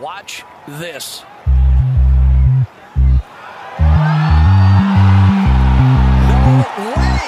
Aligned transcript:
Watch 0.00 0.42
this. 0.66 1.22
No 6.28 6.64
way! 6.96 7.22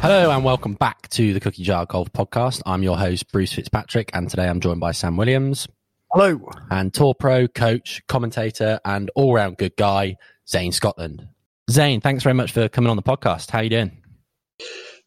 Hello 0.00 0.30
and 0.30 0.44
welcome 0.44 0.74
back 0.74 1.08
to 1.08 1.34
the 1.34 1.40
Cookie 1.40 1.64
Jar 1.64 1.86
Golf 1.86 2.12
Podcast. 2.12 2.62
I'm 2.64 2.84
your 2.84 2.96
host, 2.96 3.32
Bruce 3.32 3.52
Fitzpatrick, 3.52 4.10
and 4.14 4.30
today 4.30 4.48
I'm 4.48 4.60
joined 4.60 4.78
by 4.78 4.92
Sam 4.92 5.16
Williams 5.16 5.66
Hello. 6.12 6.48
and 6.70 6.94
tour 6.94 7.14
pro, 7.14 7.48
coach, 7.48 8.00
commentator, 8.06 8.78
and 8.84 9.10
all 9.16 9.34
round 9.34 9.56
good 9.56 9.74
guy, 9.76 10.18
Zane 10.48 10.70
Scotland. 10.70 11.26
Zane, 11.70 12.00
thanks 12.00 12.22
very 12.22 12.34
much 12.34 12.52
for 12.52 12.68
coming 12.68 12.90
on 12.90 12.96
the 12.96 13.02
podcast. 13.02 13.50
How 13.50 13.58
are 13.58 13.64
you 13.64 13.70
doing? 13.70 13.96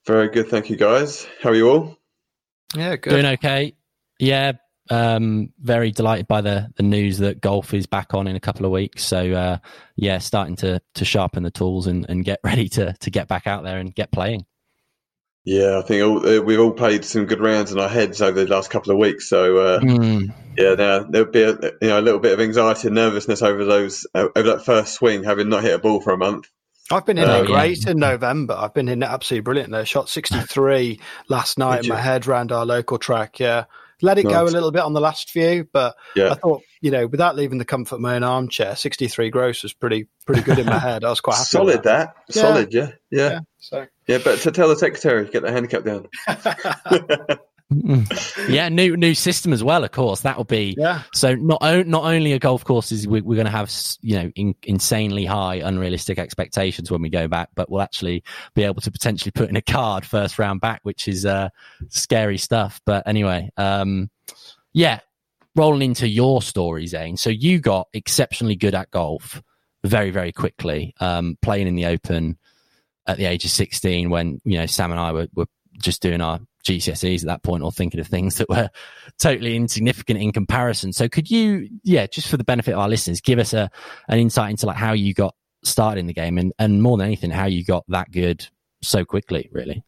Very 0.06 0.30
good, 0.30 0.48
thank 0.48 0.70
you, 0.70 0.78
guys. 0.78 1.28
How 1.42 1.50
are 1.50 1.56
you 1.56 1.70
all? 1.70 1.98
Yeah, 2.76 2.96
good. 2.96 3.10
Doing 3.10 3.26
okay? 3.26 3.76
Yeah, 4.20 4.54
um, 4.90 5.54
very 5.60 5.92
delighted 5.92 6.28
by 6.28 6.42
the 6.42 6.68
the 6.76 6.84
news 6.84 7.18
that 7.20 7.42
golf 7.42 7.74
is 7.74 7.86
back 7.86 8.14
on 8.14 8.28
in 8.28 8.36
a 8.36 8.40
couple 8.40 8.66
of 8.66 8.72
weeks. 8.72 9.04
So 9.04 9.32
uh, 9.32 9.58
yeah, 9.96 10.18
starting 10.20 10.56
to 10.58 10.82
to 10.96 11.06
sharpen 11.06 11.44
the 11.44 11.52
tools 11.52 11.88
and, 11.88 12.06
and 12.10 12.24
get 12.24 12.40
ready 12.44 12.70
to 12.70 12.94
to 12.94 13.10
get 13.10 13.28
back 13.28 13.48
out 13.48 13.64
there 13.64 13.78
and 13.78 13.94
get 13.94 14.12
playing. 14.12 14.46
Yeah, 15.44 15.80
I 15.80 15.82
think 15.82 16.04
all, 16.04 16.28
uh, 16.28 16.42
we've 16.42 16.60
all 16.60 16.72
played 16.72 17.04
some 17.04 17.26
good 17.26 17.40
rounds 17.40 17.72
in 17.72 17.80
our 17.80 17.90
heads 17.90 18.22
over 18.22 18.44
the 18.44 18.52
last 18.52 18.70
couple 18.70 18.92
of 18.92 19.00
weeks. 19.00 19.28
So 19.28 19.58
uh, 19.58 19.80
Mm, 19.80 20.34
yeah, 20.58 20.76
now 20.76 21.04
there'll 21.04 21.32
be 21.32 21.44
a, 21.44 21.54
you 21.82 21.90
know 21.90 22.00
a 22.00 22.02
little 22.02 22.20
bit 22.20 22.34
of 22.34 22.40
anxiety 22.40 22.88
and 22.88 22.96
nervousness 22.96 23.42
over 23.42 23.66
those 23.66 24.06
uh, 24.14 24.28
over 24.36 24.50
that 24.50 24.66
first 24.66 24.94
swing, 24.94 25.24
having 25.24 25.50
not 25.50 25.64
hit 25.64 25.74
a 25.74 25.80
ball 25.80 26.02
for 26.02 26.14
a 26.14 26.18
month. 26.18 26.50
I've 26.92 27.06
been 27.06 27.18
in 27.18 27.30
it 27.30 27.48
great 27.48 27.88
in 27.88 28.00
November. 28.00 28.54
I've 28.54 28.74
been 28.74 28.90
in 28.90 29.02
it 29.02 29.06
absolutely 29.06 29.44
brilliant. 29.44 29.72
There, 29.72 29.86
shot 29.86 30.10
63 30.10 31.00
last 31.30 31.58
night 31.58 31.84
in 31.84 31.90
my 31.90 32.02
head 32.02 32.28
round 32.28 32.52
our 32.52 32.66
local 32.66 32.98
track. 32.98 33.40
Yeah, 33.40 33.64
let 34.02 34.18
it 34.18 34.24
go 34.24 34.44
a 34.44 34.46
little 34.46 34.72
bit 34.72 34.82
on 34.82 34.94
the 34.94 35.00
last 35.00 35.30
few, 35.30 35.68
but 35.72 35.96
I 36.18 36.34
thought 36.34 36.62
you 36.82 36.92
know 36.92 37.08
without 37.08 37.36
leaving 37.36 37.60
the 37.60 37.66
comfort 37.66 37.96
of 37.96 38.02
my 38.02 38.16
own 38.16 38.24
armchair, 38.24 38.76
63 38.76 39.30
gross 39.30 39.64
was 39.64 39.74
pretty 39.74 40.08
pretty 40.26 40.42
good 40.42 40.60
in 40.60 40.66
my 40.66 40.80
head. 40.80 41.04
I 41.06 41.10
was 41.10 41.22
quite 41.22 41.36
happy. 41.38 41.46
solid 41.46 41.76
with 41.78 41.84
that. 41.84 42.14
Yeah. 42.30 42.42
Solid, 42.42 42.74
yeah, 42.74 42.92
yeah, 43.10 43.30
Yeah. 43.30 43.40
So 43.60 43.88
yeah. 44.12 44.20
But 44.24 44.40
to 44.42 44.52
tell 44.52 44.70
the 44.70 44.76
secretary, 44.76 45.28
get 45.30 45.44
the 45.44 45.52
handicap 45.52 45.84
down. 45.84 46.08
yeah, 48.50 48.68
new 48.68 48.98
new 48.98 49.16
system 49.16 49.54
as 49.54 49.64
well. 49.64 49.84
Of 49.84 49.92
course, 49.92 50.22
that 50.22 50.36
will 50.36 50.44
be 50.44 50.76
yeah, 50.78 51.04
So 51.14 51.36
not 51.36 51.60
o- 51.62 51.84
not 51.84 52.04
only 52.04 52.34
are 52.34 52.40
golf 52.40 52.66
courses 52.66 53.08
we, 53.08 53.22
we're 53.22 53.36
going 53.36 53.46
to 53.46 53.52
have 53.52 53.72
you 54.02 54.16
know 54.16 54.32
in, 54.36 54.56
insanely 54.64 55.26
high 55.26 55.56
unrealistic 55.56 56.20
expectations 56.20 56.92
when 56.92 57.02
we 57.02 57.10
go 57.10 57.28
back, 57.28 57.50
but 57.56 57.72
we'll 57.72 57.82
actually 57.82 58.24
be 58.56 58.64
able 58.64 58.82
to 58.82 58.92
potentially 58.92 59.32
put 59.32 59.50
in 59.50 59.56
a 59.56 59.62
card 59.62 60.06
first 60.06 60.38
round 60.38 60.60
back, 60.60 60.82
which 60.84 61.08
is 61.08 61.26
uh, 61.26 61.50
scary 61.88 62.38
stuff. 62.38 62.82
But 62.86 63.08
anyway, 63.08 63.50
um, 63.56 64.10
yeah, 64.74 65.00
rolling 65.56 65.82
into 65.82 66.10
your 66.10 66.42
story, 66.42 66.88
Zane. 66.88 67.16
So 67.16 67.30
you 67.30 67.60
got 67.60 67.88
exceptionally 67.94 68.56
good 68.56 68.76
at 68.76 68.92
golf 68.92 69.42
very 69.86 70.12
very 70.12 70.34
quickly, 70.34 70.94
um, 71.00 71.38
playing 71.42 71.68
in 71.68 71.76
the 71.76 71.86
Open 71.86 72.38
at 73.08 73.18
the 73.18 73.26
age 73.26 73.46
of 73.46 73.52
sixteen 73.52 74.10
when 74.10 74.42
you 74.44 74.58
know 74.58 74.66
Sam 74.66 74.92
and 74.92 75.00
I 75.00 75.12
were, 75.12 75.28
were 75.34 75.48
just 75.78 76.02
doing 76.02 76.22
our 76.22 76.40
GCSEs 76.64 77.22
at 77.22 77.28
that 77.28 77.44
point 77.44 77.64
or 77.64 77.72
thinking 77.72 78.00
of 78.00 78.08
things 78.08 78.36
that 78.36 78.50
were 78.50 78.70
totally 79.20 79.56
insignificant 79.56 80.22
in 80.22 80.32
comparison. 80.32 80.94
So 80.94 81.10
could 81.10 81.30
you, 81.30 81.70
yeah, 81.84 82.08
just 82.08 82.28
for 82.28 82.38
the 82.38 82.44
benefit 82.44 82.74
of 82.74 82.80
our 82.80 82.90
listeners, 82.90 83.22
give 83.22 83.40
us 83.40 83.54
a 83.54 83.70
an 84.08 84.20
insight 84.20 84.52
into 84.52 84.66
like 84.66 84.78
how 84.78 84.94
you 84.94 85.14
got 85.14 85.36
started 85.64 86.00
in 86.00 86.08
the 86.08 86.14
game 86.14 86.38
and, 86.38 86.54
and 86.60 86.82
more 86.82 86.98
than 86.98 87.08
anything, 87.08 87.32
how 87.32 87.46
you 87.46 87.64
got 87.64 87.84
that 87.90 88.12
good 88.12 88.48
so 88.82 89.06
quickly, 89.06 89.50
really. 89.52 89.84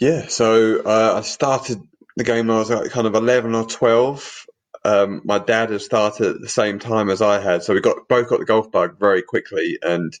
Yeah, 0.00 0.26
so 0.28 0.80
uh, 0.80 1.14
I 1.16 1.20
started 1.20 1.80
the 2.16 2.24
game 2.24 2.48
when 2.48 2.56
I 2.56 2.60
was 2.60 2.70
like 2.70 2.90
kind 2.90 3.06
of 3.06 3.14
eleven 3.14 3.54
or 3.54 3.66
twelve. 3.66 4.46
Um, 4.84 5.22
my 5.24 5.38
dad 5.38 5.70
had 5.70 5.80
started 5.80 6.26
at 6.26 6.40
the 6.40 6.48
same 6.48 6.80
time 6.80 7.08
as 7.08 7.22
I 7.22 7.40
had, 7.40 7.62
so 7.62 7.72
we 7.72 7.80
got 7.80 8.08
both 8.08 8.28
got 8.28 8.40
the 8.40 8.44
golf 8.44 8.70
bug 8.70 8.98
very 8.98 9.22
quickly, 9.22 9.78
and 9.82 10.12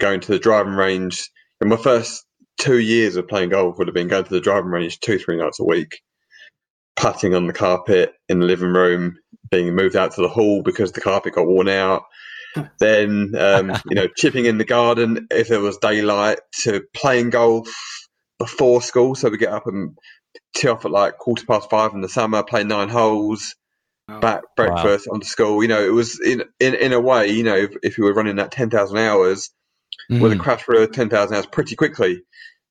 going 0.00 0.20
to 0.20 0.32
the 0.32 0.38
driving 0.38 0.74
range. 0.74 1.28
And 1.60 1.70
my 1.70 1.76
first 1.76 2.24
two 2.58 2.78
years 2.78 3.16
of 3.16 3.28
playing 3.28 3.50
golf 3.50 3.78
would 3.78 3.88
have 3.88 3.94
been 3.94 4.08
going 4.08 4.24
to 4.24 4.30
the 4.34 4.40
driving 4.40 4.70
range 4.70 5.00
two, 5.00 5.18
three 5.18 5.36
nights 5.36 5.60
a 5.60 5.64
week, 5.64 6.00
putting 6.96 7.34
on 7.34 7.46
the 7.46 7.52
carpet 7.52 8.12
in 8.28 8.40
the 8.40 8.46
living 8.46 8.72
room, 8.72 9.16
being 9.50 9.74
moved 9.74 9.96
out 9.96 10.12
to 10.12 10.22
the 10.22 10.28
hall 10.28 10.62
because 10.62 10.92
the 10.92 11.00
carpet 11.00 11.34
got 11.34 11.46
worn 11.46 11.68
out. 11.68 12.02
then, 12.78 13.34
um, 13.38 13.70
you 13.88 13.94
know, 13.94 14.08
chipping 14.16 14.44
in 14.44 14.58
the 14.58 14.64
garden 14.64 15.26
if 15.30 15.48
there 15.48 15.60
was 15.60 15.78
daylight, 15.78 16.40
to 16.64 16.82
playing 16.94 17.30
golf 17.30 17.68
before 18.38 18.82
school. 18.82 19.14
So 19.14 19.30
we 19.30 19.38
get 19.38 19.52
up 19.52 19.66
and 19.66 19.96
tee 20.54 20.68
off 20.68 20.84
at 20.84 20.90
like 20.90 21.16
quarter 21.16 21.46
past 21.46 21.70
five 21.70 21.94
in 21.94 22.02
the 22.02 22.08
summer, 22.10 22.42
play 22.42 22.64
nine 22.64 22.90
holes, 22.90 23.54
Oh. 24.08 24.18
back 24.18 24.42
breakfast 24.56 25.08
on 25.10 25.20
to 25.20 25.26
school. 25.26 25.62
You 25.62 25.68
know, 25.68 25.82
it 25.82 25.92
was 25.92 26.20
in 26.20 26.42
in, 26.58 26.74
in 26.74 26.92
a 26.92 27.00
way, 27.00 27.28
you 27.28 27.44
know, 27.44 27.56
if, 27.56 27.70
if 27.82 27.98
you 27.98 28.04
were 28.04 28.12
running 28.12 28.36
that 28.36 28.50
ten 28.50 28.68
thousand 28.68 28.98
hours, 30.12 30.20
with 30.20 30.32
a 30.32 30.36
Mm. 30.36 30.40
crash 30.40 30.62
for 30.62 30.86
ten 30.88 31.10
thousand 31.10 31.36
hours 31.36 31.46
pretty 31.46 31.76
quickly, 31.76 32.22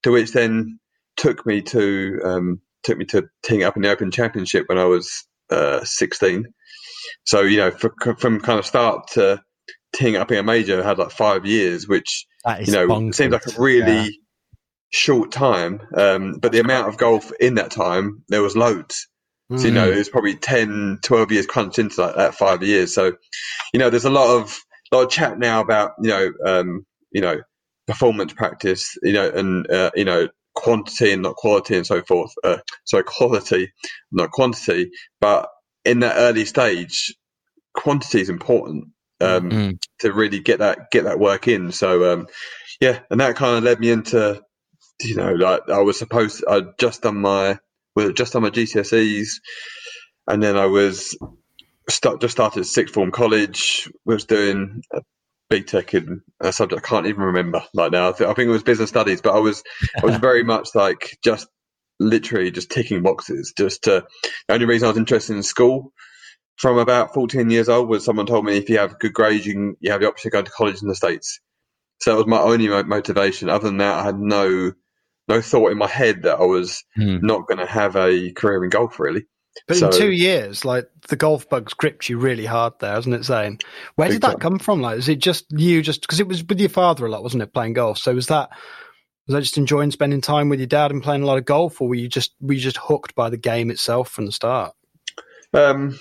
to 0.04 0.12
which 0.12 0.34
then 0.34 0.80
took 1.18 1.46
me 1.46 1.62
to 1.64 2.20
um, 2.24 2.62
took 2.84 2.98
me 2.98 3.06
to 3.06 3.30
teeing 3.44 3.64
up 3.64 3.76
in 3.76 3.84
the 3.84 3.92
Open 3.92 4.12
Championship 4.12 4.70
when 4.70 4.78
I 4.80 4.86
was 4.86 5.26
uh, 5.52 5.84
sixteen. 5.86 6.48
So 7.26 7.42
you 7.42 7.58
know, 7.58 7.72
for, 7.72 7.94
from 8.18 8.42
kind 8.42 8.60
of 8.60 8.66
start 8.66 9.10
to 9.14 9.42
teeing 9.96 10.16
up 10.18 10.32
in 10.32 10.40
a 10.40 10.44
major, 10.44 10.82
I 10.82 10.88
had 10.88 11.00
like 11.00 11.12
five 11.12 11.46
years, 11.46 11.88
which 11.88 12.26
you 12.66 12.74
know 12.74 12.88
bonkers. 12.88 13.16
seems 13.16 13.34
like 13.34 13.48
a 13.48 13.52
really 13.62 14.06
Yeah. 14.06 14.10
short 14.92 15.32
time. 15.32 15.82
Um, 15.98 16.34
but 16.42 16.52
the 16.52 16.60
amount 16.60 16.88
of 16.90 16.98
golf 16.98 17.32
in 17.40 17.56
that 17.56 17.72
time, 17.72 18.24
there 18.30 18.42
was 18.42 18.56
loads. 18.56 19.08
So, 19.56 19.68
you 19.68 19.74
know, 19.74 19.90
Mm. 19.90 19.94
it 19.94 19.98
was 19.98 20.10
probably 20.10 20.36
10, 20.36 21.00
12 21.04 21.30
years 21.32 21.46
crunched 21.48 21.80
into 21.80 21.98
that, 21.98 22.16
that 22.18 22.36
five 22.36 22.64
years. 22.64 22.94
So, 22.94 23.14
you 23.74 23.80
know, 23.80 23.90
there's 23.90 24.06
a 24.06 24.10
lot 24.12 24.38
of, 24.40 24.58
lot 24.94 25.04
of 25.04 25.10
chat 25.12 25.40
now 25.40 25.62
about, 25.62 25.94
you 26.02 26.10
know, 26.10 26.32
um, 26.46 26.86
you 27.12 27.22
know, 27.22 27.42
performance 27.88 28.34
practice, 28.34 28.98
you 29.04 29.14
know, 29.14 29.30
and, 29.30 29.70
uh, 29.72 29.92
you 29.96 30.06
know, 30.06 30.30
quantity 30.56 31.14
and 31.14 31.22
not 31.24 31.36
quality 31.36 31.78
and 31.78 31.88
so 31.88 32.02
forth. 32.04 32.32
Uh, 32.44 32.58
sorry, 32.86 33.04
quality, 33.06 33.72
not 34.12 34.32
quantity. 34.32 34.92
But 35.22 35.50
in 35.86 36.00
that 36.02 36.16
early 36.18 36.46
stage, 36.46 37.16
quantity 37.76 38.22
is 38.22 38.30
important. 38.30 38.86
Um, 39.22 39.50
Mm. 39.52 39.80
to 40.00 40.14
really 40.14 40.40
get 40.40 40.60
that 40.60 40.92
get 40.92 41.06
that 41.06 41.20
work 41.20 41.48
in. 41.48 41.72
So 41.72 42.14
um, 42.14 42.28
yeah, 42.82 43.00
and 43.12 43.20
that 43.22 43.36
kind 43.38 43.58
of 43.58 43.64
led 43.64 43.80
me 43.80 43.92
into 43.92 44.42
you 45.02 45.16
know 45.16 45.34
like 45.34 45.70
I 45.70 45.80
was 45.82 46.00
supposed 46.00 46.44
I'd 46.50 46.78
just 46.80 47.04
done 47.04 47.18
my 47.22 47.60
well 47.96 48.12
just 48.14 48.34
done 48.34 48.44
my 48.44 48.52
GCSEs, 48.52 49.30
and 50.28 50.44
then 50.44 50.58
I 50.58 50.68
was 50.68 51.18
start, 51.90 52.22
just 52.22 52.34
started 52.34 52.66
sixth 52.66 52.96
form 52.96 53.12
college. 53.12 53.90
Was 54.06 54.26
doing 54.26 54.84
BTEC 55.52 55.96
in 55.96 56.22
a 56.42 56.54
subject 56.54 56.86
I 56.86 56.90
can't 56.90 57.08
even 57.08 57.24
remember 57.24 57.64
like 57.74 57.92
now. 57.94 58.10
I, 58.10 58.14
th- 58.14 58.30
I 58.30 58.34
think 58.36 58.50
it 58.50 58.54
was 58.54 58.64
business 58.64 58.90
studies, 58.90 59.22
but 59.22 59.36
I 59.36 59.40
was 59.40 59.64
I 60.04 60.08
was 60.08 60.18
very 60.18 60.44
much 60.44 60.70
like 60.76 61.18
just 61.24 61.48
literally 62.00 62.52
just 62.52 62.72
ticking 62.72 63.04
boxes. 63.04 63.54
Just 63.58 63.84
to, 63.86 64.06
the 64.48 64.56
only 64.56 64.68
reason 64.68 64.88
I 64.88 64.92
was 64.92 64.98
interested 65.00 65.36
in 65.36 65.44
school 65.44 65.94
from 66.58 66.78
about 66.78 67.14
14 67.14 67.50
years 67.50 67.70
old 67.70 67.90
was 67.90 68.06
someone 68.06 68.28
told 68.28 68.46
me 68.46 68.58
if 68.58 68.70
you 68.70 68.80
have 68.80 69.00
good 69.00 69.14
grades, 69.14 69.46
you, 69.46 69.54
can, 69.54 69.78
you 69.82 69.92
have 69.92 70.02
the 70.02 70.08
option 70.08 70.30
of 70.30 70.34
going 70.34 70.46
to 70.46 70.52
college 70.52 70.82
in 70.82 70.88
the 70.90 70.96
States. 70.96 71.40
So 72.02 72.12
that 72.12 72.18
was 72.18 72.28
my 72.28 72.40
only 72.40 72.68
mo- 72.68 72.84
motivation. 72.84 73.50
Other 73.50 73.68
than 73.70 73.78
that, 73.78 74.00
I 74.00 74.04
had 74.06 74.20
no 74.20 74.74
no 75.30 75.42
thought 75.42 75.72
in 75.72 75.80
my 75.80 75.88
head 75.88 76.24
that 76.24 76.40
I 76.40 76.46
was 76.46 76.84
Mm. 77.00 77.24
not 77.24 77.48
going 77.48 77.60
to 77.60 77.66
have 77.68 77.96
a 77.98 78.32
career 78.34 78.64
in 78.64 78.70
golf, 78.72 79.00
really. 79.00 79.26
But 79.68 79.78
So- 79.78 79.88
in 79.88 79.92
two 79.94 80.12
years, 80.12 80.66
like 80.66 80.88
the 81.10 81.16
golf 81.16 81.50
bug's 81.50 81.74
gripped 81.74 82.10
you 82.10 82.18
really 82.18 82.46
hard 82.46 82.74
there, 82.80 82.94
hasn't 82.94 83.16
it, 83.16 83.24
Zane? 83.24 83.60
Where 83.96 84.10
did 84.10 84.22
that 84.22 84.40
come 84.40 84.60
from? 84.60 84.82
Like, 84.82 84.98
is 84.98 85.10
it 85.10 85.20
just 85.20 85.46
you? 85.52 85.82
Just 85.82 86.02
because 86.02 86.20
it 86.20 86.28
was 86.28 86.44
with 86.44 86.60
your 86.60 86.70
father 86.70 87.06
a 87.06 87.10
lot, 87.10 87.24
wasn't 87.24 87.44
it, 87.44 87.54
playing 87.54 87.74
golf? 87.74 87.98
So 87.98 88.14
was 88.14 88.28
that 88.28 88.50
was 89.28 89.36
that 89.36 89.42
just 89.42 89.58
enjoying 89.58 89.92
spending 89.92 90.22
time 90.22 90.50
with 90.50 90.60
your 90.60 90.68
dad 90.68 90.92
and 90.92 91.04
playing 91.04 91.24
a 91.24 91.26
lot 91.26 91.38
of 91.38 91.46
golf, 91.46 91.82
or 91.82 91.90
were 91.90 91.96
you 91.96 92.08
just 92.08 92.34
were 92.42 92.54
you 92.54 92.60
just 92.60 92.78
hooked 92.78 93.16
by 93.16 93.30
the 93.30 93.38
game 93.38 93.70
itself 93.70 94.10
from 94.10 94.26
the 94.26 94.32
start? 94.32 94.74
Um, 95.54 96.00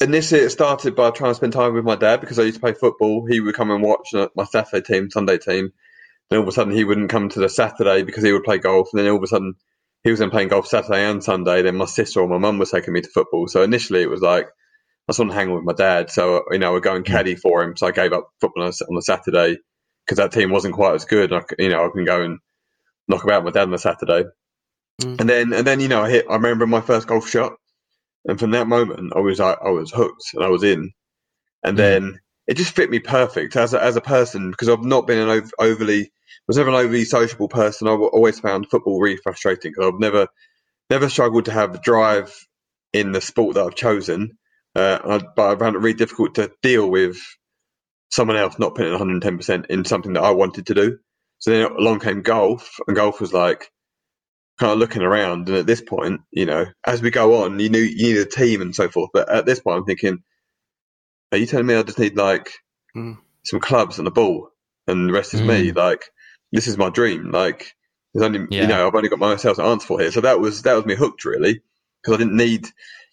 initially, 0.00 0.40
it 0.40 0.50
started 0.50 0.94
by 0.96 1.10
trying 1.10 1.30
to 1.30 1.34
spend 1.34 1.52
time 1.52 1.74
with 1.74 1.84
my 1.84 1.96
dad 1.96 2.20
because 2.20 2.38
I 2.38 2.42
used 2.44 2.56
to 2.56 2.60
play 2.60 2.72
football. 2.72 3.26
He 3.26 3.40
would 3.40 3.54
come 3.54 3.70
and 3.70 3.82
watch 3.82 4.14
uh, 4.14 4.28
my 4.34 4.44
Saturday 4.44 4.84
team, 4.84 5.10
Sunday 5.10 5.38
team. 5.38 5.70
Then 6.30 6.38
all 6.38 6.42
of 6.42 6.48
a 6.48 6.52
sudden, 6.52 6.74
he 6.74 6.84
wouldn't 6.84 7.10
come 7.10 7.28
to 7.30 7.40
the 7.40 7.48
Saturday 7.48 8.02
because 8.02 8.22
he 8.24 8.32
would 8.32 8.44
play 8.44 8.58
golf. 8.58 8.88
And 8.92 9.00
then 9.00 9.10
all 9.10 9.16
of 9.16 9.22
a 9.22 9.26
sudden, 9.26 9.54
he 10.08 10.12
was 10.12 10.20
then 10.20 10.30
playing 10.30 10.48
golf 10.48 10.66
Saturday 10.66 11.04
and 11.04 11.22
Sunday. 11.22 11.62
Then 11.62 11.76
my 11.76 11.86
sister 11.86 12.20
or 12.22 12.28
my 12.28 12.38
mum 12.38 12.58
was 12.58 12.70
taking 12.70 12.94
me 12.94 13.02
to 13.02 13.10
football. 13.10 13.48
So 13.48 13.62
initially, 13.62 14.02
it 14.02 14.10
was 14.10 14.22
like 14.22 14.46
I 14.46 15.12
just 15.12 15.20
want 15.20 15.32
to 15.32 15.36
hang 15.36 15.52
with 15.54 15.64
my 15.64 15.74
dad. 15.74 16.10
So 16.10 16.44
you 16.52 16.58
know, 16.58 16.70
I 16.70 16.74
would 16.74 16.82
go 16.84 16.96
and 16.96 17.04
caddy 17.04 17.36
for 17.36 17.62
him. 17.62 17.76
So 17.76 17.86
I 17.88 17.92
gave 17.92 18.12
up 18.12 18.30
football 18.40 18.64
on 18.64 18.98
a 18.98 19.02
Saturday 19.02 19.58
because 20.06 20.18
that 20.18 20.32
team 20.32 20.50
wasn't 20.50 20.74
quite 20.74 20.94
as 20.94 21.04
good. 21.06 21.32
I, 21.32 21.42
you 21.58 21.70
know, 21.70 21.86
I 21.86 21.90
can 21.92 22.04
go 22.04 22.22
and 22.22 22.38
knock 23.08 23.24
about 23.24 23.44
my 23.44 23.50
dad 23.52 23.68
on 23.68 23.74
a 23.74 23.78
Saturday. 23.78 24.24
Mm. 25.02 25.20
And 25.20 25.28
then 25.28 25.52
and 25.54 25.66
then 25.66 25.80
you 25.80 25.88
know, 25.88 26.02
I 26.04 26.10
hit. 26.10 26.26
I 26.30 26.34
remember 26.36 26.66
my 26.66 26.82
first 26.82 27.08
golf 27.08 27.28
shot. 27.28 27.54
And 28.26 28.38
from 28.40 28.52
that 28.52 28.68
moment, 28.68 29.14
I 29.16 29.20
was 29.20 29.40
like, 29.40 29.58
I 29.64 29.70
was 29.70 29.90
hooked 29.92 30.24
and 30.34 30.44
I 30.44 30.48
was 30.48 30.64
in. 30.64 30.92
And 31.64 31.78
Mm. 31.78 31.78
then 31.78 32.20
it 32.48 32.58
just 32.58 32.76
fit 32.76 32.90
me 32.90 33.00
perfect 33.00 33.56
as 33.56 33.74
a, 33.74 33.84
as 33.84 33.96
a 33.96 34.02
person 34.02 34.52
because 34.52 34.70
I've 34.70 34.84
not 34.84 35.08
been 35.08 35.20
an 35.20 35.30
ov- 35.30 35.54
overly 35.60 36.12
was 36.48 36.58
never 36.58 36.70
an 36.70 36.76
overly 36.76 37.06
sociable 37.06 37.48
person. 37.48 37.88
I've 37.88 38.00
always 38.00 38.40
found 38.40 38.70
football 38.70 39.00
really 39.00 39.18
frustrating 39.18 39.72
because 39.72 39.92
I've 39.94 40.00
never 40.00 40.28
never 40.90 41.08
struggled 41.08 41.46
to 41.46 41.52
have 41.52 41.82
drive 41.82 42.34
in 42.92 43.12
the 43.12 43.20
sport 43.20 43.54
that 43.54 43.64
I've 43.64 43.74
chosen. 43.76 44.38
Uh, 44.76 44.98
I, 45.04 45.20
but 45.36 45.56
I 45.56 45.58
found 45.58 45.76
it 45.76 45.80
really 45.80 45.94
difficult 45.98 46.36
to 46.36 46.52
deal 46.62 46.88
with 46.90 47.18
someone 48.10 48.36
else 48.36 48.58
not 48.58 48.74
putting 48.74 48.92
110% 48.92 49.66
in 49.66 49.84
something 49.84 50.14
that 50.14 50.22
I 50.24 50.30
wanted 50.32 50.66
to 50.66 50.74
do. 50.74 50.98
So 51.38 51.50
then 51.50 51.62
along 51.72 52.00
came 52.00 52.22
golf, 52.22 52.78
and 52.86 52.96
golf 52.96 53.20
was 53.20 53.32
like 53.32 53.70
kind 54.58 54.72
of 54.72 54.78
looking 54.78 55.02
around. 55.02 55.48
And 55.48 55.58
at 55.58 55.66
this 55.66 55.82
point, 55.82 56.22
you 56.30 56.46
know, 56.46 56.66
as 56.86 57.02
we 57.02 57.10
go 57.10 57.44
on, 57.44 57.60
you 57.60 57.68
knew 57.70 57.80
you 57.80 58.14
need 58.14 58.18
a 58.18 58.26
team 58.26 58.62
and 58.62 58.74
so 58.74 58.88
forth. 58.88 59.10
But 59.12 59.30
at 59.30 59.46
this 59.46 59.60
point, 59.60 59.78
I'm 59.78 59.84
thinking, 59.86 60.20
are 61.32 61.38
you 61.38 61.46
telling 61.46 61.66
me 61.66 61.74
I 61.76 61.82
just 61.82 61.98
need 61.98 62.16
like 62.16 62.50
Mm. 62.96 63.18
some 63.44 63.60
clubs 63.60 63.98
and 63.98 64.08
a 64.08 64.12
ball, 64.12 64.50
and 64.86 65.08
the 65.08 65.12
rest 65.12 65.34
is 65.34 65.42
me? 65.44 65.72
Like, 65.72 66.04
this 66.52 66.66
is 66.66 66.78
my 66.78 66.90
dream. 66.90 67.30
Like, 67.30 67.74
there's 68.14 68.24
only 68.26 68.48
Yeah. 68.50 68.62
you 68.62 68.68
know, 68.68 68.86
I've 68.88 68.94
only 68.94 69.08
got 69.08 69.18
myself 69.18 69.56
to 69.58 69.64
answer 69.64 69.86
for 69.86 70.00
here. 70.00 70.12
So 70.12 70.22
that 70.22 70.40
was 70.40 70.62
that 70.62 70.74
was 70.76 70.86
me 70.86 70.96
hooked 70.96 71.24
really 71.24 71.62
because 72.02 72.14
I 72.14 72.18
didn't 72.18 72.36
need. 72.36 72.68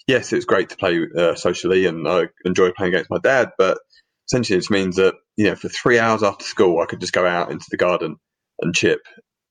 Yes, 0.08 0.34
it 0.34 0.38
was 0.38 0.46
great 0.46 0.70
to 0.70 0.78
play 0.78 1.00
uh, 1.18 1.36
socially, 1.36 1.86
and 1.86 2.08
I 2.08 2.30
enjoyed 2.46 2.76
playing 2.76 2.94
against 2.94 3.12
my 3.12 3.20
dad. 3.20 3.52
But 3.58 3.80
essentially, 4.28 4.58
it 4.58 4.62
just 4.62 4.72
means 4.72 4.98
that 4.98 5.16
you 5.38 5.46
know, 5.48 5.56
for 5.56 5.70
three 5.70 6.00
hours 6.00 6.24
after 6.24 6.46
school, 6.46 6.82
I 6.82 6.86
could 6.88 7.02
just 7.02 7.14
go 7.14 7.26
out 7.26 7.52
into 7.52 7.68
the 7.70 7.78
garden 7.78 8.18
and 8.62 8.76
chip 8.76 9.02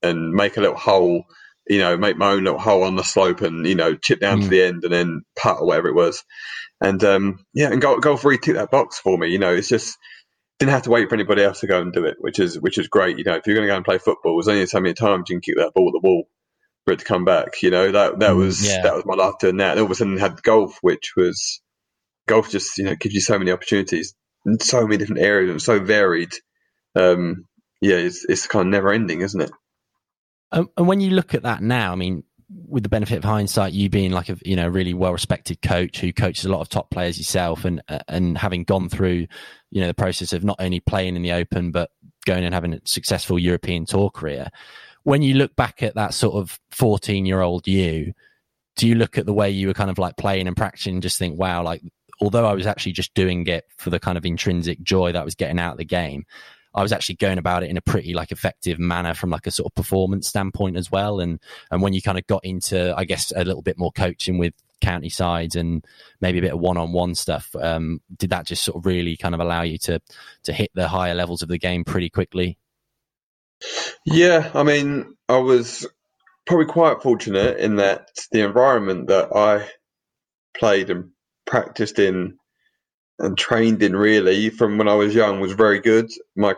and 0.03 0.33
make 0.33 0.57
a 0.57 0.61
little 0.61 0.77
hole. 0.77 1.25
You 1.67 1.79
know, 1.79 1.97
make 1.97 2.17
my 2.17 2.31
own 2.31 2.43
little 2.45 2.59
hole 2.59 2.83
on 2.83 2.95
the 2.95 3.03
slope, 3.03 3.41
and 3.41 3.65
you 3.67 3.75
know, 3.75 3.95
chip 3.95 4.19
down 4.21 4.41
to 4.41 4.47
Mm. 4.47 4.49
the 4.49 4.63
end, 4.63 4.83
and 4.85 4.93
then 4.93 5.23
putt 5.37 5.57
or 5.61 5.67
whatever 5.67 5.89
it 5.89 5.95
was. 5.95 6.23
And 6.81 7.03
um, 7.03 7.45
yeah, 7.53 7.71
and 7.71 7.81
golf, 7.81 8.01
golf 8.01 8.25
really 8.25 8.37
ticked 8.39 8.57
that 8.57 8.71
box 8.71 8.99
for 8.99 9.17
me. 9.17 9.29
You 9.29 9.39
know, 9.39 9.53
it's 9.53 9.69
just 9.69 9.97
didn't 10.59 10.73
have 10.73 10.83
to 10.83 10.91
wait 10.91 11.09
for 11.09 11.15
anybody 11.15 11.43
else 11.43 11.61
to 11.61 11.67
go 11.67 11.81
and 11.81 11.93
do 11.93 12.05
it, 12.05 12.17
which 12.19 12.39
is 12.39 12.59
which 12.59 12.79
is 12.79 12.89
great. 12.89 13.19
You 13.19 13.25
know, 13.25 13.35
if 13.35 13.47
you're 13.47 13.55
going 13.55 13.67
to 13.67 13.71
go 13.73 13.77
and 13.77 13.85
play 13.85 13.99
football, 13.99 14.37
there's 14.37 14.49
only 14.49 14.67
so 14.67 14.81
many 14.81 14.95
times 14.95 15.25
you 15.29 15.35
can 15.37 15.41
kick 15.41 15.57
that 15.57 15.73
ball 15.75 15.89
at 15.89 15.93
the 16.01 16.07
wall 16.07 16.25
for 16.85 16.93
it 16.93 16.99
to 16.99 17.05
come 17.05 17.25
back. 17.25 17.61
You 17.63 17.71
know, 17.71 17.91
that 17.93 18.19
that 18.19 18.33
Mm, 18.33 18.37
was 18.37 18.61
yeah. 18.65 18.83
that 18.83 18.95
was 18.95 19.05
my 19.05 19.15
life 19.15 19.35
doing 19.39 19.57
that. 19.57 19.71
And 19.71 19.79
all 19.81 19.85
of 19.87 19.91
a 19.91 19.95
sudden, 19.95 20.17
had 20.17 20.43
golf, 20.43 20.77
which 20.81 21.13
was 21.17 21.61
golf. 22.27 22.49
Just 22.51 22.77
you 22.79 22.85
know, 22.85 22.95
gives 22.95 23.15
you 23.15 23.21
so 23.21 23.39
many 23.39 23.51
opportunities 23.51 24.15
in 24.45 24.59
so 24.59 24.83
many 24.83 24.97
different 24.97 25.21
areas 25.23 25.51
and 25.51 25.61
so 25.61 25.79
varied. 25.79 26.33
Um, 26.95 27.45
yeah, 27.81 27.97
it's 27.97 28.25
it's 28.29 28.47
kind 28.47 28.67
of 28.67 28.71
never 28.71 28.91
ending, 28.91 29.21
isn't 29.21 29.41
it? 29.41 29.51
Um, 30.55 30.69
and 30.77 30.87
when 30.87 31.01
you 31.01 31.11
look 31.11 31.35
at 31.35 31.43
that 31.43 31.61
now, 31.61 31.91
I 31.91 31.95
mean, 31.95 32.23
with 32.67 32.83
the 32.83 32.89
benefit 32.89 33.17
of 33.17 33.23
hindsight, 33.23 33.73
you 33.73 33.89
being 33.89 34.11
like 34.11 34.29
a 34.29 34.37
you 34.43 34.55
know 34.55 34.67
really 34.67 34.93
well 34.93 35.11
respected 35.11 35.61
coach 35.61 35.99
who 35.99 36.13
coaches 36.13 36.45
a 36.45 36.49
lot 36.49 36.61
of 36.61 36.69
top 36.69 36.89
players 36.89 37.17
yourself, 37.17 37.65
and 37.65 37.81
uh, 37.89 37.99
and 38.07 38.37
having 38.37 38.63
gone 38.63 38.89
through 38.89 39.27
you 39.69 39.81
know 39.81 39.87
the 39.87 39.93
process 39.93 40.33
of 40.33 40.43
not 40.43 40.55
only 40.59 40.79
playing 40.79 41.15
in 41.15 41.21
the 41.21 41.33
Open 41.33 41.71
but 41.71 41.91
going 42.25 42.43
and 42.43 42.53
having 42.53 42.73
a 42.73 42.81
successful 42.85 43.37
European 43.37 43.85
Tour 43.85 44.09
career. 44.09 44.49
When 45.03 45.21
you 45.21 45.35
look 45.35 45.55
back 45.55 45.83
at 45.83 45.95
that 45.95 46.13
sort 46.13 46.35
of 46.35 46.59
fourteen 46.71 47.25
year 47.25 47.41
old 47.41 47.67
you, 47.67 48.13
do 48.77 48.87
you 48.87 48.95
look 48.95 49.17
at 49.17 49.25
the 49.25 49.33
way 49.33 49.51
you 49.51 49.67
were 49.67 49.73
kind 49.73 49.91
of 49.91 49.97
like 49.97 50.15
playing 50.15 50.47
and 50.47 50.55
practicing 50.55 50.93
and 50.93 51.03
just 51.03 51.19
think, 51.19 51.37
wow, 51.37 51.63
like 51.63 51.81
although 52.21 52.45
I 52.45 52.53
was 52.53 52.65
actually 52.65 52.93
just 52.93 53.13
doing 53.13 53.45
it 53.47 53.65
for 53.77 53.89
the 53.89 53.99
kind 53.99 54.17
of 54.17 54.25
intrinsic 54.25 54.81
joy 54.81 55.11
that 55.11 55.21
I 55.21 55.25
was 55.25 55.35
getting 55.35 55.59
out 55.59 55.73
of 55.73 55.77
the 55.77 55.85
game, 55.85 56.25
I 56.75 56.83
was 56.83 56.91
actually 56.91 57.15
going 57.15 57.37
about 57.37 57.63
it 57.63 57.69
in 57.69 57.77
a 57.77 57.81
pretty 57.81 58.13
like 58.13 58.31
effective 58.31 58.77
manner 58.79 59.13
from 59.13 59.29
like 59.29 59.47
a 59.47 59.51
sort 59.51 59.71
of 59.71 59.75
performance 59.75 60.27
standpoint 60.27 60.75
as 60.77 60.91
well. 60.91 61.19
And 61.19 61.39
and 61.71 61.81
when 61.81 61.93
you 61.93 62.01
kind 62.01 62.17
of 62.17 62.27
got 62.27 62.43
into, 62.43 62.93
I 62.95 63.05
guess, 63.05 63.31
a 63.35 63.45
little 63.45 63.61
bit 63.61 63.77
more 63.77 63.91
coaching 63.91 64.37
with 64.37 64.53
county 64.81 65.09
sides 65.09 65.55
and 65.55 65.85
maybe 66.19 66.39
a 66.39 66.41
bit 66.41 66.53
of 66.53 66.59
one 66.59 66.77
on 66.77 66.91
one 66.91 67.15
stuff, 67.15 67.55
um, 67.59 68.01
did 68.17 68.29
that 68.31 68.45
just 68.45 68.63
sort 68.63 68.77
of 68.77 68.85
really 68.85 69.15
kind 69.15 69.33
of 69.33 69.41
allow 69.41 69.61
you 69.61 69.77
to 69.79 70.01
to 70.43 70.53
hit 70.53 70.69
the 70.75 70.89
higher 70.89 71.15
levels 71.15 71.41
of 71.41 71.47
the 71.47 71.57
game 71.57 71.85
pretty 71.85 72.09
quickly? 72.09 72.57
Yeah, 74.05 74.51
I 74.53 74.63
mean, 74.63 75.15
I 75.29 75.37
was 75.37 75.87
probably 76.45 76.65
quite 76.65 77.01
fortunate 77.01 77.57
in 77.57 77.77
that 77.77 78.09
the 78.31 78.41
environment 78.41 79.07
that 79.07 79.35
I 79.35 79.67
played 80.57 80.89
and 80.89 81.11
practiced 81.45 81.99
in 81.99 82.37
and 83.17 83.37
trained 83.37 83.81
in 83.81 83.95
really 83.95 84.49
from 84.49 84.77
when 84.77 84.87
I 84.87 84.95
was 84.95 85.15
young 85.15 85.39
was 85.39 85.53
very 85.53 85.79
good. 85.79 86.11
My 86.35 86.55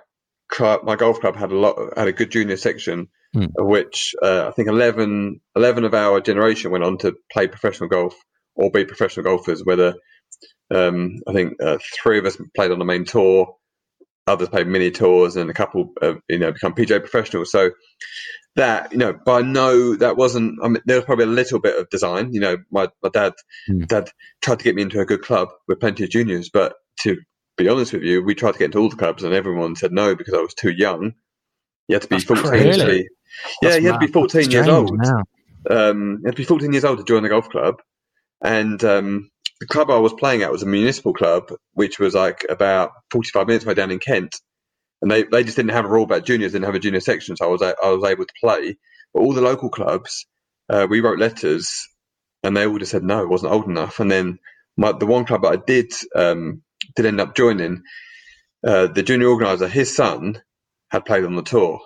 club, 0.49 0.81
my 0.83 0.95
golf 0.95 1.19
club 1.19 1.35
had 1.35 1.51
a 1.51 1.57
lot, 1.57 1.97
had 1.97 2.07
a 2.07 2.13
good 2.13 2.31
junior 2.31 2.57
section, 2.57 3.07
Hmm. 3.33 3.45
of 3.57 3.67
which 3.67 4.15
uh, 4.21 4.47
I 4.47 4.51
think 4.51 4.69
11, 4.69 5.41
11 5.55 5.83
of 5.83 5.93
our 5.93 6.21
generation 6.21 6.71
went 6.71 6.85
on 6.85 6.97
to 6.99 7.13
play 7.31 7.47
professional 7.47 7.89
golf 7.89 8.15
or 8.55 8.71
be 8.71 8.85
professional 8.85 9.25
golfers. 9.25 9.63
Whether 9.65 9.95
um, 10.73 11.17
I 11.27 11.33
think 11.33 11.61
uh, 11.61 11.77
three 12.01 12.19
of 12.19 12.25
us 12.25 12.37
played 12.55 12.71
on 12.71 12.79
the 12.79 12.85
main 12.85 13.03
tour, 13.05 13.55
others 14.25 14.49
played 14.49 14.67
mini 14.67 14.91
tours, 14.91 15.35
and 15.35 15.49
a 15.49 15.53
couple, 15.53 15.91
uh, 16.01 16.15
you 16.29 16.39
know, 16.39 16.51
become 16.53 16.73
PGA 16.73 16.99
professionals. 17.01 17.51
So 17.51 17.71
that 18.55 18.91
you 18.91 18.97
know, 18.97 19.13
but 19.13 19.43
I 19.43 19.47
know 19.47 19.95
that 19.97 20.17
wasn't. 20.17 20.59
I 20.63 20.69
mean, 20.69 20.81
there 20.85 20.97
was 20.97 21.05
probably 21.05 21.25
a 21.25 21.27
little 21.27 21.59
bit 21.59 21.77
of 21.79 21.89
design. 21.89 22.33
You 22.33 22.39
know, 22.39 22.57
my 22.71 22.87
my 23.03 23.09
dad 23.09 23.33
Hmm. 23.67 23.81
dad 23.81 24.09
tried 24.41 24.59
to 24.59 24.63
get 24.63 24.75
me 24.75 24.81
into 24.83 24.99
a 24.99 25.05
good 25.05 25.21
club 25.21 25.49
with 25.67 25.79
plenty 25.79 26.03
of 26.05 26.09
juniors, 26.09 26.49
but 26.49 26.75
to 27.01 27.17
be 27.57 27.69
honest 27.69 27.93
with 27.93 28.03
you, 28.03 28.23
we 28.23 28.35
tried 28.35 28.53
to 28.53 28.59
get 28.59 28.65
into 28.67 28.79
all 28.79 28.89
the 28.89 28.97
clubs, 28.97 29.23
and 29.23 29.33
everyone 29.33 29.75
said 29.75 29.93
no 29.93 30.15
because 30.15 30.33
I 30.35 30.39
was 30.41 30.55
too 30.55 30.71
young. 30.71 31.13
You 31.87 31.95
had 31.95 32.03
to 32.03 32.09
be 32.09 32.21
That's 32.21 32.23
fourteen. 32.23 32.73
crazy. 32.73 32.81
To 32.81 32.85
be, 32.87 33.09
yeah, 33.61 33.75
That's 33.75 33.77
you 33.77 33.87
had 33.87 33.93
to 33.93 33.99
be 33.99 34.07
mad. 34.07 34.11
fourteen 34.11 34.51
years 34.51 34.67
old 34.69 35.05
um, 35.69 36.19
you 36.21 36.25
had 36.27 36.35
to 36.35 36.41
be 36.41 36.45
14 36.45 36.71
years 36.73 36.85
old 36.85 36.97
to 36.99 37.03
join 37.05 37.23
the 37.23 37.29
golf 37.29 37.49
club. 37.49 37.75
And 38.43 38.83
um, 38.83 39.29
the 39.61 39.67
club 39.67 39.91
I 39.91 39.97
was 39.99 40.13
playing 40.13 40.43
at 40.43 40.51
was 40.51 40.63
a 40.63 40.67
municipal 40.67 41.13
club, 41.13 41.51
which 41.73 41.99
was 41.99 42.15
like 42.15 42.45
about 42.49 42.91
45 43.11 43.47
minutes 43.47 43.65
away 43.65 43.75
down 43.75 43.91
in 43.91 43.99
Kent. 43.99 44.35
And 45.01 45.11
they, 45.11 45.23
they 45.23 45.43
just 45.43 45.57
didn't 45.57 45.71
have 45.73 45.85
a 45.85 45.89
rule 45.89 46.03
about 46.05 46.25
juniors, 46.25 46.53
didn't 46.53 46.65
have 46.65 46.75
a 46.75 46.79
junior 46.79 47.01
section, 47.01 47.37
so 47.37 47.45
I 47.45 47.49
was 47.49 47.61
I 47.63 47.89
was 47.89 48.03
able 48.09 48.25
to 48.25 48.33
play. 48.41 48.77
But 49.13 49.21
all 49.21 49.33
the 49.33 49.41
local 49.41 49.69
clubs, 49.69 50.27
uh, 50.69 50.87
we 50.89 51.01
wrote 51.01 51.19
letters, 51.19 51.87
and 52.43 52.57
they 52.57 52.67
all 52.67 52.79
just 52.79 52.91
said 52.91 53.03
no, 53.03 53.21
it 53.23 53.29
wasn't 53.29 53.53
old 53.53 53.67
enough. 53.67 53.99
And 53.99 54.11
then 54.11 54.39
my, 54.77 54.93
the 54.93 55.05
one 55.07 55.25
club 55.25 55.43
that 55.43 55.53
I 55.53 55.57
did 55.57 55.93
um, 56.15 56.63
did 56.95 57.05
end 57.05 57.21
up 57.21 57.35
joining, 57.35 57.83
uh, 58.65 58.87
the 58.87 59.03
junior 59.03 59.27
organizer, 59.27 59.67
his 59.67 59.95
son 59.95 60.41
had 60.89 61.05
played 61.05 61.25
on 61.25 61.35
the 61.35 61.43
tour, 61.43 61.79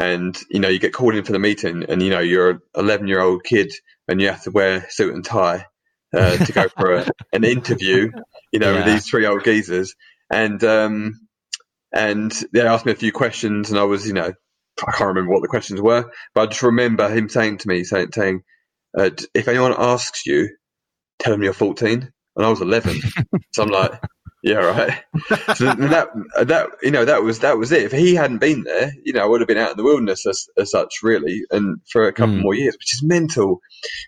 and 0.00 0.36
you 0.50 0.60
know 0.60 0.68
you 0.68 0.78
get 0.78 0.92
called 0.92 1.14
in 1.14 1.24
for 1.24 1.32
the 1.32 1.38
meeting, 1.38 1.84
and 1.88 2.02
you 2.02 2.10
know 2.10 2.20
you're 2.20 2.50
an 2.50 2.60
11 2.76 3.08
year 3.08 3.20
old 3.20 3.44
kid, 3.44 3.72
and 4.08 4.20
you 4.20 4.28
have 4.28 4.42
to 4.42 4.50
wear 4.50 4.86
suit 4.90 5.14
and 5.14 5.24
tie 5.24 5.66
uh, 6.16 6.36
to 6.36 6.52
go 6.52 6.68
for 6.68 6.94
a, 6.94 7.06
an 7.32 7.44
interview, 7.44 8.10
you 8.52 8.58
know, 8.58 8.74
with 8.74 8.84
these 8.86 9.06
three 9.06 9.26
old 9.26 9.44
geezers, 9.44 9.94
and 10.30 10.62
um, 10.64 11.20
and 11.92 12.32
they 12.52 12.60
asked 12.60 12.86
me 12.86 12.92
a 12.92 12.96
few 12.96 13.12
questions, 13.12 13.70
and 13.70 13.78
I 13.78 13.84
was, 13.84 14.06
you 14.06 14.12
know, 14.12 14.32
I 14.86 14.92
can't 14.92 15.08
remember 15.08 15.32
what 15.32 15.42
the 15.42 15.48
questions 15.48 15.80
were, 15.80 16.10
but 16.34 16.40
I 16.40 16.46
just 16.46 16.62
remember 16.62 17.08
him 17.08 17.28
saying 17.28 17.58
to 17.58 17.68
me, 17.68 17.84
saying, 17.84 18.12
saying 18.14 18.42
uh, 18.96 19.10
if 19.34 19.48
anyone 19.48 19.74
asks 19.76 20.26
you, 20.26 20.48
tell 21.18 21.32
them 21.32 21.42
you're 21.42 21.52
14, 21.52 22.12
and 22.36 22.46
I 22.46 22.48
was 22.48 22.60
11, 22.60 23.00
so 23.52 23.62
I'm 23.62 23.68
like, 23.68 24.00
yeah, 24.42 24.56
right. 24.56 25.02
So 25.56 25.66
that 25.74 26.08
that 26.46 26.70
you 26.82 26.90
know 26.90 27.04
that 27.04 27.22
was 27.22 27.40
that 27.40 27.58
was 27.58 27.72
it. 27.72 27.82
If 27.84 27.92
he 27.92 28.14
hadn't 28.14 28.38
been 28.38 28.64
there, 28.64 28.92
you 29.04 29.12
know, 29.12 29.22
I 29.22 29.26
would 29.26 29.40
have 29.40 29.48
been 29.48 29.58
out 29.58 29.72
in 29.72 29.76
the 29.76 29.82
wilderness 29.84 30.26
as, 30.26 30.46
as 30.56 30.70
such, 30.70 30.96
really, 31.02 31.42
and 31.50 31.78
for 31.92 32.06
a 32.08 32.12
couple 32.12 32.36
Mm. 32.36 32.42
more 32.42 32.54
years, 32.54 32.74
which 32.74 32.94
is 32.94 33.02
mental 33.02 33.60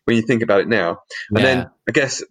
when 0.07 0.17
you 0.17 0.23
think 0.23 0.43
about 0.43 0.61
it 0.61 0.69
now. 0.69 0.99
And 1.35 1.45
Yeah. 1.45 1.45
then 1.45 1.71
I 1.89 1.93
guess, 1.93 2.23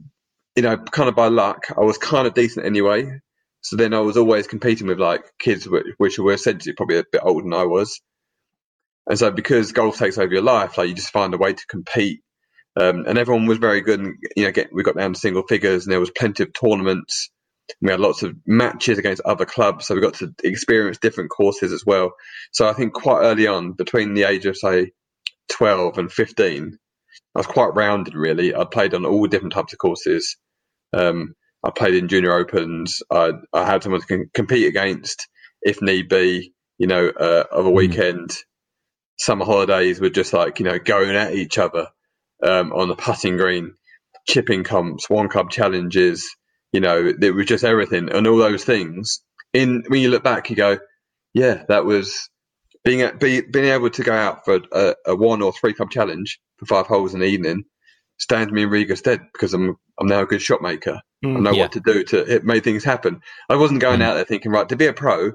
you 0.56 0.64
know, 0.64 0.78
kind 0.78 1.10
of 1.10 1.16
by 1.16 1.28
luck, 1.30 1.68
I 1.78 1.82
was 1.82 1.98
kind 1.98 2.28
of 2.28 2.34
decent 2.34 2.66
anyway. 2.66 3.20
So 3.62 3.76
then 3.78 3.94
I 3.94 4.00
was 4.02 4.18
always 4.18 4.48
competing 4.48 4.88
with 4.88 5.00
like 5.00 5.24
kids 5.40 5.68
which, 5.70 5.86
which 5.98 6.20
were 6.20 6.34
essentially 6.34 6.74
probably 6.74 7.00
a 7.00 7.06
bit 7.12 7.22
older 7.24 7.44
than 7.44 7.54
I 7.54 7.66
was. 7.66 8.02
And 9.08 9.20
so 9.20 9.32
because 9.32 9.72
golf 9.74 9.98
takes 9.98 10.18
over 10.18 10.34
your 10.34 10.44
life, 10.44 10.78
like 10.78 10.90
you 10.90 10.96
just 10.96 11.12
find 11.14 11.34
a 11.34 11.38
way 11.38 11.54
to 11.54 11.68
compete. 11.68 12.22
Um, 12.80 13.06
and 13.08 13.18
everyone 13.18 13.48
was 13.48 13.58
very 13.60 13.82
good. 13.82 14.00
And, 14.00 14.16
you 14.38 14.46
know, 14.46 14.52
get, 14.52 14.70
we 14.74 14.84
got 14.84 14.96
down 14.98 15.14
to 15.14 15.20
single 15.20 15.44
figures 15.48 15.86
and 15.86 15.92
there 15.92 16.00
was 16.00 16.12
plenty 16.12 16.44
of 16.44 16.54
tournaments. 16.54 17.30
We 17.82 17.92
had 17.92 18.00
lots 18.02 18.24
of 18.24 18.36
matches 18.48 18.98
against 19.00 19.22
other 19.24 19.46
clubs. 19.46 19.88
So 19.88 19.96
we 19.96 20.02
got 20.02 20.16
to 20.16 20.34
experience 20.44 20.98
different 21.00 21.32
courses 21.32 21.74
as 21.74 21.86
well. 21.86 22.12
So 22.54 22.68
I 22.68 22.74
think 22.74 22.94
quite 22.94 23.22
early 23.24 23.48
on, 23.48 23.74
between 23.74 24.16
the 24.16 24.24
age 24.24 24.46
of 24.48 24.58
say 24.58 24.92
12 25.52 25.98
and 26.00 26.12
15, 26.12 26.78
I 27.36 27.40
was 27.40 27.48
quite 27.48 27.76
rounded 27.76 28.16
really. 28.16 28.56
I 28.56 28.66
played 28.66 28.94
on 28.96 29.06
all 29.06 29.28
different 29.28 29.54
types 29.54 29.74
of 29.74 29.80
courses. 29.80 30.38
Um, 30.94 31.36
I 31.66 31.72
played 31.72 31.96
in 31.96 32.10
junior 32.10 32.34
opens. 32.34 33.02
I, 33.12 33.34
I 33.54 33.66
had 33.66 33.84
someone 33.84 34.02
to 34.02 34.08
com- 34.08 34.32
compete 34.34 34.68
against 34.68 35.28
if 35.64 35.82
need 35.82 36.10
be. 36.10 36.54
You 36.80 36.88
know, 36.88 37.10
uh, 37.10 37.46
of 37.52 37.68
a 37.68 37.72
Mm. 37.72 37.76
weekend, 37.76 38.32
summer 39.18 39.46
holidays 39.46 40.02
were 40.02 40.10
just 40.10 40.34
like 40.34 40.60
you 40.60 40.66
know 40.66 40.80
going 40.80 41.16
at 41.16 41.36
each 41.36 41.58
other 41.58 41.88
um, 42.44 42.74
on 42.74 42.90
the 42.90 42.96
putting 42.96 43.38
green, 43.38 43.76
chipping 44.28 44.64
comps, 44.64 45.10
one 45.10 45.30
club 45.30 45.52
challenges. 45.52 46.30
You 46.74 46.82
know, 46.82 47.14
it 47.22 47.32
was 47.36 47.48
just 47.48 47.64
everything 47.64 48.10
and 48.12 48.28
all 48.28 48.38
those 48.38 48.66
things. 48.66 49.22
In 49.54 49.84
when 49.88 50.02
you 50.02 50.10
look 50.12 50.24
back, 50.24 50.50
you 50.50 50.56
go, 50.58 50.80
yeah, 51.34 51.64
that 51.70 51.86
was 51.86 52.30
being 52.84 53.10
be, 53.20 53.42
being 53.42 53.66
able 53.68 53.90
to 53.92 54.04
go 54.04 54.14
out 54.14 54.46
for 54.46 54.62
a, 54.74 54.96
a 55.08 55.16
one 55.16 55.42
or 55.42 55.54
three 55.54 55.74
club 55.74 55.92
challenge 55.92 56.40
for 56.58 56.66
five 56.66 56.88
holes 56.88 57.14
in 57.14 57.20
the 57.22 57.28
evening 57.28 57.66
stands 58.20 58.52
me 58.54 58.64
in 58.64 58.70
really 58.70 58.86
good 58.86 58.98
stead 59.00 59.22
because 59.34 59.54
I'm 59.54 59.78
I'm 60.00 60.08
now 60.08 60.22
a 60.22 60.26
good 60.26 60.42
shot 60.42 60.62
maker. 60.62 61.02
I 61.36 61.40
Mm. 61.40 61.42
know 61.42 61.56
Yeah. 61.56 61.64
what 61.64 61.74
to 61.74 61.82
do 61.82 62.04
to 62.06 62.36
it 62.36 62.44
made 62.46 62.64
things 62.64 62.84
happen. 62.84 63.22
I 63.50 63.56
wasn't 63.58 63.82
going 63.82 64.02
Mm. 64.02 64.04
out 64.04 64.16
there 64.16 64.26
thinking 64.26 64.52
right 64.52 64.70
to 64.70 64.76
be 64.78 64.88
a 64.88 64.94
pro, 64.94 65.32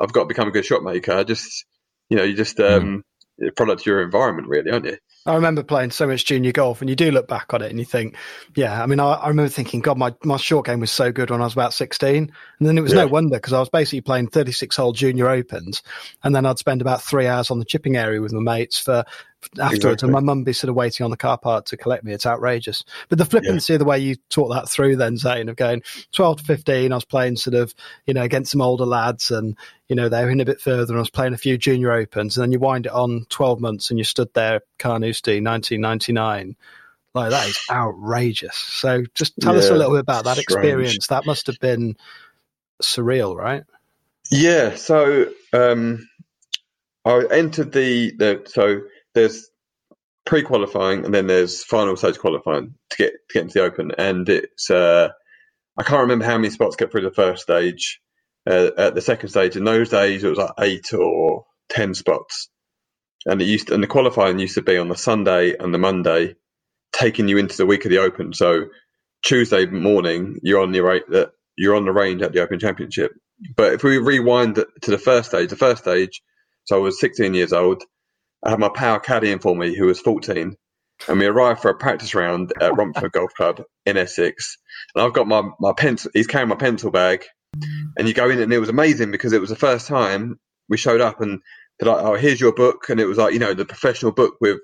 I've 0.00 0.12
got 0.12 0.22
to 0.22 0.26
become 0.28 0.48
a 0.48 0.52
good 0.52 0.66
shot 0.66 0.82
maker. 0.82 1.12
I 1.12 1.24
just 1.24 1.66
You 2.10 2.18
know, 2.18 2.24
you 2.24 2.34
just 2.36 2.60
um, 2.60 3.04
a 3.46 3.52
product 3.52 3.82
of 3.82 3.86
your 3.86 4.02
environment, 4.02 4.48
really, 4.48 4.70
aren't 4.70 4.86
you? 4.86 4.98
I 5.26 5.34
remember 5.34 5.62
playing 5.62 5.90
so 5.90 6.06
much 6.06 6.24
junior 6.24 6.50
golf, 6.52 6.80
and 6.80 6.88
you 6.88 6.96
do 6.96 7.10
look 7.10 7.28
back 7.28 7.52
on 7.52 7.60
it 7.60 7.70
and 7.70 7.78
you 7.78 7.84
think, 7.84 8.16
yeah, 8.54 8.82
I 8.82 8.86
mean, 8.86 9.00
I, 9.00 9.12
I 9.12 9.28
remember 9.28 9.50
thinking, 9.50 9.80
God, 9.80 9.98
my, 9.98 10.14
my 10.24 10.38
short 10.38 10.66
game 10.66 10.80
was 10.80 10.90
so 10.90 11.12
good 11.12 11.30
when 11.30 11.42
I 11.42 11.44
was 11.44 11.52
about 11.52 11.74
16. 11.74 12.32
And 12.58 12.68
then 12.68 12.78
it 12.78 12.80
was 12.80 12.92
Yeah. 12.92 13.02
no 13.02 13.08
wonder 13.08 13.36
because 13.36 13.52
I 13.52 13.60
was 13.60 13.68
basically 13.68 14.00
playing 14.00 14.28
36 14.28 14.74
hole 14.76 14.92
junior 14.92 15.28
opens. 15.28 15.82
And 16.24 16.34
then 16.34 16.46
I'd 16.46 16.58
spend 16.58 16.80
about 16.80 17.02
three 17.02 17.26
hours 17.26 17.50
on 17.50 17.58
the 17.58 17.66
chipping 17.66 17.96
area 17.96 18.20
with 18.22 18.32
my 18.32 18.40
mates 18.40 18.78
for 18.78 19.04
afterwards. 19.58 19.74
Exactly. 19.74 20.06
And 20.06 20.12
my 20.12 20.20
mum 20.20 20.44
be 20.44 20.52
sort 20.52 20.68
of 20.68 20.74
waiting 20.74 21.04
on 21.04 21.10
the 21.10 21.16
car 21.16 21.38
park 21.38 21.66
to 21.66 21.76
collect 21.76 22.04
me. 22.04 22.12
It's 22.12 22.26
outrageous. 22.26 22.84
But 23.08 23.18
the 23.18 23.24
flippancy 23.24 23.74
of 23.74 23.78
the 23.78 23.84
way 23.84 23.98
you 23.98 24.16
talk 24.28 24.50
that 24.52 24.68
through 24.68 24.96
then, 24.96 25.16
Zane, 25.16 25.48
of 25.48 25.56
going 25.56 25.82
12 26.12 26.38
to 26.38 26.44
15, 26.44 26.92
I 26.92 26.94
was 26.94 27.04
playing 27.04 27.36
sort 27.36 27.54
of, 27.54 27.74
you 28.06 28.14
know, 28.14 28.22
against 28.22 28.52
some 28.52 28.60
older 28.60 28.84
lads 28.84 29.30
and, 29.30 29.56
you 29.88 29.96
know, 29.96 30.08
they 30.08 30.24
were 30.24 30.30
in 30.30 30.40
a 30.40 30.44
bit 30.44 30.60
further 30.60 30.92
and 30.92 30.98
I 30.98 31.00
was 31.00 31.10
playing 31.10 31.34
a 31.34 31.38
few 31.38 31.58
junior 31.58 31.92
opens. 31.92 32.36
And 32.36 32.42
then 32.42 32.52
you 32.52 32.58
wind 32.58 32.86
it 32.86 32.92
on 32.92 33.26
12 33.28 33.60
months 33.60 33.90
and 33.90 33.98
you 33.98 34.04
stood 34.04 34.32
there, 34.34 34.60
Carnoustie, 34.78 35.40
1999. 35.42 36.56
Like, 37.14 37.30
that 37.30 37.48
is 37.48 37.60
outrageous. 37.70 38.56
So 38.56 39.04
just 39.14 39.34
tell 39.40 39.56
us 39.56 39.68
a 39.68 39.74
little 39.74 39.92
bit 39.92 40.00
about 40.00 40.24
that 40.24 40.36
strange. 40.36 40.64
experience. 40.64 41.06
That 41.08 41.26
must 41.26 41.46
have 41.46 41.58
been 41.58 41.96
surreal, 42.82 43.36
right? 43.36 43.64
Yeah, 44.30 44.76
so 44.76 45.26
um, 45.52 46.08
I 47.04 47.24
entered 47.30 47.72
the, 47.72 48.12
the 48.12 48.42
so 48.46 48.82
there's 49.14 49.50
pre-qualifying 50.26 51.04
and 51.04 51.14
then 51.14 51.26
there's 51.26 51.64
final 51.64 51.96
stage 51.96 52.18
qualifying 52.18 52.74
to 52.90 52.96
get 52.98 53.12
to 53.12 53.34
get 53.34 53.42
into 53.44 53.54
the 53.60 53.64
Open, 53.64 53.92
and 53.98 54.28
it's 54.28 54.70
uh, 54.70 55.08
I 55.78 55.84
can't 55.84 56.02
remember 56.02 56.26
how 56.26 56.38
many 56.38 56.50
spots 56.50 56.76
get 56.76 56.92
through 56.92 57.02
the 57.02 57.12
first 57.12 57.42
stage. 57.42 58.00
Uh, 58.48 58.70
at 58.78 58.94
the 58.94 59.02
second 59.02 59.30
stage, 59.30 59.56
in 59.56 59.64
those 59.64 59.90
days, 59.90 60.24
it 60.24 60.28
was 60.28 60.38
like 60.38 60.52
eight 60.60 60.92
or 60.94 61.46
ten 61.70 61.94
spots, 61.94 62.50
and 63.26 63.42
it 63.42 63.46
used 63.46 63.68
to, 63.68 63.74
and 63.74 63.82
the 63.82 63.88
qualifying 63.88 64.38
used 64.38 64.56
to 64.56 64.62
be 64.62 64.78
on 64.78 64.88
the 64.88 64.96
Sunday 64.96 65.56
and 65.58 65.74
the 65.74 65.78
Monday, 65.78 66.36
taking 66.92 67.28
you 67.28 67.38
into 67.38 67.56
the 67.56 67.66
week 67.66 67.84
of 67.86 67.90
the 67.92 67.98
Open. 67.98 68.32
So 68.34 68.66
Tuesday 69.24 69.66
morning, 69.66 70.38
you're 70.42 70.62
on 70.62 70.72
the 70.72 70.80
that 71.10 71.32
you're 71.56 71.76
on 71.76 71.86
the 71.86 71.92
range 71.92 72.22
at 72.22 72.32
the 72.32 72.42
Open 72.42 72.58
Championship. 72.60 73.12
But 73.56 73.74
if 73.74 73.84
we 73.84 73.98
rewind 73.98 74.56
to 74.56 74.90
the 74.90 74.98
first 74.98 75.30
stage, 75.30 75.50
the 75.50 75.56
first 75.56 75.82
stage, 75.84 76.22
so 76.64 76.76
I 76.76 76.80
was 76.80 77.00
16 77.00 77.34
years 77.34 77.52
old. 77.52 77.84
I 78.44 78.50
had 78.50 78.58
my 78.58 78.70
pal 78.70 79.00
caddying 79.00 79.42
for 79.42 79.54
me, 79.54 79.76
who 79.76 79.86
was 79.86 80.00
14, 80.00 80.56
and 81.08 81.18
we 81.18 81.26
arrived 81.26 81.60
for 81.60 81.70
a 81.70 81.76
practice 81.76 82.14
round 82.14 82.52
at 82.60 82.76
Romford 82.76 83.12
Golf 83.12 83.32
Club 83.34 83.62
in 83.86 83.96
Essex. 83.96 84.56
And 84.94 85.04
I've 85.04 85.12
got 85.12 85.28
my 85.28 85.42
my 85.60 85.72
pencil. 85.76 86.10
He's 86.14 86.26
carrying 86.26 86.48
my 86.48 86.56
pencil 86.56 86.90
bag, 86.90 87.24
and 87.98 88.08
you 88.08 88.14
go 88.14 88.30
in, 88.30 88.40
and 88.40 88.52
it 88.52 88.58
was 88.60 88.68
amazing 88.68 89.10
because 89.10 89.32
it 89.32 89.40
was 89.40 89.50
the 89.50 89.56
first 89.56 89.86
time 89.86 90.38
we 90.68 90.76
showed 90.76 91.00
up, 91.00 91.20
and 91.20 91.40
they're 91.78 91.92
like, 91.92 92.04
"Oh, 92.04 92.14
here's 92.14 92.40
your 92.40 92.54
book," 92.54 92.88
and 92.88 93.00
it 93.00 93.06
was 93.06 93.18
like 93.18 93.32
you 93.34 93.38
know 93.40 93.54
the 93.54 93.64
professional 93.64 94.12
book 94.12 94.34
with 94.40 94.58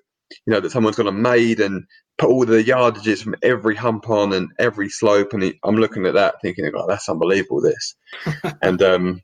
you 0.46 0.52
know 0.52 0.60
that 0.60 0.70
someone's 0.72 0.96
gone 0.96 1.08
and 1.08 1.22
made 1.22 1.60
and 1.60 1.84
put 2.18 2.30
all 2.30 2.46
the 2.46 2.64
yardages 2.64 3.22
from 3.22 3.34
every 3.42 3.74
hump 3.74 4.08
on 4.08 4.32
and 4.32 4.48
every 4.58 4.88
slope, 4.88 5.32
and 5.32 5.42
he, 5.42 5.58
I'm 5.64 5.76
looking 5.76 6.06
at 6.06 6.14
that 6.14 6.36
thinking, 6.42 6.70
"Oh, 6.74 6.86
that's 6.88 7.08
unbelievable!" 7.08 7.60
This, 7.60 7.94
and 8.62 8.82
um, 8.82 9.20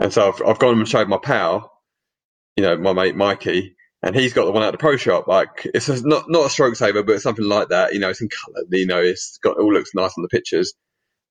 and 0.00 0.12
so 0.12 0.28
I've, 0.28 0.42
I've 0.46 0.58
gone 0.58 0.78
and 0.78 0.88
showed 0.88 1.08
my 1.08 1.18
pal, 1.22 1.70
you 2.60 2.66
know, 2.66 2.76
my 2.76 2.92
mate 2.92 3.16
Mikey, 3.16 3.74
and 4.02 4.14
he's 4.14 4.34
got 4.34 4.44
the 4.44 4.50
one 4.52 4.62
at 4.62 4.70
the 4.72 4.76
pro 4.76 4.98
shop. 4.98 5.26
Like 5.26 5.66
it's 5.72 5.88
a, 5.88 6.06
not 6.06 6.26
not 6.28 6.44
a 6.44 6.50
stroke 6.50 6.76
saver, 6.76 7.02
but 7.02 7.22
something 7.22 7.44
like 7.44 7.68
that. 7.70 7.94
You 7.94 8.00
know, 8.00 8.10
it's 8.10 8.20
in 8.20 8.28
colour. 8.28 8.66
You 8.70 8.86
know, 8.86 9.00
it's 9.00 9.38
got 9.42 9.52
it 9.56 9.62
all 9.62 9.72
looks 9.72 9.94
nice 9.94 10.12
on 10.18 10.22
the 10.22 10.28
pictures. 10.28 10.74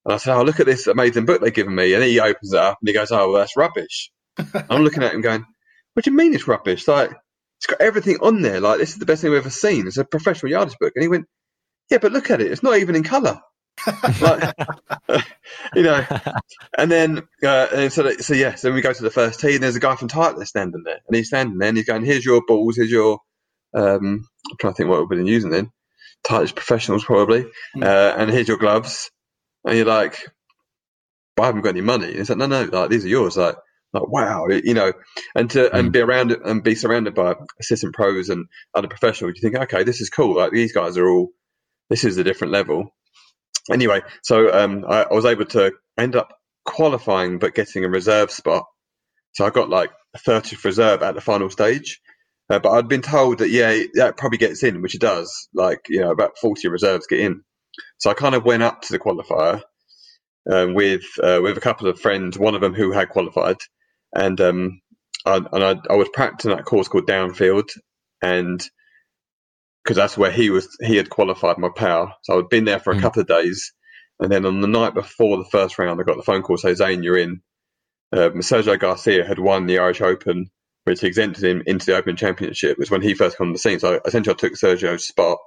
And 0.06 0.14
I 0.16 0.18
said, 0.18 0.36
"Oh, 0.36 0.42
look 0.42 0.60
at 0.60 0.66
this 0.66 0.88
amazing 0.88 1.26
book 1.26 1.40
they've 1.40 1.54
given 1.54 1.76
me." 1.76 1.94
And 1.94 2.04
he 2.04 2.20
opens 2.20 2.52
it 2.52 2.60
up 2.60 2.80
and 2.82 2.88
he 2.88 2.96
goes, 2.96 3.12
"Oh, 3.12 3.30
well, 3.30 3.42
that's 3.42 3.56
rubbish." 3.56 4.12
I'm 4.72 4.82
looking 4.82 5.04
at 5.04 5.14
him 5.14 5.22
going, 5.22 5.46
"What 5.94 6.04
do 6.04 6.10
you 6.10 6.18
mean 6.18 6.34
it's 6.34 6.48
rubbish? 6.48 6.88
Like 6.88 7.12
it's 7.60 7.68
got 7.68 7.80
everything 7.80 8.18
on 8.24 8.42
there. 8.42 8.60
Like 8.60 8.80
this 8.80 8.94
is 8.94 8.98
the 8.98 9.06
best 9.06 9.22
thing 9.22 9.30
we've 9.30 9.42
ever 9.42 9.52
seen. 9.52 9.86
It's 9.86 9.98
a 9.98 10.04
professional 10.04 10.52
yardage 10.52 10.78
book." 10.80 10.94
And 10.96 11.04
he 11.04 11.10
went, 11.10 11.28
"Yeah, 11.92 12.00
but 12.00 12.12
look 12.12 12.32
at 12.32 12.42
it. 12.42 12.52
It's 12.52 12.64
not 12.64 12.78
even 12.78 12.96
in 12.96 13.04
colour." 13.04 13.40
Like, 14.20 14.44
you 15.76 15.84
know, 15.84 16.06
and 16.78 16.92
then 16.92 17.20
uh, 17.44 17.68
and 17.74 17.94
so 17.94 18.12
so 18.18 18.34
yeah, 18.34 18.56
so 18.56 18.72
we 18.74 18.82
go 18.82 18.94
to 18.94 19.04
the 19.04 19.12
first 19.12 19.40
tee, 19.42 19.56
and 19.56 19.64
there's 19.64 19.76
a 19.78 19.80
guy 19.82 19.96
from 19.96 20.10
Titleist 20.10 20.48
standing 20.48 20.84
there, 20.86 21.00
and 21.08 21.16
he's 21.16 21.28
standing 21.28 21.58
there, 21.60 21.70
and 21.70 21.78
he's 21.78 21.88
going, 21.88 22.06
"Here's 22.06 22.26
your 22.26 22.44
balls, 22.48 22.78
here's 22.78 22.92
your." 22.92 23.20
Um, 23.76 24.26
I'm 24.52 24.58
trying 24.60 24.74
to 24.74 24.78
think 24.78 24.90
what 24.90 25.00
we've 25.02 25.10
been 25.10 25.28
using 25.28 25.52
then. 25.52 25.72
Titleist 26.28 26.56
professionals 26.56 27.06
probably, 27.06 27.46
Mm. 27.78 27.84
uh, 27.84 28.16
and 28.18 28.32
here's 28.32 28.48
your 28.50 28.58
gloves, 28.58 29.12
and 29.66 29.78
you're 29.78 29.86
like, 29.86 30.20
"But 31.36 31.44
I 31.44 31.48
haven't 31.48 31.62
got 31.64 31.72
any 31.72 31.82
money." 31.82 32.10
And 32.12 32.18
it's 32.20 32.30
like, 32.30 32.40
"No, 32.40 32.48
no, 32.48 32.64
like 32.66 32.90
these 32.92 33.06
are 33.06 33.10
yours." 33.10 33.38
Like, 33.38 33.56
like 33.94 34.08
wow, 34.10 34.48
you 34.50 34.74
know, 34.76 34.94
and 35.36 35.50
to 35.52 35.76
and 35.76 35.90
Mm. 35.90 35.94
be 35.94 36.00
around 36.02 36.32
it 36.32 36.42
and 36.46 36.64
be 36.64 36.76
surrounded 36.76 37.16
by 37.16 37.36
assistant 37.60 37.96
pros 37.96 38.30
and 38.30 38.48
other 38.76 38.88
professionals, 38.90 39.36
you 39.38 39.42
think, 39.50 39.64
okay, 39.64 39.84
this 39.84 40.02
is 40.02 40.10
cool. 40.10 40.38
Like 40.38 40.52
these 40.54 40.74
guys 40.74 40.98
are 40.98 41.10
all, 41.10 41.30
this 41.90 42.04
is 42.06 42.18
a 42.18 42.24
different 42.26 42.54
level. 42.54 42.96
Anyway, 43.72 44.02
so 44.24 44.52
um, 44.52 44.86
I, 44.88 45.04
I 45.04 45.14
was 45.14 45.26
able 45.26 45.46
to 45.46 45.74
end 45.98 46.16
up 46.16 46.34
qualifying, 46.66 47.40
but 47.40 47.56
getting 47.56 47.86
a 47.86 47.90
reserve 47.90 48.32
spot. 48.32 48.66
So 49.34 49.46
I 49.46 49.50
got 49.50 49.70
like 49.70 49.92
30th 50.18 50.64
reserve 50.64 51.04
at 51.04 51.16
the 51.16 51.22
final 51.22 51.50
stage. 51.50 52.00
Uh, 52.50 52.60
but 52.60 52.72
I'd 52.72 52.88
been 52.88 53.04
told 53.04 53.40
that, 53.40 53.50
yeah, 53.50 53.84
that 53.94 54.18
probably 54.18 54.40
gets 54.40 54.64
in, 54.64 54.82
which 54.82 54.96
it 54.96 55.02
does. 55.02 55.50
Like, 55.54 55.82
you 55.88 56.02
know, 56.02 56.12
about 56.12 56.38
40 56.40 56.68
reserves 56.70 57.06
get 57.08 57.20
in. 57.20 57.44
So 58.00 58.10
I 58.10 58.16
kind 58.16 58.34
of 58.34 58.44
went 58.44 58.64
up 58.64 58.82
to 58.84 58.92
the 58.92 59.00
qualifier 59.00 59.62
um, 60.52 60.74
with 60.74 61.04
uh, 61.22 61.40
with 61.42 61.58
a 61.58 61.62
couple 61.62 61.88
of 61.88 62.00
friends, 62.00 62.40
one 62.40 62.56
of 62.56 62.62
them 62.62 62.74
who 62.74 62.92
had 62.92 63.10
qualified. 63.10 63.58
And 64.14 64.42
um, 64.42 64.82
I, 65.26 65.38
and 65.38 65.64
I, 65.64 65.76
I 65.90 65.96
was 65.96 66.10
practicing 66.12 66.52
that 66.52 66.66
course 66.66 66.88
called 66.88 67.08
Downfield. 67.08 67.70
And 68.22 68.62
because 69.84 69.98
that's 69.98 70.18
where 70.18 70.32
he 70.32 70.50
was, 70.50 70.68
he 70.82 70.98
had 70.98 71.10
qualified 71.10 71.58
my 71.58 71.70
pal. 71.76 72.16
So 72.24 72.38
I'd 72.40 72.50
been 72.50 72.66
there 72.66 72.80
for 72.80 72.92
a 72.94 72.96
Mm. 72.96 73.02
couple 73.02 73.22
of 73.22 73.28
days. 73.28 73.74
And 74.20 74.32
then 74.32 74.46
on 74.46 74.62
the 74.62 74.68
night 74.68 74.94
before 74.94 75.38
the 75.38 75.46
first 75.50 75.80
round, 75.80 76.00
I 76.00 76.04
got 76.04 76.18
the 76.18 76.24
phone 76.24 76.42
call 76.44 76.58
say, 76.58 76.74
Zane, 76.74 77.04
you're 77.04 77.18
in. 77.18 77.42
Um, 78.12 78.34
Sergio 78.42 78.80
Garcia 78.80 79.26
had 79.26 79.40
won 79.40 79.66
the 79.68 79.80
Irish 79.80 80.02
Open, 80.02 80.50
which 80.86 81.04
exempted 81.04 81.44
him 81.44 81.64
into 81.66 81.86
the 81.86 81.96
Open 81.98 82.16
Championship. 82.16 82.72
It 82.72 82.80
was 82.80 82.92
when 82.92 83.02
he 83.02 83.14
first 83.14 83.38
came 83.38 83.48
on 83.48 83.54
the 83.54 83.60
scene. 83.60 83.80
So 83.80 84.00
essentially, 84.06 84.34
I 84.34 84.38
took 84.38 84.54
Sergio's 84.54 85.08
spot 85.08 85.38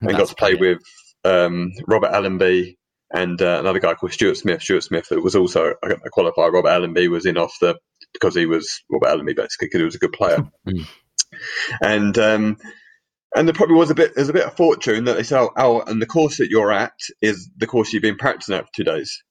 and 0.00 0.16
got 0.16 0.28
to 0.28 0.34
play 0.34 0.54
brilliant. 0.54 0.82
with 1.24 1.32
um, 1.32 1.72
Robert 1.86 2.12
Allenby 2.12 2.76
and 3.12 3.40
uh, 3.42 3.58
another 3.60 3.80
guy 3.80 3.94
called 3.94 4.12
Stuart 4.12 4.36
Smith. 4.36 4.62
Stuart 4.62 4.82
Smith 4.84 5.08
that 5.10 5.22
was 5.22 5.36
also 5.36 5.74
a 5.82 5.88
a 5.90 6.10
qualifier. 6.16 6.52
Robert 6.52 6.70
Allenby 6.70 7.08
was 7.08 7.26
in 7.26 7.36
off 7.38 7.54
the 7.60 7.76
because 8.14 8.34
he 8.34 8.46
was 8.46 8.82
Robert 8.90 9.08
Allenby 9.10 9.34
basically 9.34 9.66
because 9.68 9.80
he 9.80 9.84
was 9.84 9.94
a 9.96 9.98
good 10.00 10.12
player. 10.12 10.38
Mm. 10.68 10.86
and 11.82 12.18
um, 12.18 12.56
and 13.36 13.48
there 13.48 13.54
probably 13.54 13.76
was 13.76 13.90
a 13.90 13.94
bit 13.94 14.14
there's 14.14 14.28
a 14.28 14.32
bit 14.34 14.46
of 14.46 14.56
fortune 14.56 15.04
that 15.04 15.16
they 15.16 15.22
said, 15.22 15.40
oh, 15.40 15.50
oh, 15.56 15.82
and 15.82 16.00
the 16.02 16.06
course 16.06 16.38
that 16.38 16.50
you're 16.50 16.72
at 16.72 16.92
is 17.22 17.50
the 17.56 17.66
course 17.66 17.92
you've 17.92 18.02
been 18.02 18.16
practicing 18.16 18.54
at 18.56 18.66
for 18.66 18.70
two 18.76 18.84
days. 18.84 19.22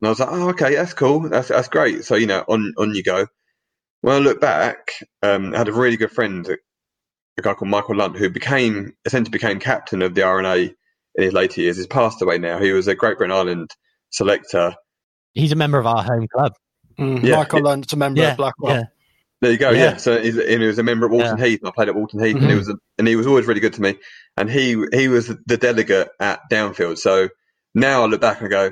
And 0.00 0.08
I 0.08 0.10
was 0.10 0.20
like, 0.20 0.28
oh, 0.32 0.48
okay, 0.50 0.74
that's 0.76 0.94
cool, 0.94 1.28
that's 1.28 1.48
that's 1.48 1.68
great. 1.68 2.04
So 2.04 2.16
you 2.16 2.26
know, 2.26 2.44
on 2.48 2.74
on 2.78 2.94
you 2.94 3.02
go. 3.02 3.26
When 4.02 4.16
I 4.16 4.18
look 4.20 4.40
back, 4.40 4.92
um, 5.22 5.54
I 5.54 5.58
had 5.58 5.68
a 5.68 5.72
really 5.72 5.96
good 5.96 6.10
friend, 6.12 6.46
a 6.48 7.42
guy 7.42 7.54
called 7.54 7.70
Michael 7.70 7.96
Lunt, 7.96 8.16
who 8.16 8.30
became 8.30 8.94
essentially 9.04 9.30
became 9.32 9.60
captain 9.60 10.02
of 10.02 10.14
the 10.14 10.22
R&A 10.24 10.56
in 10.64 10.74
his 11.24 11.32
later 11.32 11.60
years. 11.62 11.76
He's 11.78 11.86
passed 11.88 12.22
away 12.22 12.38
now. 12.38 12.58
He 12.60 12.72
was 12.72 12.88
a 12.88 12.94
Great 12.94 13.18
Britain 13.18 13.36
Island 13.36 13.70
selector. 14.10 14.74
He's 15.34 15.52
a 15.52 15.56
member 15.56 15.78
of 15.78 15.86
our 15.86 16.02
home 16.02 16.26
club. 16.32 16.52
Mm, 16.98 17.24
Yeah. 17.24 17.36
Michael 17.36 17.62
Lunt's 17.62 17.92
a 17.92 17.96
member 17.96 18.22
Yeah, 18.22 18.32
of 18.32 18.36
Blackwell. 18.36 18.76
yeah. 18.76 18.84
There 19.42 19.50
you 19.52 19.58
go. 19.58 19.70
Yeah. 19.70 19.82
Yeah. 19.82 19.96
So 19.96 20.20
he's, 20.20 20.38
and 20.38 20.62
he 20.62 20.66
was 20.68 20.78
a 20.78 20.82
member 20.82 21.04
of 21.04 21.12
Walton 21.12 21.36
Heath. 21.36 21.60
And 21.60 21.68
I 21.68 21.72
played 21.72 21.88
at 21.88 21.94
Walton 21.94 22.20
Heath, 22.24 22.36
and 22.36 22.44
he 22.44 22.52
Mhm. 22.52 22.58
was 22.58 22.68
a, 22.70 22.76
and 22.96 23.06
he 23.06 23.16
was 23.16 23.26
always 23.26 23.46
really 23.46 23.60
good 23.60 23.74
to 23.74 23.82
me. 23.82 23.98
And 24.38 24.48
he 24.48 24.82
he 24.92 25.08
was 25.08 25.26
the 25.46 25.56
delegate 25.58 26.08
at 26.20 26.40
Downfield. 26.50 26.96
So 26.98 27.28
now 27.74 28.02
I 28.02 28.06
look 28.06 28.20
back 28.20 28.40
and 28.40 28.48
go, 28.48 28.70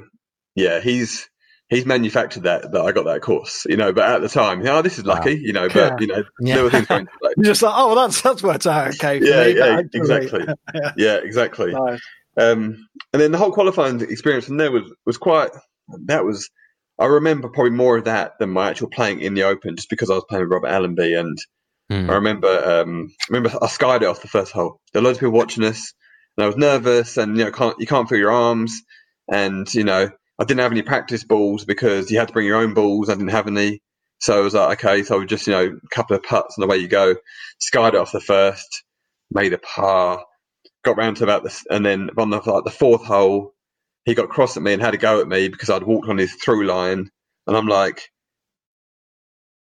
yeah, 0.55 0.81
he's 0.81 1.29
he's 1.69 1.85
manufactured 1.85 2.45
that 2.45 2.71
that 2.73 2.81
I 2.81 2.93
got 2.93 3.05
that 3.07 3.21
course. 3.21 3.67
You 3.69 3.77
know, 3.77 3.93
but 3.93 4.09
at 4.09 4.23
the 4.23 4.29
time, 4.29 4.67
oh, 4.67 4.81
this 4.81 4.97
is 4.99 5.05
lucky. 5.05 5.35
You 5.43 5.53
know, 5.53 5.69
but 5.69 5.77
Yeah. 5.77 5.97
you 5.99 6.07
know, 6.07 6.25
Yeah. 6.41 6.55
there 6.55 6.65
were 6.65 6.71
things 6.71 6.87
going 6.87 7.09
just 7.43 7.63
like, 7.63 7.75
oh, 7.77 7.89
well, 7.89 7.97
that's 8.07 8.23
that's 8.23 8.43
worked 8.43 8.67
out 8.67 8.95
okay. 8.95 9.19
Yeah, 9.21 9.45
me, 9.47 9.57
yeah, 9.59 9.83
exactly. 9.93 10.45
Yeah. 10.75 10.93
Yeah, 10.97 11.17
exactly. 11.17 11.73
Nice. 11.73 12.01
Um, 12.37 12.87
and 13.13 13.21
then 13.21 13.33
the 13.33 13.39
whole 13.39 13.51
qualifying 13.53 14.01
experience 14.03 14.45
from 14.47 14.57
there 14.57 14.71
was, 14.71 14.85
was 15.05 15.19
quite, 15.19 15.51
that 16.07 16.25
was, 16.25 16.49
I 17.01 17.07
remember 17.07 17.49
probably 17.49 17.73
more 17.73 17.97
of 17.97 18.05
that 18.05 18.39
than 18.39 18.51
my 18.51 18.71
actual 18.71 18.89
playing 18.89 19.21
in 19.21 19.35
the 19.35 19.45
Open 19.45 19.75
just 19.77 19.91
because 19.91 20.11
I 20.11 20.15
was 20.15 20.25
playing 20.29 20.45
with 20.45 20.53
Robert 20.53 20.69
Allenby. 20.69 21.15
And 21.15 21.39
Mm. 21.91 22.09
I 22.09 22.15
remember, 22.15 22.49
um, 22.49 23.13
I 23.23 23.27
remember 23.31 23.59
I 23.61 23.67
skied 23.67 24.03
it 24.03 24.07
off 24.07 24.23
the 24.23 24.29
first 24.29 24.53
hole. 24.53 24.81
There 24.93 25.03
were 25.03 25.07
loads 25.07 25.19
of 25.19 25.23
people 25.23 25.33
watching 25.33 25.65
us 25.65 25.93
and 26.37 26.45
I 26.45 26.47
was 26.47 26.57
nervous 26.57 27.17
and, 27.17 27.37
you 27.37 27.45
know, 27.45 27.51
can't, 27.51 27.75
you 27.81 27.87
can't 27.87 28.09
feel 28.09 28.19
your 28.19 28.31
arms. 28.31 28.81
And, 29.29 29.73
you 29.75 29.83
know, 29.83 30.09
I 30.39 30.45
didn't 30.45 30.61
have 30.61 30.71
any 30.71 30.83
practice 30.83 31.25
balls 31.25 31.65
because 31.65 32.11
you 32.11 32.19
had 32.19 32.29
to 32.29 32.33
bring 32.33 32.47
your 32.47 32.59
own 32.59 32.75
balls. 32.75 33.09
I 33.09 33.15
didn't 33.15 33.29
have 33.29 33.49
any. 33.49 33.81
So 34.21 34.39
I 34.39 34.41
was 34.41 34.55
like, 34.55 34.85
okay, 34.85 35.03
so 35.03 35.17
I 35.17 35.19
was 35.19 35.29
just, 35.29 35.47
you 35.49 35.53
know, 35.53 35.65
a 35.65 35.89
couple 35.95 36.15
of 36.15 36.23
putts 36.23 36.57
and 36.57 36.65
away 36.65 36.77
you 36.77 36.89
go. 36.89 37.17
Skied 37.59 37.95
it 37.95 38.01
off 38.01 38.13
the 38.13 38.21
first, 38.21 38.85
made 39.33 39.53
a 39.53 39.59
par, 39.59 40.25
got 40.85 40.97
round 40.97 41.17
to 41.17 41.25
about 41.25 41.43
this, 41.43 41.65
and 41.71 41.85
then 41.85 42.11
on 42.17 42.31
the 42.31 42.37
like 42.39 42.65
the 42.65 42.71
fourth 42.71 43.05
hole, 43.05 43.55
he 44.05 44.15
got 44.15 44.29
cross 44.29 44.57
at 44.57 44.63
me 44.63 44.73
and 44.73 44.83
had 44.83 44.95
a 44.95 44.99
go 44.99 45.21
at 45.21 45.29
me 45.29 45.49
because 45.49 45.71
I'd 45.71 45.83
walked 45.83 46.09
on 46.09 46.19
his 46.19 46.35
through 46.35 46.67
line, 46.67 47.11
and 47.47 47.57
I'm 47.57 47.67
like, 47.67 48.03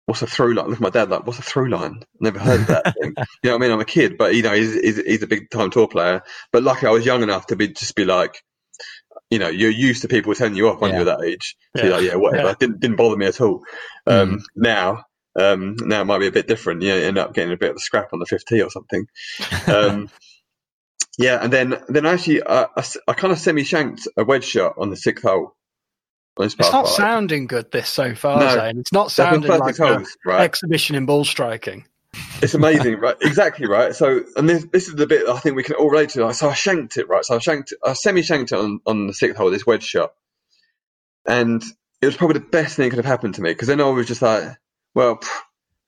what's 0.06 0.22
a 0.22 0.28
through 0.28 0.56
line? 0.56 0.68
Look 0.68 0.78
at 0.78 0.82
my 0.82 0.90
dad 0.90 1.10
like, 1.10 1.26
what's 1.26 1.40
a 1.40 1.44
through 1.44 1.70
line? 1.70 2.02
Never 2.20 2.40
heard 2.40 2.62
of 2.62 2.68
that 2.68 2.94
thing. 3.02 3.14
You 3.44 3.50
know 3.50 3.58
what 3.58 3.64
I 3.64 3.68
mean? 3.68 3.72
I'm 3.72 3.80
a 3.80 3.86
kid, 3.86 4.18
but 4.18 4.34
you 4.36 4.42
know, 4.42 4.54
he's, 4.54 4.74
he's, 4.74 4.98
he's 4.98 5.24
a 5.24 5.28
big 5.28 5.50
time 5.52 5.70
tour 5.72 5.88
player. 5.88 6.24
But 6.52 6.64
luckily 6.64 6.90
I 6.90 6.94
was 6.94 7.06
young 7.06 7.24
enough 7.24 7.48
to 7.48 7.56
be 7.56 7.68
just 7.70 7.96
be 7.96 8.06
like, 8.06 8.42
you 9.30 9.40
know, 9.40 9.50
you're 9.50 9.70
used 9.70 10.02
to 10.02 10.08
people 10.08 10.34
telling 10.34 10.56
you 10.56 10.70
off 10.70 10.82
when 10.82 10.92
Yeah. 10.92 10.98
you're 10.98 11.06
that 11.06 11.24
age. 11.24 11.56
So 11.78 11.84
Yeah. 11.84 11.90
you're 11.90 11.98
like, 11.98 12.06
yeah, 12.06 12.16
whatever. 12.16 12.48
Yeah. 12.48 12.56
Didn't 12.60 12.80
didn't 12.80 12.98
bother 12.98 13.18
me 13.18 13.28
at 13.28 13.42
all. 13.42 13.64
Um, 14.08 14.40
Now, 14.56 15.04
um, 15.40 15.76
now 15.82 16.02
it 16.02 16.06
might 16.06 16.20
be 16.20 16.28
a 16.28 16.32
bit 16.32 16.48
different. 16.48 16.82
You 16.82 16.94
end 16.94 17.18
up 17.20 17.34
getting 17.34 17.54
a 17.54 17.58
bit 17.58 17.72
of 17.72 17.76
a 17.78 17.80
scrap 17.80 18.10
on 18.14 18.20
the 18.20 18.26
50 18.26 18.62
or 18.62 18.70
something. 18.72 19.06
Um, 19.68 20.10
yeah, 21.20 21.44
and 21.44 21.52
then 21.52 21.76
then 21.90 22.06
actually, 22.06 22.42
uh, 22.42 22.68
I, 22.78 22.84
I 23.10 23.14
kind 23.14 23.34
of 23.34 23.40
semi 23.40 23.66
shanked 23.66 24.08
a 24.16 24.24
wedge 24.24 24.46
shot 24.46 24.76
on 24.78 24.90
the 24.90 24.96
sixth 24.96 25.26
hole. 25.26 25.54
It's 26.40 26.58
not 26.58 26.86
five. 26.86 26.88
sounding 26.88 27.48
good 27.48 27.70
this 27.72 27.90
so 27.90 28.16
far, 28.16 28.40
No. 28.40 28.56
Zane. 28.56 28.80
It's 28.80 28.94
not 28.94 29.12
sounding 29.12 29.52
like 29.52 29.76
holes, 29.76 30.16
right? 30.26 30.40
exhibition 30.40 30.96
in 30.96 31.06
ball 31.06 31.26
striking. 31.26 31.86
It's 32.42 32.54
amazing, 32.54 33.00
right? 33.00 33.18
Exactly 33.22 33.68
right. 33.68 33.94
So, 33.94 34.24
and 34.38 34.48
this 34.48 34.66
this 34.72 34.88
is 34.88 34.96
the 34.96 35.08
bit 35.08 35.28
I 35.28 35.38
think 35.40 35.58
we 35.58 35.64
can 35.64 35.76
all 35.76 35.90
relate 35.90 36.12
to. 36.12 36.24
Like, 36.24 36.36
so 36.36 36.48
I 36.48 36.54
shanked 36.54 36.96
it, 36.96 37.10
right? 37.10 37.26
So 37.26 37.36
I 37.36 37.40
shanked, 37.40 37.74
I 37.84 37.92
semi 37.92 38.22
shanked 38.22 38.54
it 38.54 38.58
on, 38.58 38.80
on 38.86 39.08
the 39.08 39.14
sixth 39.14 39.36
hole, 39.38 39.52
this 39.52 39.66
wedge 39.66 39.84
shot, 39.84 40.14
and 41.28 41.62
it 42.02 42.06
was 42.06 42.16
probably 42.16 42.40
the 42.40 42.46
best 42.46 42.78
thing 42.78 42.86
that 42.86 42.92
could 42.92 43.04
have 43.04 43.12
happened 43.12 43.36
to 43.36 43.42
me 43.42 43.52
because 43.52 43.68
then 43.68 43.82
I 43.82 43.90
was 43.90 44.08
just 44.08 44.22
like, 44.22 44.58
well, 44.96 45.18
pff, 45.18 45.40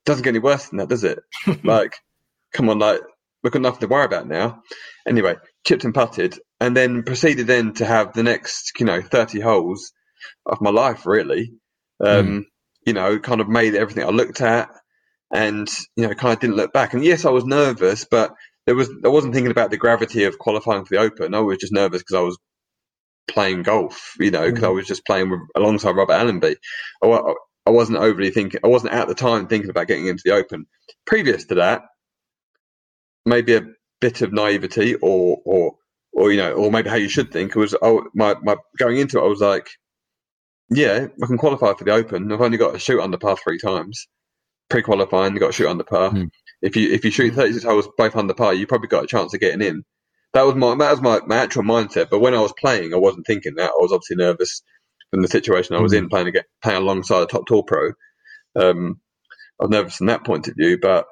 doesn't 0.03 0.23
get 0.23 0.31
any 0.31 0.39
worse 0.39 0.67
than 0.67 0.79
that, 0.79 0.89
does 0.89 1.05
it? 1.05 1.19
like, 1.63 1.95
come 2.51 2.67
on, 2.67 2.79
like 2.79 2.99
we've 3.43 3.53
got 3.53 3.61
nothing 3.63 3.81
to 3.81 3.87
worry 3.87 4.05
about 4.05 4.27
now. 4.27 4.63
Anyway, 5.07 5.35
chipped 5.65 5.85
and 5.85 5.93
putted, 5.95 6.39
and 6.59 6.77
then 6.77 7.03
proceeded 7.03 7.47
then 7.47 7.73
to 7.75 7.85
have 7.85 8.13
the 8.13 8.23
next, 8.23 8.73
you 8.79 8.85
know, 8.87 9.01
thirty 9.01 9.39
holes 9.41 9.93
of 10.45 10.61
my 10.61 10.71
life, 10.71 11.05
really. 11.05 11.53
Um, 12.03 12.47
You 12.87 12.93
know, 12.93 13.19
kind 13.19 13.41
of 13.41 13.49
made 13.49 13.75
everything 13.75 14.05
I 14.05 14.09
looked 14.09 14.41
at 14.41 14.69
and 15.33 15.69
you 15.97 16.07
know 16.07 16.15
kind 16.15 16.33
of 16.35 16.41
didn't 16.41 16.57
look 16.57 16.73
back. 16.73 16.95
And 16.95 17.05
yes 17.05 17.25
i 17.25 17.31
was 17.31 17.45
nervous 17.45 18.05
but 18.09 18.33
there 18.67 18.75
was 18.75 18.89
i 19.05 19.09
wasn't 19.09 19.35
thinking 19.35 19.51
about 19.51 19.71
the 19.71 19.77
gravity 19.77 20.25
of 20.25 20.39
qualifying 20.39 20.85
for 20.85 20.95
the 20.95 21.01
open. 21.01 21.35
I 21.35 21.41
was 21.41 21.59
just 21.59 21.73
nervous 21.73 22.01
because 22.01 22.17
i 22.17 22.21
was 22.21 22.39
playing 23.29 23.63
golf 23.63 24.15
you 24.19 24.31
know 24.31 24.47
because 24.49 24.63
i 24.65 24.69
was 24.69 24.87
just 24.87 25.05
playing 25.05 25.29
with, 25.31 25.41
alongside 25.55 25.95
robert 25.95 26.13
allenby. 26.15 26.57
I, 27.03 27.07
wa- 27.07 27.35
I 27.65 27.71
wasn't 27.71 27.99
overly 27.99 28.31
thinking 28.31 28.61
i 28.63 28.67
wasn't 28.67 28.93
at 28.93 29.07
the 29.09 29.15
time 29.15 29.47
thinking 29.47 29.69
about 29.71 29.87
getting 29.87 30.07
into 30.07 30.23
the 30.25 30.33
open. 30.35 30.67
Previous 31.05 31.45
to 31.45 31.55
that 31.55 31.83
maybe 33.25 33.55
a 33.55 33.65
bit 33.99 34.21
of 34.21 34.33
naivety 34.33 34.95
or 34.95 35.39
or 35.45 35.75
or 36.13 36.31
you 36.31 36.37
know 36.37 36.53
or 36.53 36.71
maybe 36.71 36.89
how 36.89 36.95
you 36.95 37.09
should 37.09 37.31
think 37.31 37.55
was 37.55 37.75
oh 37.81 38.03
my, 38.15 38.35
my 38.41 38.55
going 38.77 38.97
into 38.97 39.19
it 39.19 39.23
i 39.23 39.27
was 39.27 39.41
like 39.41 39.69
yeah 40.69 41.07
i 41.21 41.27
can 41.27 41.37
qualify 41.37 41.73
for 41.73 41.83
the 41.83 41.91
open 41.91 42.31
i've 42.31 42.41
only 42.41 42.57
got 42.57 42.73
to 42.73 42.79
shoot 42.79 43.01
under 43.01 43.17
par 43.17 43.37
three 43.37 43.59
times 43.59 44.07
pre-qualifying, 44.71 45.33
you 45.33 45.39
got 45.39 45.47
to 45.47 45.53
shoot 45.53 45.69
under 45.69 45.83
par. 45.83 46.09
Hmm. 46.09 46.25
If 46.61 46.75
you 46.75 46.91
if 46.91 47.05
you 47.05 47.11
shoot 47.11 47.33
36 47.33 47.63
holes 47.63 47.87
both 47.97 48.15
under 48.15 48.33
par, 48.33 48.53
you 48.53 48.65
probably 48.65 48.87
got 48.87 49.03
a 49.03 49.07
chance 49.07 49.33
of 49.33 49.39
getting 49.39 49.61
in. 49.61 49.83
That 50.33 50.43
was 50.43 50.55
my 50.55 50.75
that 50.75 50.91
was 50.91 51.01
my, 51.01 51.19
my 51.25 51.37
actual 51.37 51.63
mindset. 51.63 52.09
But 52.09 52.19
when 52.19 52.33
I 52.33 52.39
was 52.39 52.53
playing, 52.57 52.93
I 52.93 52.97
wasn't 52.97 53.27
thinking 53.27 53.55
that. 53.55 53.71
I 53.71 53.81
was 53.81 53.91
obviously 53.91 54.15
nervous 54.15 54.63
from 55.11 55.21
the 55.21 55.27
situation 55.27 55.75
I 55.75 55.81
was 55.81 55.93
in, 55.93 56.09
playing 56.09 56.27
again, 56.27 56.43
playing 56.63 56.81
alongside 56.81 57.23
a 57.23 57.25
top 57.25 57.45
tour 57.47 57.63
pro. 57.63 57.89
Um, 58.55 59.01
I 59.59 59.65
was 59.65 59.71
nervous 59.71 59.95
from 59.97 60.07
that 60.07 60.23
point 60.23 60.47
of 60.47 60.55
view. 60.55 60.77
But 60.79 61.05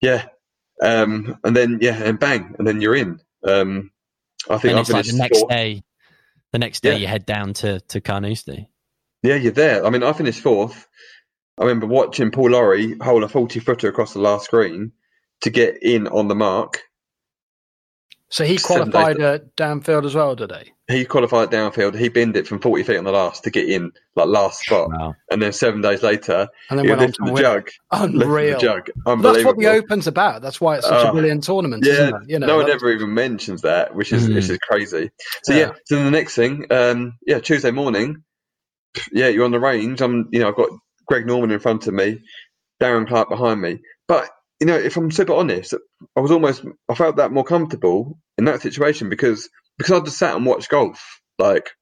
yeah, 0.00 0.26
um, 0.82 1.38
and 1.44 1.56
then 1.56 1.78
yeah, 1.80 2.02
and 2.02 2.18
bang, 2.18 2.54
and 2.58 2.66
then 2.66 2.80
you're 2.80 2.96
in. 2.96 3.20
Um, 3.46 3.90
I 4.50 4.58
think 4.58 4.78
it's 4.78 4.90
like 4.90 5.06
the 5.06 5.16
next 5.16 5.38
fourth. 5.40 5.50
day, 5.50 5.82
the 6.52 6.58
next 6.58 6.82
day 6.82 6.92
Yeah. 6.92 6.96
you 6.98 7.06
head 7.06 7.24
down 7.24 7.54
to 7.54 7.80
to 7.80 8.00
Carnoustie. 8.00 8.68
Yeah, 9.22 9.36
you're 9.36 9.52
there. 9.52 9.86
I 9.86 9.90
mean, 9.90 10.02
I 10.02 10.12
finished 10.12 10.40
fourth. 10.40 10.88
I 11.58 11.62
remember 11.62 11.86
watching 11.86 12.32
Paul 12.32 12.50
Lawrie 12.50 12.96
hold 13.00 13.22
a 13.22 13.28
40 13.28 13.60
footer 13.60 13.88
across 13.88 14.14
the 14.14 14.18
last 14.20 14.50
green 14.50 14.92
to 15.42 15.50
get 15.50 15.82
in 15.82 16.08
on 16.08 16.26
the 16.28 16.34
mark. 16.34 16.80
So 18.32 18.44
he 18.46 18.56
qualified 18.56 19.20
at 19.20 19.54
downfield 19.56 20.06
as 20.06 20.14
well, 20.14 20.34
did 20.34 20.50
he? 20.52 20.72
He 20.94 21.04
qualified 21.04 21.50
downfield. 21.50 21.94
He 21.98 22.08
binned 22.08 22.34
it 22.34 22.46
from 22.46 22.60
40 22.60 22.82
feet 22.82 22.96
on 22.96 23.04
the 23.04 23.12
last 23.12 23.44
to 23.44 23.50
get 23.50 23.68
in, 23.68 23.92
like 24.16 24.26
last 24.26 24.60
spot. 24.64 24.88
Wow. 24.90 25.14
And 25.30 25.42
then 25.42 25.52
seven 25.52 25.82
days 25.82 26.02
later, 26.02 26.48
And 26.70 26.78
then 26.78 26.86
he 26.86 26.90
went 26.92 27.02
on 27.02 27.12
to 27.12 27.22
the 27.26 27.32
win. 27.32 27.42
jug. 27.42 27.68
Unreal. 27.92 28.54
the 28.54 28.58
jug. 28.60 28.90
But 29.04 29.16
That's 29.20 29.44
what 29.44 29.58
the 29.58 29.66
Open's 29.66 30.06
about. 30.06 30.40
That's 30.40 30.62
why 30.62 30.76
it's 30.78 30.86
such 30.86 31.04
a 31.04 31.10
Oh. 31.10 31.12
brilliant 31.12 31.44
tournament, 31.44 31.84
yeah, 31.84 31.92
isn't 31.92 32.14
it? 32.22 32.30
You 32.30 32.38
know, 32.38 32.46
no 32.46 32.56
one 32.56 32.70
ever 32.70 32.90
even 32.90 33.12
mentions 33.12 33.60
that, 33.62 33.94
which 33.94 34.14
is 34.14 34.26
Mhm. 34.26 34.34
which 34.36 34.48
is 34.48 34.56
crazy. 34.62 35.10
So 35.42 35.52
yeah. 35.52 35.58
Yeah. 35.58 35.72
so 35.84 36.02
the 36.02 36.10
next 36.10 36.34
thing, 36.34 36.64
um, 36.70 37.18
yeah, 37.26 37.38
Tuesday 37.38 37.70
morning, 37.70 38.24
yeah, 39.12 39.28
you're 39.28 39.44
on 39.44 39.50
the 39.52 39.60
range. 39.60 40.00
I'm, 40.00 40.28
you 40.32 40.40
know, 40.40 40.48
I've 40.48 40.56
got 40.56 40.70
Greg 41.06 41.26
Norman 41.26 41.50
in 41.50 41.58
front 41.58 41.86
of 41.86 41.92
me, 41.92 42.22
Darren 42.80 43.06
Clarke 43.06 43.28
behind 43.28 43.60
me. 43.60 43.80
But 44.08 44.30
you 44.62 44.66
know, 44.66 44.78
if 44.78 44.96
I'm 44.96 45.10
super 45.10 45.34
honest, 45.34 45.74
I 46.16 46.20
was 46.20 46.30
almost, 46.30 46.64
I 46.88 46.94
felt 46.94 47.16
that 47.16 47.32
more 47.32 47.44
comfortable 47.44 48.20
in 48.38 48.46
that 48.46 48.62
situation 48.62 49.10
because 49.10 49.50
because 49.78 49.92
I 50.00 50.04
just 50.04 50.18
sat 50.18 50.36
and 50.36 50.46
watched 50.46 50.70
golf 50.70 51.20
like 51.40 51.72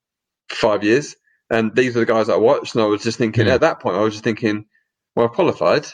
five 0.51 0.85
years, 0.85 1.17
and 1.51 1.77
these 1.77 1.97
are 1.97 2.01
the 2.01 2.07
guys 2.07 2.31
I 2.31 2.37
watched, 2.37 2.75
and 2.77 2.85
I 2.85 2.89
was 2.89 3.03
just 3.05 3.19
thinking 3.19 3.49
Yeah. 3.49 3.55
at 3.57 3.63
that 3.63 3.81
point, 3.81 3.97
I 3.97 4.01
was 4.03 4.15
just 4.15 4.25
thinking, 4.25 4.67
well, 5.17 5.29
I've 5.29 5.35
qualified. 5.35 5.87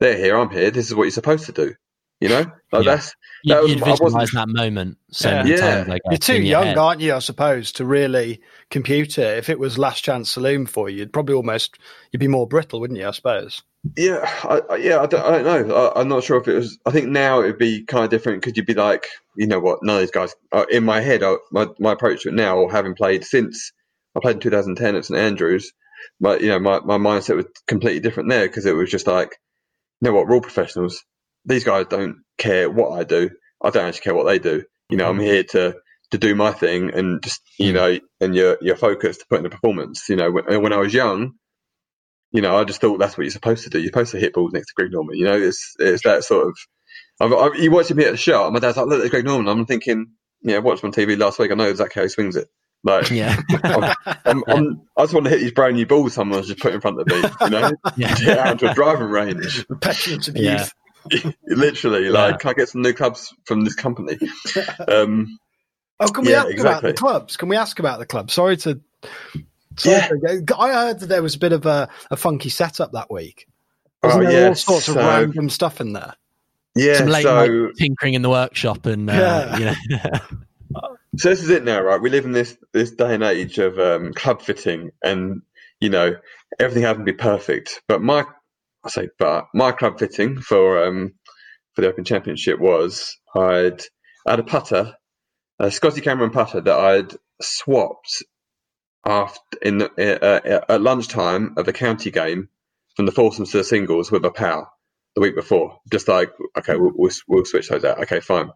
They're 0.00 0.16
here. 0.18 0.38
I'm 0.38 0.50
here. 0.50 0.70
This 0.72 0.88
is 0.88 0.94
what 0.96 1.04
you're 1.04 1.12
supposed 1.12 1.46
to 1.46 1.52
do. 1.52 1.74
You 2.20 2.28
know, 2.28 2.44
like 2.72 2.84
Yeah. 2.84 2.94
that's 2.96 3.14
You, 3.42 3.54
That 3.54 3.62
was- 3.62 3.70
you'd 3.72 3.82
visualize 3.84 4.30
that 4.32 4.48
moment 4.48 4.98
so 5.10 5.30
Yeah. 5.30 5.36
many 5.42 5.50
Yeah. 5.52 5.56
times. 5.56 5.86
Guess, 5.88 5.98
You're 6.10 6.18
too 6.18 6.32
in 6.34 6.42
your 6.42 6.62
young, 6.62 6.76
aren't 6.76 7.00
you? 7.00 7.14
I 7.14 7.20
suppose 7.20 7.72
to 7.72 7.86
really 7.86 8.42
compute 8.68 9.16
it. 9.18 9.38
If 9.38 9.48
it 9.48 9.58
was 9.58 9.78
last 9.78 10.04
chance 10.04 10.28
saloon 10.30 10.66
for 10.66 10.90
you, 10.90 10.98
you'd 10.98 11.12
probably 11.14 11.34
almost 11.34 11.78
you'd 12.12 12.18
be 12.20 12.28
more 12.28 12.46
brittle, 12.46 12.80
wouldn't 12.80 12.98
you? 12.98 13.08
I 13.08 13.12
suppose. 13.12 13.62
Yeah, 13.96 14.18
I, 14.44 14.60
I- 14.68 14.76
yeah, 14.76 15.00
I 15.00 15.06
don't, 15.06 15.24
I 15.24 15.42
don't 15.42 15.68
know. 15.68 15.74
I, 15.74 16.00
I'm 16.00 16.08
not 16.08 16.22
sure 16.22 16.38
if 16.38 16.46
it 16.48 16.54
was. 16.54 16.78
I 16.84 16.90
think 16.90 17.08
now 17.08 17.40
it'd 17.40 17.56
be 17.56 17.82
kind 17.86 18.04
of 18.04 18.10
different 18.10 18.42
because 18.42 18.54
you'd 18.58 18.66
be 18.66 18.74
like, 18.74 19.06
you 19.36 19.46
know 19.46 19.58
what? 19.58 19.78
None 19.82 19.96
of 19.96 20.00
these 20.02 20.10
guys. 20.10 20.34
Uh, 20.52 20.66
in 20.70 20.84
my 20.84 21.00
head, 21.00 21.22
I, 21.22 21.36
my 21.50 21.66
my 21.78 21.92
approach 21.92 22.24
to 22.24 22.28
it 22.28 22.34
now, 22.34 22.58
or 22.58 22.70
having 22.70 22.94
played 22.94 23.24
since 23.24 23.72
I 24.14 24.20
played 24.20 24.34
in 24.36 24.40
2010 24.40 24.96
at 24.96 25.06
St 25.06 25.18
Andrews, 25.18 25.72
but 26.20 26.42
you 26.42 26.48
know, 26.48 26.58
my 26.58 26.80
my 26.80 26.98
mindset 26.98 27.36
was 27.36 27.46
completely 27.66 28.00
different 28.00 28.28
there 28.28 28.46
because 28.46 28.66
it 28.66 28.74
was 28.76 28.90
just 28.90 29.06
like, 29.06 29.38
you 30.02 30.10
know 30.10 30.12
what? 30.14 30.26
We're 30.26 30.34
all 30.34 30.40
professionals. 30.42 31.02
These 31.50 31.64
guys 31.64 31.86
don't 31.88 32.16
care 32.38 32.70
what 32.70 32.98
I 32.98 33.04
do. 33.04 33.30
I 33.62 33.70
don't 33.70 33.86
actually 33.86 34.02
care 34.02 34.14
what 34.14 34.24
they 34.24 34.38
do. 34.38 34.64
You 34.88 34.96
know, 34.96 35.08
I'm 35.08 35.18
mm. 35.18 35.24
here 35.24 35.44
to 35.44 35.76
to 36.12 36.18
do 36.18 36.34
my 36.34 36.52
thing 36.52 36.90
and 36.92 37.22
just 37.22 37.42
you 37.58 37.72
mm. 37.72 37.74
know, 37.74 37.98
and 38.20 38.34
you're 38.34 38.58
you're 38.60 38.76
focused 38.76 39.20
to 39.20 39.26
put 39.28 39.38
in 39.38 39.44
the 39.44 39.50
performance. 39.50 40.08
You 40.08 40.16
know, 40.16 40.30
when, 40.30 40.62
when 40.62 40.72
I 40.72 40.78
was 40.78 40.94
young 40.94 41.34
you 42.32 42.42
know, 42.42 42.56
I 42.56 42.64
just 42.64 42.80
thought 42.80 42.98
that's 42.98 43.18
what 43.18 43.24
you're 43.24 43.30
supposed 43.32 43.64
to 43.64 43.70
do. 43.70 43.78
You're 43.78 43.88
supposed 43.88 44.12
to 44.12 44.18
hit 44.20 44.34
balls 44.34 44.52
next 44.52 44.68
to 44.68 44.74
Greg 44.76 44.92
Norman. 44.92 45.16
You 45.16 45.24
know, 45.24 45.36
it's 45.36 45.74
it's 45.78 46.04
that 46.04 46.24
sort 46.24 46.48
of. 46.48 46.56
I've, 47.20 47.32
I've, 47.32 47.56
you 47.56 47.70
watch 47.70 47.90
him 47.90 47.98
hit 47.98 48.14
a 48.14 48.16
shot. 48.16 48.52
My 48.52 48.60
dad's 48.60 48.76
like, 48.76 48.86
"Look, 48.86 48.98
there's 48.98 49.10
Greg 49.10 49.24
Norman." 49.24 49.48
I'm 49.48 49.66
thinking, 49.66 50.12
yeah, 50.42 50.56
I 50.56 50.60
watched 50.60 50.82
him 50.82 50.88
on 50.88 50.92
TV 50.92 51.18
last 51.18 51.38
week. 51.38 51.50
I 51.50 51.54
know 51.54 51.68
exactly 51.68 52.00
how 52.00 52.04
he 52.04 52.08
swings 52.08 52.36
it. 52.36 52.48
Like, 52.82 53.10
Yeah. 53.12 53.36
I'm, 54.24 54.44
I'm, 54.46 54.82
I 54.96 55.02
just 55.02 55.14
want 55.14 55.26
to 55.26 55.30
hit 55.30 55.40
these 55.40 55.52
brand 55.52 55.76
new 55.76 55.86
balls 55.86 56.14
someone's 56.14 56.46
just 56.46 56.60
put 56.60 56.72
in 56.72 56.80
front 56.80 57.00
of 57.00 57.06
me. 57.08 57.22
You 57.42 57.50
know, 57.50 57.70
Yeah. 57.96 58.14
get 58.14 58.38
out 58.38 58.52
into 58.52 58.70
a 58.70 58.74
driving 58.74 59.08
range. 59.08 59.66
The 59.66 59.76
petulance 59.76 60.28
of 60.28 60.36
Yeah. 60.36 60.60
youth. 60.60 60.72
Literally, 61.46 62.08
like, 62.08 62.40
can 62.40 62.50
I 62.50 62.52
get 62.54 62.68
some 62.68 62.82
new 62.82 62.92
clubs 62.92 63.34
from 63.44 63.64
this 63.64 63.74
company? 63.74 64.18
Um, 64.88 65.38
Oh, 66.02 66.08
can 66.08 66.24
we 66.24 66.30
Yeah, 66.32 66.44
ask 66.44 66.58
about 66.58 66.82
the 66.82 66.94
clubs? 66.94 67.36
Can 67.36 67.48
we 67.50 67.56
ask 67.56 67.78
about 67.78 67.98
the 67.98 68.06
clubs? 68.06 68.32
Sorry 68.32 68.56
to. 68.58 68.80
Sorry 69.76 69.96
Yeah. 69.96 70.08
to- 70.08 70.56
I 70.58 70.72
heard 70.72 71.00
that 71.00 71.06
there 71.08 71.22
was 71.22 71.34
a 71.34 71.38
bit 71.38 71.52
of 71.52 71.66
a, 71.66 71.90
a 72.10 72.16
funky 72.16 72.48
setup 72.48 72.92
that 72.92 73.10
week. 73.10 73.46
Wasn't 74.02 74.24
oh, 74.24 74.26
there 74.30 74.40
yeah, 74.40 74.48
all 74.48 74.54
sorts 74.54 74.88
of 74.88 74.94
so- 74.94 75.00
random 75.00 75.50
stuff 75.50 75.80
in 75.80 75.92
there? 75.92 76.14
yeah. 76.74 76.94
Some 76.94 77.08
late 77.08 77.22
so, 77.24 77.70
tinkering 77.76 78.14
in 78.14 78.22
the 78.22 78.30
workshop 78.30 78.86
and, 78.86 79.10
uh, 79.10 79.12
Yeah. 79.12 79.58
you 79.58 79.96
know. 79.96 80.18
So 81.16 81.28
this 81.28 81.42
is 81.42 81.50
it 81.50 81.64
now, 81.64 81.80
right? 81.80 82.00
We 82.00 82.08
live 82.08 82.24
in 82.24 82.30
this 82.32 82.56
this 82.72 82.92
day 82.92 83.14
and 83.14 83.24
age 83.24 83.58
of 83.58 83.78
um, 83.80 84.12
club 84.14 84.40
fitting, 84.42 84.92
and 85.02 85.42
you 85.80 85.88
know 85.88 86.14
everything 86.60 86.84
has 86.84 86.96
to 86.98 87.02
be 87.02 87.12
perfect. 87.12 87.82
But 87.88 88.00
my, 88.00 88.24
I 88.84 88.88
say, 88.88 89.08
but 89.18 89.46
my 89.54 89.72
club 89.72 89.98
fitting 89.98 90.40
for 90.40 90.84
um, 90.84 91.14
for 91.74 91.82
the 91.82 91.88
Open 91.88 92.04
Championship 92.04 92.58
was 92.58 93.18
I'd 93.36 93.82
had 94.26 94.40
a 94.40 94.44
putter, 94.44 94.94
a 95.58 95.70
Scotty 95.70 96.00
Cameron 96.00 96.30
putter 96.30 96.60
that 96.60 96.78
I'd 96.78 97.12
swapped 97.42 98.22
after 99.04 99.40
in 99.62 99.78
the, 99.78 99.90
uh, 99.98 100.40
uh, 100.48 100.74
at 100.74 100.82
lunchtime 100.82 101.54
of 101.56 101.66
the 101.66 101.72
county 101.72 102.10
game 102.10 102.48
from 102.96 103.06
the 103.06 103.12
foursomes 103.12 103.52
to 103.52 103.58
the 103.58 103.64
singles 103.64 104.10
with 104.10 104.24
a 104.24 104.30
pal 104.30 104.70
the 105.14 105.20
week 105.20 105.34
before. 105.34 105.78
Just 105.90 106.08
like 106.08 106.30
okay, 106.58 106.76
we'll, 106.76 106.92
we'll, 106.94 107.12
we'll 107.28 107.44
switch 107.44 107.68
those 107.68 107.84
out. 107.84 108.00
Okay, 108.02 108.20
fine. 108.20 108.50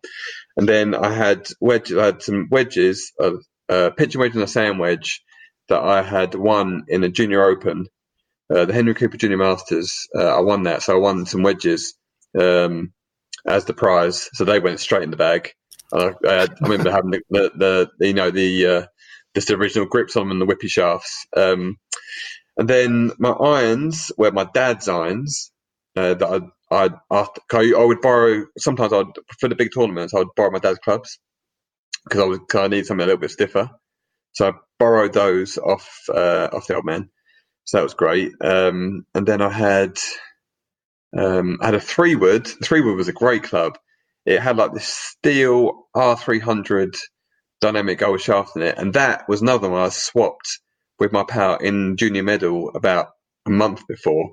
And 0.57 0.69
then 0.69 0.95
I 0.95 1.13
had 1.13 1.49
wedge, 1.61 1.93
I 1.93 2.07
had 2.07 2.23
some 2.23 2.49
wedges, 2.51 3.13
a, 3.21 3.33
a 3.69 3.91
pitching 3.93 4.21
wedge 4.21 4.35
and 4.35 4.43
a 4.43 4.49
sand 4.49 4.79
wedge 4.79 5.23
that 5.69 5.81
I 5.83 6.03
had 6.03 6.35
won 6.35 6.85
in 6.89 7.05
a 7.05 7.09
junior 7.09 7.45
open, 7.45 7.87
uh, 8.53 8.65
the 8.65 8.73
Henry 8.73 8.95
Cooper 8.95 9.17
Junior 9.17 9.37
Masters. 9.37 10.09
Uh, 10.17 10.37
I 10.37 10.41
won 10.41 10.65
that, 10.65 10.83
so 10.83 10.95
I 10.97 10.99
won 10.99 11.27
some 11.27 11.43
wedges 11.43 11.95
um, 12.39 12.93
as 13.47 13.65
the 13.65 13.75
prize. 13.75 14.29
So 14.35 14.45
they 14.45 14.61
went 14.61 14.81
straight 14.81 15.03
in 15.03 15.11
the 15.11 15.17
bag. 15.17 15.53
I, 15.93 16.13
I 16.27 16.49
remember 16.61 16.91
having 16.91 17.11
the, 17.11 17.23
the, 17.55 17.91
the 17.99 18.07
you 18.07 18.15
know 18.15 18.31
the 18.31 18.67
uh, 18.67 18.87
just 19.35 19.49
the 19.49 19.55
original 19.55 19.87
grips 19.87 20.17
on 20.17 20.29
them 20.29 20.33
and 20.33 20.41
the 20.41 20.53
whippy 20.53 20.69
shafts. 20.69 21.27
Um, 21.37 21.77
and 22.57 22.69
then 22.69 23.13
my 23.19 23.31
irons 23.31 24.13
were 24.17 24.33
my 24.33 24.49
dad's 24.53 24.89
irons, 24.89 25.53
uh, 25.97 26.15
that 26.15 26.51
I 26.71 26.87
I 26.87 26.91
I 27.53 27.85
would 27.85 28.01
borrow 28.01 28.47
sometimes 28.59 28.93
I'd 28.93 29.07
for 29.39 29.49
the 29.49 29.55
big 29.55 29.71
tournaments 29.75 30.15
I 30.15 30.19
would 30.19 30.35
borrow 30.37 30.51
my 30.51 30.59
dad's 30.59 30.79
clubs 30.79 31.19
because 32.05 32.21
I 32.21 32.25
was 32.27 32.39
cause 32.51 32.63
I 32.63 32.69
need 32.69 32.87
something 32.87 33.05
a 33.05 33.07
little 33.07 33.21
bit 33.21 33.31
stiffer. 33.31 33.71
So 34.33 34.49
I 34.49 34.53
borrowed 34.79 35.13
those 35.13 35.59
off 35.59 35.89
uh, 36.09 36.49
off 36.53 36.67
the 36.67 36.77
old 36.77 36.85
man. 36.85 37.11
So 37.65 37.79
that 37.79 37.85
was 37.85 37.95
great. 37.95 38.33
Um, 38.41 39.07
and 39.15 39.27
then 39.27 39.41
I 39.41 39.51
had 39.51 39.99
um, 41.17 41.59
I 41.61 41.67
had 41.67 41.75
a 41.75 41.81
three 41.81 42.15
wood. 42.15 42.47
Three 42.47 42.81
wood 42.81 42.97
was 42.97 43.09
a 43.09 43.13
great 43.13 43.43
club. 43.45 43.79
It 44.27 44.41
had 44.41 44.57
like 44.57 44.73
this 44.73 44.89
steel 44.89 45.87
R 45.95 46.17
three 46.17 46.41
hundred 46.41 46.97
dynamic 47.61 47.99
gold 47.99 48.21
shaft 48.21 48.57
in 48.57 48.63
it, 48.63 48.79
and 48.79 48.95
that 48.95 49.29
was 49.29 49.43
another 49.43 49.69
one 49.69 49.83
I 49.83 49.89
swapped 49.91 50.61
with 50.99 51.13
my 51.13 51.25
pal 51.25 51.57
in 51.57 51.97
junior 51.97 52.23
medal 52.23 52.71
about 52.75 53.09
a 53.47 53.51
month 53.51 53.87
before, 53.87 54.33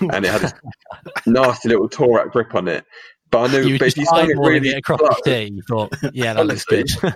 and 0.00 0.24
it 0.24 0.30
had 0.30 0.42
this 0.42 0.52
nasty 1.26 1.68
little 1.68 1.88
Tour 1.88 2.16
Wrap 2.16 2.32
grip 2.32 2.54
on 2.54 2.68
it. 2.68 2.84
But 3.30 3.50
I 3.50 3.52
knew, 3.52 3.68
You 3.68 3.78
but 3.78 3.88
if 3.88 3.96
you 3.96 4.06
swung 4.06 4.30
it 4.30 4.38
really 4.38 4.70
it 4.70 4.78
across 4.78 4.98
slow, 4.98 5.16
the. 5.24 5.50
You 5.50 5.62
thought, 5.68 5.94
yeah, 6.12 6.34
that 6.34 6.46
looks 6.46 6.64
good. 6.64 6.88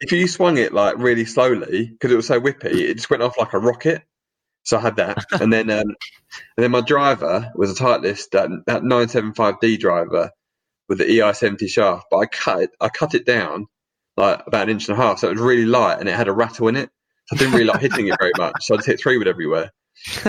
if 0.00 0.12
you 0.12 0.26
swung 0.26 0.58
it 0.58 0.72
like 0.72 0.96
really 0.98 1.24
slowly 1.24 1.86
because 1.86 2.10
it 2.10 2.16
was 2.16 2.26
so 2.26 2.40
whippy, 2.40 2.72
it 2.72 2.94
just 2.94 3.10
went 3.10 3.22
off 3.22 3.38
like 3.38 3.52
a 3.52 3.58
rocket. 3.58 4.02
So 4.62 4.76
I 4.76 4.80
had 4.80 4.96
that, 4.96 5.24
and 5.40 5.52
then 5.52 5.70
um, 5.70 5.80
and 5.80 5.96
then 6.56 6.70
my 6.70 6.80
driver 6.80 7.50
was 7.54 7.70
a 7.70 7.82
Titleist 7.82 8.30
that 8.30 8.50
that 8.66 8.84
nine 8.84 9.08
seven 9.08 9.34
five 9.34 9.60
D 9.60 9.76
driver 9.76 10.30
with 10.88 10.98
the 10.98 11.10
EI 11.10 11.32
seventy 11.32 11.66
shaft, 11.66 12.06
but 12.10 12.18
I 12.18 12.26
cut 12.26 12.62
it 12.62 12.70
I 12.80 12.88
cut 12.88 13.14
it 13.14 13.26
down 13.26 13.66
like 14.16 14.42
about 14.46 14.64
an 14.64 14.70
inch 14.70 14.88
and 14.88 14.98
a 14.98 15.00
half, 15.00 15.18
so 15.18 15.28
it 15.28 15.32
was 15.32 15.40
really 15.40 15.64
light 15.64 15.98
and 15.98 16.08
it 16.08 16.14
had 16.14 16.28
a 16.28 16.32
rattle 16.32 16.68
in 16.68 16.76
it. 16.76 16.90
So 17.26 17.36
I 17.36 17.38
didn't 17.38 17.54
really 17.54 17.66
like 17.66 17.80
hitting 17.80 18.08
it 18.08 18.18
very 18.18 18.32
much, 18.36 18.64
so 18.64 18.74
I 18.74 18.78
just 18.78 18.88
hit 18.88 19.00
three 19.00 19.16
wood 19.16 19.28
everywhere. 19.28 19.70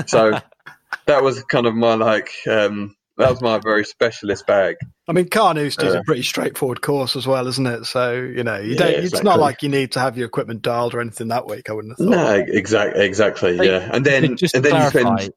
So 0.07 0.39
that 1.07 1.23
was 1.23 1.43
kind 1.43 1.65
of 1.65 1.75
my 1.75 1.95
like 1.95 2.31
um, 2.47 2.95
that 3.21 3.29
was 3.31 3.41
my 3.41 3.57
very 3.59 3.85
specialist 3.85 4.45
bag. 4.45 4.75
I 5.07 5.13
mean, 5.13 5.25
Carnoustie's 5.25 5.95
Uh, 5.95 5.99
a 5.99 6.03
pretty 6.03 6.21
straightforward 6.23 6.81
course 6.81 7.15
as 7.15 7.25
well, 7.25 7.47
isn't 7.47 7.65
it? 7.65 7.85
So 7.85 8.13
you 8.13 8.43
know, 8.43 8.57
you 8.59 8.71
Yeah, 8.71 8.77
don't. 8.77 8.89
It's 8.91 8.99
exactly. 9.09 9.29
not 9.29 9.39
like 9.39 9.63
you 9.63 9.69
need 9.69 9.93
to 9.93 9.99
have 9.99 10.17
your 10.17 10.27
equipment 10.27 10.61
dialed 10.61 10.93
or 10.93 11.01
anything 11.01 11.29
that 11.29 11.47
week. 11.47 11.69
I 11.69 11.73
wouldn't 11.73 11.97
have 11.97 12.05
thought. 12.05 12.15
No, 12.15 12.33
exactly, 12.47 13.05
exactly, 13.05 13.53
Like, 13.57 13.67
yeah. 13.69 13.89
And 13.91 14.05
then 14.05 14.35
just 14.37 14.53
and 14.55 14.63
to 14.63 14.69
then 14.69 14.83
you 14.83 14.89
clarify, 14.91 15.17
spend. 15.21 15.33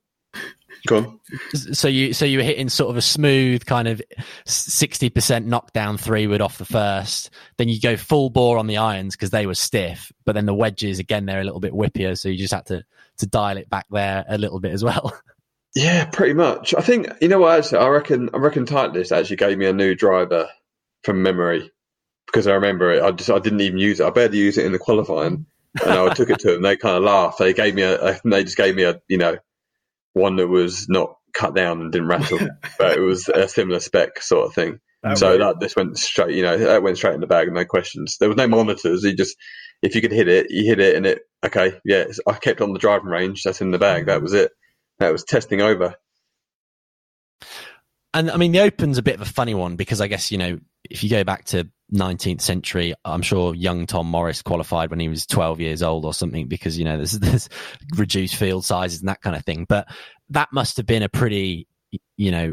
Go 0.87 0.99
on. 0.99 1.21
so 1.55 1.89
you 1.89 2.13
so 2.13 2.27
you 2.27 2.37
were 2.39 2.45
hitting 2.45 2.69
sort 2.69 2.91
of 2.91 2.99
a 2.99 3.01
smooth 3.03 3.65
kind 3.65 3.89
of 3.89 4.03
sixty 4.45 5.09
percent 5.09 5.47
knockdown 5.47 5.97
three 5.97 6.27
wood 6.27 6.43
off 6.43 6.59
the 6.59 6.67
first. 6.67 7.31
Then 7.57 7.71
you 7.71 7.81
go 7.81 7.97
full 7.97 8.29
bore 8.29 8.59
on 8.59 8.67
the 8.67 8.77
irons 8.77 9.17
because 9.17 9.31
they 9.31 9.47
were 9.47 9.55
stiff, 9.55 10.13
but 10.27 10.35
then 10.35 10.45
the 10.45 10.53
wedges 10.53 10.99
again 10.99 11.25
they're 11.25 11.41
a 11.41 11.45
little 11.45 11.61
bit 11.61 11.73
whippier, 11.73 12.19
so 12.19 12.29
you 12.29 12.37
just 12.37 12.53
had 12.53 12.67
to 12.67 12.85
to 13.19 13.27
dial 13.27 13.57
it 13.57 13.71
back 13.71 13.87
there 13.91 14.27
a 14.29 14.37
little 14.37 14.61
bit 14.61 14.73
as 14.73 14.85
well. 14.85 15.19
Yeah, 15.75 16.05
pretty 16.05 16.35
much. 16.35 16.75
I 16.75 16.83
think 16.83 17.09
you 17.21 17.29
know 17.29 17.41
what. 17.41 17.59
Actually, 17.59 17.79
I 17.79 17.89
reckon 17.89 18.31
I 18.33 18.39
reckon 18.39 18.65
Titleist 18.65 19.17
actually 19.17 19.37
gave 19.37 19.59
me 19.59 19.67
a 19.67 19.73
new 19.73 19.95
driver 19.95 20.49
from 21.03 21.23
memory 21.23 21.71
because 22.27 22.47
I 22.47 22.55
remember 22.55 22.93
it. 22.93 23.03
I 23.03 23.11
just 23.11 23.31
I 23.31 23.41
didn't 23.41 23.61
even 23.61 23.79
use 23.79 24.01
it. 24.01 24.07
I 24.07 24.11
barely 24.11 24.39
used 24.39 24.59
it 24.59 24.67
in 24.67 24.73
the 24.73 24.79
qualifying, 24.79 25.47
and 25.85 25.93
I 25.93 26.15
took 26.15 26.31
it 26.31 26.39
to 26.41 26.53
them. 26.53 26.63
They 26.63 26.77
kind 26.77 26.97
of 26.97 27.03
laughed. 27.03 27.39
They 27.39 27.53
gave 27.55 27.75
me 27.75 27.83
a, 27.83 28.01
a. 28.01 28.21
They 28.25 28.45
just 28.45 28.57
gave 28.57 28.77
me 28.77 28.85
a 28.85 29.01
you 29.09 29.19
know 29.19 29.37
one 30.13 30.37
that 30.37 30.49
was 30.49 30.89
not 30.89 31.17
cut 31.33 31.57
down 31.57 31.81
and 31.81 31.91
didn't 31.91 32.09
rattle, 32.09 32.39
but 32.79 32.97
it 32.97 33.01
was 33.01 33.29
a 33.29 33.49
similar 33.49 33.81
spec 33.81 34.23
sort 34.23 34.47
of 34.47 34.55
thing. 34.55 34.79
Oh, 35.03 35.15
so 35.17 35.37
that 35.39 35.61
this 35.61 35.75
went 35.75 35.99
straight. 35.99 36.37
You 36.37 36.43
know, 36.43 36.57
that 36.57 36.85
went 36.85 36.99
straight 36.99 37.15
in 37.15 37.21
the 37.21 37.27
bag, 37.27 37.53
no 37.53 37.65
questions. 37.65 38.17
There 38.19 38.29
was 38.29 38.39
no 38.39 38.47
monitors. 38.47 39.03
You 39.03 39.15
just 39.15 39.37
if 39.83 39.97
you 39.97 40.01
could 40.01 40.13
hit 40.13 40.29
it, 40.29 40.51
you 40.51 40.65
hit 40.67 40.79
it, 40.79 40.95
and 40.95 41.05
it 41.05 41.23
okay. 41.45 41.81
Yeah, 41.85 42.05
I 42.29 42.35
kept 42.35 42.61
on 42.61 42.73
the 42.73 42.79
driving 42.79 43.09
range. 43.09 43.43
That's 43.43 43.61
in 43.61 43.73
the 43.73 43.79
bag. 43.79 44.07
That 44.07 44.23
was 44.23 44.35
it. 44.35 44.53
That 44.99 45.13
was 45.13 45.25
testing 45.25 45.61
over. 45.61 45.95
And 48.15 48.31
I 48.31 48.37
mean, 48.37 48.53
the 48.53 48.61
Open's 48.61 48.97
a 48.97 49.03
bit 49.03 49.17
of 49.17 49.23
a 49.23 49.27
funny 49.27 49.55
one 49.55 49.75
because 49.75 50.01
I 50.01 50.07
guess, 50.07 50.31
you 50.31 50.39
know, 50.39 50.61
if 50.89 51.03
you 51.03 51.11
go 51.11 51.25
back 51.25 51.45
to 51.47 51.69
19th 51.93 52.41
century, 52.41 52.95
I'm 53.05 53.23
sure 53.23 53.55
young 53.55 53.87
Tom 53.87 54.07
Morris 54.07 54.41
qualified 54.41 54.91
when 54.91 55.01
he 55.01 55.09
was 55.09 55.27
12 55.27 55.61
years 55.61 55.83
old 55.83 56.05
or 56.05 56.15
something 56.15 56.47
because, 56.47 56.79
you 56.79 56.85
know, 56.85 56.97
there's, 56.97 57.13
there's 57.19 57.49
reduced 57.97 58.37
field 58.37 58.65
sizes 58.65 59.01
and 59.01 59.09
that 59.09 59.21
kind 59.21 59.35
of 59.35 59.45
thing. 59.45 59.67
But 59.69 59.89
that 60.31 60.53
must 60.53 60.77
have 60.77 60.87
been 60.87 61.03
a 61.03 61.09
pretty, 61.09 61.67
you 62.17 62.31
know, 62.31 62.53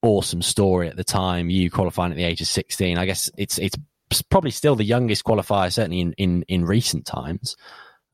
awesome 0.00 0.40
story 0.40 0.88
at 0.88 0.96
the 0.96 1.04
time. 1.04 1.50
You 1.50 1.70
qualifying 1.70 2.12
at 2.12 2.16
the 2.16 2.24
age 2.24 2.40
of 2.40 2.46
16. 2.46 2.96
I 2.96 3.04
guess 3.04 3.30
it's, 3.36 3.58
it's 3.58 3.76
probably 4.30 4.52
still 4.52 4.74
the 4.74 4.84
youngest 4.84 5.22
qualifier, 5.24 5.70
certainly 5.70 6.00
in, 6.00 6.12
in, 6.14 6.44
in 6.48 6.64
recent 6.64 7.04
times. 7.04 7.56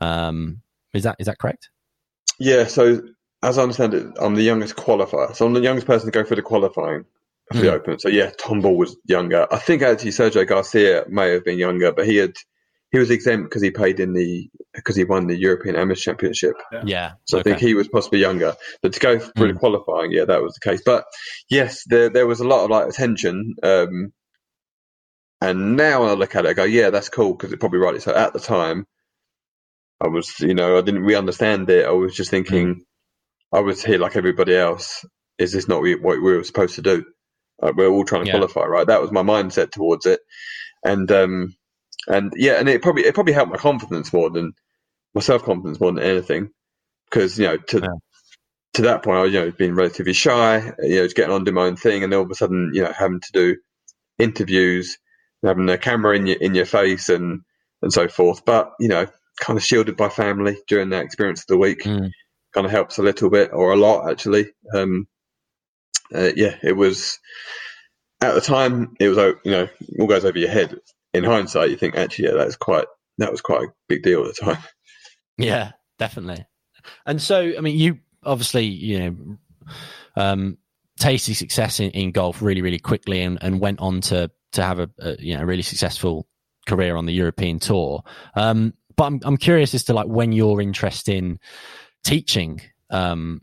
Um, 0.01 0.63
is 0.93 1.05
that, 1.05 1.17
is 1.21 1.27
that 1.27 1.39
correct? 1.39 1.71
Yeah, 2.41 2.65
so 2.65 3.03
as 3.43 3.59
I 3.59 3.63
understand 3.63 3.95
it, 3.95 4.07
I'm 4.21 4.35
the 4.35 4.43
youngest 4.43 4.77
qualifier. 4.77 5.35
So 5.35 5.47
I'm 5.47 5.55
the 5.55 5.61
youngest 5.61 5.87
person 5.87 6.07
to 6.07 6.13
go 6.13 6.25
through 6.25 6.37
the 6.37 6.43
qualifying 6.43 7.05
for 7.53 7.59
the 7.59 7.69
Mm. 7.69 7.73
Open. 7.73 7.99
So 7.99 8.09
yeah, 8.09 8.31
Tom 8.39 8.61
Ball 8.61 8.77
was 8.77 8.97
younger. 9.05 9.47
I 9.51 9.59
think 9.59 9.83
actually 9.83 10.11
Sergio 10.11 10.47
Garcia 10.47 11.05
may 11.09 11.31
have 11.31 11.45
been 11.45 11.59
younger, 11.59 11.93
but 11.93 12.07
he 12.07 12.17
had 12.17 12.35
he 12.93 12.99
was 12.99 13.11
exempt 13.11 13.49
because 13.49 13.63
he 13.63 13.71
played 13.71 14.01
in 14.01 14.13
the 14.13 14.51
because 14.75 14.97
he 14.97 15.05
won 15.05 15.27
the 15.27 15.37
European 15.37 15.77
Amateur 15.77 16.01
Championship. 16.01 16.57
Yeah. 16.85 17.13
So 17.25 17.39
I 17.39 17.43
think 17.43 17.59
he 17.59 17.75
was 17.75 17.89
possibly 17.89 18.19
younger. 18.19 18.55
But 18.83 18.93
to 18.95 19.01
go 19.01 19.19
through 19.19 19.53
the 19.53 19.59
qualifying, 19.59 20.13
yeah, 20.13 20.25
that 20.25 20.43
was 20.43 20.55
the 20.55 20.69
case. 20.69 20.83
But 20.85 21.05
yes, 21.49 21.85
there 21.87 22.11
there 22.11 22.27
was 22.27 22.41
a 22.41 22.47
lot 22.47 22.65
of 22.65 22.71
like 22.71 22.89
attention. 22.89 23.55
Um, 23.63 24.13
and 25.41 25.77
now 25.77 26.03
when 26.03 26.11
I 26.11 26.15
look 26.15 26.37
at 26.37 26.45
it, 26.45 26.51
I 26.51 26.53
go, 26.53 26.65
yeah, 26.65 26.91
that's 26.91 27.09
cool 27.09 27.33
because 27.33 27.53
it 27.53 27.61
probably 27.61 27.79
rightly 27.79 28.01
so. 28.01 28.15
At 28.15 28.35
the 28.35 28.41
time, 28.41 28.87
I 30.01 30.09
was, 30.09 30.39
you 30.41 30.55
know, 30.55 30.77
I 30.77 30.83
didn't 30.83 31.03
really 31.03 31.17
understand 31.17 31.71
it. 31.71 31.87
I 31.87 31.93
was 31.93 32.15
just 32.15 32.31
thinking, 32.31 32.85
I 33.53 33.61
was 33.61 33.83
here 33.85 33.99
like 33.99 34.17
everybody 34.17 34.57
else. 34.57 35.05
Is 35.39 35.53
this 35.53 35.69
not 35.69 35.83
what 35.83 36.23
we 36.23 36.37
were 36.37 36.45
supposed 36.45 36.77
to 36.77 36.83
do? 36.83 37.05
Like, 37.61 37.77
we're 37.77 37.89
all 37.89 38.05
trying 38.05 38.23
to 38.23 38.29
Yeah. 38.29 38.31
qualify, 38.31 38.65
right? 38.67 38.87
That 38.87 39.03
was 39.03 39.13
my 39.13 39.23
mindset 39.23 39.73
towards 39.73 40.07
it, 40.07 40.21
and 40.85 41.11
um, 41.13 41.55
and 42.09 42.33
yeah, 42.37 42.55
and 42.55 42.69
it 42.69 42.83
probably 42.83 43.05
it 43.05 43.15
probably 43.15 43.35
helped 43.35 43.53
my 43.53 43.59
confidence 43.59 44.13
more 44.13 44.31
than 44.31 44.55
my 45.15 45.23
self 45.23 45.45
confidence 45.45 45.81
more 45.81 45.93
than 45.93 46.05
anything, 46.05 46.51
because 47.11 47.39
you 47.39 47.47
know 47.47 47.59
to 47.59 47.83
Yeah. 47.83 47.89
to 48.75 48.83
that 48.83 49.05
point 49.05 49.19
I 49.19 49.23
was 49.23 49.33
you 49.35 49.41
know 49.41 49.53
being 49.53 49.75
relatively 49.75 50.15
shy, 50.15 50.73
you 50.81 50.97
know, 50.97 51.05
just 51.05 51.17
getting 51.17 51.35
on 51.35 51.45
doing 51.45 51.57
my 51.57 51.65
own 51.67 51.77
thing, 51.77 52.05
and 52.05 52.13
then 52.13 52.19
all 52.19 52.27
of 52.27 52.31
a 52.33 52.35
sudden 52.37 52.73
you 52.75 52.83
know 52.85 52.93
having 52.93 53.21
to 53.21 53.33
do 53.33 53.57
interviews, 54.19 54.99
having 55.45 55.71
a 55.71 55.79
camera 55.79 56.17
in 56.17 56.29
your 56.29 56.39
in 56.39 56.57
your 56.57 56.67
face, 56.67 57.11
and 57.11 57.43
and 57.83 57.93
so 57.93 58.09
forth. 58.09 58.45
But 58.47 58.73
you 58.81 58.89
know, 58.89 59.09
kind 59.41 59.59
of 59.59 59.65
shielded 59.65 59.99
by 59.99 60.11
family 60.11 60.59
during 60.69 60.91
that 60.91 61.05
experience 61.05 61.43
of 61.43 61.49
the 61.49 61.59
week, 61.59 61.85
Mm. 61.87 62.11
Kind 62.53 62.67
of 62.67 62.71
helps 62.71 62.99
a 62.99 63.03
little 63.03 63.31
bit 63.31 63.51
or 63.53 63.73
a 63.73 63.77
lot 63.77 64.11
actually. 64.11 64.47
Um, 64.75 65.07
uh, 66.15 66.31
yeah, 66.37 66.57
it 66.63 66.77
was 66.77 67.19
at 68.21 68.35
the 68.35 68.41
time 68.41 68.95
it 68.99 69.09
was 69.09 69.19
you 69.45 69.53
know 69.53 69.69
all 69.99 70.07
goes 70.07 70.25
over 70.25 70.39
your 70.39 70.51
head. 70.51 70.77
In 71.13 71.25
hindsight, 71.25 71.71
you 71.71 71.77
think 71.77 71.97
actually 71.97 72.27
yeah 72.27 72.35
that's 72.35 72.55
quite 72.57 72.87
that 73.19 73.31
was 73.31 73.41
quite 73.41 73.63
a 73.63 73.73
big 73.89 74.03
deal 74.03 74.25
at 74.25 74.35
the 74.35 74.45
time. 74.45 74.63
Yeah, 75.39 75.73
definitely. 75.99 76.45
And 77.07 77.21
so, 77.21 77.53
I 77.57 77.63
mean, 77.63 77.79
you 77.79 77.99
obviously, 78.25 78.67
you 78.67 78.99
know, 78.99 79.37
um, 80.17 80.59
tasty 80.99 81.33
success 81.33 81.81
in, 81.81 81.91
in 81.93 82.13
golf 82.13 82.43
really, 82.43 82.61
really 82.61 82.79
quickly, 82.79 83.23
and, 83.23 83.39
and 83.41 83.61
went 83.61 83.81
on 83.81 84.03
to 84.03 84.31
to 84.53 84.63
have 84.63 84.79
a, 84.81 84.91
a 84.99 85.17
you 85.19 85.37
know 85.37 85.45
really 85.45 85.63
successful 85.63 86.27
career 86.67 86.97
on 86.97 87.07
the 87.07 87.13
European 87.13 87.59
tour. 87.59 88.03
Um, 88.35 88.75
but 88.97 89.05
I'm 89.05 89.21
I'm 89.25 89.37
curious 89.37 89.75
as 89.75 89.85
to 89.85 89.95
like 89.95 90.09
when 90.09 90.33
your 90.33 90.61
interest 90.61 91.09
in 91.09 91.39
teaching 92.05 92.61
um, 92.91 93.43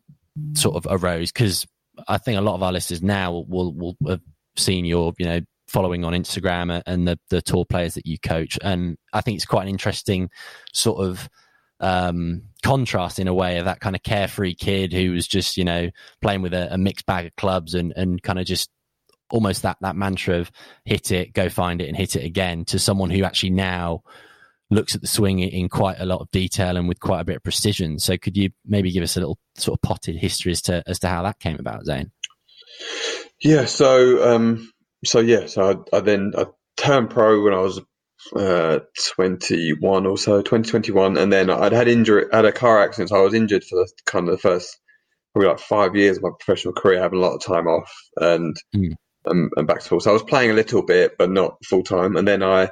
sort 0.54 0.76
of 0.76 0.88
arose 0.89 1.32
because 1.32 1.65
I 2.08 2.17
think 2.17 2.38
a 2.38 2.41
lot 2.41 2.56
of 2.56 2.63
our 2.63 2.72
listeners 2.72 3.02
now 3.02 3.46
will 3.48 3.74
will 3.74 3.96
have 4.08 4.22
seen 4.56 4.86
your 4.86 5.13
you 5.17 5.26
know 5.26 5.41
following 5.67 6.06
on 6.06 6.13
Instagram 6.13 6.82
and 6.86 7.08
the 7.08 7.20
the 7.30 7.41
tour 7.41 7.65
players 7.65 7.96
that 7.96 8.06
you 8.06 8.17
coach, 8.20 8.58
and 8.62 8.98
I 9.13 9.22
think 9.22 9.36
it's 9.36 9.46
quite 9.46 9.63
an 9.63 9.70
interesting 9.70 10.30
sort 10.74 11.06
of 11.06 11.30
um, 11.80 12.43
contrast 12.63 13.20
in 13.20 13.28
a 13.28 13.34
way 13.34 13.58
of 13.58 13.65
that 13.65 13.80
kind 13.80 13.96
of 13.96 14.04
carefree 14.04 14.56
kid 14.56 14.93
who 14.93 15.12
was 15.12 15.28
just 15.28 15.58
you 15.58 15.63
know 15.63 15.89
playing 16.22 16.41
with 16.41 16.54
a, 16.54 16.74
a 16.74 16.78
mixed 16.78 17.06
bag 17.06 17.26
of 17.26 17.36
clubs 17.36 17.74
and 17.74 17.93
and 17.96 18.22
kind 18.22 18.39
of 18.39 18.46
just 18.46 18.70
almost 19.30 19.63
that 19.63 19.78
that 19.82 19.96
mantra 19.96 20.39
of 20.39 20.52
hit 20.86 21.12
it, 21.12 21.34
go 21.34 21.50
find 21.50 21.82
it, 21.82 21.88
and 21.88 21.98
hit 21.98 22.15
it 22.15 22.24
again 22.24 22.65
to 22.65 22.80
someone 22.80 23.10
who 23.10 23.24
actually 23.24 23.52
now 23.52 24.04
looks 24.69 24.95
at 24.95 25.01
the 25.01 25.08
swing 25.08 25.39
in- 25.39 25.69
quite 25.69 25.97
a 25.99 26.06
lot 26.06 26.19
of 26.21 26.30
detail 26.32 26.75
and 26.77 26.88
with 26.88 26.99
quite 26.99 27.21
a 27.21 27.25
bit 27.25 27.38
of 27.38 27.43
precision. 27.43 27.99
So 27.99 28.17
could 28.17 28.36
you 28.36 28.49
maybe 28.65 28.91
give 28.91 29.03
us 29.03 29.15
a 29.15 29.19
little 29.19 29.38
sort 29.56 29.77
of 29.77 29.82
potted 29.82 30.17
history 30.17 30.51
as 30.51 30.62
to 30.63 30.84
as 30.88 30.99
to 30.99 31.08
how 31.08 31.23
that 31.23 31.39
came 31.39 31.58
about, 31.60 31.86
Zane? 31.86 32.12
Yeah, 33.41 33.65
so 33.65 34.34
um, 34.36 34.71
so 35.06 35.19
yeah, 35.19 35.45
so 35.45 35.86
I, 35.93 35.97
I 35.97 35.99
then 36.01 36.34
I 36.38 36.45
turned 36.75 37.10
pro 37.10 37.43
when 37.43 37.53
I 37.53 37.60
was 37.62 37.80
uh 38.36 38.80
21 39.15 40.06
or 40.06 40.17
so, 40.17 40.41
2021, 40.41 41.17
and 41.17 41.32
then 41.32 41.49
I'd 41.49 41.71
had 41.71 41.88
injury, 41.88 42.25
had 42.32 42.45
a 42.45 42.51
car 42.51 42.82
accident. 42.82 43.10
So 43.10 43.17
I 43.17 43.21
was 43.21 43.34
injured 43.34 43.63
for 43.63 43.75
the 43.77 43.89
kind 44.06 44.27
of 44.27 44.34
the 44.34 44.38
first 44.41 44.77
probably 45.34 45.49
like 45.49 45.60
five 45.60 45.95
years 45.95 46.17
of 46.17 46.23
my 46.23 46.30
professional 46.39 46.73
career, 46.73 46.99
having 46.99 47.19
a 47.19 47.21
lot 47.21 47.36
of 47.36 47.41
time 47.43 47.67
off 47.67 47.91
and 48.17 48.56
Mm. 48.75 48.93
and, 49.25 49.51
and 49.56 49.67
back 49.67 49.82
to 49.82 49.88
full. 49.89 49.99
So 49.99 50.10
I 50.10 50.13
was 50.13 50.23
playing 50.23 50.51
a 50.51 50.56
little 50.56 50.82
bit, 50.84 51.13
but 51.17 51.30
not 51.30 51.58
full 51.65 51.84
time. 51.84 52.15
And 52.17 52.27
then 52.27 52.41
I 52.43 52.69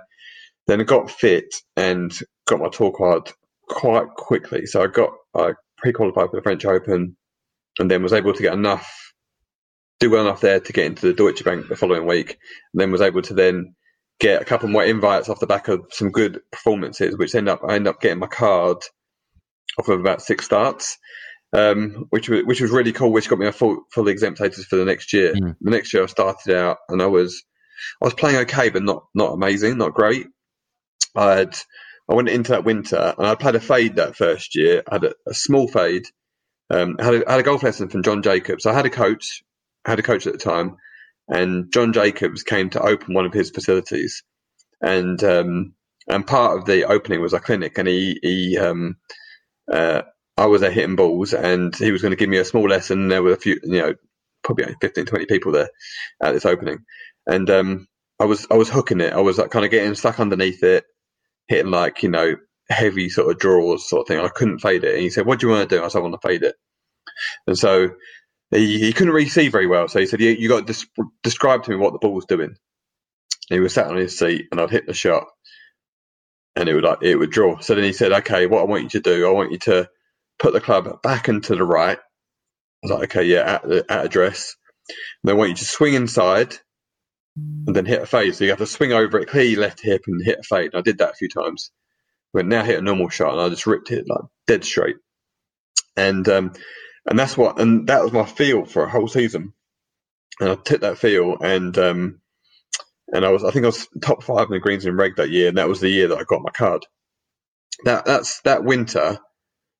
then 0.67 0.81
I 0.81 0.83
got 0.83 1.11
fit 1.11 1.53
and 1.75 2.11
got 2.47 2.59
my 2.59 2.69
tour 2.69 2.91
card 2.91 3.31
quite 3.67 4.07
quickly. 4.15 4.65
So 4.65 4.83
I 4.83 4.87
got 4.87 5.11
I 5.35 5.53
pre-qualified 5.77 6.29
for 6.29 6.37
the 6.37 6.43
French 6.43 6.65
Open, 6.65 7.15
and 7.79 7.91
then 7.91 8.03
was 8.03 8.13
able 8.13 8.33
to 8.33 8.41
get 8.41 8.53
enough 8.53 8.91
do 9.99 10.09
well 10.09 10.25
enough 10.25 10.41
there 10.41 10.59
to 10.59 10.73
get 10.73 10.85
into 10.85 11.07
the 11.07 11.13
Deutsche 11.13 11.43
Bank 11.43 11.67
the 11.67 11.75
following 11.75 12.05
week, 12.05 12.37
and 12.73 12.81
then 12.81 12.91
was 12.91 13.01
able 13.01 13.21
to 13.23 13.33
then 13.33 13.75
get 14.19 14.41
a 14.41 14.45
couple 14.45 14.69
more 14.69 14.83
invites 14.83 15.29
off 15.29 15.39
the 15.39 15.47
back 15.47 15.67
of 15.67 15.85
some 15.91 16.11
good 16.11 16.41
performances, 16.51 17.17
which 17.17 17.35
end 17.35 17.49
up 17.49 17.61
I 17.67 17.75
end 17.75 17.87
up 17.87 18.01
getting 18.01 18.19
my 18.19 18.27
card 18.27 18.77
off 19.77 19.87
of 19.89 19.99
about 19.99 20.21
six 20.21 20.45
starts, 20.45 20.97
um, 21.53 22.07
which 22.09 22.29
was 22.29 22.43
which 22.45 22.61
was 22.61 22.71
really 22.71 22.91
cool. 22.91 23.11
Which 23.11 23.29
got 23.29 23.39
me 23.39 23.47
a 23.47 23.51
full 23.51 23.83
full 23.91 24.07
exempt 24.07 24.39
status 24.39 24.65
for 24.65 24.75
the 24.75 24.85
next 24.85 25.13
year. 25.13 25.33
Mm. 25.33 25.55
The 25.61 25.71
next 25.71 25.93
year 25.93 26.03
I 26.03 26.07
started 26.07 26.55
out 26.55 26.77
and 26.89 27.01
I 27.01 27.07
was 27.07 27.43
I 28.01 28.05
was 28.05 28.13
playing 28.13 28.37
okay, 28.37 28.69
but 28.69 28.83
not 28.83 29.05
not 29.13 29.33
amazing, 29.33 29.77
not 29.77 29.93
great. 29.93 30.27
I 31.17 31.35
had 31.37 31.57
I 32.09 32.13
went 32.13 32.29
into 32.29 32.51
that 32.51 32.65
winter 32.65 33.15
and 33.17 33.27
I 33.27 33.35
played 33.35 33.55
a 33.55 33.59
fade 33.59 33.95
that 33.95 34.15
first 34.15 34.55
year. 34.55 34.83
I 34.89 34.95
had 34.95 35.03
a, 35.05 35.13
a 35.27 35.33
small 35.33 35.67
fade. 35.67 36.05
Um, 36.69 36.97
I 36.99 37.03
had 37.03 37.13
a, 37.15 37.29
I 37.29 37.31
had 37.33 37.39
a 37.41 37.43
golf 37.43 37.63
lesson 37.63 37.89
from 37.89 38.03
John 38.03 38.21
Jacobs. 38.21 38.65
I 38.65 38.73
had 38.73 38.85
a 38.85 38.89
coach, 38.91 39.43
I 39.85 39.91
had 39.91 39.99
a 39.99 40.03
coach 40.03 40.27
at 40.27 40.33
the 40.33 40.39
time, 40.39 40.77
and 41.27 41.71
John 41.71 41.93
Jacobs 41.93 42.43
came 42.43 42.69
to 42.71 42.81
open 42.81 43.13
one 43.13 43.25
of 43.25 43.33
his 43.33 43.51
facilities, 43.51 44.23
and 44.81 45.23
um, 45.23 45.73
and 46.07 46.25
part 46.25 46.57
of 46.57 46.65
the 46.65 46.85
opening 46.85 47.21
was 47.21 47.33
a 47.33 47.39
clinic, 47.39 47.77
and 47.77 47.87
he 47.87 48.19
he 48.21 48.57
um, 48.57 48.97
uh, 49.71 50.01
I 50.37 50.47
was 50.47 50.61
there 50.61 50.71
hitting 50.71 50.95
balls, 50.95 51.33
and 51.33 51.75
he 51.75 51.91
was 51.91 52.01
going 52.01 52.11
to 52.11 52.17
give 52.17 52.29
me 52.29 52.37
a 52.37 52.45
small 52.45 52.67
lesson. 52.67 53.07
There 53.07 53.23
were 53.23 53.33
a 53.33 53.37
few, 53.37 53.59
you 53.63 53.81
know, 53.81 53.93
probably 54.43 54.75
15, 54.81 55.05
20 55.05 55.25
people 55.27 55.51
there 55.51 55.69
at 56.21 56.33
this 56.33 56.45
opening, 56.45 56.79
and 57.27 57.49
um, 57.49 57.87
I 58.19 58.25
was 58.25 58.47
I 58.51 58.55
was 58.55 58.69
hooking 58.69 59.01
it. 59.01 59.13
I 59.13 59.21
was 59.21 59.37
like 59.37 59.51
kind 59.51 59.65
of 59.65 59.71
getting 59.71 59.95
stuck 59.95 60.19
underneath 60.19 60.63
it, 60.63 60.85
hitting 61.47 61.71
like 61.71 62.03
you 62.03 62.09
know 62.09 62.35
heavy 62.69 63.09
sort 63.09 63.31
of 63.31 63.39
draws 63.39 63.89
sort 63.89 64.03
of 64.03 64.07
thing. 64.07 64.19
I 64.19 64.29
couldn't 64.29 64.59
fade 64.59 64.83
it. 64.85 64.95
And 64.95 65.03
he 65.03 65.11
said, 65.11 65.25
"What 65.25 65.39
do 65.39 65.47
you 65.47 65.53
want 65.53 65.69
to 65.69 65.77
do?" 65.77 65.83
I 65.83 65.89
said, 65.89 65.99
"I 65.99 66.03
want 66.03 66.19
to 66.21 66.27
fade 66.27 66.43
it." 66.43 66.55
And 67.47 67.57
so 67.57 67.91
he, 68.51 68.79
he 68.79 68.93
couldn't 68.93 69.13
really 69.13 69.29
see 69.29 69.49
very 69.49 69.67
well. 69.67 69.87
So 69.89 69.99
he 69.99 70.07
said, 70.07 70.21
"You, 70.21 70.31
you 70.31 70.49
got 70.49 70.67
to 70.67 70.73
des- 70.73 71.03
describe 71.23 71.63
to 71.65 71.71
me 71.71 71.77
what 71.77 71.93
the 71.93 71.99
ball 71.99 72.13
was 72.13 72.25
doing." 72.25 72.55
He 73.49 73.59
was 73.59 73.73
sat 73.73 73.87
on 73.87 73.97
his 73.97 74.17
seat, 74.19 74.47
and 74.51 74.61
I'd 74.61 74.71
hit 74.71 74.87
the 74.87 74.93
shot, 74.93 75.25
and 76.55 76.69
it 76.69 76.75
would 76.75 76.85
like 76.85 76.99
it 77.03 77.15
would 77.17 77.31
draw. 77.31 77.59
So 77.59 77.75
then 77.75 77.85
he 77.85 77.93
said, 77.93 78.13
"Okay, 78.13 78.47
what 78.47 78.61
I 78.61 78.65
want 78.65 78.83
you 78.83 78.89
to 78.91 79.01
do, 79.01 79.27
I 79.27 79.31
want 79.31 79.51
you 79.53 79.59
to 79.59 79.89
put 80.39 80.53
the 80.53 80.61
club 80.61 81.01
back 81.03 81.27
and 81.29 81.43
to 81.45 81.55
the 81.55 81.65
right." 81.65 81.99
I 82.69 82.87
was 82.87 82.91
like, 82.91 83.03
"Okay, 83.15 83.25
yeah, 83.25 83.55
at 83.55 83.63
the 83.63 83.85
at 83.89 84.05
address." 84.05 84.55
And 85.23 85.31
I 85.31 85.35
want 85.35 85.51
you 85.51 85.55
to 85.57 85.65
swing 85.65 85.95
inside 85.95 86.55
and 87.35 87.75
then 87.75 87.85
hit 87.85 88.01
a 88.01 88.05
fade. 88.05 88.35
So 88.35 88.43
you 88.43 88.51
have 88.51 88.59
to 88.59 88.65
swing 88.65 88.93
over 88.93 89.19
it, 89.19 89.29
clear 89.29 89.43
your 89.43 89.61
left 89.61 89.81
hip, 89.81 90.03
and 90.07 90.23
hit 90.23 90.39
a 90.39 90.43
fade. 90.43 90.73
And 90.73 90.75
I 90.75 90.81
did 90.81 90.99
that 90.99 91.11
a 91.11 91.15
few 91.15 91.29
times. 91.29 91.71
But 92.33 92.45
now 92.45 92.63
hit 92.63 92.79
a 92.79 92.81
normal 92.81 93.09
shot, 93.09 93.33
and 93.33 93.41
I 93.41 93.49
just 93.49 93.67
ripped 93.67 93.91
it 93.91 94.05
like 94.07 94.25
dead 94.47 94.65
straight. 94.65 94.97
And 95.95 96.27
um, 96.27 96.53
and 97.05 97.17
that's 97.17 97.37
what, 97.37 97.59
and 97.59 97.87
that 97.87 98.03
was 98.03 98.11
my 98.11 98.25
feel 98.25 98.65
for 98.65 98.83
a 98.83 98.89
whole 98.89 99.07
season. 99.07 99.53
And 100.39 100.49
I 100.49 100.55
took 100.55 100.81
that 100.81 100.97
feel, 100.97 101.37
and 101.39 101.77
um, 101.77 102.21
and 103.13 103.25
I 103.25 103.29
was, 103.29 103.43
I 103.43 103.51
think 103.51 103.63
I 103.63 103.69
was 103.69 103.87
top 104.01 104.23
five 104.23 104.47
in 104.47 104.53
the 104.53 104.59
greens 104.59 104.85
and 104.85 104.97
reg 104.97 105.15
that 105.17 105.29
year, 105.29 105.47
and 105.47 105.57
that 105.57 105.69
was 105.69 105.79
the 105.79 105.89
year 105.89 106.09
that 106.09 106.17
I 106.17 106.23
got 106.23 106.41
my 106.43 106.51
card. 106.51 106.85
That 107.85 108.05
that's 108.05 108.41
that 108.41 108.63
winter. 108.63 109.19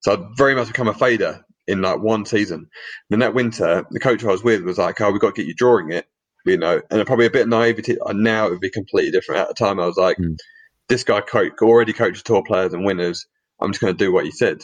So 0.02 0.14
I'd 0.14 0.38
very 0.38 0.56
much 0.56 0.68
become 0.68 0.88
a 0.88 0.94
fader 0.94 1.44
in 1.68 1.82
like 1.82 2.00
one 2.00 2.26
season. 2.26 2.68
Then 3.10 3.20
that 3.20 3.34
winter, 3.34 3.86
the 3.90 4.00
coach 4.00 4.24
I 4.24 4.28
was 4.28 4.44
with 4.44 4.64
was 4.64 4.78
like, 4.78 5.02
"Oh, 5.02 5.12
we've 5.12 5.22
got 5.22 5.36
to 5.36 5.42
get 5.42 5.48
you 5.48 5.56
drawing 5.56 5.92
it." 5.92 6.06
You 6.46 6.58
know, 6.58 6.82
and 6.92 7.06
probably 7.08 7.26
a 7.26 7.32
bit 7.32 7.44
of 7.44 7.50
naivety. 7.50 7.98
Now 8.14 8.48
it 8.48 8.52
would 8.52 8.60
be 8.62 8.70
completely 8.70 9.12
different. 9.12 9.42
At 9.42 9.48
the 9.50 9.54
time, 9.54 9.80
I 9.80 9.86
was 9.86 9.98
like, 9.98 10.18
Mm. 10.18 10.38
this 10.90 11.04
guy 11.04 11.22
coach, 11.22 11.54
already 11.62 11.94
coaches 11.94 12.24
tour 12.24 12.44
players 12.46 12.74
and 12.74 12.86
winners. 12.86 13.28
I'm 13.60 13.72
just 13.72 13.82
going 13.82 13.96
to 13.96 14.04
do 14.06 14.12
what 14.12 14.26
he 14.26 14.32
said. 14.32 14.60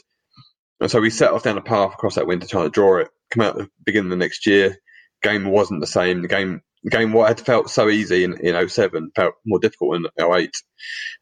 And 0.79 0.89
so 0.91 0.99
we 0.99 1.09
set 1.09 1.31
off 1.31 1.43
down 1.43 1.57
a 1.57 1.61
path 1.61 1.93
across 1.93 2.15
that 2.15 2.27
winter 2.27 2.47
trying 2.47 2.65
to 2.65 2.69
draw 2.69 2.97
it. 2.99 3.09
Come 3.31 3.43
out 3.45 3.55
at 3.59 3.65
the 3.65 3.69
beginning 3.85 4.11
of 4.11 4.17
the 4.19 4.23
next 4.25 4.45
year, 4.47 4.77
game 5.23 5.45
wasn't 5.45 5.81
the 5.81 5.87
same. 5.87 6.21
The 6.21 6.27
game, 6.27 6.61
the 6.83 6.89
game, 6.89 7.13
what 7.13 7.27
had 7.29 7.39
felt 7.39 7.69
so 7.69 7.89
easy 7.89 8.23
in, 8.23 8.37
in 8.39 8.67
07 8.69 9.11
felt 9.15 9.35
more 9.45 9.59
difficult 9.59 9.95
in 9.97 10.05
08. 10.19 10.51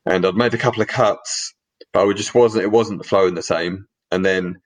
And 0.06 0.26
I'd 0.26 0.36
made 0.36 0.54
a 0.54 0.58
couple 0.58 0.82
of 0.82 0.88
cuts, 0.88 1.54
but 1.94 2.08
I 2.08 2.14
just 2.14 2.34
wasn't, 2.34 2.64
it 2.64 2.72
wasn't 2.72 3.06
flowing 3.06 3.36
the 3.36 3.44
same. 3.44 3.86
And 4.12 4.26
then 4.26 4.62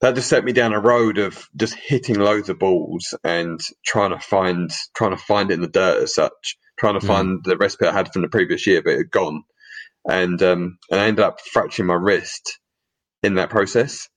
that 0.00 0.14
just 0.16 0.28
set 0.28 0.44
me 0.44 0.52
down 0.52 0.72
a 0.74 0.80
road 0.80 1.18
of 1.18 1.48
just 1.56 1.74
hitting 1.74 2.18
loads 2.18 2.48
of 2.50 2.58
balls 2.58 3.14
and 3.24 3.60
trying 3.84 4.10
to 4.10 4.20
find 4.20 4.70
trying 4.94 5.12
to 5.12 5.16
find 5.16 5.50
it 5.50 5.54
in 5.54 5.62
the 5.62 5.68
dirt 5.68 6.04
as 6.04 6.14
such, 6.14 6.58
trying 6.78 6.94
to 6.94 7.00
Mm. 7.02 7.06
find 7.06 7.40
the 7.44 7.56
recipe 7.56 7.86
I 7.86 7.92
had 7.92 8.12
from 8.12 8.22
the 8.22 8.28
previous 8.28 8.66
year, 8.66 8.82
but 8.82 8.94
it 8.94 8.98
had 8.98 9.10
gone, 9.10 9.44
and 10.08 10.42
um, 10.42 10.78
and 10.90 11.00
I 11.00 11.06
ended 11.06 11.24
up 11.24 11.40
fracturing 11.40 11.88
my 11.88 11.94
wrist 11.94 12.60
in 13.22 13.34
that 13.36 13.50
process. 13.50 14.08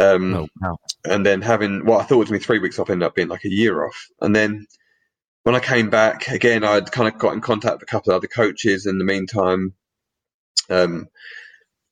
Um, 0.00 0.36
Oh, 0.36 0.48
wow. 0.60 0.76
and 1.04 1.26
then 1.26 1.42
having 1.42 1.86
what 1.86 2.00
I 2.00 2.04
thought 2.04 2.18
was 2.18 2.28
going 2.30 2.40
to 2.40 2.44
be 2.44 2.46
three 2.46 2.60
weeks 2.60 2.78
off 2.78 2.90
ended 2.90 3.06
up 3.06 3.14
being 3.16 3.28
like 3.28 3.44
a 3.44 3.50
year 3.50 3.84
off. 3.86 4.06
And 4.20 4.36
then 4.36 4.66
when 5.44 5.54
I 5.54 5.60
came 5.60 5.90
back 5.90 6.28
again, 6.28 6.64
I'd 6.64 6.92
kind 6.92 7.08
of 7.12 7.18
got 7.20 7.34
in 7.34 7.40
contact 7.40 7.74
with 7.76 7.82
a 7.84 7.86
couple 7.86 8.12
of 8.12 8.16
other 8.18 8.28
coaches 8.28 8.86
in 8.86 8.98
the 8.98 9.04
meantime. 9.04 9.74
Um, 10.70 11.08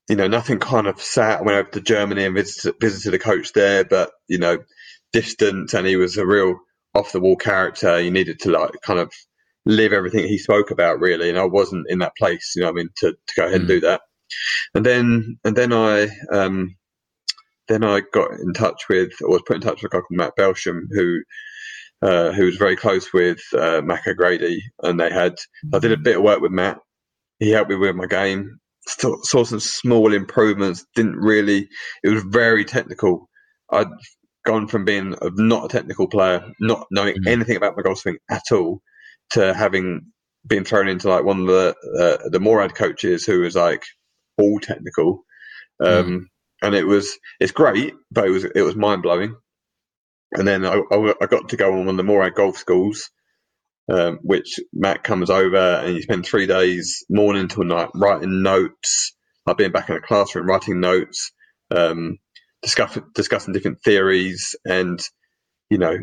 you 0.09 0.17
know, 0.17 0.29
nothing 0.29 0.59
kind 0.59 0.87
of 0.87 1.01
sat. 1.01 1.41
I 1.41 1.43
went 1.43 1.59
over 1.59 1.71
to 1.71 1.81
Germany 1.81 2.25
and 2.25 2.35
visited, 2.35 2.77
visited 2.81 3.15
a 3.15 3.19
coach 3.19 3.53
there, 3.53 3.85
but 3.85 4.11
you 4.29 4.39
know, 4.39 4.59
distant, 5.13 5.75
and 5.75 5.87
he 5.87 5.97
was 5.97 6.17
a 6.17 6.27
real 6.27 6.57
off 6.95 7.13
the 7.13 7.21
wall 7.21 7.37
character. 7.37 8.01
You 8.01 8.11
needed 8.11 8.41
to 8.41 8.51
like 8.51 8.73
kind 8.83 9.01
of 9.01 9.13
live 9.67 9.93
everything 9.93 10.27
he 10.27 10.39
spoke 10.39 10.71
about, 10.71 11.01
really. 11.01 11.29
And 11.29 11.39
I 11.39 11.45
wasn't 11.45 11.87
in 11.91 11.99
that 12.01 12.17
place, 12.17 12.55
you 12.57 12.63
know, 12.63 12.71
I 12.71 12.73
mean, 12.73 12.89
to, 12.99 13.13
to 13.13 13.35
go 13.37 13.47
ahead 13.47 13.61
and 13.61 13.65
Mm. 13.65 13.69
do 13.69 13.81
that. 13.81 14.01
And 14.75 14.87
then, 14.87 15.39
and 15.45 15.57
then 15.57 15.73
I, 15.73 16.09
um, 16.33 16.77
then 17.69 17.85
I 17.85 18.03
got 18.13 18.33
in 18.33 18.53
touch 18.55 18.85
with, 18.89 19.13
or 19.23 19.31
was 19.31 19.43
put 19.47 19.57
in 19.57 19.63
touch 19.63 19.83
with 19.83 19.93
a 19.93 19.97
guy 19.97 20.01
called 20.01 20.07
Matt 20.11 20.37
Belsham, 20.37 20.83
who 20.93 21.21
uh, 22.03 22.33
who 22.33 22.47
was 22.47 22.57
very 22.57 22.77
close 22.77 23.13
with 23.13 23.41
uh, 23.55 23.83
Mac 23.85 24.07
O'Grady, 24.07 24.63
and 24.83 25.01
they 25.01 25.11
had. 25.11 25.35
I 25.75 25.79
did 25.81 25.93
a 25.93 25.97
bit 25.97 26.17
of 26.17 26.23
work 26.23 26.41
with 26.41 26.53
Matt. 26.53 26.79
He 27.41 27.51
helped 27.51 27.71
me 27.71 27.77
with 27.77 27.97
my 27.97 28.07
game. 28.07 28.59
Saw, 28.89 29.17
saw 29.23 29.45
some 29.45 29.61
small 29.61 30.15
improvements. 30.15 30.85
Didn't 30.95 31.17
really. 31.17 31.69
It 32.03 32.09
was 32.11 32.25
very 32.25 32.65
technical. 32.65 33.29
I'd 33.71 33.89
gone 34.47 34.69
from 34.69 34.85
being 34.85 35.15
a, 35.23 35.31
not 35.35 35.67
a 35.67 35.69
technical 35.69 36.09
player, 36.09 36.45
not 36.61 36.87
knowing 36.91 37.17
Mhm. 37.17 37.29
anything 37.29 37.57
about 37.57 37.77
my 37.77 37.83
golf 37.83 37.99
swing 37.99 38.19
at 38.31 38.45
all, 38.53 38.81
to 39.33 39.55
having 39.55 40.13
been 40.47 40.65
thrown 40.65 40.89
into 40.89 41.09
like 41.09 41.25
one 41.25 41.41
of 41.43 41.47
the 41.49 41.75
uh, 42.01 42.29
the 42.31 42.41
Morad 42.41 42.75
coaches 42.75 43.27
who 43.27 43.41
was 43.41 43.57
like 43.57 43.85
all 44.39 44.59
technical. 44.61 45.25
Um, 45.85 46.29
and 46.63 46.75
it 46.75 46.85
was 46.87 47.19
it's 47.41 47.53
great, 47.53 47.95
but 48.11 48.27
it 48.27 48.31
was 48.31 48.45
it 48.45 48.63
was 48.63 48.77
mind 48.77 49.03
blowing. 49.03 49.37
And 50.33 50.47
then 50.49 50.65
I, 50.67 50.83
I, 50.93 51.15
I 51.23 51.27
got 51.27 51.49
to 51.51 51.57
go 51.57 51.73
on 51.73 51.81
one 51.81 51.89
of 51.91 51.97
the 51.99 52.03
Morad 52.05 52.35
golf 52.35 52.57
schools, 52.59 53.11
um, 53.89 54.19
which 54.23 54.61
Matt 54.73 55.03
comes 55.03 55.31
over 55.31 55.57
and 55.57 55.95
you 55.95 56.03
spend 56.03 56.27
three 56.27 56.47
days, 56.47 57.05
morning 57.09 57.49
till 57.49 57.65
night, 57.65 57.91
writing 57.95 58.43
notes. 58.43 59.15
I've 59.47 59.57
been 59.57 59.73
back 59.73 59.89
in 59.89 59.97
a 59.97 60.01
classroom, 60.01 60.47
writing 60.47 60.81
notes, 60.81 61.33
um, 61.71 62.19
discuss, 62.63 62.99
discussing 63.15 63.55
different 63.55 63.83
theories, 63.83 64.55
and 64.65 65.01
you 65.71 65.79
know, 65.79 65.97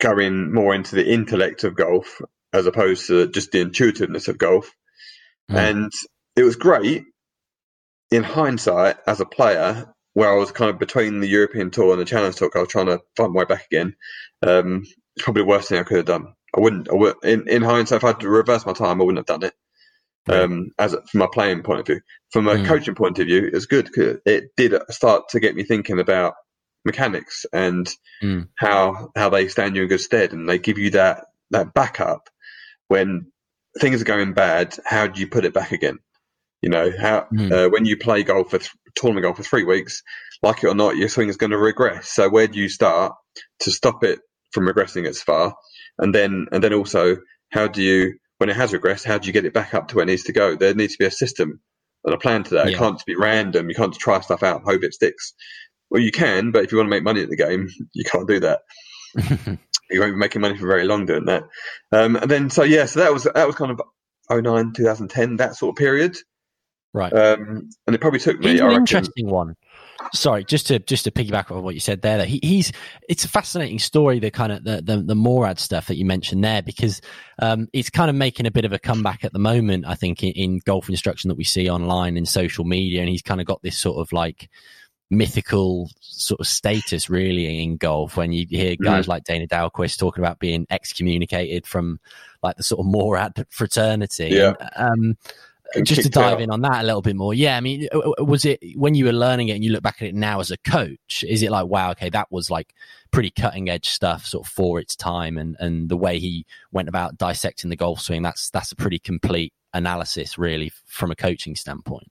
going 0.00 0.52
more 0.52 0.74
into 0.74 0.94
the 0.96 1.08
intellect 1.08 1.64
of 1.64 1.76
golf 1.76 2.20
as 2.52 2.66
opposed 2.66 3.06
to 3.08 3.28
just 3.28 3.52
the 3.52 3.60
intuitiveness 3.60 4.28
of 4.28 4.38
golf. 4.38 4.72
Mm. 5.50 5.70
And 5.70 5.92
it 6.36 6.42
was 6.42 6.56
great 6.56 7.04
in 8.10 8.22
hindsight 8.22 8.96
as 9.06 9.20
a 9.20 9.26
player, 9.26 9.92
where 10.14 10.32
I 10.32 10.36
was 10.36 10.52
kind 10.52 10.70
of 10.70 10.78
between 10.78 11.20
the 11.20 11.28
European 11.28 11.70
Tour 11.70 11.92
and 11.92 12.00
the 12.00 12.04
Challenge 12.04 12.34
Tour. 12.34 12.50
I 12.54 12.60
was 12.60 12.68
trying 12.68 12.86
to 12.86 13.00
find 13.16 13.32
my 13.32 13.40
way 13.40 13.44
back 13.44 13.66
again. 13.70 13.94
Um, 14.42 14.82
it's 15.14 15.24
probably 15.24 15.42
the 15.42 15.48
worst 15.48 15.68
thing 15.68 15.78
I 15.78 15.84
could 15.84 15.98
have 15.98 16.06
done. 16.06 16.34
I 16.56 16.60
wouldn't. 16.60 16.88
I 16.90 16.94
would, 16.94 17.16
in 17.22 17.48
in 17.48 17.62
hindsight, 17.62 17.98
if 17.98 18.04
I 18.04 18.08
had 18.08 18.20
to 18.20 18.28
reverse 18.28 18.64
my 18.66 18.72
time, 18.72 19.00
I 19.00 19.04
wouldn't 19.04 19.18
have 19.28 19.40
done 19.40 19.48
it. 19.48 19.54
Um, 20.30 20.70
as 20.78 20.94
from 21.10 21.22
a 21.22 21.28
playing 21.28 21.62
point 21.62 21.80
of 21.80 21.86
view, 21.86 22.00
from 22.32 22.48
a 22.48 22.56
Mm. 22.56 22.66
coaching 22.66 22.94
point 22.94 23.18
of 23.18 23.26
view, 23.26 23.46
it 23.46 23.54
was 23.54 23.66
good 23.66 23.92
'cause 23.94 24.18
it 24.26 24.54
did 24.56 24.74
start 24.90 25.30
to 25.30 25.40
get 25.40 25.54
me 25.54 25.64
thinking 25.64 25.98
about 26.00 26.34
mechanics 26.84 27.46
and 27.52 27.88
Mm. 28.22 28.48
how 28.56 29.10
how 29.16 29.30
they 29.30 29.48
stand 29.48 29.76
you 29.76 29.82
in 29.82 29.88
good 29.88 30.00
stead, 30.00 30.32
and 30.32 30.48
they 30.48 30.58
give 30.58 30.78
you 30.78 30.90
that 30.90 31.26
that 31.50 31.72
backup 31.74 32.28
when 32.88 33.32
things 33.80 34.02
are 34.02 34.06
going 34.06 34.32
bad. 34.34 34.76
How 34.84 35.06
do 35.06 35.20
you 35.20 35.28
put 35.28 35.44
it 35.44 35.54
back 35.54 35.72
again? 35.72 35.98
You 36.62 36.70
know 36.70 36.90
how 36.98 37.26
Mm. 37.32 37.52
uh, 37.52 37.70
when 37.70 37.84
you 37.86 37.96
play 37.96 38.22
golf 38.22 38.50
for 38.50 38.58
th- 38.58 38.70
tournament 38.96 39.24
golf 39.24 39.36
for 39.36 39.42
three 39.44 39.64
weeks, 39.64 40.02
like 40.42 40.62
it 40.64 40.68
or 40.68 40.74
not, 40.74 40.96
your 40.96 41.08
swing 41.08 41.28
is 41.28 41.36
going 41.36 41.52
to 41.52 41.58
regress. 41.58 42.10
So 42.12 42.28
where 42.28 42.48
do 42.48 42.58
you 42.58 42.68
start 42.68 43.14
to 43.60 43.70
stop 43.70 44.02
it 44.04 44.18
from 44.52 44.66
regressing 44.66 45.06
as 45.06 45.22
far? 45.22 45.54
And 45.98 46.14
then 46.14 46.46
and 46.52 46.62
then 46.62 46.74
also 46.74 47.16
how 47.50 47.66
do 47.66 47.82
you 47.82 48.18
when 48.38 48.50
it 48.50 48.56
has 48.56 48.72
regressed, 48.72 49.04
how 49.04 49.18
do 49.18 49.26
you 49.26 49.32
get 49.32 49.44
it 49.44 49.52
back 49.52 49.74
up 49.74 49.88
to 49.88 49.96
where 49.96 50.04
it 50.04 50.06
needs 50.06 50.24
to 50.24 50.32
go? 50.32 50.54
There 50.54 50.74
needs 50.74 50.92
to 50.94 50.98
be 50.98 51.06
a 51.06 51.10
system 51.10 51.60
and 52.04 52.14
a 52.14 52.18
plan 52.18 52.44
to 52.44 52.54
that. 52.54 52.68
It 52.68 52.76
can't 52.76 52.94
just 52.94 53.06
be 53.06 53.16
random. 53.16 53.68
You 53.68 53.74
can't 53.74 53.92
just 53.92 54.00
try 54.00 54.20
stuff 54.20 54.42
out 54.42 54.60
and 54.60 54.64
hope 54.64 54.84
it 54.84 54.94
sticks. 54.94 55.34
Well, 55.90 56.02
you 56.02 56.12
can, 56.12 56.52
but 56.52 56.64
if 56.64 56.70
you 56.70 56.78
want 56.78 56.86
to 56.86 56.90
make 56.90 57.02
money 57.02 57.22
at 57.22 57.30
the 57.30 57.36
game, 57.36 57.68
you 57.92 58.04
can't 58.04 58.28
do 58.28 58.40
that. 58.40 58.60
You 59.90 60.00
won't 60.00 60.12
be 60.12 60.18
making 60.18 60.42
money 60.42 60.54
for 60.54 60.66
very 60.66 60.84
long 60.84 61.06
doing 61.06 61.24
that. 61.24 61.44
Um, 61.92 62.16
and 62.16 62.30
then, 62.30 62.50
so 62.50 62.62
yeah, 62.62 62.84
so 62.84 63.00
that 63.00 63.10
was 63.10 63.24
that 63.24 63.46
was 63.46 63.56
kind 63.56 63.70
of 63.70 63.80
09, 64.30 64.74
2010, 64.74 65.36
that 65.36 65.56
sort 65.56 65.72
of 65.72 65.76
period. 65.78 66.14
right. 66.92 67.10
Um, 67.10 67.70
and 67.86 67.96
it 67.96 68.00
probably 68.02 68.20
took 68.20 68.38
me. 68.38 68.60
I 68.60 68.64
an 68.64 68.66
reckon, 68.66 68.80
interesting 68.80 69.30
one 69.30 69.54
sorry, 70.12 70.44
just 70.44 70.66
to 70.68 70.78
just 70.78 71.04
to 71.04 71.10
piggyback 71.10 71.50
on 71.50 71.62
what 71.62 71.74
you 71.74 71.80
said 71.80 72.02
there, 72.02 72.18
that 72.18 72.28
he, 72.28 72.40
he's 72.42 72.72
it's 73.08 73.24
a 73.24 73.28
fascinating 73.28 73.78
story. 73.78 74.18
The 74.18 74.30
kind 74.30 74.52
of 74.52 74.64
the 74.64 74.82
the, 74.82 75.02
the 75.02 75.14
Morad 75.14 75.58
stuff 75.58 75.86
that 75.86 75.96
you 75.96 76.04
mentioned 76.04 76.44
there, 76.44 76.62
because 76.62 77.00
um, 77.40 77.68
it's 77.72 77.90
kind 77.90 78.10
of 78.10 78.16
making 78.16 78.46
a 78.46 78.50
bit 78.50 78.64
of 78.64 78.72
a 78.72 78.78
comeback 78.78 79.24
at 79.24 79.32
the 79.32 79.38
moment. 79.38 79.86
I 79.86 79.94
think 79.94 80.22
in, 80.22 80.32
in 80.32 80.58
golf 80.64 80.88
instruction 80.88 81.28
that 81.28 81.36
we 81.36 81.44
see 81.44 81.68
online 81.70 82.16
in 82.16 82.26
social 82.26 82.64
media, 82.64 83.00
and 83.00 83.08
he's 83.08 83.22
kind 83.22 83.40
of 83.40 83.46
got 83.46 83.62
this 83.62 83.78
sort 83.78 83.98
of 83.98 84.12
like 84.12 84.48
mythical 85.10 85.90
sort 86.00 86.38
of 86.38 86.46
status 86.46 87.08
really 87.08 87.62
in 87.62 87.78
golf 87.78 88.16
when 88.16 88.30
you 88.30 88.46
hear 88.48 88.76
guys 88.76 89.06
mm. 89.06 89.08
like 89.08 89.24
Dana 89.24 89.46
Dahlquist 89.46 89.98
talking 89.98 90.22
about 90.22 90.38
being 90.38 90.66
excommunicated 90.68 91.66
from 91.66 91.98
like 92.42 92.56
the 92.56 92.62
sort 92.62 92.80
of 92.80 92.86
Morad 92.86 93.46
fraternity. 93.48 94.28
Yeah. 94.28 94.52
And, 94.76 95.10
um, 95.10 95.16
just 95.82 96.02
to 96.02 96.08
dive 96.08 96.34
out. 96.34 96.40
in 96.40 96.50
on 96.50 96.62
that 96.62 96.82
a 96.82 96.86
little 96.86 97.02
bit 97.02 97.16
more. 97.16 97.34
Yeah, 97.34 97.56
I 97.56 97.60
mean, 97.60 97.88
uh, 97.92 97.98
uh, 97.98 98.24
was 98.24 98.44
it 98.44 98.60
when 98.74 98.94
you 98.94 99.04
were 99.04 99.12
learning 99.12 99.48
it 99.48 99.52
and 99.52 99.64
you 99.64 99.72
look 99.72 99.82
back 99.82 100.00
at 100.00 100.08
it 100.08 100.14
now 100.14 100.40
as 100.40 100.50
a 100.50 100.56
coach? 100.56 101.24
Is 101.28 101.42
it 101.42 101.50
like, 101.50 101.66
wow, 101.66 101.90
okay, 101.92 102.10
that 102.10 102.30
was 102.30 102.50
like 102.50 102.74
pretty 103.10 103.30
cutting 103.30 103.68
edge 103.68 103.88
stuff, 103.88 104.24
sort 104.24 104.46
of 104.46 104.52
for 104.52 104.80
its 104.80 104.96
time, 104.96 105.36
and 105.36 105.56
and 105.60 105.88
the 105.88 105.96
way 105.96 106.18
he 106.18 106.46
went 106.72 106.88
about 106.88 107.18
dissecting 107.18 107.70
the 107.70 107.76
golf 107.76 108.00
swing. 108.00 108.22
That's 108.22 108.50
that's 108.50 108.72
a 108.72 108.76
pretty 108.76 108.98
complete 108.98 109.52
analysis, 109.74 110.38
really, 110.38 110.72
from 110.86 111.10
a 111.10 111.16
coaching 111.16 111.54
standpoint. 111.54 112.10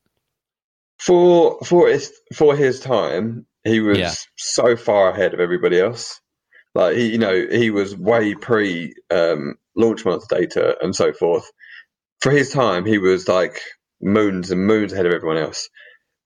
For 1.00 1.60
for 1.64 1.88
his 1.88 2.14
for 2.34 2.56
his 2.56 2.80
time, 2.80 3.46
he 3.64 3.80
was 3.80 3.98
yeah. 3.98 4.14
so 4.36 4.76
far 4.76 5.10
ahead 5.10 5.34
of 5.34 5.40
everybody 5.40 5.80
else. 5.80 6.22
Like 6.76 6.96
he, 6.96 7.12
you 7.12 7.18
know, 7.18 7.48
he 7.50 7.72
was 7.72 7.96
way 7.96 8.36
pre 8.36 8.94
um, 9.10 9.56
launch 9.76 10.06
monitor 10.06 10.26
data 10.30 10.78
and 10.82 10.96
so 10.96 11.12
forth 11.12 11.50
for 12.22 12.32
his 12.32 12.50
time, 12.50 12.86
he 12.86 12.98
was 12.98 13.28
like 13.28 13.62
moons 14.02 14.52
and 14.52 14.66
moons 14.66 14.94
ahead 14.94 15.06
of 15.06 15.14
everyone 15.14 15.38
else. 15.38 15.70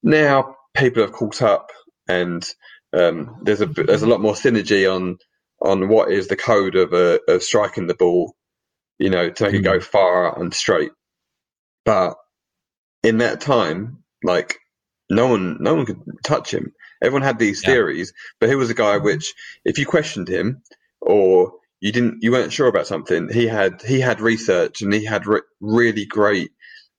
Now 0.03 0.55
people 0.75 1.03
have 1.03 1.11
caught 1.11 1.41
up, 1.41 1.69
and 2.07 2.47
um, 2.93 3.37
there's 3.43 3.61
a 3.61 3.65
there's 3.65 4.03
a 4.03 4.07
lot 4.07 4.21
more 4.21 4.33
synergy 4.33 4.91
on 4.91 5.17
on 5.61 5.87
what 5.89 6.11
is 6.11 6.27
the 6.27 6.35
code 6.35 6.75
of 6.75 6.93
uh, 6.93 7.19
of 7.27 7.43
striking 7.43 7.87
the 7.87 7.95
ball, 7.95 8.35
you 8.99 9.09
know, 9.09 9.29
to 9.29 9.43
make 9.43 9.53
mm. 9.53 9.59
it 9.59 9.63
go 9.63 9.79
hmm. 9.79 9.83
far 9.83 10.39
and 10.39 10.53
straight. 10.53 10.91
But 11.85 12.15
in 13.03 13.19
that 13.19 13.41
time, 13.41 14.03
like 14.23 14.57
no 15.09 15.27
one 15.27 15.57
no 15.59 15.75
one 15.75 15.85
could 15.85 16.01
touch 16.23 16.53
him. 16.53 16.73
Everyone 17.03 17.23
had 17.23 17.39
these 17.39 17.63
yeah. 17.63 17.73
theories, 17.73 18.13
but 18.39 18.49
he 18.49 18.55
was 18.55 18.69
a 18.69 18.75
guy 18.75 18.97
which, 18.97 19.33
if 19.65 19.79
you 19.79 19.85
questioned 19.85 20.27
him 20.27 20.61
or 21.01 21.53
you 21.81 21.91
didn't 21.91 22.19
you 22.21 22.31
weren't 22.31 22.53
sure 22.53 22.67
about 22.67 22.87
something. 22.87 23.27
He 23.33 23.47
had 23.47 23.81
he 23.81 23.99
had 23.99 24.21
research 24.21 24.81
and 24.81 24.93
he 24.93 25.03
had 25.03 25.25
re- 25.25 25.41
really 25.59 26.05
great 26.05 26.51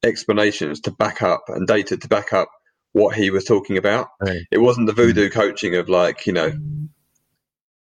explanations 0.03 0.81
to 0.81 0.91
back 0.91 1.23
up 1.23 1.45
and 1.49 1.67
data 1.67 1.97
to 1.97 2.09
back 2.09 2.33
up 2.33 2.51
what 2.91 3.15
he 3.15 3.31
was 3.31 3.45
talking 3.45 3.79
about. 3.79 4.09
Right. 4.21 4.43
it 4.51 4.59
wasn't 4.59 4.89
the 4.89 4.93
voodoo 4.93 5.31
mm. 5.31 5.33
coaching 5.33 5.77
of 5.77 5.89
like 5.89 6.27
you 6.27 6.33
know 6.33 6.53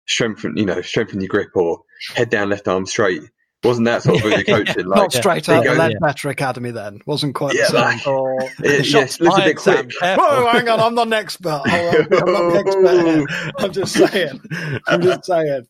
strengthen 0.08 0.56
you 0.58 0.66
know 0.66 0.82
strengthen 0.82 1.20
your 1.20 1.28
grip 1.28 1.50
or 1.56 1.82
head 2.14 2.30
down 2.30 2.50
left 2.50 2.68
arm 2.68 2.86
straight. 2.86 3.24
Wasn't 3.64 3.86
that 3.86 4.04
sort 4.04 4.18
of 4.18 4.22
voodoo 4.22 4.44
coaching 4.48 4.86
like 4.86 4.98
not 4.98 5.14
straight 5.14 5.50
out 5.50 5.66
of 5.66 5.78
Leadbetter 5.78 6.26
yeah. 6.26 6.32
Academy 6.32 6.70
then. 6.70 7.02
Wasn't 7.08 7.34
quite 7.34 7.56
yeah, 7.56 7.70
the 7.72 7.92
same. 7.92 7.98
like, 7.98 8.08
or 8.08 8.42
it, 8.60 8.88
yes, 8.88 9.20
a 9.20 9.24
bit 9.24 9.58
quick 9.58 9.92
whoa 10.02 10.48
hang 10.52 10.70
on 10.70 10.80
I'm 10.80 10.94
not 10.94 11.08
an 11.08 11.14
expert. 11.14 11.62
I'm 11.66 12.08
not 12.12 12.54
an 12.54 12.56
expert. 12.68 13.54
I'm 13.58 13.72
just 13.72 13.94
saying. 13.94 14.40
I'm 14.88 15.02
just 15.02 15.26
saying 15.26 15.66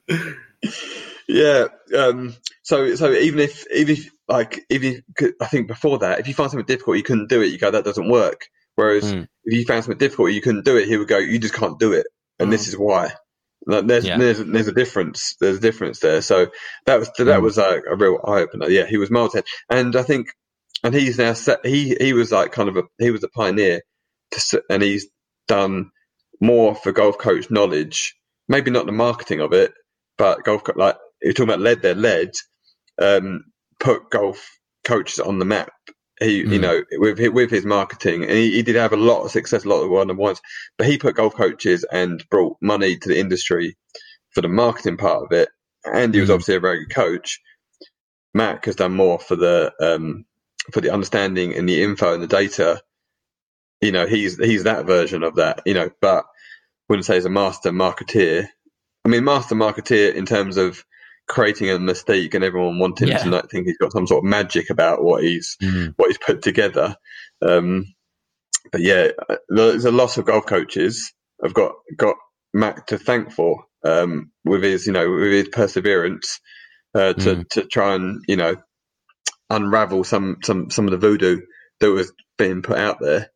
yeah. 1.32 1.68
Um, 1.98 2.36
so 2.62 2.96
so 2.96 3.12
even 3.12 3.40
if 3.40 3.66
even 3.72 3.96
if 3.96 4.12
like 4.28 4.66
even 4.70 5.04
if, 5.18 5.34
I 5.42 5.48
think 5.48 5.68
before 5.68 6.00
that, 6.00 6.20
if 6.20 6.28
you 6.28 6.34
find 6.34 6.52
something 6.52 6.66
difficult, 6.66 6.98
you 6.98 7.04
couldn't 7.04 7.30
do 7.30 7.42
it. 7.42 7.48
You 7.48 7.58
go, 7.58 7.72
that 7.72 7.86
doesn't 7.86 8.10
work. 8.10 8.48
Whereas 8.76 9.14
mm. 9.14 9.28
if 9.46 9.54
you 9.54 9.66
found 9.66 9.84
something 9.84 9.98
difficult, 9.98 10.32
you 10.32 10.42
couldn't 10.42 10.66
do 10.66 10.78
it. 10.78 10.88
He 10.88 10.98
would 10.98 11.08
go, 11.08 11.18
you 11.18 11.40
just 11.40 11.54
can't 11.54 11.80
do 11.80 11.94
it, 11.94 12.06
and 12.40 12.50
mm. 12.50 12.52
this 12.52 12.68
is 12.68 12.78
why. 12.78 13.14
Like, 13.66 13.88
there's 13.88 14.06
yeah. 14.06 14.18
there's 14.18 14.40
there's 14.40 14.68
a 14.68 14.74
difference. 14.74 15.36
There's 15.40 15.58
a 15.58 15.62
difference 15.62 16.00
there. 16.00 16.22
So 16.22 16.48
that 16.86 17.00
was 17.00 17.12
that 17.18 17.28
mm. 17.28 17.42
was 17.42 17.58
a, 17.58 17.82
a 17.90 17.96
real 17.96 18.20
eye 18.26 18.42
opener. 18.42 18.70
Yeah, 18.70 18.86
he 18.86 18.98
was 18.98 19.12
ahead, 19.12 19.46
and 19.70 19.96
I 19.96 20.04
think, 20.04 20.28
and 20.84 20.94
he's 20.94 21.18
now 21.18 21.34
set. 21.34 21.66
He 21.66 21.96
he 22.00 22.14
was 22.14 22.32
like 22.32 22.52
kind 22.52 22.70
of 22.70 22.78
a 22.78 22.84
he 22.98 23.12
was 23.12 23.24
a 23.24 23.30
pioneer, 23.30 23.82
to, 24.32 24.64
and 24.70 24.84
he's 24.84 25.08
done 25.48 25.92
more 26.42 26.76
for 26.76 26.92
golf 26.92 27.18
coach 27.18 27.50
knowledge. 27.52 28.16
Maybe 28.48 28.72
not 28.72 28.86
the 28.86 28.92
marketing 28.92 29.40
of 29.40 29.54
it, 29.54 29.74
but 30.18 30.44
golf 30.44 30.64
like 30.76 30.98
you're 31.22 31.34
talking 31.34 31.54
about 31.54 31.60
Leadbetter, 31.60 32.00
led 32.00 32.32
um, 33.02 33.46
put 33.80 34.10
golf 34.10 34.58
coaches 34.84 35.20
on 35.20 35.40
the 35.40 35.46
map. 35.46 35.72
He, 36.20 36.44
mm. 36.44 36.52
you 36.52 36.60
know, 36.60 36.84
with 36.94 37.20
with 37.20 37.50
his 37.50 37.66
marketing, 37.66 38.24
and 38.24 38.32
he, 38.32 38.52
he, 38.52 38.62
did 38.62 38.76
have 38.76 38.94
a 38.94 38.98
lot 38.98 39.24
of 39.24 39.32
success, 39.32 39.66
a 39.66 39.70
lot 39.70 39.82
of 39.82 39.90
one 39.90 40.10
on 40.10 40.18
ones. 40.18 40.42
But 40.78 40.88
he 40.88 40.98
put 40.98 41.16
golf 41.16 41.36
coaches 41.36 41.84
and 41.92 42.24
brought 42.30 42.58
money 42.62 42.98
to 42.98 43.10
the 43.10 43.20
industry 43.20 43.76
for 44.32 44.42
the 44.42 44.48
marketing 44.48 44.98
part 44.98 45.24
of 45.24 45.32
it. 45.32 45.50
And 45.84 46.14
he 46.14 46.20
was 46.20 46.30
mm. 46.30 46.34
obviously 46.34 46.56
a 46.56 46.60
very 46.60 46.86
good 46.86 46.94
coach. 46.94 47.40
Mac 48.34 48.66
has 48.66 48.76
done 48.76 48.94
more 48.94 49.20
for 49.20 49.36
the 49.36 49.74
um, 49.82 50.26
for 50.72 50.82
the 50.82 50.92
understanding 50.92 51.56
and 51.56 51.68
the 51.68 51.82
info 51.82 52.14
and 52.14 52.22
the 52.22 52.28
data. 52.28 52.82
You 53.82 53.92
know, 53.92 54.06
he's 54.06 54.38
he's 54.38 54.64
that 54.64 54.86
version 54.86 55.24
of 55.24 55.38
that. 55.38 55.62
You 55.66 55.74
know, 55.74 55.90
but 56.02 56.26
wouldn't 56.88 57.06
say 57.06 57.16
he's 57.16 57.26
a 57.26 57.30
master 57.30 57.72
marketeer. 57.72 58.48
I 59.04 59.10
mean, 59.10 59.24
master 59.24 59.56
marketeer 59.56 60.14
in 60.14 60.28
terms 60.28 60.58
of 60.58 60.84
creating 61.28 61.70
a 61.70 61.80
mistake 61.80 62.34
and 62.34 62.44
everyone 62.44 62.80
wanting 62.80 63.08
yeah. 63.08 63.18
to 63.20 63.30
like, 63.30 63.50
think 63.50 63.68
he's 63.68 63.78
got 63.78 63.92
some 63.92 64.08
sort 64.08 64.24
of 64.24 64.30
magic 64.30 64.70
about 64.70 65.04
what 65.04 65.24
he's 65.24 65.58
mm. 65.62 65.94
what 65.98 66.08
he's 66.08 66.18
put 66.18 66.42
together. 66.42 66.96
Um, 67.42 67.86
but 68.72 68.82
yeah, 68.82 69.10
there's 69.50 69.86
a 69.86 69.92
lot 69.92 70.18
of 70.18 70.26
golf 70.26 70.46
coaches 70.46 71.14
have 71.42 71.54
got 71.54 71.74
got 71.98 72.16
Mac 72.54 72.88
to 72.88 72.98
thank 72.98 73.32
for 73.32 73.66
um, 73.86 74.32
with 74.46 74.64
his 74.64 74.86
you 74.86 74.94
know 74.94 75.10
with 75.10 75.32
his 75.32 75.50
perseverance 75.50 76.40
uh, 76.94 77.14
to 77.14 77.36
mm. 77.36 77.50
to 77.50 77.64
try 77.66 77.96
and 77.96 78.24
you 78.28 78.36
know 78.36 78.56
unravel 79.50 80.04
some 80.04 80.38
some 80.44 80.70
some 80.70 80.86
of 80.86 80.92
the 80.92 80.98
voodoo 80.98 81.42
that 81.80 81.92
was 81.92 82.12
being 82.38 82.62
put 82.62 82.78
out 82.78 83.00
there 83.00 83.30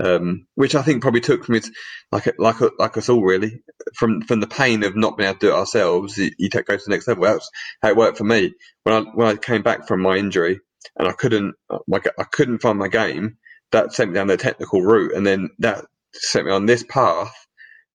um, 0.00 0.46
which 0.54 0.74
I 0.74 0.82
think 0.82 1.02
probably 1.02 1.20
took 1.20 1.44
from 1.44 1.56
it, 1.56 1.68
like 2.10 2.32
like 2.38 2.56
like 2.78 2.96
us 2.96 3.08
all 3.08 3.22
really, 3.22 3.62
from 3.94 4.22
from 4.22 4.40
the 4.40 4.46
pain 4.46 4.82
of 4.82 4.96
not 4.96 5.16
being 5.16 5.28
able 5.28 5.38
to 5.38 5.46
do 5.46 5.52
it 5.52 5.58
ourselves. 5.58 6.16
You, 6.16 6.30
you 6.38 6.48
take 6.48 6.66
go 6.66 6.76
to 6.76 6.82
the 6.84 6.90
next 6.90 7.06
level. 7.06 7.24
That's 7.24 7.50
how 7.82 7.90
it 7.90 7.96
worked 7.96 8.18
for 8.18 8.24
me 8.24 8.54
when 8.84 8.94
I 8.94 9.00
when 9.14 9.28
I 9.28 9.36
came 9.36 9.62
back 9.62 9.86
from 9.86 10.00
my 10.00 10.16
injury 10.16 10.60
and 10.96 11.08
I 11.08 11.12
couldn't 11.12 11.54
like 11.86 12.06
I 12.18 12.24
couldn't 12.24 12.60
find 12.60 12.78
my 12.78 12.88
game. 12.88 13.36
That 13.72 13.92
sent 13.92 14.10
me 14.10 14.14
down 14.14 14.26
the 14.26 14.36
technical 14.36 14.82
route, 14.82 15.14
and 15.14 15.26
then 15.26 15.50
that 15.58 15.84
sent 16.12 16.46
me 16.46 16.52
on 16.52 16.66
this 16.66 16.82
path 16.82 17.32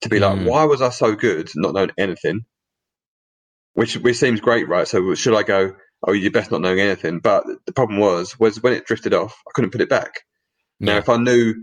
to 0.02 0.10
be 0.10 0.20
like, 0.20 0.39
mm. 0.39 0.46
why 0.46 0.65
was 0.65 0.82
I 0.82 0.89
so 0.89 1.15
good, 1.15 1.50
not 1.56 1.74
knowing 1.74 1.91
anything? 1.98 2.41
Which 3.74 3.98
which 3.98 4.18
seems 4.18 4.39
great, 4.39 4.70
right? 4.70 4.88
So 4.88 5.15
should 5.15 5.36
I 5.36 5.44
go? 5.44 5.76
Oh, 6.08 6.13
you're 6.13 6.32
best 6.32 6.52
not 6.52 6.62
knowing 6.62 6.80
anything. 6.80 7.20
But 7.20 7.46
the 7.65 7.74
problem 7.74 8.00
was 8.00 8.39
was 8.39 8.62
when 8.62 8.74
it 8.74 8.86
drifted 8.86 9.13
off, 9.13 9.41
I 9.48 9.52
couldn't 9.54 9.72
put 9.72 9.82
it 9.82 9.89
back. 9.89 10.22
Now, 10.80 10.98
if 10.98 11.10
I 11.10 11.18
knew 11.18 11.56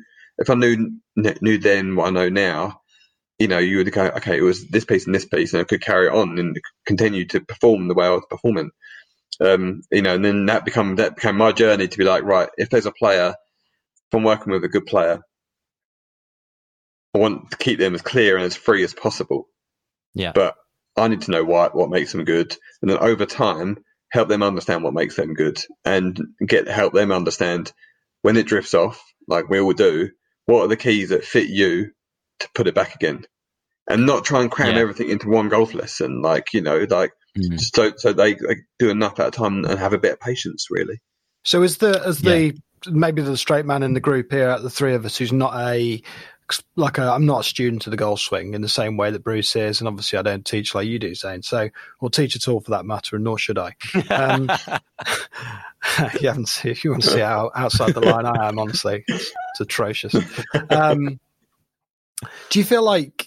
if 0.42 0.50
I 0.50 0.54
knew 0.54 0.98
knew 1.16 1.58
then 1.58 1.96
what 1.96 2.08
I 2.08 2.10
know 2.10 2.28
now, 2.28 2.80
you 3.38 3.48
know, 3.48 3.58
you 3.58 3.78
would 3.78 3.92
go, 3.92 4.06
okay, 4.06 4.38
it 4.38 4.42
was 4.42 4.68
this 4.68 4.84
piece 4.84 5.06
and 5.06 5.14
this 5.14 5.24
piece, 5.24 5.52
and 5.52 5.60
I 5.60 5.64
could 5.64 5.80
carry 5.80 6.08
it 6.08 6.12
on 6.12 6.38
and 6.38 6.60
continue 6.84 7.24
to 7.28 7.40
perform 7.40 7.88
the 7.88 7.94
way 7.94 8.06
I 8.06 8.10
was 8.10 8.26
performing. 8.28 8.70
Um, 9.40 9.82
you 9.90 10.02
know, 10.02 10.14
and 10.14 10.24
then 10.24 10.46
that 10.46 10.64
become 10.64 10.96
that 10.96 11.16
became 11.16 11.36
my 11.36 11.52
journey 11.52 11.88
to 11.88 11.98
be 11.98 12.04
like, 12.04 12.24
right, 12.24 12.48
if 12.56 12.70
there's 12.70 12.86
a 12.86 12.92
player, 12.92 13.30
if 13.30 14.14
I'm 14.14 14.24
working 14.24 14.52
with 14.52 14.64
a 14.64 14.68
good 14.68 14.86
player, 14.86 15.20
I 17.14 17.18
want 17.18 17.50
to 17.52 17.56
keep 17.56 17.78
them 17.78 17.94
as 17.94 18.02
clear 18.02 18.36
and 18.36 18.44
as 18.44 18.56
free 18.56 18.84
as 18.84 18.94
possible. 18.94 19.48
Yeah. 20.14 20.32
But 20.34 20.54
I 20.96 21.08
need 21.08 21.22
to 21.22 21.30
know 21.30 21.44
what 21.44 21.74
what 21.74 21.90
makes 21.90 22.12
them 22.12 22.24
good, 22.24 22.56
and 22.82 22.90
then 22.90 22.98
over 22.98 23.26
time, 23.26 23.78
help 24.10 24.28
them 24.28 24.42
understand 24.42 24.82
what 24.82 24.94
makes 24.94 25.16
them 25.16 25.34
good, 25.34 25.60
and 25.84 26.18
get 26.44 26.68
help 26.68 26.92
them 26.92 27.12
understand 27.12 27.72
when 28.22 28.36
it 28.36 28.46
drifts 28.46 28.74
off, 28.74 29.02
like 29.26 29.48
we 29.48 29.60
all 29.60 29.72
do, 29.72 30.10
what 30.46 30.62
are 30.62 30.68
the 30.68 30.76
keys 30.76 31.10
that 31.10 31.24
fit 31.24 31.48
you 31.48 31.90
to 32.40 32.48
put 32.54 32.66
it 32.66 32.74
back 32.74 32.94
again 32.94 33.24
and 33.88 34.06
not 34.06 34.24
try 34.24 34.40
and 34.40 34.50
cram 34.50 34.74
yeah. 34.74 34.80
everything 34.80 35.08
into 35.08 35.28
one 35.28 35.48
golf 35.48 35.74
lesson 35.74 36.22
like 36.22 36.52
you 36.52 36.60
know 36.60 36.86
like 36.90 37.12
mm. 37.36 37.60
so 37.60 37.92
so 37.96 38.12
they, 38.12 38.34
they, 38.34 38.56
do 38.78 38.90
enough 38.90 39.18
at 39.20 39.28
a 39.28 39.30
time 39.30 39.64
and 39.64 39.78
have 39.78 39.92
a 39.92 39.98
bit 39.98 40.12
of 40.12 40.20
patience 40.20 40.66
really 40.70 41.00
so 41.44 41.62
is 41.62 41.78
the 41.78 42.02
as 42.04 42.22
yeah. 42.22 42.30
the 42.32 42.58
maybe 42.90 43.22
the 43.22 43.36
straight 43.36 43.66
man 43.66 43.82
in 43.82 43.94
the 43.94 44.00
group 44.00 44.32
here 44.32 44.48
at 44.48 44.62
the 44.62 44.70
three 44.70 44.94
of 44.94 45.04
us 45.04 45.16
who's 45.16 45.32
not 45.32 45.54
a 45.54 46.02
like 46.76 46.98
i 46.98 47.14
am 47.14 47.26
not 47.26 47.40
a 47.40 47.44
student 47.44 47.86
of 47.86 47.90
the 47.90 47.96
golf 47.96 48.20
swing 48.20 48.54
in 48.54 48.62
the 48.62 48.68
same 48.68 48.96
way 48.96 49.10
that 49.10 49.24
Bruce 49.24 49.54
is, 49.56 49.80
and 49.80 49.88
obviously 49.88 50.18
I 50.18 50.22
don't 50.22 50.44
teach 50.44 50.74
like 50.74 50.86
you 50.86 50.98
do, 50.98 51.14
Zane. 51.14 51.42
So, 51.42 51.70
or 52.00 52.10
teach 52.10 52.36
at 52.36 52.48
all 52.48 52.60
for 52.60 52.72
that 52.72 52.84
matter, 52.84 53.16
and 53.16 53.24
nor 53.24 53.38
should 53.38 53.58
I. 53.58 53.74
Um, 54.10 54.50
you 56.20 56.28
haven't 56.28 56.48
seen, 56.48 56.72
if 56.72 56.84
you 56.84 56.90
want 56.90 57.02
to 57.04 57.10
see 57.10 57.20
how 57.20 57.50
outside 57.54 57.94
the 57.94 58.00
line 58.00 58.26
I 58.26 58.48
am, 58.48 58.58
honestly, 58.58 59.04
it's, 59.06 59.32
it's 59.50 59.60
atrocious. 59.60 60.14
Um, 60.70 61.20
do 62.50 62.58
you 62.58 62.64
feel 62.64 62.82
like 62.82 63.26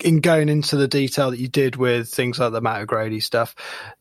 in 0.00 0.20
going 0.20 0.48
into 0.48 0.76
the 0.76 0.88
detail 0.88 1.30
that 1.30 1.38
you 1.38 1.48
did 1.48 1.76
with 1.76 2.08
things 2.08 2.38
like 2.38 2.52
the 2.52 2.60
Mac 2.60 2.82
O'Grady 2.82 3.20
stuff, 3.20 3.54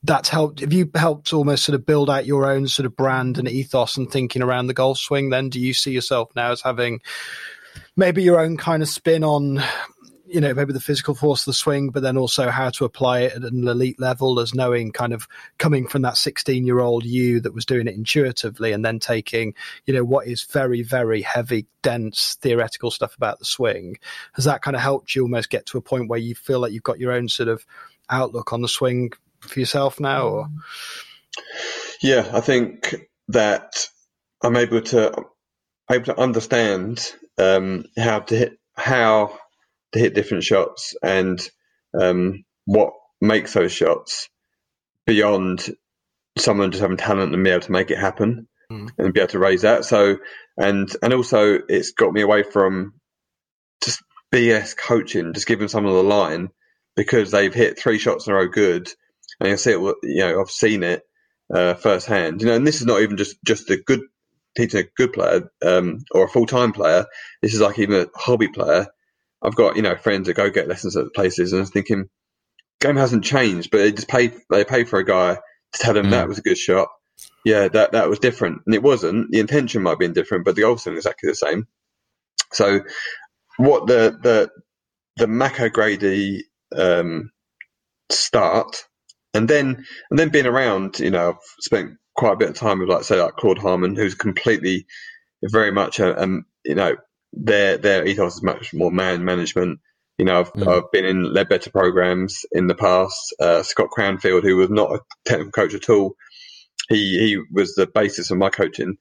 that's 0.04 0.30
helped? 0.30 0.60
Have 0.60 0.74
you 0.74 0.90
helped 0.94 1.34
almost 1.34 1.66
sort 1.66 1.76
of 1.76 1.86
build 1.86 2.10
out 2.10 2.26
your 2.26 2.50
own 2.50 2.68
sort 2.68 2.86
of 2.86 2.96
brand 2.96 3.38
and 3.38 3.48
ethos 3.48 3.98
and 3.98 4.12
thinking 4.12 4.42
around 4.42 4.68
the 4.68 4.74
golf 4.74 4.98
swing? 4.98 5.30
Then, 5.30 5.50
do 5.50 5.60
you 5.60 5.74
see 5.74 5.92
yourself 5.92 6.30
now 6.36 6.52
as 6.52 6.62
having 6.62 7.02
maybe 7.96 8.24
your 8.24 8.40
own 8.40 8.58
kind 8.58 8.82
of 8.82 8.90
spin 8.90 9.24
on 9.24 9.64
you 10.34 10.42
know 10.42 10.54
maybe 10.54 10.74
the 10.74 10.80
physical 10.80 11.14
force 11.14 11.42
of 11.42 11.46
the 11.46 11.54
swing 11.54 11.90
but 11.90 12.02
then 12.02 12.18
also 12.18 12.50
how 12.50 12.70
to 12.72 12.86
apply 12.86 13.20
it 13.20 13.34
at 13.34 13.44
an 13.44 13.68
elite 13.68 14.00
level 14.00 14.40
as 14.40 14.56
knowing 14.56 14.92
kind 14.92 15.14
of 15.14 15.28
coming 15.60 15.88
from 15.88 16.02
that 16.02 16.18
16 16.18 16.66
year 16.66 16.80
old 16.80 17.06
you 17.06 17.40
that 17.40 17.54
was 17.54 17.68
doing 17.68 17.88
it 17.88 17.94
intuitively 17.94 18.72
and 18.72 18.84
then 18.84 18.98
taking 19.00 19.54
you 19.86 19.94
know 19.94 20.04
what 20.04 20.28
is 20.28 20.44
very 20.44 20.82
very 20.82 21.22
heavy 21.22 21.68
dense 21.84 22.38
theoretical 22.42 22.90
stuff 22.90 23.16
about 23.16 23.38
the 23.38 23.46
swing. 23.46 23.98
Has 24.34 24.46
that 24.46 24.62
kind 24.62 24.76
of 24.76 24.82
helped 24.82 25.14
you 25.14 25.22
almost 25.22 25.50
get 25.50 25.66
to 25.68 25.78
a 25.78 25.82
point 25.82 26.10
where 26.10 26.20
you 26.20 26.34
feel 26.34 26.60
like 26.60 26.72
you've 26.72 26.82
got 26.82 27.00
your 27.00 27.12
own 27.12 27.30
sort 27.30 27.50
of 27.50 27.66
outlook 28.10 28.54
on 28.54 28.62
the 28.62 28.68
swing 28.68 29.12
for 29.42 29.60
yourself 29.60 30.00
now 30.00 30.28
or? 30.28 30.48
Yeah 32.02 32.30
i 32.34 32.42
think 32.42 32.96
that 33.28 33.88
i'm 34.44 34.56
able 34.56 34.82
to 34.82 35.12
able 35.92 36.06
to 36.06 36.20
understand 36.20 37.14
um, 37.38 37.86
how 37.98 38.20
to 38.20 38.36
hit 38.36 38.60
how 38.76 39.38
to 39.92 40.00
hit 40.00 40.16
different 40.16 40.44
shots 40.44 40.96
and 41.04 41.48
um, 42.00 42.44
what 42.66 42.94
makes 43.22 43.54
those 43.54 43.72
shots 43.72 44.30
beyond 45.06 45.76
someone 46.38 46.72
just 46.72 46.82
having 46.82 46.98
talent 46.98 47.34
and 47.34 47.44
be 47.44 47.50
able 47.50 47.62
to 47.62 47.72
make 47.72 47.92
it 47.92 47.98
happen 47.98 48.48
mm. 48.72 48.90
and 48.98 49.14
be 49.14 49.20
able 49.20 49.30
to 49.30 49.40
raise 49.40 49.62
that. 49.62 49.86
So 49.86 50.18
and 50.58 50.94
and 51.02 51.14
also 51.14 51.60
it's 51.68 51.92
got 51.92 52.14
me 52.14 52.22
away 52.22 52.44
from 52.44 52.94
just 53.84 54.02
BS 54.34 54.76
coaching, 54.76 55.34
just 55.34 55.48
giving 55.48 55.68
someone 55.68 55.94
the 55.94 56.04
line 56.04 56.50
because 56.96 57.32
they've 57.32 57.54
hit 57.54 57.80
three 57.80 58.00
shots 58.00 58.28
in 58.28 58.34
a 58.34 58.36
row 58.36 58.48
good, 58.48 58.92
and 59.40 59.50
you 59.50 59.58
see 59.58 59.72
it. 59.72 59.80
You 60.04 60.20
know, 60.20 60.42
I've 60.42 60.50
seen 60.50 60.84
it 60.84 61.04
uh, 61.54 61.76
firsthand. 61.76 62.42
You 62.42 62.48
know, 62.48 62.56
and 62.56 62.66
this 62.66 62.82
is 62.82 62.88
not 62.88 63.02
even 63.02 63.18
just 63.18 63.38
just 63.44 63.70
a 63.70 63.78
good 63.78 64.02
teaching 64.56 64.82
a 64.82 64.90
good 64.96 65.14
player 65.14 65.52
um, 65.66 66.04
or 66.12 66.26
a 66.26 66.30
full 66.30 66.46
time 66.46 66.72
player. 66.72 67.06
This 67.42 67.54
is 67.54 67.62
like 67.62 67.80
even 67.80 68.02
a 68.02 68.08
hobby 68.16 68.48
player. 68.48 68.88
I've 69.42 69.56
got 69.56 69.76
you 69.76 69.82
know 69.82 69.96
friends 69.96 70.28
that 70.28 70.36
go 70.36 70.50
get 70.50 70.68
lessons 70.68 70.96
at 70.96 71.14
places, 71.14 71.54
and 71.54 71.62
I'm 71.62 71.68
thinking, 71.68 72.10
game 72.80 72.96
hasn't 72.96 73.24
changed, 73.24 73.72
but 73.72 73.80
they 73.80 73.92
just 73.92 74.08
paid 74.08 74.34
they 74.50 74.64
paid 74.64 74.90
for 74.90 75.00
a 75.00 75.06
guy 75.06 75.36
to 75.36 75.80
tell 75.80 75.94
them 75.94 76.08
mm. 76.08 76.12
that 76.12 76.28
was 76.28 76.38
a 76.38 76.44
good 76.44 76.58
shot. 76.58 76.88
Yeah, 77.46 77.68
that 77.68 77.92
that 77.92 78.10
was 78.10 78.20
different, 78.20 78.62
and 78.66 78.74
it 78.74 78.84
wasn't. 78.84 79.32
The 79.32 79.40
intention 79.40 79.84
might 79.84 79.92
have 79.92 80.00
been 80.00 80.14
different, 80.14 80.46
but 80.46 80.56
the 80.56 80.62
goal 80.62 80.74
was 80.74 80.88
exactly 80.88 81.30
the 81.30 81.36
same. 81.36 81.68
So, 82.54 82.82
what 83.58 83.88
the 83.88 84.18
the 84.22 84.50
the 85.18 85.28
Mac 85.28 85.60
O'Grady 85.60 86.46
um, 86.76 87.32
start, 88.10 88.86
and 89.34 89.48
then 89.48 89.86
and 90.10 90.20
then 90.20 90.30
being 90.30 90.46
around, 90.46 91.00
you 91.00 91.12
know, 91.12 91.32
I've 91.32 91.36
spent 91.60 91.98
quite 92.16 92.34
a 92.34 92.38
bit 92.38 92.50
of 92.50 92.56
time 92.56 92.80
with, 92.80 92.90
like, 92.90 93.04
say, 93.04 93.22
like 93.22 93.36
Claude 93.36 93.60
Harmon, 93.60 93.96
who's 93.96 94.16
completely, 94.16 94.86
very 95.44 95.72
much, 95.72 96.00
a, 96.00 96.22
um, 96.22 96.46
you 96.64 96.76
know, 96.76 96.96
their 97.34 97.78
their 97.78 98.06
ethos 98.06 98.36
is 98.36 98.44
much 98.44 98.74
more 98.74 98.92
man 98.92 99.26
management. 99.26 99.80
You 100.18 100.26
know, 100.26 100.42
I've, 100.42 100.54
mm. 100.54 100.68
I've 100.68 100.92
been 100.92 101.06
in 101.06 101.34
Leadbetter 101.34 101.72
programs 101.72 102.46
in 102.52 102.68
the 102.68 102.76
past. 102.76 103.34
Uh, 103.40 103.64
Scott 103.64 103.90
Cranfield, 103.90 104.44
who 104.44 104.58
was 104.58 104.70
not 104.70 104.92
a 104.92 105.00
technical 105.26 105.52
coach 105.52 105.74
at 105.74 105.90
all, 105.90 106.16
he 106.90 107.18
he 107.20 107.42
was 107.52 107.76
the 107.76 107.88
basis 107.88 108.30
of 108.32 108.38
my 108.38 108.50
coaching. 108.50 108.98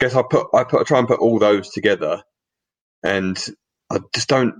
I 0.00 0.04
guess 0.04 0.14
I 0.14 0.22
put 0.28 0.48
I 0.52 0.64
put 0.64 0.80
I 0.80 0.84
try 0.84 0.98
and 0.98 1.08
put 1.08 1.20
all 1.20 1.38
those 1.38 1.70
together, 1.70 2.22
and 3.02 3.42
I 3.90 4.00
just 4.14 4.28
don't. 4.28 4.54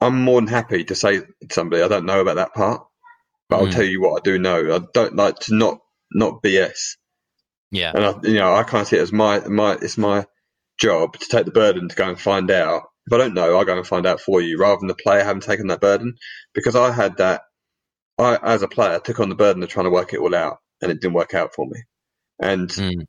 I'm 0.00 0.22
more 0.22 0.40
than 0.40 0.48
happy 0.48 0.84
to 0.84 0.94
say 0.94 1.20
to 1.20 1.26
somebody 1.50 1.82
I 1.82 1.88
don't 1.88 2.06
know 2.06 2.20
about 2.20 2.36
that 2.36 2.54
part, 2.54 2.86
but 3.48 3.56
mm. 3.56 3.66
I'll 3.66 3.72
tell 3.72 3.84
you 3.84 4.00
what 4.00 4.20
I 4.20 4.22
do 4.22 4.38
know. 4.38 4.76
I 4.76 4.80
don't 4.94 5.16
like 5.16 5.38
to 5.40 5.54
not 5.54 5.80
not 6.12 6.42
BS. 6.42 6.96
Yeah, 7.70 7.92
and 7.94 8.04
I, 8.04 8.14
you 8.22 8.34
know, 8.34 8.54
I 8.54 8.62
kind 8.62 8.82
of 8.82 8.88
see 8.88 8.96
it 8.96 9.02
as 9.02 9.12
my 9.12 9.40
my 9.40 9.74
it's 9.74 9.98
my 9.98 10.26
job 10.78 11.18
to 11.18 11.26
take 11.28 11.46
the 11.46 11.52
burden 11.52 11.88
to 11.88 11.96
go 11.96 12.08
and 12.08 12.20
find 12.20 12.50
out. 12.50 12.84
If 13.06 13.12
I 13.12 13.18
don't 13.18 13.34
know, 13.34 13.56
I'll 13.56 13.64
go 13.64 13.76
and 13.76 13.86
find 13.86 14.06
out 14.06 14.20
for 14.20 14.40
you, 14.40 14.58
rather 14.58 14.78
than 14.78 14.88
the 14.88 14.94
player 14.94 15.22
having 15.22 15.40
taken 15.40 15.68
that 15.68 15.80
burden. 15.80 16.14
Because 16.54 16.74
I 16.74 16.92
had 16.92 17.18
that, 17.18 17.42
I 18.18 18.36
as 18.42 18.62
a 18.62 18.68
player 18.68 18.98
took 18.98 19.20
on 19.20 19.28
the 19.28 19.34
burden 19.34 19.62
of 19.62 19.68
trying 19.68 19.84
to 19.84 19.90
work 19.90 20.12
it 20.12 20.20
all 20.20 20.34
out, 20.34 20.58
and 20.80 20.90
it 20.90 21.00
didn't 21.00 21.14
work 21.14 21.34
out 21.34 21.54
for 21.54 21.66
me. 21.66 21.82
And 22.38 22.68
mm. 22.68 23.06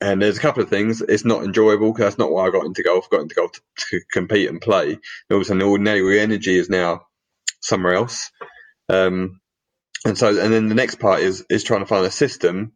and 0.00 0.22
there's 0.22 0.38
a 0.38 0.42
couple 0.42 0.62
of 0.62 0.70
things. 0.70 1.00
It's 1.00 1.24
not 1.24 1.44
enjoyable 1.44 1.92
because 1.92 2.06
that's 2.06 2.18
not 2.18 2.30
why 2.30 2.46
I 2.46 2.50
got 2.50 2.66
into 2.66 2.82
golf. 2.82 3.10
Got 3.10 3.22
into 3.22 3.34
golf 3.34 3.52
to, 3.52 3.60
to 3.90 4.00
compete 4.12 4.48
and 4.48 4.60
play. 4.60 4.92
And 4.92 5.00
all 5.30 5.36
of 5.38 5.42
a 5.42 5.44
sudden, 5.46 5.62
all 5.62 5.78
now 5.78 5.94
energy 5.94 6.56
is 6.56 6.68
now 6.68 7.02
somewhere 7.60 7.94
else. 7.94 8.30
Um, 8.88 9.40
and 10.04 10.18
so 10.18 10.28
and 10.28 10.52
then 10.52 10.68
the 10.68 10.74
next 10.74 10.96
part 10.96 11.20
is 11.20 11.44
is 11.48 11.64
trying 11.64 11.80
to 11.80 11.86
find 11.86 12.06
a 12.06 12.10
system 12.10 12.72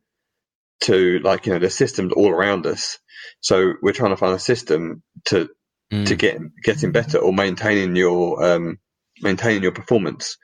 to 0.80 1.18
like 1.20 1.46
you 1.46 1.52
know 1.52 1.58
the 1.58 1.70
systems 1.70 2.12
all 2.12 2.30
around 2.30 2.66
us. 2.66 2.98
So 3.40 3.74
we're 3.82 3.92
trying 3.92 4.10
to 4.10 4.16
find 4.16 4.34
a 4.34 4.38
system 4.38 5.02
to 5.26 5.48
mm. 5.92 6.06
to 6.06 6.16
get 6.16 6.38
getting 6.62 6.92
better 6.92 7.18
or 7.18 7.32
maintaining 7.32 7.96
your 7.96 8.42
um 8.42 8.78
maintaining 9.20 9.62
your 9.62 9.72
performance. 9.72 10.36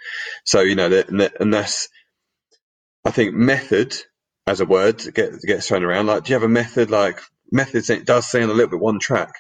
So 0.45 0.61
you 0.61 0.75
know 0.75 0.89
that 0.89 1.09
and 1.41 1.55
that's 1.55 1.89
i 3.07 3.11
think 3.11 3.35
method 3.35 3.95
as 4.47 4.61
a 4.61 4.65
word 4.65 5.03
get, 5.15 5.41
gets 5.43 5.69
thrown 5.69 5.85
around. 5.85 6.07
Like 6.07 6.25
do 6.25 6.31
you 6.31 6.35
have 6.35 6.43
a 6.43 6.49
method? 6.49 6.91
Like 6.91 7.21
methods 7.51 7.91
it 7.91 8.05
does 8.05 8.31
sound 8.31 8.51
a 8.51 8.55
little 8.55 8.71
bit 8.71 8.81
one 8.81 8.99
track. 8.99 9.33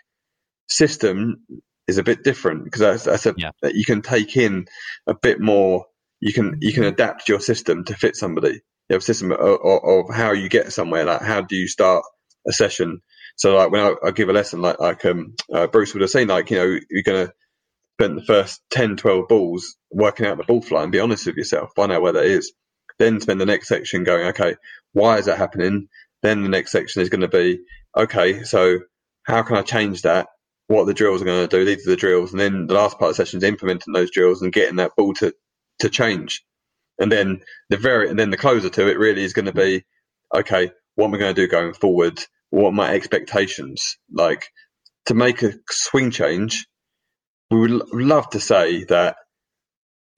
System 0.68 1.44
is 1.86 1.98
a 1.98 2.02
bit 2.02 2.24
different 2.24 2.64
because 2.64 2.80
that's, 2.80 3.04
that's 3.04 3.26
a, 3.26 3.34
yeah. 3.36 3.50
you 3.62 3.84
can 3.84 4.00
take 4.00 4.36
in 4.36 4.66
a 5.06 5.14
bit 5.14 5.40
more 5.40 5.84
you 6.24 6.32
can 6.32 6.56
you 6.62 6.72
can 6.72 6.84
adapt 6.84 7.28
your 7.28 7.38
system 7.40 7.84
to 7.84 7.94
fit 7.94 8.16
somebody. 8.16 8.62
You 8.88 8.94
have 8.94 9.02
a 9.02 9.04
system 9.04 9.30
of, 9.30 9.38
of, 9.38 9.84
of 9.84 10.14
how 10.14 10.32
you 10.32 10.48
get 10.48 10.72
somewhere. 10.72 11.04
Like 11.04 11.20
how 11.20 11.42
do 11.42 11.54
you 11.54 11.68
start 11.68 12.02
a 12.48 12.52
session? 12.52 13.02
So 13.36 13.54
like 13.54 13.70
when 13.70 13.82
I, 13.82 13.94
I 14.08 14.10
give 14.10 14.30
a 14.30 14.32
lesson, 14.32 14.62
like 14.62 14.80
like 14.80 15.04
um, 15.04 15.34
uh, 15.52 15.66
Bruce 15.66 15.92
would 15.92 16.00
have 16.00 16.10
seen, 16.10 16.28
like 16.28 16.50
you 16.50 16.56
know 16.56 16.80
you're 16.90 17.02
gonna 17.02 17.30
spend 17.98 18.16
the 18.18 18.24
first 18.24 18.62
10, 18.70 18.96
12 18.96 19.28
balls 19.28 19.76
working 19.90 20.26
out 20.26 20.38
the 20.38 20.44
ball 20.44 20.62
flight 20.62 20.84
and 20.84 20.92
be 20.92 21.00
honest 21.00 21.26
with 21.26 21.36
yourself, 21.36 21.70
find 21.76 21.92
out 21.92 22.02
where 22.02 22.14
that 22.14 22.24
is. 22.24 22.52
Then 22.98 23.20
spend 23.20 23.40
the 23.40 23.46
next 23.46 23.68
section 23.68 24.04
going, 24.04 24.28
okay, 24.28 24.56
why 24.92 25.18
is 25.18 25.26
that 25.26 25.38
happening? 25.38 25.88
Then 26.22 26.42
the 26.42 26.48
next 26.48 26.72
section 26.72 27.02
is 27.02 27.10
going 27.10 27.20
to 27.20 27.28
be, 27.28 27.60
okay, 27.96 28.44
so 28.44 28.80
how 29.24 29.42
can 29.42 29.56
I 29.56 29.62
change 29.62 30.02
that? 30.02 30.28
What 30.68 30.86
the 30.86 30.94
drills 30.94 31.20
are 31.22 31.26
going 31.26 31.46
to 31.46 31.56
do? 31.58 31.64
These 31.64 31.86
are 31.86 31.90
the 31.90 31.96
drills, 31.96 32.32
and 32.32 32.40
then 32.40 32.66
the 32.66 32.74
last 32.74 32.98
part 32.98 33.10
of 33.10 33.16
the 33.16 33.24
session 33.24 33.38
is 33.38 33.44
implementing 33.44 33.92
those 33.92 34.10
drills 34.10 34.40
and 34.42 34.52
getting 34.52 34.76
that 34.76 34.96
ball 34.96 35.12
to 35.14 35.34
to 35.80 35.88
change. 35.88 36.44
And 36.98 37.10
then 37.10 37.40
the 37.70 37.76
very 37.76 38.08
and 38.08 38.18
then 38.18 38.30
the 38.30 38.36
closer 38.36 38.68
to 38.70 38.88
it 38.88 38.98
really 38.98 39.24
is 39.24 39.32
going 39.32 39.46
to 39.46 39.52
be, 39.52 39.84
okay, 40.34 40.70
what 40.94 41.06
am 41.06 41.14
I 41.14 41.18
going 41.18 41.34
to 41.34 41.42
do 41.42 41.48
going 41.48 41.74
forward? 41.74 42.22
What 42.50 42.68
are 42.68 42.72
my 42.72 42.92
expectations? 42.92 43.98
Like 44.12 44.46
to 45.06 45.14
make 45.14 45.42
a 45.42 45.54
swing 45.70 46.10
change, 46.10 46.66
we 47.50 47.60
would 47.60 47.92
love 47.92 48.30
to 48.30 48.40
say 48.40 48.84
that 48.84 49.16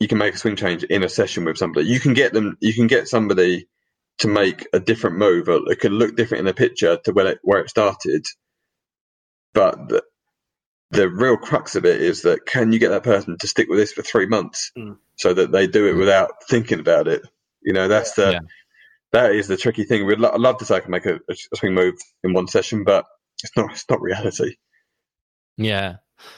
you 0.01 0.09
can 0.09 0.19
make 0.19 0.35
a 0.35 0.39
swing 0.39 0.57
change 0.57 0.85
in 0.85 1.03
a 1.03 1.09
session 1.09 1.45
with 1.47 1.57
somebody. 1.57 1.89
You 1.89 2.01
can 2.01 2.15
get 2.15 2.35
them. 2.35 2.59
You 2.61 2.75
can 2.75 2.87
get 2.87 3.09
somebody 3.09 3.67
to 4.19 4.29
make 4.29 4.67
a 4.73 4.81
different 4.81 5.19
move, 5.19 5.49
it 5.49 5.81
could 5.81 5.93
look 5.93 6.17
different 6.17 6.43
in 6.43 6.49
a 6.49 6.55
picture 6.55 6.99
to 7.05 7.13
where 7.13 7.27
it, 7.29 7.39
where 7.43 7.61
it 7.61 7.71
started. 7.71 8.25
But 9.53 9.89
the, 9.89 10.03
the 10.91 11.09
real 11.09 11.37
crux 11.37 11.77
of 11.77 11.85
it 11.85 12.01
is 12.01 12.23
that 12.23 12.47
can 12.47 12.73
you 12.73 12.79
get 12.79 12.91
that 12.91 13.03
person 13.03 13.37
to 13.39 13.47
stick 13.47 13.69
with 13.69 13.79
this 13.79 13.93
for 13.93 14.03
three 14.03 14.27
months 14.27 14.73
mm. 14.77 14.97
So 15.17 15.35
that 15.35 15.53
they 15.53 15.67
do 15.67 15.89
it 15.89 15.95
mm. 15.95 15.99
without 15.99 16.45
thinking 16.49 16.81
about 16.81 17.09
it? 17.09 17.23
You 17.63 17.73
know, 17.73 17.89
that's 17.89 18.13
the 18.13 18.33
yeah. 18.33 18.41
that 19.13 19.33
is 19.33 19.49
the 19.49 19.57
tricky 19.57 19.85
thing. 19.85 20.07
We'd 20.07 20.21
lo- 20.21 20.31
I'd 20.33 20.41
love 20.41 20.59
to 20.59 20.65
say 20.65 20.77
I 20.77 20.81
can 20.81 20.91
make 20.91 21.07
a, 21.07 21.17
a, 21.29 21.57
swing 21.57 21.75
move 21.75 21.95
in 22.23 22.33
one 22.33 22.49
session, 22.49 22.85
but 22.85 23.07
it's 23.43 23.57
not. 23.57 23.71
It's 23.73 23.89
not 23.91 24.01
reality. 24.01 24.57
Yeah. 25.57 25.97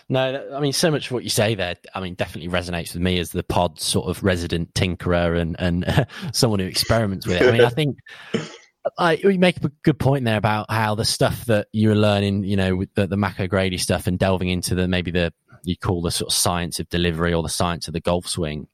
No, 0.09 0.49
I 0.55 0.61
mean, 0.61 0.73
so 0.73 0.91
much 0.91 1.07
of 1.07 1.13
what 1.13 1.23
you 1.23 1.31
say 1.31 1.55
there, 1.55 1.77
I 1.95 2.01
mean, 2.01 2.15
definitely 2.15 2.51
resonates 2.51 2.95
with 2.95 3.03
me 3.03 3.19
as 3.21 3.31
the 3.31 3.45
pod 3.45 3.81
sort 3.81 4.09
of 4.09 4.25
resident 4.25 4.75
tinkerer 4.75 5.39
and, 5.39 5.55
and 5.59 6.07
someone 6.33 6.59
who 6.59 6.67
experiments 6.67 7.29
with 7.29 7.41
it. 7.41 7.49
I 7.49 7.53
mean, 7.53 7.61
I 7.61 7.69
think 7.69 7.97
I, 8.97 9.15
you 9.15 9.39
make 9.39 9.63
a 9.63 9.71
good 9.83 9.99
point 9.99 10.25
there 10.25 10.37
about 10.37 10.71
how 10.71 10.95
the 10.95 11.05
stuff 11.05 11.45
that 11.47 11.69
you 11.73 11.91
were 11.91 11.95
learning, 11.95 12.45
you 12.45 12.57
know, 12.57 12.77
with 12.77 12.95
the, 12.95 13.07
the 13.07 13.17
Mac 13.17 13.39
O'Grady 13.41 13.79
stuff 13.79 14.07
and 14.07 14.19
delving 14.19 14.49
into 14.49 14.75
the 14.75 14.89
maybe 14.89 15.11
the 15.11 15.33
you 15.65 15.77
call 15.77 16.03
the 16.03 16.11
sort 16.11 16.31
of 16.31 16.35
science 16.35 16.81
of 16.81 16.89
delivery 16.89 17.33
or 17.33 17.43
the 17.43 17.49
science 17.49 17.89
of 17.89 17.95
the 17.95 18.01
golf 18.01 18.27
swing 18.27 18.69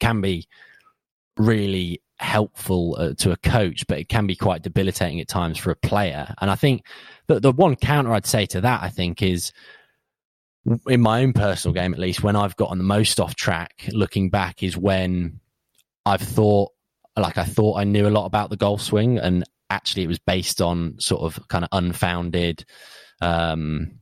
can 0.00 0.20
be 0.20 0.46
really 1.36 2.02
helpful 2.18 2.96
uh, 2.98 3.14
to 3.14 3.30
a 3.30 3.36
coach, 3.36 3.86
but 3.86 3.98
it 3.98 4.08
can 4.08 4.26
be 4.26 4.34
quite 4.36 4.62
debilitating 4.62 5.20
at 5.20 5.28
times 5.28 5.58
for 5.58 5.70
a 5.70 5.76
player. 5.76 6.34
And 6.40 6.50
I 6.50 6.56
think 6.56 6.84
that 7.28 7.42
the 7.42 7.52
one 7.52 7.76
counter 7.76 8.12
I'd 8.12 8.26
say 8.26 8.46
to 8.46 8.60
that, 8.62 8.82
I 8.82 8.88
think, 8.88 9.22
is 9.22 9.52
in 10.86 11.00
my 11.00 11.22
own 11.22 11.32
personal 11.32 11.74
game, 11.74 11.94
at 11.94 12.00
least, 12.00 12.22
when 12.22 12.36
I've 12.36 12.56
gotten 12.56 12.78
the 12.78 12.84
most 12.84 13.20
off 13.20 13.34
track, 13.34 13.88
looking 13.92 14.30
back, 14.30 14.62
is 14.62 14.76
when 14.76 15.40
I've 16.04 16.20
thought 16.20 16.72
like 17.16 17.38
I 17.38 17.44
thought 17.44 17.78
I 17.78 17.84
knew 17.84 18.06
a 18.06 18.10
lot 18.10 18.26
about 18.26 18.50
the 18.50 18.56
golf 18.56 18.80
swing, 18.80 19.18
and 19.18 19.44
actually 19.70 20.04
it 20.04 20.08
was 20.08 20.18
based 20.18 20.60
on 20.60 20.96
sort 20.98 21.22
of 21.22 21.48
kind 21.48 21.64
of 21.64 21.68
unfounded 21.72 22.64
um, 23.20 23.97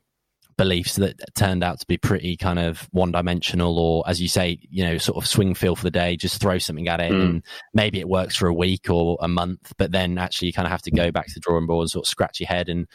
beliefs 0.57 0.95
that 0.95 1.15
turned 1.35 1.63
out 1.63 1.79
to 1.79 1.85
be 1.87 1.97
pretty 1.97 2.35
kind 2.35 2.59
of 2.59 2.87
one 2.91 3.11
dimensional, 3.11 3.77
or 3.77 4.03
as 4.07 4.21
you 4.21 4.27
say, 4.27 4.59
you 4.69 4.83
know, 4.83 4.97
sort 4.97 5.17
of 5.17 5.27
swing 5.27 5.53
feel 5.53 5.75
for 5.75 5.83
the 5.83 5.91
day, 5.91 6.15
just 6.17 6.41
throw 6.41 6.57
something 6.57 6.87
at 6.87 6.99
it, 6.99 7.11
mm. 7.11 7.23
and 7.23 7.43
maybe 7.73 7.99
it 7.99 8.09
works 8.09 8.35
for 8.35 8.47
a 8.47 8.53
week 8.53 8.89
or 8.89 9.17
a 9.21 9.27
month, 9.27 9.73
but 9.77 9.91
then 9.91 10.17
actually 10.17 10.47
you 10.47 10.53
kind 10.53 10.65
of 10.65 10.71
have 10.71 10.81
to 10.81 10.91
go 10.91 11.11
back 11.11 11.27
to 11.27 11.33
the 11.35 11.39
drawing 11.39 11.67
board 11.67 11.83
and 11.83 11.91
sort 11.91 12.05
of 12.05 12.09
scratch 12.09 12.39
your 12.39 12.47
head, 12.47 12.69
and 12.69 12.87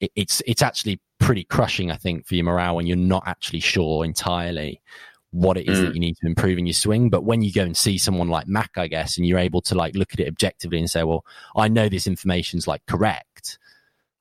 it, 0.00 0.12
it's 0.14 0.40
it's 0.46 0.62
actually 0.62 1.00
pretty 1.18 1.44
crushing, 1.44 1.90
I 1.90 1.96
think, 1.96 2.26
for 2.26 2.34
your 2.34 2.44
morale 2.44 2.76
when 2.76 2.86
you're 2.86 2.96
not 2.96 3.24
actually 3.26 3.60
sure 3.60 4.04
entirely 4.04 4.80
what 5.32 5.56
it 5.56 5.68
is 5.68 5.78
Mm. 5.78 5.84
that 5.84 5.94
you 5.94 6.00
need 6.00 6.16
to 6.16 6.26
improve 6.26 6.58
in 6.58 6.66
your 6.66 6.74
swing. 6.74 7.08
But 7.08 7.24
when 7.24 7.42
you 7.42 7.52
go 7.52 7.62
and 7.62 7.76
see 7.76 7.98
someone 7.98 8.28
like 8.28 8.48
Mac, 8.48 8.70
I 8.76 8.88
guess, 8.88 9.16
and 9.16 9.26
you're 9.26 9.38
able 9.38 9.60
to 9.62 9.74
like 9.76 9.94
look 9.94 10.12
at 10.12 10.20
it 10.20 10.26
objectively 10.26 10.78
and 10.78 10.90
say, 10.90 11.04
well, 11.04 11.24
I 11.54 11.68
know 11.68 11.88
this 11.88 12.08
information's 12.08 12.66
like 12.66 12.84
correct. 12.86 13.58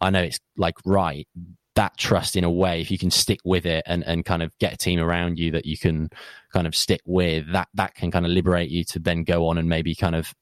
I 0.01 0.11
know 0.11 0.21
it's 0.21 0.39
like 0.55 0.75
right. 0.85 1.27
That 1.76 1.97
trust 1.97 2.36
in 2.36 2.43
a 2.43 2.51
way, 2.51 2.82
if 2.82 2.91
you 2.91 2.97
can 2.97 3.11
stick 3.11 3.39
with 3.45 3.65
it 3.65 3.84
and, 3.86 4.03
and 4.05 4.26
kind 4.26 4.43
of 4.43 4.57
get 4.59 4.74
a 4.74 4.78
team 4.78 4.99
around 4.99 5.39
you 5.39 5.51
that 5.51 5.65
you 5.65 5.78
can 5.78 6.09
kind 6.51 6.67
of 6.67 6.76
stick 6.76 7.01
with, 7.05 7.51
that 7.53 7.70
that 7.76 7.95
can 7.95 8.11
kind 8.11 8.26
of 8.26 8.32
liberate 8.32 8.70
you 8.70 8.84
to 8.86 8.99
then 8.99 9.24
go 9.24 9.47
on 9.47 9.57
and 9.57 9.70
maybe 9.70 9.95
kind 9.95 10.15
of 10.15 10.34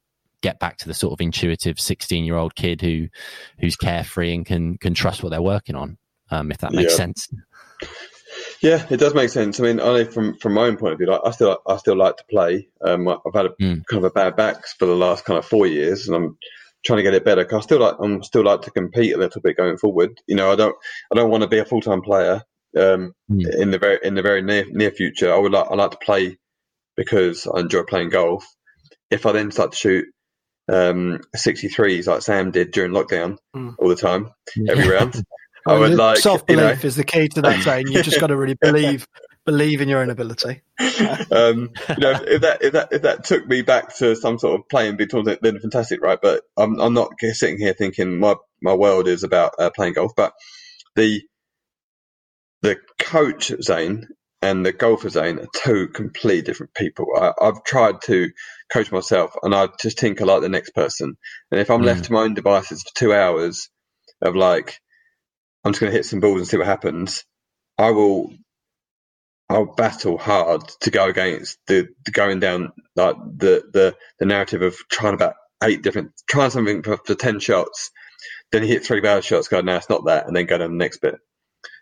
get 0.41 0.59
back 0.59 0.77
to 0.77 0.87
the 0.87 0.93
sort 0.93 1.13
of 1.13 1.21
intuitive 1.21 1.79
16 1.79 2.23
year 2.23 2.35
old 2.35 2.55
kid 2.55 2.81
who 2.81 3.07
who's 3.59 3.75
carefree 3.75 4.33
and 4.33 4.45
can 4.45 4.77
can 4.77 4.93
trust 4.93 5.23
what 5.23 5.29
they're 5.29 5.41
working 5.41 5.75
on 5.75 5.97
um 6.29 6.51
if 6.51 6.59
that 6.59 6.73
makes 6.73 6.93
Yeah. 6.93 6.97
sense 6.97 7.27
Yeah, 8.61 8.85
it 8.89 8.97
does 8.97 9.13
make 9.13 9.29
sense. 9.29 9.59
I 9.59 9.63
mean, 9.63 9.79
I 9.79 9.85
know 9.85 10.05
from 10.05 10.37
from 10.37 10.53
my 10.53 10.63
own 10.65 10.77
point 10.77 10.93
of 10.93 10.99
view, 10.99 11.07
like, 11.07 11.21
I 11.23 11.31
still 11.31 11.59
I 11.67 11.77
still 11.77 11.95
like 11.95 12.17
to 12.17 12.23
play. 12.29 12.67
Um, 12.81 13.07
I've 13.07 13.33
had 13.33 13.45
a 13.45 13.49
Mm. 13.61 13.83
kind 13.89 14.03
of 14.03 14.03
a 14.03 14.09
bad 14.09 14.35
back 14.35 14.65
for 14.79 14.85
the 14.85 14.95
last 14.95 15.25
kind 15.25 15.37
of 15.37 15.45
four 15.45 15.67
years, 15.67 16.07
and 16.07 16.15
I'm 16.15 16.37
trying 16.87 16.97
to 16.97 17.03
get 17.03 17.13
it 17.13 17.25
better. 17.25 17.45
'cause 17.45 17.59
I 17.59 17.61
still 17.61 17.79
like 17.79 17.95
I'm 18.01 18.23
still 18.23 18.43
like 18.43 18.61
to 18.63 18.71
compete 18.71 19.13
a 19.13 19.17
little 19.19 19.41
bit 19.41 19.57
going 19.57 19.77
forward. 19.77 20.17
You 20.27 20.35
know, 20.35 20.51
I 20.51 20.55
don't 20.55 20.75
I 21.11 21.15
don't 21.15 21.29
want 21.29 21.43
to 21.43 21.49
be 21.49 21.59
a 21.59 21.65
full 21.65 21.81
time 21.81 22.01
player 22.01 22.41
um, 22.77 23.13
Mm. 23.31 23.61
in 23.61 23.71
the 23.71 23.79
very 23.79 23.99
in 24.03 24.15
the 24.15 24.21
very 24.23 24.41
near 24.41 24.65
near 24.69 24.91
future. 24.91 25.31
I 25.33 25.37
would 25.37 25.51
like 25.51 25.67
I 25.69 25.75
like 25.75 25.91
to 25.91 25.97
play 25.97 26.37
because 26.95 27.45
I 27.47 27.59
enjoy 27.59 27.83
playing 27.83 28.09
golf. 28.09 28.45
If 29.11 29.25
I 29.25 29.31
then 29.33 29.51
start 29.51 29.73
to 29.73 29.77
shoot 29.77 30.05
um, 30.69 31.19
63s 31.35 32.07
like 32.07 32.21
Sam 32.21 32.51
did 32.51 32.71
during 32.71 32.91
lockdown 32.91 33.37
Mm. 33.55 33.75
all 33.79 33.87
the 33.89 33.95
time, 33.95 34.31
every 34.67 34.87
round. 34.89 35.15
I 35.67 35.71
Well, 35.73 35.79
would 35.81 35.97
like, 35.97 36.17
self 36.17 36.43
you 36.49 36.55
know, 36.55 36.67
belief 36.69 36.85
is 36.85 36.95
the 36.95 37.03
key 37.03 37.27
to 37.29 37.41
that 37.41 37.61
saying. 37.63 37.87
You've 37.87 38.03
just 38.05 38.19
got 38.21 38.27
to 38.27 38.37
really 38.37 38.55
believe 38.61 39.05
believe 39.47 39.81
in 39.81 39.89
your 39.89 40.01
own 40.01 40.11
ability. 40.11 40.63
um, 41.31 41.69
you 41.95 42.03
know, 42.03 42.11
if 42.27 42.41
that 42.41 42.63
if 42.63 42.73
that 42.73 42.89
if 42.93 43.03
that 43.03 43.25
took 43.25 43.47
me 43.47 43.63
back 43.63 43.95
to 43.97 44.15
some 44.15 44.39
sort 44.39 44.59
of 44.59 44.69
playing 44.69 44.97
big 44.97 45.09
tournament, 45.09 45.39
then 45.41 45.59
fantastic, 45.59 46.01
right? 46.03 46.19
But 46.21 46.43
I'm 46.57 46.79
I'm 46.81 46.93
not 46.93 47.13
sitting 47.33 47.59
here 47.59 47.73
thinking 47.73 48.19
my 48.19 48.35
my 48.61 48.75
world 48.75 49.07
is 49.07 49.23
about 49.23 49.53
uh, 49.59 49.71
playing 49.71 49.93
golf. 49.95 50.13
But 50.15 50.33
the 50.95 51.21
the 52.63 52.77
coach 52.99 53.53
Zane 53.63 54.07
and 54.41 54.65
the 54.65 54.73
golfer 54.73 55.09
Zane 55.09 55.39
are 55.39 55.47
two 55.55 55.89
completely 55.89 56.43
different 56.43 56.75
people. 56.75 57.07
I, 57.17 57.33
I've 57.41 57.63
tried 57.65 58.01
to 58.03 58.31
coach 58.71 58.91
myself, 58.91 59.35
and 59.43 59.55
I 59.55 59.69
just 59.81 59.99
tinker 59.99 60.25
like 60.27 60.41
the 60.41 60.49
next 60.49 60.71
person. 60.71 61.17
And 61.51 61.61
if 61.61 61.71
I'm 61.71 61.83
Mm. 61.83 61.83
left 61.83 62.05
to 62.05 62.13
my 62.13 62.21
own 62.23 62.35
devices 62.35 62.83
for 62.83 62.95
two 62.99 63.13
hours 63.13 63.69
of 64.21 64.35
like, 64.35 64.79
I'm 65.65 65.73
just 65.73 65.81
going 65.81 65.91
to 65.91 65.97
hit 65.97 66.05
some 66.05 66.21
balls 66.21 66.39
and 66.39 66.47
see 66.47 66.57
what 66.57 66.67
happens. 66.67 67.25
I 67.77 67.91
will 67.91 68.31
I'll 69.49 69.65
battle 69.75 70.17
hard 70.17 70.63
to 70.81 70.91
go 70.91 71.07
against 71.09 71.59
the, 71.67 71.89
the 72.05 72.11
going 72.11 72.41
down 72.41 72.73
like 72.95 73.15
the, 73.17 73.63
the 73.73 73.95
the 74.19 74.25
narrative 74.27 74.61
of 74.63 74.75
trying 74.91 75.15
about 75.15 75.35
eight 75.63 75.83
different 75.83 76.11
trying 76.29 76.51
something 76.51 76.83
for, 76.83 76.97
for 76.97 77.15
ten 77.15 77.39
shots, 77.39 77.91
then 78.51 78.63
hit 78.63 78.85
three 78.85 79.01
bad 79.01 79.23
shots, 79.25 79.47
go 79.49 79.61
no, 79.61 79.77
it's 79.77 79.89
not 79.89 80.05
that, 80.05 80.27
and 80.27 80.35
then 80.35 80.45
go 80.47 80.57
down 80.57 80.71
the 80.71 80.77
next 80.83 80.99
bit, 80.99 81.15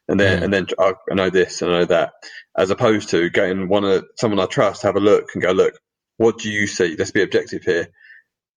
and 0.07 0.19
then 0.19 0.39
Yeah. 0.39 0.43
and 0.43 0.53
then 0.53 0.67
I, 0.79 0.93
I 1.11 1.15
know 1.15 1.29
this 1.31 1.61
and 1.61 1.71
I 1.71 1.79
know 1.79 1.85
that, 1.85 2.13
as 2.57 2.71
opposed 2.71 3.09
to 3.11 3.29
getting 3.29 3.69
one 3.69 3.85
of 3.85 4.05
someone 4.17 4.39
I 4.39 4.47
trust, 4.47 4.83
have 4.83 4.97
a 4.97 5.01
look 5.01 5.31
and 5.35 5.43
go 5.43 5.51
look, 5.53 5.75
what 6.17 6.39
do 6.39 6.51
you 6.51 6.67
see? 6.67 6.95
Let's 6.97 7.11
be 7.11 7.23
objective 7.23 7.63
here. 7.63 7.89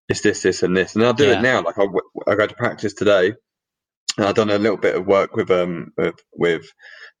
It's 0.09 0.21
this, 0.21 0.43
this, 0.43 0.63
and 0.63 0.77
this, 0.77 0.95
and 0.95 1.05
I'll 1.05 1.13
do 1.13 1.29
Yeah. 1.29 1.33
it 1.33 1.41
now. 1.41 1.63
Like 1.63 1.79
I, 1.79 1.85
I 2.27 2.35
go 2.35 2.47
to 2.47 2.55
practice 2.55 2.93
today, 2.93 3.33
and 4.17 4.25
I've 4.27 4.35
done 4.35 4.49
a 4.49 4.57
little 4.59 4.77
bit 4.77 4.95
of 4.95 5.05
work 5.07 5.35
with 5.35 5.51
um 5.51 5.93
with, 5.97 6.15
with 6.33 6.71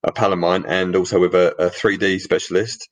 a 0.03 0.11
pal 0.11 0.33
of 0.33 0.39
mine 0.39 0.65
and 0.67 0.95
also 0.95 1.19
with 1.19 1.35
a, 1.35 1.53
a 1.67 1.69
3D 1.69 2.21
specialist. 2.21 2.89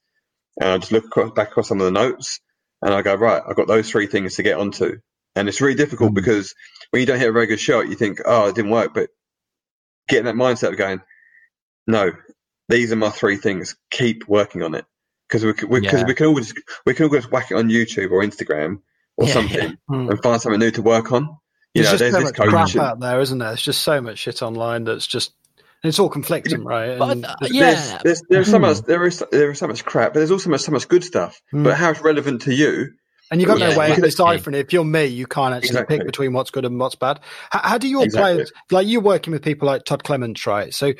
And 0.61 0.69
I 0.69 0.77
just 0.79 0.91
look 0.91 1.05
across, 1.05 1.31
back 1.31 1.49
across 1.49 1.69
some 1.69 1.79
of 1.81 1.85
the 1.85 1.91
notes 1.91 2.39
and 2.81 2.93
I 2.93 3.01
go, 3.03 3.15
right, 3.15 3.41
I've 3.47 3.55
got 3.57 3.67
those 3.67 3.89
three 3.89 4.07
things 4.07 4.35
to 4.37 4.43
get 4.43 4.57
onto. 4.59 4.99
And 5.35 5.49
it's 5.49 5.61
really 5.61 5.75
difficult 5.75 6.13
Mm. 6.13 6.15
because 6.15 6.55
when 6.91 7.01
you 7.01 7.05
don't 7.07 7.19
hit 7.19 7.29
a 7.29 7.33
very 7.33 7.47
good 7.47 7.59
shot, 7.59 7.89
you 7.89 7.95
think, 7.95 8.19
oh, 8.25 8.49
it 8.49 8.55
didn't 8.55 8.71
work. 8.71 8.93
But 8.93 9.09
getting 10.09 10.25
that 10.25 10.35
mindset 10.35 10.69
of 10.71 10.77
going, 10.77 11.01
no, 11.87 12.11
these 12.69 12.91
are 12.91 12.97
my 12.97 13.09
three 13.09 13.37
things. 13.37 13.75
Keep 13.91 14.27
working 14.27 14.63
on 14.63 14.75
it. 14.75 14.85
Because 15.27 15.45
we, 15.45 15.53
we, 15.67 15.81
Yeah. 15.81 16.05
we 16.05 16.13
can 16.15 16.27
all 16.27 16.35
just 16.39 16.55
we 16.85 16.93
can 16.93 17.05
all 17.05 17.11
just 17.13 17.31
whack 17.31 17.51
it 17.51 17.55
on 17.57 17.69
YouTube 17.69 18.11
or 18.11 18.23
Instagram 18.23 18.79
or 19.17 19.27
Yeah, 19.27 19.33
something 19.33 19.59
yeah. 19.59 19.71
Hmm. 19.89 20.09
and 20.09 20.23
find 20.23 20.41
something 20.41 20.59
new 20.59 20.71
to 20.71 20.81
work 20.81 21.11
on. 21.11 21.37
You 21.77 21.83
There's 21.83 21.93
know, 21.93 21.97
just 21.97 21.99
there's 21.99 22.13
so 22.13 22.19
this 22.19 22.37
much 22.39 22.49
crap 22.49 22.69
and- 22.69 22.79
out 22.81 22.99
there, 22.99 23.19
isn't 23.21 23.37
there? 23.37 23.49
There's 23.49 23.61
just 23.61 23.81
so 23.81 24.01
much 24.01 24.17
shit 24.19 24.41
online 24.41 24.83
that's 24.83 25.07
just 25.07 25.33
and 25.83 25.89
it's 25.89 25.99
all 25.99 26.09
conflicting, 26.09 26.63
right? 26.63 26.97
But, 26.97 27.23
uh, 27.23 27.35
there's- 27.39 27.53
yeah. 27.53 27.71
There's, 27.73 28.01
there's, 28.03 28.21
there's 28.29 28.51
so 28.51 28.59
much 28.59 28.81
there 28.81 29.05
is 29.05 29.23
there 29.31 29.51
is 29.51 29.59
so 29.59 29.67
much 29.67 29.85
crap, 29.85 30.13
but 30.13 30.19
there's 30.19 30.31
also 30.31 30.49
much, 30.49 30.61
so 30.61 30.71
much 30.71 30.87
good 30.87 31.03
stuff. 31.03 31.39
Hmm. 31.51 31.63
But 31.63 31.75
how 31.75 31.91
it's 31.91 32.01
relevant 32.01 32.41
to 32.43 32.53
you? 32.53 32.93
And 33.29 33.41
you've 33.41 33.49
got 33.49 33.59
Yeah, 33.59 33.71
no 33.71 33.77
way 33.79 33.91
of 33.91 33.97
exactly. 33.97 34.09
deciphering 34.35 34.55
it. 34.55 34.59
If 34.59 34.73
you're 34.73 34.85
me, 34.85 35.05
you 35.05 35.27
can't 35.27 35.53
actually 35.53 35.69
Exactly. 35.71 35.97
pick 35.97 36.05
between 36.07 36.31
what's 36.31 36.49
good 36.49 36.63
and 36.63 36.79
what's 36.79 36.95
bad. 36.95 37.19
How, 37.51 37.59
how 37.59 37.77
do 37.77 37.89
your 37.89 38.05
Exactly. 38.05 38.35
players, 38.35 38.51
like 38.71 38.87
you're 38.87 39.01
working 39.01 39.33
with 39.33 39.43
people 39.43 39.67
like 39.67 39.83
Todd 39.83 40.03
Clements, 40.05 40.47
right? 40.47 40.73
So 40.73 40.93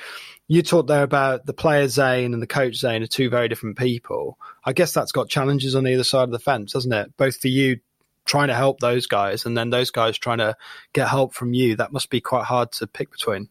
you 0.49 0.61
talked 0.61 0.89
there 0.89 1.03
about 1.03 1.45
the 1.45 1.53
player 1.53 1.87
Zane 1.87 2.33
and 2.33 2.41
the 2.43 2.47
coach 2.47 2.75
Zane 2.75 3.01
are 3.01 3.07
two 3.07 3.29
very 3.29 3.47
different 3.47 3.77
people. 3.77 4.37
I 4.65 4.73
guess 4.73 4.91
that's 4.93 5.13
got 5.13 5.29
challenges 5.29 5.73
on 5.73 5.87
either 5.87 6.03
side 6.03 6.23
of 6.23 6.31
the 6.31 6.39
fence, 6.39 6.73
hasn't 6.73 6.93
it? 6.93 7.15
Both 7.17 7.37
for 7.39 7.47
you 7.47 7.79
trying 8.27 8.49
to 8.49 8.55
help 8.55 8.79
those 8.79 9.07
guys 9.07 9.45
and 9.45 9.57
then 9.57 9.69
those 9.69 9.89
guys 9.89 10.17
trying 10.17 10.37
to 10.37 10.55
get 10.93 11.07
help 11.07 11.33
from 11.33 11.53
you. 11.53 11.75
That 11.75 11.91
must 11.91 12.09
be 12.09 12.21
quite 12.21 12.45
hard 12.45 12.71
to 12.73 12.87
pick 12.87 13.11
between. 13.11 13.49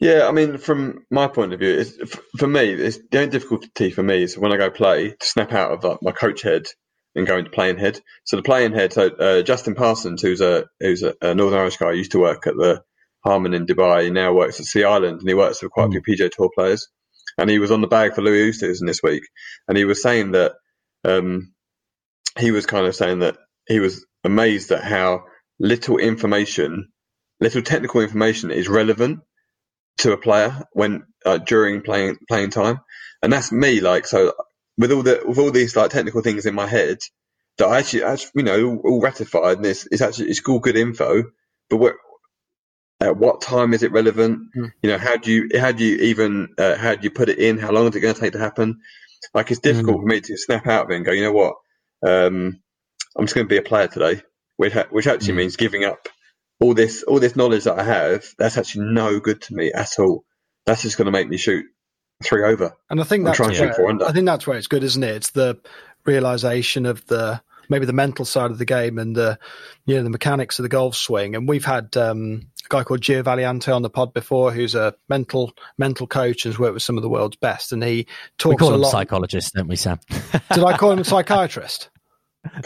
Yeah, 0.00 0.26
I 0.26 0.32
mean, 0.32 0.58
from 0.58 1.04
my 1.10 1.28
point 1.28 1.52
of 1.52 1.60
view, 1.60 1.78
it's, 1.78 1.96
for 2.38 2.46
me, 2.46 2.72
it's, 2.72 2.98
the 3.10 3.18
only 3.18 3.30
difficulty 3.30 3.90
for 3.90 4.02
me 4.02 4.22
is 4.22 4.38
when 4.38 4.52
I 4.52 4.56
go 4.56 4.70
play 4.70 5.10
to 5.10 5.26
snap 5.26 5.52
out 5.52 5.72
of 5.72 5.84
like, 5.84 5.98
my 6.02 6.12
coach 6.12 6.42
head 6.42 6.66
and 7.14 7.26
go 7.26 7.36
into 7.36 7.50
playing 7.50 7.78
head. 7.78 8.00
So 8.24 8.36
the 8.36 8.42
playing 8.42 8.72
head, 8.72 8.92
so 8.92 9.08
uh, 9.08 9.42
Justin 9.42 9.74
Parsons, 9.74 10.22
who's 10.22 10.40
a 10.40 10.66
who's 10.80 11.02
a, 11.02 11.14
a 11.20 11.34
Northern 11.34 11.58
Irish 11.58 11.76
guy, 11.76 11.92
used 11.92 12.12
to 12.12 12.20
work 12.20 12.46
at 12.46 12.54
the 12.54 12.82
Harmon 13.24 13.54
in 13.54 13.66
Dubai. 13.66 14.04
He 14.04 14.10
now 14.10 14.32
works 14.32 14.60
at 14.60 14.66
Sea 14.66 14.84
Island, 14.84 15.20
and 15.20 15.28
he 15.28 15.34
works 15.34 15.62
with 15.62 15.72
quite 15.72 15.88
a 15.88 15.90
few 15.90 16.02
PGA 16.02 16.30
Tour 16.30 16.50
players. 16.54 16.88
And 17.36 17.50
he 17.50 17.58
was 17.58 17.70
on 17.70 17.80
the 17.80 17.86
bag 17.86 18.14
for 18.14 18.22
Louis 18.22 18.50
Oosthuizen 18.50 18.86
this 18.86 19.02
week, 19.02 19.22
and 19.66 19.76
he 19.76 19.84
was 19.84 20.02
saying 20.02 20.32
that 20.32 20.52
um, 21.04 21.52
he 22.38 22.50
was 22.50 22.66
kind 22.66 22.86
of 22.86 22.96
saying 22.96 23.20
that 23.20 23.36
he 23.68 23.80
was 23.80 24.04
amazed 24.24 24.70
at 24.72 24.82
how 24.82 25.24
little 25.60 25.98
information, 25.98 26.88
little 27.40 27.62
technical 27.62 28.00
information, 28.00 28.50
is 28.50 28.68
relevant 28.68 29.20
to 29.98 30.12
a 30.12 30.16
player 30.16 30.64
when 30.72 31.04
uh, 31.24 31.38
during 31.38 31.82
playing 31.82 32.16
playing 32.28 32.50
time, 32.50 32.80
and 33.22 33.32
that's 33.32 33.52
me. 33.52 33.80
Like 33.80 34.06
so, 34.06 34.32
with 34.76 34.92
all 34.92 35.02
the 35.02 35.22
with 35.24 35.38
all 35.38 35.50
these 35.50 35.76
like 35.76 35.90
technical 35.90 36.22
things 36.22 36.46
in 36.46 36.54
my 36.54 36.66
head 36.66 36.98
that 37.58 37.68
I 37.68 37.78
actually, 37.78 38.04
actually 38.04 38.30
you 38.36 38.42
know, 38.44 38.80
all, 38.84 39.00
ratified. 39.00 39.58
And 39.58 39.66
it's, 39.66 39.86
it's 39.90 40.00
actually 40.00 40.30
it's 40.30 40.46
all 40.48 40.60
good 40.60 40.76
info, 40.76 41.24
but 41.68 41.76
what 41.76 41.94
at 43.00 43.16
what 43.16 43.40
time 43.40 43.74
is 43.74 43.82
it 43.82 43.92
relevant? 43.92 44.40
Mm. 44.56 44.72
You 44.82 44.90
know, 44.90 44.98
how 44.98 45.16
do 45.16 45.30
you 45.30 45.60
how 45.60 45.72
do 45.72 45.84
you 45.84 45.96
even 45.96 46.48
uh, 46.56 46.76
how 46.76 46.94
do 46.94 47.02
you 47.02 47.10
put 47.10 47.28
it 47.28 47.38
in? 47.38 47.58
How 47.58 47.70
long 47.70 47.88
is 47.88 47.96
it 47.96 48.00
going 48.00 48.14
to 48.14 48.20
take 48.20 48.32
to 48.32 48.38
happen? 48.38 48.80
Like 49.34 49.50
it's 49.50 49.60
difficult 49.60 50.00
for 50.00 50.06
me 50.06 50.20
to 50.20 50.36
snap 50.36 50.66
out 50.66 50.86
of 50.86 50.90
it 50.90 50.96
and 50.96 51.04
go, 51.04 51.12
you 51.12 51.22
know 51.22 51.32
what? 51.32 51.54
Um, 52.06 52.60
I'm 53.16 53.24
just 53.26 53.34
going 53.34 53.46
to 53.46 53.52
be 53.52 53.56
a 53.58 53.62
player 53.62 53.88
today, 53.88 54.22
which, 54.56 54.72
ha- 54.72 54.86
which 54.90 55.06
actually 55.06 55.34
Mm. 55.34 55.36
means 55.38 55.56
giving 55.56 55.84
up 55.84 56.08
all 56.60 56.74
this 56.74 57.02
all 57.04 57.20
this 57.20 57.36
knowledge 57.36 57.64
that 57.64 57.78
I 57.78 57.84
have. 57.84 58.24
That's 58.38 58.56
actually 58.58 58.86
no 58.92 59.20
good 59.20 59.40
to 59.42 59.54
me 59.54 59.72
at 59.72 59.90
all. 59.98 60.24
That's 60.66 60.82
just 60.82 60.96
going 60.98 61.06
to 61.06 61.12
make 61.12 61.28
me 61.28 61.36
shoot 61.36 61.64
three 62.24 62.44
over. 62.44 62.76
And 62.90 63.00
I 63.00 63.04
think 63.04 63.20
I'm 63.20 63.24
that's 63.26 63.36
trying 63.36 63.50
to 63.50 63.54
shoot 63.54 63.64
where, 63.66 63.74
four 63.74 63.90
under. 63.90 64.04
I 64.04 64.12
think 64.12 64.26
that's 64.26 64.46
where 64.46 64.56
it's 64.58 64.66
good, 64.66 64.82
isn't 64.84 65.02
it? 65.04 65.14
It's 65.16 65.30
the 65.30 65.58
realization 66.04 66.86
of 66.86 67.06
the 67.06 67.40
maybe 67.70 67.84
the 67.86 67.92
mental 67.92 68.24
side 68.24 68.50
of 68.50 68.56
the 68.58 68.64
game 68.64 68.98
and 68.98 69.14
the 69.14 69.38
you 69.84 69.96
know 69.96 70.02
the 70.02 70.10
mechanics 70.10 70.58
of 70.58 70.62
the 70.64 70.68
golf 70.68 70.96
swing. 70.96 71.34
And 71.36 71.48
we've 71.48 71.64
had 71.64 71.96
um, 71.96 72.48
a 72.64 72.68
guy 72.68 72.82
called 72.84 73.00
Gio 73.02 73.22
Valiante 73.22 73.74
on 73.74 73.82
the 73.82 73.90
pod 73.90 74.12
before, 74.14 74.50
who's 74.52 74.74
a 74.74 74.94
mental 75.08 75.52
mental 75.78 76.06
coach 76.06 76.44
and 76.44 76.52
has 76.52 76.58
worked 76.58 76.74
with 76.74 76.82
some 76.82 76.96
of 76.96 77.02
the 77.02 77.08
world's 77.08 77.36
best. 77.36 77.72
And 77.72 77.82
he 77.84 77.96
We 77.98 78.04
talks 78.38 78.60
call 78.60 78.70
a 78.70 78.72
them 78.72 78.80
lot. 78.82 78.90
psychologists, 78.90 79.52
don't 79.52 79.68
we, 79.68 79.76
Sam? 79.76 80.00
Did 80.52 80.64
I 80.64 80.76
call 80.76 80.92
him 80.92 80.98
a 81.00 81.04
psychiatrist? 81.04 81.90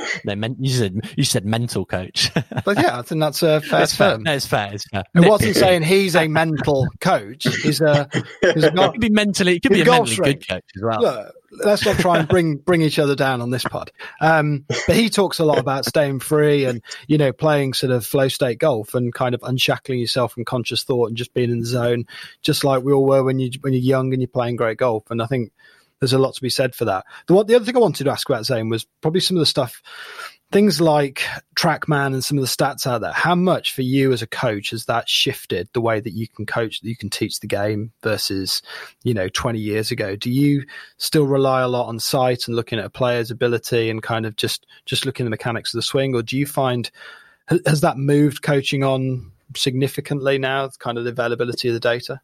no, 0.24 0.34
men- 0.36 0.56
you 0.58 0.70
said 0.70 1.00
you 1.16 1.24
said 1.24 1.44
mental 1.44 1.84
coach. 1.84 2.30
But 2.64 2.76
yeah, 2.78 2.98
I 2.98 3.02
think 3.02 3.20
that's 3.20 3.42
a 3.42 3.60
fair 3.60 3.82
it's 3.82 3.96
fair. 3.96 4.12
term. 4.12 4.22
No, 4.22 4.34
it's 4.34 4.46
fair. 4.46 4.72
It's 4.72 4.86
fair. 4.86 5.02
It 5.16 5.28
wasn't 5.28 5.56
saying 5.56 5.82
he's 5.82 6.14
a 6.14 6.28
mental 6.28 6.86
coach. 7.00 7.44
He's 7.44 7.80
a 7.80 8.08
he's 8.40 8.64
a 8.64 8.72
It 8.72 8.92
could 8.92 9.00
be 9.00 9.10
mentally. 9.10 9.56
It 9.56 9.62
could 9.62 9.72
be 9.72 9.80
a 9.80 9.84
mentally 9.84 10.16
good 10.16 10.48
coach 10.48 10.64
as 10.76 10.82
well. 10.82 11.00
look, 11.00 11.34
let's 11.64 11.84
not 11.84 11.96
try 11.96 12.18
and 12.18 12.28
bring 12.28 12.56
bring 12.58 12.82
each 12.82 12.98
other 13.00 13.16
down 13.16 13.40
on 13.40 13.50
this 13.50 13.64
pod. 13.64 13.90
Um, 14.20 14.64
but 14.86 14.94
he 14.94 15.08
talks 15.10 15.38
a 15.40 15.44
lot 15.44 15.58
about 15.58 15.84
staying 15.84 16.20
free 16.20 16.64
and 16.66 16.82
you 17.08 17.18
know 17.18 17.32
playing 17.32 17.74
sort 17.74 17.90
of 17.90 18.06
flow 18.06 18.28
state 18.28 18.58
golf 18.58 18.94
and 18.94 19.12
kind 19.12 19.34
of 19.34 19.42
unshackling 19.42 19.98
yourself 19.98 20.32
from 20.34 20.44
conscious 20.44 20.84
thought 20.84 21.08
and 21.08 21.16
just 21.16 21.34
being 21.34 21.50
in 21.50 21.60
the 21.60 21.66
zone, 21.66 22.04
just 22.42 22.62
like 22.64 22.84
we 22.84 22.92
all 22.92 23.06
were 23.06 23.24
when 23.24 23.40
you 23.40 23.50
when 23.62 23.72
you're 23.72 23.82
young 23.82 24.12
and 24.12 24.22
you're 24.22 24.28
playing 24.28 24.56
great 24.56 24.78
golf. 24.78 25.10
And 25.10 25.20
I 25.20 25.26
think 25.26 25.52
there's 26.02 26.12
a 26.12 26.18
lot 26.18 26.34
to 26.34 26.42
be 26.42 26.50
said 26.50 26.74
for 26.74 26.84
that. 26.84 27.04
The 27.28 27.44
the 27.44 27.54
other 27.54 27.64
thing 27.64 27.76
I 27.76 27.78
wanted 27.78 28.02
to 28.02 28.10
ask 28.10 28.28
about 28.28 28.44
Zane 28.44 28.68
was 28.68 28.84
probably 29.00 29.20
some 29.20 29.36
of 29.36 29.40
the 29.40 29.46
stuff 29.46 29.80
things 30.50 30.80
like 30.80 31.22
TrackMan 31.56 32.08
and 32.08 32.22
some 32.22 32.36
of 32.36 32.42
the 32.42 32.48
stats 32.48 32.86
out 32.86 33.00
there, 33.00 33.12
how 33.12 33.34
much 33.34 33.72
for 33.72 33.80
you 33.80 34.12
as 34.12 34.20
a 34.20 34.26
coach 34.26 34.70
has 34.70 34.84
that 34.84 35.08
shifted 35.08 35.68
the 35.72 35.80
way 35.80 35.98
that 35.98 36.12
you 36.12 36.28
can 36.28 36.44
coach, 36.44 36.80
that 36.80 36.88
you 36.88 36.96
can 36.96 37.08
teach 37.08 37.40
the 37.40 37.46
game 37.46 37.90
versus, 38.02 38.60
you 39.02 39.14
know, 39.14 39.28
20 39.28 39.58
years 39.58 39.90
ago? 39.90 40.14
Do 40.14 40.30
you 40.30 40.64
still 40.98 41.26
rely 41.26 41.62
a 41.62 41.68
lot 41.68 41.86
on 41.86 41.98
sight 41.98 42.46
and 42.46 42.54
looking 42.54 42.78
at 42.78 42.84
a 42.84 42.90
player's 42.90 43.30
ability 43.30 43.88
and 43.88 44.02
kind 44.02 44.26
of 44.26 44.36
just, 44.36 44.66
just 44.84 45.06
looking 45.06 45.24
at 45.24 45.28
the 45.28 45.30
mechanics 45.30 45.72
of 45.72 45.78
the 45.78 45.82
swing? 45.82 46.14
Or 46.14 46.22
do 46.22 46.36
you 46.36 46.44
find, 46.44 46.90
has 47.64 47.80
that 47.80 47.96
moved 47.96 48.42
coaching 48.42 48.84
on 48.84 49.32
significantly 49.56 50.36
now, 50.36 50.68
kind 50.78 50.98
of 50.98 51.04
the 51.04 51.10
availability 51.10 51.68
of 51.68 51.74
the 51.74 51.80
data? 51.80 52.20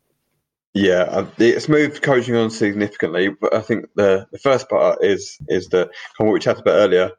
Yeah, 0.74 1.02
uh, 1.02 1.26
it's 1.38 1.68
moved 1.68 2.02
coaching 2.02 2.36
on 2.36 2.50
significantly, 2.50 3.28
but 3.30 3.54
I 3.54 3.60
think 3.60 3.86
the, 3.96 4.26
the 4.30 4.38
first 4.38 4.68
part 4.68 5.02
is 5.02 5.36
is 5.48 5.68
that 5.68 5.90
what 6.18 6.32
we 6.32 6.38
chatted 6.40 6.62
about 6.62 6.76
earlier, 6.76 7.10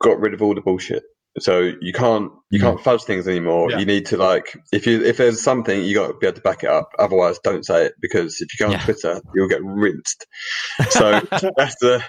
got 0.00 0.20
rid 0.20 0.34
of 0.34 0.42
all 0.42 0.54
the 0.54 0.60
bullshit. 0.60 1.02
So 1.40 1.72
you 1.80 1.92
can't 1.92 2.32
you 2.50 2.58
can't 2.60 2.80
fudge 2.80 3.02
things 3.04 3.28
anymore. 3.28 3.70
Yeah. 3.70 3.78
You 3.78 3.86
need 3.86 4.06
to 4.06 4.16
like 4.16 4.56
if 4.72 4.86
you 4.86 5.04
if 5.04 5.16
there's 5.18 5.42
something 5.42 5.84
you 5.84 5.94
got 5.94 6.08
to 6.08 6.14
be 6.14 6.26
able 6.26 6.36
to 6.36 6.42
back 6.42 6.64
it 6.64 6.70
up. 6.70 6.90
Otherwise, 6.98 7.38
don't 7.42 7.64
say 7.64 7.86
it 7.86 7.94
because 8.00 8.40
if 8.40 8.48
you 8.52 8.64
go 8.64 8.66
on 8.66 8.72
Yeah. 8.72 8.84
Twitter, 8.84 9.20
you'll 9.34 9.48
get 9.48 9.62
rinsed. 9.64 10.26
So 10.90 11.20
that's 11.56 11.76
the 11.80 12.02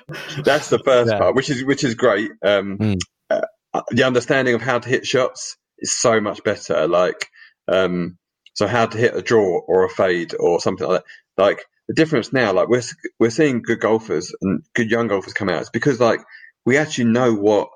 that's 0.43 0.70
the 0.70 0.80
first 0.80 1.11
Yeah. 1.11 1.17
part, 1.20 1.36
which 1.36 1.49
is 1.49 1.63
which 1.63 1.84
is 1.84 1.95
great. 1.95 2.30
Um, 2.43 2.78
Mm. 2.80 2.99
uh, 3.30 3.82
the 3.91 4.03
understanding 4.03 4.53
of 4.55 4.61
how 4.61 4.80
to 4.80 4.89
hit 4.89 5.05
shots 5.07 5.57
is 5.80 5.91
so 5.95 6.20
much 6.22 6.43
better. 6.43 6.88
Like 6.88 7.28
um, 7.67 8.17
so 8.60 8.68
how 8.68 8.86
to 8.86 8.99
hit 8.99 9.16
a 9.16 9.24
draw 9.24 9.62
or 9.68 9.86
a 9.86 9.89
fade 9.89 10.36
or 10.38 10.60
something 10.60 10.86
like 10.86 11.03
that. 11.03 11.43
Like 11.43 11.66
the 11.88 11.95
difference 11.95 12.34
now, 12.34 12.53
like 12.53 12.68
we're 12.68 12.84
we're 13.22 13.32
seeing 13.32 13.64
good 13.64 13.80
golfers 13.80 14.36
and 14.41 14.64
good 14.76 14.91
young 14.91 15.07
golfers 15.07 15.34
come 15.34 15.49
out. 15.49 15.62
It's 15.62 15.72
because 15.72 16.01
like 16.01 16.20
we 16.66 16.78
actually 16.78 17.05
know 17.12 17.34
what 17.36 17.70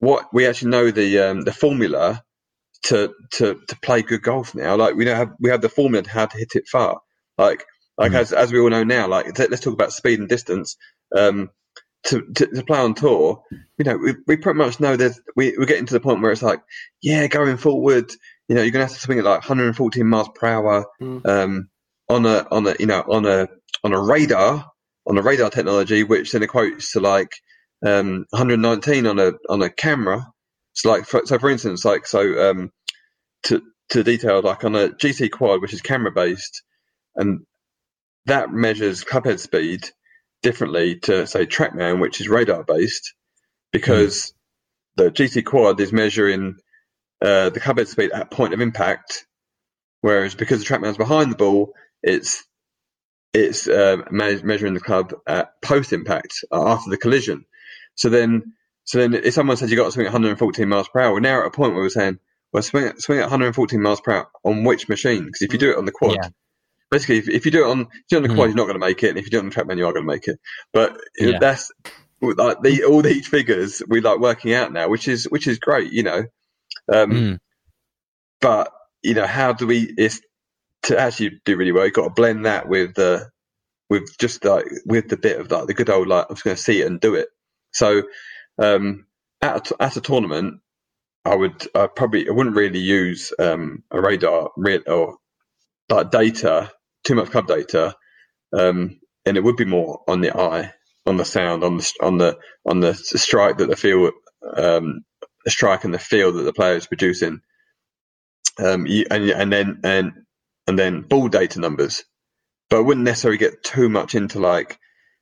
what 0.00 0.26
we 0.34 0.46
actually 0.46 0.72
know 0.72 0.90
the 0.90 1.20
um, 1.20 1.42
the 1.42 1.52
formula 1.52 2.22
to 2.84 3.14
to 3.32 3.60
to 3.68 3.76
play 3.82 4.02
good 4.02 4.22
golf 4.22 4.54
now. 4.54 4.76
Like 4.76 4.96
we 4.96 5.04
know 5.06 5.16
have 5.16 5.32
we 5.40 5.50
have 5.50 5.62
the 5.62 5.70
formula 5.70 6.04
to 6.04 6.10
how 6.10 6.26
to 6.26 6.38
hit 6.38 6.56
it 6.56 6.68
far. 6.68 7.00
Like 7.38 7.64
like 7.98 8.12
Mm. 8.12 8.20
as 8.20 8.32
as 8.32 8.52
we 8.52 8.60
all 8.60 8.70
know 8.70 8.84
now. 8.84 9.08
Like 9.08 9.38
let's 9.38 9.60
talk 9.62 9.74
about 9.74 9.92
speed 9.92 10.20
and 10.20 10.28
distance. 10.28 10.76
Um, 11.16 11.50
to, 12.04 12.22
to 12.34 12.46
to 12.46 12.64
play 12.64 12.78
on 12.78 12.94
tour, 12.94 13.42
you 13.78 13.84
know, 13.84 13.96
we, 13.96 14.14
we 14.26 14.36
pretty 14.36 14.58
much 14.58 14.80
know 14.80 14.96
that 14.96 15.12
we 15.36 15.56
we're 15.58 15.66
getting 15.66 15.86
to 15.86 15.94
the 15.94 16.00
point 16.00 16.22
where 16.22 16.32
it's 16.32 16.42
like, 16.42 16.62
yeah, 17.02 17.26
going 17.26 17.56
forward, 17.58 18.10
you 18.48 18.54
know, 18.54 18.62
you're 18.62 18.70
gonna 18.70 18.84
have 18.86 18.94
to 18.94 19.00
swing 19.00 19.18
at 19.18 19.24
like 19.24 19.40
114 19.40 20.06
miles 20.06 20.28
per 20.34 20.46
hour 20.46 20.86
Mm. 21.00 21.26
um, 21.26 21.68
on 22.08 22.26
a 22.26 22.46
on 22.50 22.66
a 22.66 22.76
you 22.78 22.86
know 22.86 23.00
on 23.08 23.26
a 23.26 23.48
on 23.84 23.92
a 23.92 24.00
radar 24.00 24.70
on 25.06 25.18
a 25.18 25.22
radar 25.22 25.50
technology, 25.50 26.04
which 26.04 26.32
then 26.32 26.42
equates 26.42 26.92
to 26.92 27.00
like 27.00 27.32
um, 27.84 28.26
119 28.30 29.06
on 29.06 29.18
a 29.18 29.32
on 29.48 29.62
a 29.62 29.70
camera. 29.70 30.26
So 30.74 30.90
like 30.90 31.06
for, 31.06 31.22
so 31.24 31.38
for 31.38 31.50
instance, 31.50 31.84
like 31.84 32.06
so 32.06 32.50
um, 32.50 32.70
to 33.44 33.62
to 33.90 34.02
detail 34.02 34.42
like 34.42 34.64
on 34.64 34.76
a 34.76 34.88
GCQuad, 34.88 35.60
which 35.62 35.74
is 35.74 35.82
camera 35.82 36.12
based, 36.12 36.62
and 37.16 37.40
that 38.26 38.50
measures 38.52 39.04
clubhead 39.04 39.38
speed 39.40 39.88
differently 40.42 40.98
to 41.00 41.26
say 41.26 41.46
TrackMan, 41.46 42.00
which 42.00 42.20
is 42.20 42.28
radar 42.28 42.64
based, 42.64 43.14
because 43.72 44.32
the 44.96 45.10
GCQuad 45.10 45.80
is 45.80 45.92
measuring 45.92 46.56
uh, 47.22 47.50
the 47.50 47.60
clubhead 47.60 47.88
speed 47.88 48.10
at 48.12 48.30
point 48.30 48.54
of 48.54 48.60
impact, 48.60 49.26
whereas 50.00 50.34
because 50.34 50.60
the 50.62 50.66
TrackMan's 50.66 50.96
behind 50.98 51.32
the 51.32 51.36
ball, 51.36 51.72
it's 52.02 52.44
it's 53.32 53.68
uh, 53.68 53.98
me- 54.10 54.42
measuring 54.42 54.74
the 54.74 54.80
club 54.80 55.14
at 55.26 55.60
post 55.62 55.92
impact 55.92 56.44
uh, 56.52 56.68
after 56.72 56.90
the 56.90 56.96
collision. 56.96 57.44
So 57.94 58.08
then, 58.08 58.54
so 58.84 58.98
then, 58.98 59.14
if 59.14 59.34
someone 59.34 59.56
says 59.56 59.70
you 59.70 59.76
got 59.76 59.86
to 59.86 59.92
swing 59.92 60.06
at 60.06 60.12
114 60.12 60.68
miles 60.68 60.88
per 60.88 61.00
hour, 61.00 61.12
we're 61.12 61.20
now 61.20 61.40
at 61.40 61.46
a 61.46 61.50
point 61.50 61.72
where 61.74 61.82
we're 61.82 61.88
saying, 61.90 62.18
well, 62.52 62.62
swing 62.62 62.86
at, 62.86 63.00
swing 63.00 63.18
at 63.18 63.22
114 63.24 63.80
miles 63.82 64.00
per 64.00 64.12
hour 64.12 64.28
on 64.44 64.64
which 64.64 64.88
machine? 64.88 65.24
Because 65.26 65.42
if 65.42 65.52
you 65.52 65.58
do 65.58 65.70
it 65.70 65.78
on 65.78 65.84
the 65.84 65.92
quad, 65.92 66.14
Yeah. 66.22 66.28
basically, 66.90 67.18
if, 67.18 67.28
if 67.28 67.44
you 67.44 67.50
do 67.52 67.64
it 67.66 67.70
on 67.70 67.80
if 67.80 67.86
you 67.86 67.90
do 68.10 68.16
it 68.16 68.18
on 68.18 68.22
the 68.28 68.34
quad, 68.34 68.46
Mm. 68.46 68.48
you're 68.50 68.56
not 68.56 68.64
going 68.66 68.80
to 68.80 68.86
make 68.86 69.02
it, 69.02 69.10
and 69.10 69.18
if 69.18 69.24
you 69.26 69.30
do 69.30 69.38
it 69.38 69.40
on 69.40 69.48
the 69.50 69.54
TrackMan, 69.54 69.78
you 69.78 69.86
are 69.86 69.92
going 69.92 70.06
to 70.06 70.12
make 70.12 70.28
it. 70.28 70.38
But 70.72 70.96
Yeah. 71.18 71.38
that's 71.40 71.72
like 72.22 72.62
the, 72.62 72.84
all 72.84 73.02
these 73.02 73.26
figures 73.26 73.82
we 73.88 74.00
like 74.00 74.18
working 74.18 74.54
out 74.54 74.72
now, 74.72 74.88
which 74.88 75.08
is 75.08 75.24
which 75.24 75.46
is 75.46 75.58
great, 75.58 75.92
you 75.92 76.02
know. 76.02 76.24
Um, 76.92 77.12
Mm. 77.12 77.38
but 78.42 78.72
you 79.04 79.14
know 79.14 79.26
how 79.28 79.54
do 79.54 79.68
we 79.68 79.94
it's 79.98 80.22
to 80.84 80.98
actually 80.98 81.40
do 81.46 81.56
really 81.56 81.72
well 81.72 81.84
you've 81.86 81.94
got 81.94 82.04
to 82.04 82.10
blend 82.10 82.46
that 82.46 82.68
with 82.68 82.94
the 82.96 83.28
with 83.90 84.16
just 84.18 84.44
like 84.44 84.66
with 84.86 85.08
the 85.08 85.18
bit 85.18 85.40
of 85.40 85.50
like 85.50 85.66
the 85.66 85.74
good 85.74 85.90
old 85.90 86.08
like 86.08 86.26
i'm 86.28 86.36
just 86.36 86.44
going 86.44 86.56
to 86.56 86.62
see 86.62 86.82
it 86.82 86.86
and 86.86 87.00
do 87.00 87.14
it 87.14 87.28
so 87.72 88.02
um 88.62 89.06
at 89.42 89.70
a, 89.72 89.82
at 89.82 89.96
a 89.96 90.00
tournament 90.00 90.60
i 91.24 91.34
would 91.34 91.66
i 91.74 91.86
probably 91.88 92.28
i 92.28 92.32
wouldn't 92.32 92.56
really 92.56 92.80
use 92.80 93.32
um 93.40 93.82
a 93.90 94.00
radar 94.00 94.50
real 94.56 94.82
or 94.86 95.16
like 95.90 96.10
data 96.10 96.72
too 97.04 97.16
much 97.16 97.30
club 97.30 97.48
data 97.48 97.96
um 98.54 99.00
and 99.26 99.36
it 99.38 99.44
would 99.44 99.56
be 99.56 99.66
more 99.66 100.02
on 100.08 100.22
the 100.22 100.36
eye 100.38 100.72
on 101.06 101.18
the 101.18 101.26
sound 101.26 101.64
on 101.64 101.78
the 101.78 101.92
on 102.02 102.18
the 102.18 102.38
on 102.66 102.80
the 102.80 102.94
strike 102.94 103.58
that 103.58 103.68
the 103.70 103.76
feel 103.76 104.10
um 104.56 105.02
strike 105.50 105.84
and 105.84 105.94
the 105.94 105.98
feel 105.98 106.32
that 106.32 106.42
the 106.42 106.52
player 106.52 106.76
is 106.76 106.86
producing 106.86 107.40
um, 108.58 108.86
you, 108.86 109.06
and 109.10 109.30
and 109.30 109.52
then 109.52 109.80
and 109.84 110.12
and 110.66 110.78
then 110.78 111.02
ball 111.02 111.28
data 111.28 111.60
numbers, 111.60 112.04
but 112.70 112.78
I 112.78 112.80
wouldn't 112.80 113.04
necessarily 113.04 113.38
get 113.38 113.62
too 113.62 113.88
much 113.88 114.14
into 114.14 114.40
like 114.40 114.78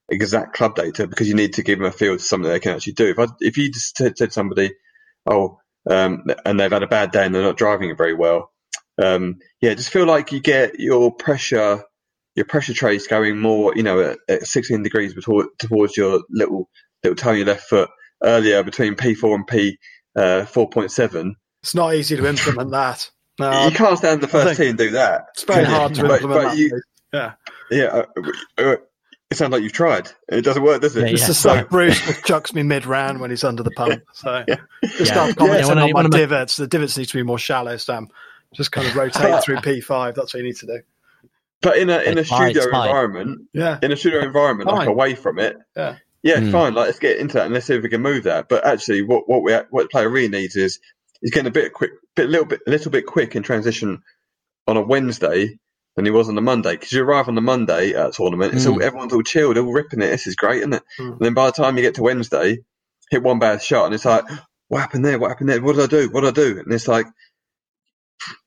exact 0.08 0.54
club 0.54 0.74
data 0.76 1.06
because 1.06 1.28
you 1.28 1.34
need 1.34 1.54
to 1.54 1.62
give 1.62 1.78
them 1.78 1.88
a 1.88 1.92
feel 1.92 2.16
to 2.16 2.22
something 2.22 2.50
they 2.50 2.60
can 2.60 2.74
actually 2.74 2.92
do. 2.94 3.06
If 3.08 3.18
I, 3.18 3.26
if 3.40 3.56
you 3.56 3.70
just 3.70 3.96
said, 3.96 4.32
somebody, 4.32 4.72
oh, 5.26 5.58
um, 5.90 6.24
and 6.44 6.58
they've 6.58 6.70
had 6.70 6.82
a 6.82 6.88
bad 6.88 7.10
day 7.10 7.24
and 7.24 7.34
they're 7.34 7.42
not 7.42 7.56
driving 7.56 7.90
it 7.90 7.98
very 7.98 8.14
well, 8.14 8.52
um, 9.02 9.38
yeah, 9.60 9.74
just 9.74 9.90
feel 9.90 10.06
like 10.06 10.32
you 10.32 10.40
get 10.40 10.78
your 10.78 11.12
pressure 11.12 11.82
your 12.36 12.46
pressure 12.46 12.74
trace 12.74 13.06
going 13.06 13.38
more, 13.38 13.74
you 13.76 13.82
know, 13.84 14.00
at, 14.00 14.18
at 14.28 14.46
16 14.46 14.82
degrees 14.82 15.14
between, 15.14 15.46
towards 15.58 15.96
your 15.96 16.22
little 16.30 16.68
little 17.02 17.16
toe 17.16 17.30
on 17.30 17.36
your 17.36 17.46
left 17.46 17.68
foot 17.68 17.90
earlier 18.24 18.62
between 18.62 18.94
P4 18.94 19.34
and 19.34 19.46
P 19.46 19.78
uh, 20.16 20.44
4.7. 20.46 21.34
It's 21.62 21.74
not 21.74 21.94
easy 21.94 22.16
to 22.16 22.26
implement 22.26 22.70
that. 22.72 23.10
No, 23.38 23.64
you 23.68 23.70
can't 23.74 23.98
stand 23.98 24.20
the 24.20 24.26
I 24.28 24.30
first 24.30 24.46
think 24.46 24.58
tee 24.58 24.68
and 24.68 24.78
do 24.78 24.90
that. 24.92 25.26
it's 25.34 25.44
very 25.44 25.64
hard 25.64 25.94
to 25.96 26.02
But- 26.02 26.20
implement 26.22 26.42
but 26.44 26.50
that. 26.50 26.58
you- 26.58 26.82
yeah. 27.12 27.32
Yeah, 27.70 27.84
uh, 27.84 28.04
uh, 28.58 28.76
it 29.30 29.36
sounds 29.36 29.52
like 29.52 29.62
you've 29.62 29.72
tried. 29.72 30.10
It 30.28 30.42
doesn't 30.42 30.62
work, 30.62 30.82
does 30.82 30.96
it? 30.96 31.00
Yeah, 31.06 31.12
It's 31.12 31.22
yeah. 31.22 31.26
the 31.28 31.34
stuff 31.34 31.68
Bruce 31.70 32.22
chucks 32.22 32.52
me 32.54 32.62
mid 32.62 32.86
round 32.86 33.20
when 33.20 33.30
he's 33.30 33.44
under 33.44 33.62
the 33.62 33.70
pump. 33.70 34.02
So 34.12 34.44
Yeah. 34.46 34.56
just 34.82 34.98
Yeah. 35.00 35.04
start 35.06 35.28
Yeah, 35.30 35.34
commenting 35.34 35.68
when 35.68 35.78
I- 35.78 35.82
on 35.84 35.92
my 35.92 36.00
I'm- 36.02 36.10
divots. 36.10 36.56
The 36.56 36.66
divots 36.66 36.98
need 36.98 37.06
to 37.08 37.16
be 37.16 37.22
more 37.22 37.38
shallow, 37.38 37.76
Sam. 37.76 38.08
Just 38.54 38.70
kind 38.72 38.86
of 38.86 38.94
rotate 38.94 39.42
through 39.42 39.56
P5. 39.62 40.14
That's 40.14 40.34
what 40.34 40.38
you 40.40 40.44
need 40.46 40.56
to 40.56 40.66
do. 40.66 40.80
But 41.62 41.78
in 41.78 41.88
a 41.88 41.98
in 42.00 42.18
a 42.18 42.20
It's 42.20 42.28
studio 42.30 42.62
it's 42.62 42.66
fine. 42.70 42.88
environment, 42.88 43.40
Yeah. 43.54 43.78
in 43.82 43.90
a 43.90 43.96
studio 43.96 44.20
environment, 44.20 44.70
like 44.70 44.86
away 44.86 45.14
from 45.14 45.38
it, 45.38 45.56
Yeah. 45.74 45.96
Yeah, 46.24 46.40
Mm. 46.40 46.52
fine. 46.52 46.74
Like 46.74 46.88
let's 46.88 47.00
get 47.00 47.18
into 47.18 47.34
that 47.36 47.46
and 47.46 47.54
let's 47.54 47.66
see 47.66 47.76
if 47.76 47.84
we 47.84 47.90
can 47.90 48.02
move 48.02 48.24
that. 48.24 48.48
But 48.50 48.66
actually, 48.66 49.02
what 49.04 49.28
what 49.30 49.44
we 49.44 49.54
what 49.70 49.84
the 49.84 49.90
player 49.90 50.10
really 50.10 50.28
needs 50.30 50.56
is 50.56 50.80
is 51.22 51.32
getting 51.32 51.48
a 51.48 51.52
bit 51.52 51.74
quick, 51.74 51.92
bit 52.16 52.26
a 52.26 52.30
little 52.30 52.46
bit 52.46 52.62
a 52.66 52.70
little 52.70 52.92
bit 52.92 53.06
quick 53.06 53.36
in 53.36 53.44
transition 53.44 54.02
on 54.68 54.76
a 54.78 54.82
Wednesday 54.82 55.58
than 55.96 56.06
he 56.06 56.12
was 56.12 56.28
on 56.28 56.36
the 56.36 56.42
Monday. 56.42 56.72
Because 56.72 56.92
you 56.92 57.04
arrive 57.04 57.28
on 57.28 57.36
the 57.36 57.42
Monday 57.42 57.94
at 57.94 58.08
a 58.08 58.12
tournament, 58.12 58.54
it's 58.54 58.66
all 58.66 58.78
Mm. 58.78 58.82
everyone's 58.82 59.14
all 59.14 59.22
chilled, 59.22 59.58
all 59.58 59.72
ripping 59.72 60.02
it. 60.02 60.08
This 60.08 60.26
is 60.28 60.36
great, 60.36 60.58
isn't 60.60 60.74
it? 60.74 60.84
Mm. 61.00 61.12
And 61.12 61.20
then 61.20 61.34
by 61.34 61.46
the 61.46 61.52
time 61.52 61.76
you 61.76 61.82
get 61.82 61.96
to 61.96 62.04
Wednesday, 62.04 62.58
hit 63.10 63.22
one 63.22 63.40
bad 63.40 63.62
shot, 63.62 63.86
and 63.86 63.94
it's 63.94 64.06
like, 64.06 64.24
what 64.68 64.80
happened 64.80 65.04
there? 65.04 65.18
What 65.18 65.28
happened 65.30 65.50
there? 65.50 65.62
What 65.62 65.76
did 65.76 65.84
I 65.84 65.88
do? 65.88 66.10
What 66.10 66.22
did 66.22 66.38
I 66.38 66.42
do? 66.42 66.60
And 66.60 66.72
it's 66.72 66.88
like 66.88 67.06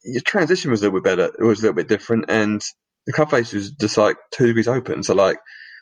your 0.03 0.21
transition 0.21 0.71
was 0.71 0.82
a 0.82 0.86
little 0.86 1.01
bit 1.01 1.05
better. 1.17 1.32
It 1.39 1.43
was 1.43 1.59
a 1.59 1.63
little 1.63 1.75
bit 1.75 1.88
different, 1.89 2.25
and 2.30 2.61
the 3.05 3.13
club 3.13 3.32
face 3.32 3.53
was 3.53 3.71
just 3.71 3.97
like 3.97 4.17
two 4.32 4.47
degrees 4.47 4.67
open. 4.67 5.03
So 5.03 5.15
like, 5.15 5.38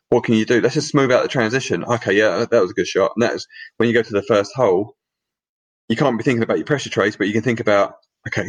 what 0.09 0.23
can 0.25 0.35
you 0.35 0.45
do? 0.45 0.61
Let's 0.61 0.75
just 0.75 0.89
smooth 0.89 1.11
out 1.11 1.23
the 1.23 1.29
transition. 1.29 1.83
Okay, 1.85 2.13
yeah, 2.13 2.45
that 2.49 2.61
was 2.61 2.71
a 2.71 2.75
good 2.75 2.87
shot. 2.87 3.13
And 3.15 3.23
that's 3.23 3.47
when 3.77 3.89
you 3.89 3.95
go 3.95 4.03
to 4.03 4.13
the 4.13 4.23
first 4.23 4.53
hole, 4.55 4.95
you 5.89 5.95
can't 5.97 6.17
be 6.17 6.23
thinking 6.23 6.43
about 6.43 6.57
your 6.57 6.65
pressure 6.67 6.89
trace, 6.91 7.17
but 7.17 7.27
you 7.27 7.33
can 7.33 7.43
think 7.43 7.59
about, 7.61 7.95
okay, 8.27 8.47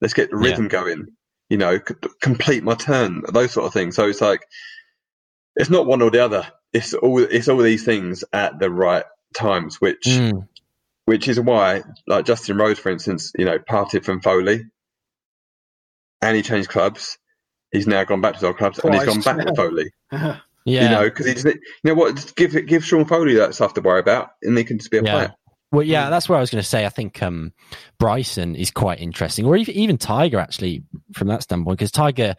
let's 0.00 0.14
get 0.14 0.30
the 0.30 0.36
Yeah. 0.38 0.42
rhythm 0.42 0.68
going. 0.68 1.08
You 1.50 1.58
know, 1.58 1.78
c- 1.78 1.94
complete 2.22 2.64
my 2.64 2.74
turn, 2.74 3.22
those 3.32 3.52
sort 3.52 3.66
of 3.66 3.74
things. 3.74 3.96
So 3.96 4.08
it's 4.08 4.20
like, 4.22 4.42
it's 5.56 5.70
not 5.70 5.86
one 5.86 6.02
or 6.02 6.10
the 6.10 6.24
other. 6.24 6.46
It's 6.72 6.94
all 6.94 7.20
it's 7.20 7.48
all 7.48 7.58
these 7.58 7.84
things 7.84 8.24
at 8.32 8.58
the 8.60 8.70
right 8.70 9.04
times, 9.36 9.80
which 9.80 10.06
Mm. 10.06 10.48
which 11.06 11.28
is 11.28 11.40
why, 11.40 11.82
like 12.06 12.26
Justin 12.26 12.58
Rose, 12.58 12.78
for 12.78 12.90
instance, 12.90 13.32
you 13.38 13.44
know, 13.46 13.58
parted 13.58 14.04
from 14.04 14.20
Foley, 14.22 14.62
and 16.22 16.36
he 16.36 16.42
changed 16.42 16.70
clubs. 16.70 17.18
He's 17.72 17.86
now 17.88 18.04
gone 18.04 18.20
back 18.22 18.32
to 18.34 18.38
his 18.38 18.44
old 18.44 18.58
clubs, 18.58 18.80
and 18.80 18.94
he's 18.94 19.04
gone 19.04 19.22
back 19.22 19.40
to 19.42 19.52
Foley. 19.56 19.92
Yeah. 20.66 20.82
You 20.84 20.88
know, 20.90 21.04
because 21.04 21.26
he 21.26 21.32
just, 21.34 21.46
you 21.46 21.54
know 21.84 21.94
what, 21.94 22.16
just 22.16 22.36
give 22.36 22.54
give 22.66 22.84
Sean 22.84 23.04
Foley 23.06 23.34
that 23.34 23.54
stuff 23.54 23.74
to 23.74 23.80
worry 23.80 24.00
about, 24.00 24.30
and 24.42 24.56
they 24.56 24.64
can 24.64 24.78
just 24.78 24.90
be 24.90 24.98
a 24.98 25.02
Yeah. 25.02 25.12
player. 25.12 25.34
Well, 25.72 25.84
yeah, 25.86 26.06
Mm. 26.06 26.10
that's 26.10 26.28
where 26.28 26.36
I 26.36 26.40
was 26.40 26.50
going 26.50 26.62
to 26.62 26.68
say. 26.68 26.84
I 26.84 26.88
think 26.88 27.22
um, 27.22 27.52
Bryson 27.98 28.56
is 28.56 28.70
quite 28.70 29.00
interesting, 29.00 29.46
or 29.46 29.56
even, 29.56 29.74
even 29.74 29.98
Tiger 29.98 30.38
actually 30.38 30.82
from 31.14 31.28
that 31.28 31.42
standpoint, 31.44 31.78
because 31.78 31.92
Tiger 31.92 32.34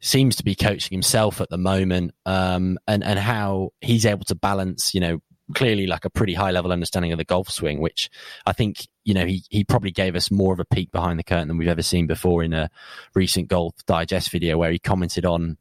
seems 0.00 0.36
to 0.36 0.44
be 0.44 0.54
coaching 0.54 0.94
himself 0.94 1.40
at 1.40 1.48
the 1.48 1.56
moment, 1.58 2.12
um, 2.26 2.78
and 2.86 3.02
and 3.02 3.18
how 3.18 3.70
he's 3.80 4.04
able 4.04 4.24
to 4.26 4.34
balance, 4.34 4.92
you 4.94 5.00
know, 5.00 5.18
clearly 5.54 5.86
like 5.86 6.04
a 6.04 6.10
pretty 6.10 6.34
high 6.34 6.50
level 6.50 6.72
understanding 6.72 7.10
of 7.12 7.18
the 7.18 7.24
golf 7.24 7.50
swing, 7.50 7.80
which 7.80 8.10
I 8.46 8.52
think 8.52 8.86
you 9.04 9.14
know 9.14 9.24
he 9.24 9.42
he 9.48 9.64
probably 9.64 9.90
gave 9.90 10.14
us 10.14 10.30
more 10.30 10.52
of 10.52 10.60
a 10.60 10.64
peek 10.66 10.92
behind 10.92 11.18
the 11.18 11.24
curtain 11.24 11.48
than 11.48 11.56
we've 11.56 11.68
ever 11.68 11.82
seen 11.82 12.06
before 12.06 12.42
in 12.44 12.52
a 12.52 12.68
recent 13.14 13.48
Golf 13.48 13.74
Digest 13.86 14.30
video 14.30 14.58
where 14.58 14.70
he 14.70 14.78
commented 14.78 15.24
on 15.24 15.56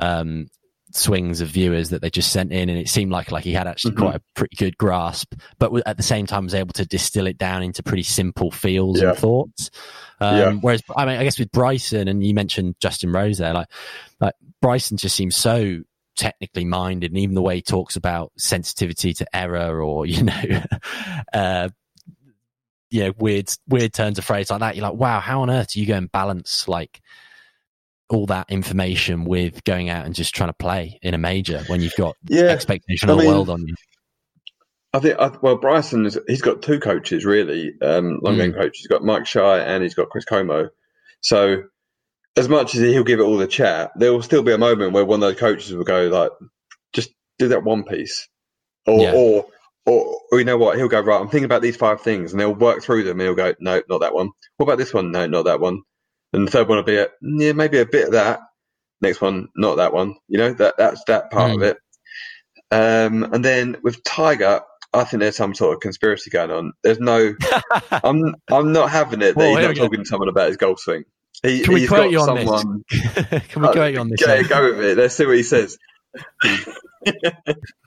um, 0.00 0.48
swings 0.96 1.40
of 1.40 1.48
viewers 1.48 1.90
that 1.90 2.00
they 2.02 2.10
just 2.10 2.32
sent 2.32 2.52
in, 2.52 2.68
and 2.68 2.78
it 2.78 2.88
seemed 2.88 3.12
like 3.12 3.30
like 3.30 3.44
he 3.44 3.52
had 3.52 3.66
actually 3.66 3.94
Mhm. 3.94 3.98
quite 3.98 4.14
a 4.16 4.22
pretty 4.34 4.56
good 4.56 4.76
grasp, 4.78 5.34
but 5.58 5.70
at 5.86 5.96
the 5.96 6.02
same 6.02 6.26
time 6.26 6.44
was 6.44 6.54
able 6.54 6.72
to 6.74 6.84
distill 6.86 7.26
it 7.26 7.38
down 7.38 7.62
into 7.62 7.82
pretty 7.82 8.02
simple 8.02 8.50
feels 8.50 9.00
Yeah. 9.00 9.10
and 9.10 9.18
thoughts. 9.18 9.70
Um, 10.20 10.36
Yeah. 10.36 10.52
Whereas 10.60 10.82
I 10.96 11.04
mean, 11.06 11.18
I 11.18 11.24
guess 11.24 11.38
with 11.38 11.52
Bryson 11.52 12.08
and 12.08 12.24
you 12.24 12.34
mentioned 12.34 12.76
Justin 12.80 13.12
Rose 13.12 13.38
there, 13.38 13.52
like 13.54 13.68
like 14.20 14.34
Bryson 14.62 14.96
just 14.96 15.14
seems 15.16 15.36
so 15.36 15.82
technically 16.16 16.64
minded, 16.64 17.10
and 17.10 17.18
even 17.18 17.34
the 17.34 17.42
way 17.42 17.56
he 17.56 17.62
talks 17.62 17.96
about 17.96 18.32
sensitivity 18.38 19.12
to 19.14 19.36
error 19.36 19.82
or 19.82 20.06
you 20.06 20.22
know. 20.22 20.62
uh, 21.32 21.68
you 22.88 23.00
know, 23.04 23.12
weird, 23.18 23.50
weird 23.68 23.92
turns 23.92 24.16
of 24.16 24.24
phrase 24.24 24.48
like 24.48 24.60
that. 24.60 24.76
You're 24.76 24.88
like, 24.88 24.96
wow, 24.98 25.18
how 25.18 25.42
on 25.42 25.50
earth 25.50 25.72
do 25.72 25.80
you 25.80 25.86
go 25.86 25.96
and 25.96 26.10
balance 26.10 26.68
like 26.68 27.00
all 28.08 28.26
that 28.26 28.50
information 28.50 29.24
with 29.24 29.62
going 29.64 29.88
out 29.88 30.06
and 30.06 30.14
just 30.14 30.34
trying 30.34 30.48
to 30.48 30.54
play 30.54 30.98
in 31.02 31.14
a 31.14 31.18
major 31.18 31.62
when 31.68 31.80
you've 31.80 31.96
got 31.96 32.14
Yeah, 32.28 32.42
expectation 32.44 33.10
I 33.10 33.12
of 33.12 33.18
the 33.18 33.24
mean, 33.24 33.34
world 33.34 33.50
on 33.50 33.66
you? 33.66 33.74
I 34.92 35.00
think 35.00 35.18
I, 35.18 35.30
well, 35.42 35.56
Bryson 35.56 36.06
is, 36.06 36.18
he's 36.26 36.42
got 36.42 36.62
two 36.62 36.80
coaches 36.80 37.24
really, 37.24 37.74
um, 37.82 38.20
long 38.22 38.36
game 38.36 38.52
coaches. 38.52 38.78
He's 38.78 38.86
got 38.86 39.04
Mike 39.04 39.26
Schy 39.26 39.58
and 39.58 39.82
he's 39.82 39.94
got 39.94 40.08
Chris 40.08 40.24
Como. 40.24 40.70
So 41.20 41.64
as 42.36 42.48
much 42.48 42.74
as 42.74 42.80
he'll 42.80 43.04
give 43.04 43.20
it 43.20 43.24
all 43.24 43.36
the 43.36 43.46
chat, 43.46 43.92
there 43.96 44.12
will 44.12 44.22
still 44.22 44.42
be 44.42 44.52
a 44.52 44.58
moment 44.58 44.92
where 44.92 45.04
one 45.04 45.22
of 45.22 45.28
those 45.28 45.38
coaches 45.40 45.72
will 45.72 45.84
go 45.84 46.06
like, 46.08 46.30
just 46.92 47.10
do 47.38 47.48
that 47.48 47.64
one 47.64 47.84
piece, 47.84 48.28
or 48.86 49.00
Yeah. 49.00 49.12
or, 49.14 49.46
or 49.86 50.20
or 50.32 50.38
you 50.38 50.44
know 50.44 50.56
what? 50.56 50.76
He'll 50.76 50.88
go 50.88 51.00
right. 51.00 51.20
I'm 51.20 51.28
thinking 51.28 51.44
about 51.44 51.62
these 51.62 51.76
five 51.76 52.00
things, 52.00 52.32
and 52.32 52.40
they'll 52.40 52.54
work 52.54 52.82
through 52.82 53.04
them. 53.04 53.20
And 53.20 53.26
he'll 53.28 53.34
go, 53.34 53.54
no, 53.60 53.82
not 53.88 54.00
that 54.00 54.14
one. 54.14 54.30
What 54.56 54.64
about 54.64 54.78
this 54.78 54.94
one? 54.94 55.10
No, 55.12 55.26
not 55.26 55.44
that 55.44 55.60
one. 55.60 55.82
And 56.32 56.46
the 56.46 56.50
third 56.50 56.68
one 56.68 56.76
will 56.78 56.84
be, 56.84 56.96
a, 56.98 57.08
yeah, 57.22 57.52
maybe 57.52 57.78
a 57.78 57.86
bit 57.86 58.06
of 58.06 58.12
that. 58.12 58.40
Next 59.00 59.20
one, 59.20 59.48
not 59.56 59.76
that 59.76 59.92
one. 59.92 60.14
You 60.28 60.38
know 60.38 60.52
that 60.54 60.74
that's 60.78 61.02
that 61.06 61.30
part 61.30 61.52
of 61.52 61.58
Mm. 61.58 61.70
it. 61.70 61.76
Um, 62.70 63.22
and 63.32 63.44
then 63.44 63.76
with 63.82 64.02
Tiger, 64.04 64.60
I 64.92 65.04
think 65.04 65.20
there's 65.20 65.36
some 65.36 65.54
sort 65.54 65.74
of 65.74 65.80
conspiracy 65.80 66.30
going 66.30 66.50
on. 66.50 66.72
There's 66.82 66.98
no, 66.98 67.34
I'm 67.90 68.34
I'm 68.50 68.72
not 68.72 68.90
having 68.90 69.20
it 69.22 69.34
that 69.34 69.36
Well, 69.36 69.50
he's 69.56 69.66
not 69.66 69.76
go. 69.76 69.84
talking 69.84 70.00
to 70.00 70.06
someone 70.06 70.28
about 70.28 70.48
his 70.48 70.56
golf 70.56 70.80
swing. 70.80 71.04
He, 71.42 71.60
Can 71.62 71.74
we 71.74 71.86
quote 71.88 72.10
you 72.10 72.20
on 72.20 72.34
this? 72.34 72.46
someone, 72.46 72.82
Can 73.48 73.62
we 73.62 73.72
go 73.74 73.84
you 73.86 73.98
on 74.00 74.08
this? 74.08 74.20
Yeah, 74.26 74.42
go 74.42 74.62
with 74.64 74.80
it. 74.80 74.96
Let's 74.98 75.14
see 75.14 75.26
what 75.26 75.36
he 75.36 75.42
says. 75.42 75.76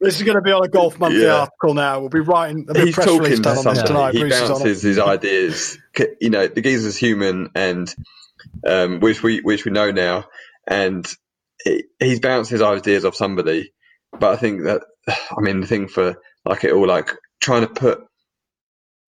This 0.00 0.16
is 0.16 0.22
going 0.24 0.36
to 0.36 0.42
be 0.42 0.52
on 0.52 0.62
a 0.64 0.68
Golf 0.68 0.98
Monthly 0.98 1.22
Yeah. 1.22 1.40
article 1.40 1.74
now. 1.74 2.00
We'll 2.00 2.10
be 2.10 2.20
writing 2.20 2.66
a 2.68 2.74
big 2.74 2.86
He's 2.86 2.94
press 2.94 3.06
release 3.06 3.40
talking 3.40 3.42
to 3.42 3.48
on 3.48 3.54
this 3.54 3.62
somebody. 3.64 3.86
tonight. 3.88 4.14
He 4.14 4.20
Bruce 4.20 4.34
is 4.34 4.40
on 4.42 4.46
it. 4.46 4.58
bounces 4.58 4.82
his 4.82 4.98
ideas. 4.98 5.78
You 6.20 6.30
know, 6.30 6.46
the 6.48 6.60
geezer's 6.60 6.96
human, 6.96 7.50
and 7.54 7.94
um, 8.66 9.00
which 9.00 9.22
we 9.22 9.40
which 9.40 9.64
we 9.64 9.72
know 9.72 9.90
now, 9.92 10.26
and 10.66 11.06
he, 11.64 11.84
he's 11.98 12.20
bounced 12.20 12.50
his 12.50 12.60
ideas 12.62 13.04
off 13.06 13.14
somebody. 13.14 13.72
But 14.18 14.34
I 14.34 14.36
think 14.36 14.64
that, 14.64 14.82
I 15.08 15.40
mean, 15.40 15.60
the 15.60 15.66
thing 15.66 15.88
for 15.88 16.16
like 16.44 16.64
it 16.64 16.72
all, 16.72 16.86
like 16.86 17.10
trying 17.40 17.62
to 17.62 17.68
put 17.68 18.00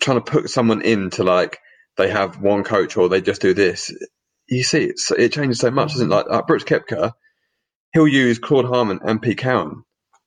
trying 0.00 0.22
to 0.22 0.30
put 0.30 0.48
someone 0.48 0.80
into 0.82 1.22
like 1.24 1.58
they 1.98 2.08
have 2.08 2.40
one 2.40 2.64
coach 2.64 2.96
or 2.96 3.08
they 3.10 3.20
just 3.20 3.42
do 3.42 3.52
this. 3.52 3.92
You 4.48 4.62
see, 4.62 4.84
it's, 4.84 5.10
it 5.10 5.32
changes 5.32 5.58
so 5.58 5.70
much, 5.70 5.92
doesn't 5.92 6.10
it? 6.10 6.14
Like 6.14 6.26
uh, 6.30 6.40
Brooks 6.42 6.64
Koepka, 6.64 7.12
he'll 7.92 8.08
use 8.08 8.38
Claude 8.38 8.64
Harmon 8.64 9.00
and 9.04 9.20
Pete 9.20 9.36
Cowan. 9.38 9.82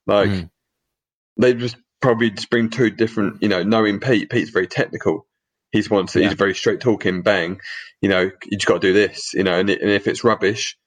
Like 0.06 0.30
Mm. 0.30 0.50
They 1.38 1.54
just 1.54 1.78
probably 2.02 2.32
just 2.32 2.50
bring 2.50 2.70
two 2.70 2.90
different, 2.90 3.42
you 3.42 3.50
know, 3.50 3.64
knowing 3.64 4.00
Pete, 4.00 4.30
Pete's 4.30 4.52
very 4.52 4.68
technical. 4.68 5.28
He's 5.72 5.90
wants 5.90 6.16
Yeah. 6.16 6.30
he's 6.30 6.34
very 6.38 6.56
straight 6.56 6.82
talking, 6.82 7.22
bang, 7.22 7.60
you 8.02 8.10
know, 8.10 8.22
you 8.46 8.58
just 8.58 8.68
got 8.68 8.82
to 8.82 8.88
do 8.88 8.94
this, 8.94 9.34
you 9.34 9.44
know, 9.44 9.60
and, 9.60 9.70
and 9.70 9.90
if 9.92 10.08
it's 10.08 10.24
rubbish, 10.24 10.78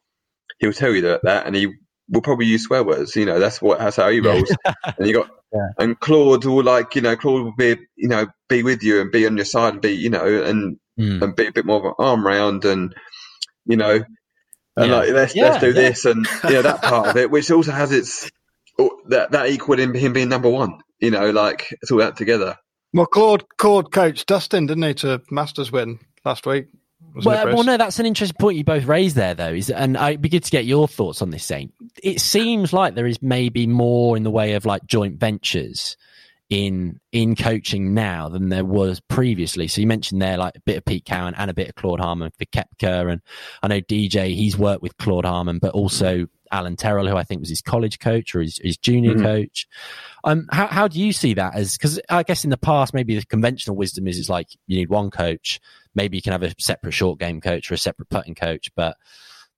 he'll 0.60 0.72
tell 0.72 0.92
you 0.92 1.02
that, 1.02 1.22
that 1.24 1.46
and 1.46 1.56
he 1.56 1.68
will 2.10 2.22
probably 2.22 2.46
use 2.46 2.64
swear 2.64 2.84
words, 2.84 3.16
you 3.16 3.26
know, 3.26 3.38
that's 3.40 3.62
what 3.62 3.78
that's 3.78 3.96
how 3.96 4.10
he 4.10 4.20
rolls. 4.20 4.56
and 4.98 5.08
you 5.08 5.14
got 5.14 5.28
Yeah. 5.52 5.68
and 5.78 5.98
Claude 6.00 6.44
will 6.44 6.64
like, 6.64 6.94
you 6.96 7.02
know, 7.02 7.16
Claude 7.16 7.44
will 7.44 7.56
be, 7.56 7.76
you 7.96 8.08
know, 8.08 8.26
be 8.48 8.62
with 8.62 8.82
you 8.82 9.00
and 9.00 9.10
be 9.12 9.26
on 9.26 9.36
your 9.36 9.46
side 9.46 9.74
and 9.74 9.82
be, 9.82 9.92
you 9.92 10.10
know, 10.10 10.26
and 10.44 10.78
Mm. 11.00 11.22
and 11.22 11.34
be 11.34 11.46
a 11.48 11.52
bit 11.52 11.66
more 11.66 11.78
of 11.80 11.84
an 11.86 11.94
arm 11.98 12.24
round 12.24 12.64
and 12.64 12.94
you 13.66 13.76
know 13.76 14.04
and 14.76 14.90
Yeah. 14.90 14.96
like 14.96 15.10
let's 15.10 15.34
Yeah, 15.34 15.48
let's 15.48 15.58
do 15.58 15.72
this 15.72 16.04
and 16.04 16.26
you 16.48 16.54
know 16.56 16.62
that 16.62 16.82
part 16.82 17.08
of 17.08 17.16
it 17.16 17.30
which 17.30 17.50
also 17.50 17.72
has 17.72 17.92
its 17.92 18.30
Oh, 18.78 19.00
that 19.08 19.30
that 19.32 19.48
equal 19.48 19.78
in 19.78 19.94
him 19.94 20.12
being 20.12 20.28
number 20.28 20.48
one 20.48 20.80
you 21.00 21.10
know 21.10 21.30
like 21.30 21.68
it's 21.82 21.90
all 21.90 21.98
that 21.98 22.16
together 22.16 22.58
Well, 22.92 23.06
Claude, 23.06 23.44
Claude 23.58 23.90
coached 23.92 24.26
Dustin, 24.28 24.66
didn't 24.66 24.84
he, 24.84 24.94
to 24.94 25.20
Masters 25.30 25.72
win 25.72 25.98
last 26.24 26.46
week? 26.46 26.66
Wasn't 27.14 27.34
it, 27.34 27.44
Well, 27.44 27.54
well, 27.54 27.64
no, 27.64 27.76
that's 27.76 27.98
an 27.98 28.06
interesting 28.06 28.36
point 28.38 28.56
you 28.56 28.64
both 28.64 28.84
raised 28.84 29.16
there, 29.16 29.34
though. 29.34 29.52
Is 29.52 29.70
and 29.70 29.96
I'd 29.96 30.22
be 30.22 30.28
good 30.28 30.44
to 30.44 30.50
get 30.50 30.64
your 30.64 30.88
thoughts 30.88 31.22
on 31.22 31.30
this. 31.30 31.44
Saying 31.44 31.72
it 32.02 32.20
seems 32.20 32.72
like 32.72 32.94
there 32.94 33.06
is 33.06 33.22
maybe 33.22 33.66
more 33.66 34.16
in 34.16 34.22
the 34.22 34.30
way 34.30 34.54
of 34.54 34.64
like 34.64 34.86
joint 34.86 35.18
ventures 35.18 35.96
in 36.50 37.00
in 37.12 37.36
coaching 37.36 37.94
now 37.94 38.28
than 38.28 38.48
there 38.48 38.64
was 38.64 39.00
previously. 39.00 39.68
So 39.68 39.80
you 39.80 39.86
mentioned 39.86 40.20
there 40.20 40.36
like 40.36 40.56
a 40.56 40.60
bit 40.60 40.76
of 40.76 40.84
Pete 40.84 41.04
Cowan 41.04 41.34
and 41.36 41.50
a 41.50 41.54
bit 41.54 41.68
of 41.68 41.74
Claude 41.74 42.00
Harmon 42.00 42.30
for 42.36 42.44
Koepka, 42.46 43.12
and 43.12 43.20
I 43.62 43.68
know 43.68 43.80
DJ 43.80 44.34
he's 44.34 44.58
worked 44.58 44.82
with 44.82 44.96
Claude 44.96 45.24
Harmon, 45.24 45.58
but 45.58 45.72
also 45.72 46.26
Allen 46.54 46.76
Terrell, 46.76 47.06
who 47.08 47.16
I 47.16 47.24
think 47.24 47.40
was 47.40 47.48
his 47.48 47.60
college 47.62 47.98
coach 47.98 48.34
or 48.34 48.40
his, 48.40 48.58
his 48.62 48.76
junior 48.76 49.14
Mhm. 49.14 49.22
coach. 49.22 49.66
Um, 50.22 50.46
how 50.50 50.66
how 50.68 50.88
do 50.88 50.98
you 51.00 51.12
see 51.12 51.34
that 51.34 51.54
as? 51.54 51.76
Because 51.76 52.00
I 52.08 52.22
guess 52.22 52.44
in 52.44 52.50
the 52.50 52.56
past 52.56 52.94
maybe 52.94 53.14
the 53.18 53.26
conventional 53.26 53.76
wisdom 53.76 54.06
is 54.08 54.18
it's 54.18 54.28
like 54.28 54.48
you 54.66 54.78
need 54.78 54.88
one 54.88 55.10
coach 55.10 55.60
maybe 55.94 56.16
you 56.16 56.22
can 56.22 56.32
have 56.32 56.42
a 56.42 56.52
separate 56.58 56.92
short 56.92 57.18
game 57.20 57.40
coach 57.40 57.70
or 57.70 57.74
a 57.74 57.78
separate 57.78 58.08
putting 58.08 58.34
coach, 58.34 58.68
but 58.74 58.96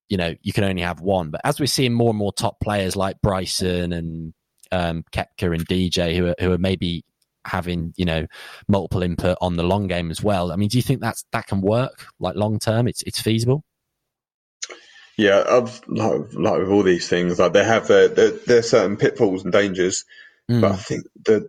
you 0.09 0.17
know, 0.17 0.35
you 0.43 0.53
can 0.53 0.65
only 0.65 0.83
have 0.83 1.01
one. 1.01 1.31
But 1.31 1.41
as 1.45 1.59
we're 1.59 1.67
seeing 1.67 1.93
more 1.93 2.11
and 2.11 2.19
more 2.19 2.33
top 2.33 2.61
players 2.61 2.95
like 2.95 3.21
Bryson 3.23 3.93
and 3.93 4.35
um, 4.71 5.05
Koepka 5.13 5.55
and 5.55 5.67
DJ 5.67 6.15
who 6.17 6.27
are, 6.29 6.35
who 6.39 6.53
are 6.53 6.59
maybe 6.59 7.05
having, 7.45 7.93
you 7.97 8.05
know, 8.05 8.27
multiple 8.69 9.03
input 9.03 9.39
on 9.41 9.57
the 9.57 9.63
long 9.63 9.87
game 9.87 10.11
as 10.11 10.23
well. 10.23 10.53
I 10.53 10.57
mean, 10.57 10.69
do 10.69 10.79
you 10.79 10.83
think 10.83 11.01
that's, 11.01 11.25
that 11.33 11.47
can 11.47 11.61
work 11.61 12.07
like 12.21 12.37
long 12.37 12.59
term? 12.59 12.87
It's, 12.87 13.03
it's 13.03 13.21
feasible. 13.21 13.65
Yeah 15.17 15.45
I've, 15.49 15.81
like, 15.89 16.33
like 16.35 16.59
with 16.61 16.69
all 16.71 16.83
these 16.83 17.09
things 17.09 17.39
like 17.39 17.53
they 17.53 17.65
have 17.65 17.89
their, 17.89 18.09
their, 18.09 18.31
their 18.33 18.63
certain 18.63 18.97
pitfalls 18.97 19.45
and 19.45 19.53
dangers 19.53 20.05
Mm. 20.51 20.61
but 20.61 20.73
I 20.73 20.77
think 20.77 21.07
the 21.25 21.49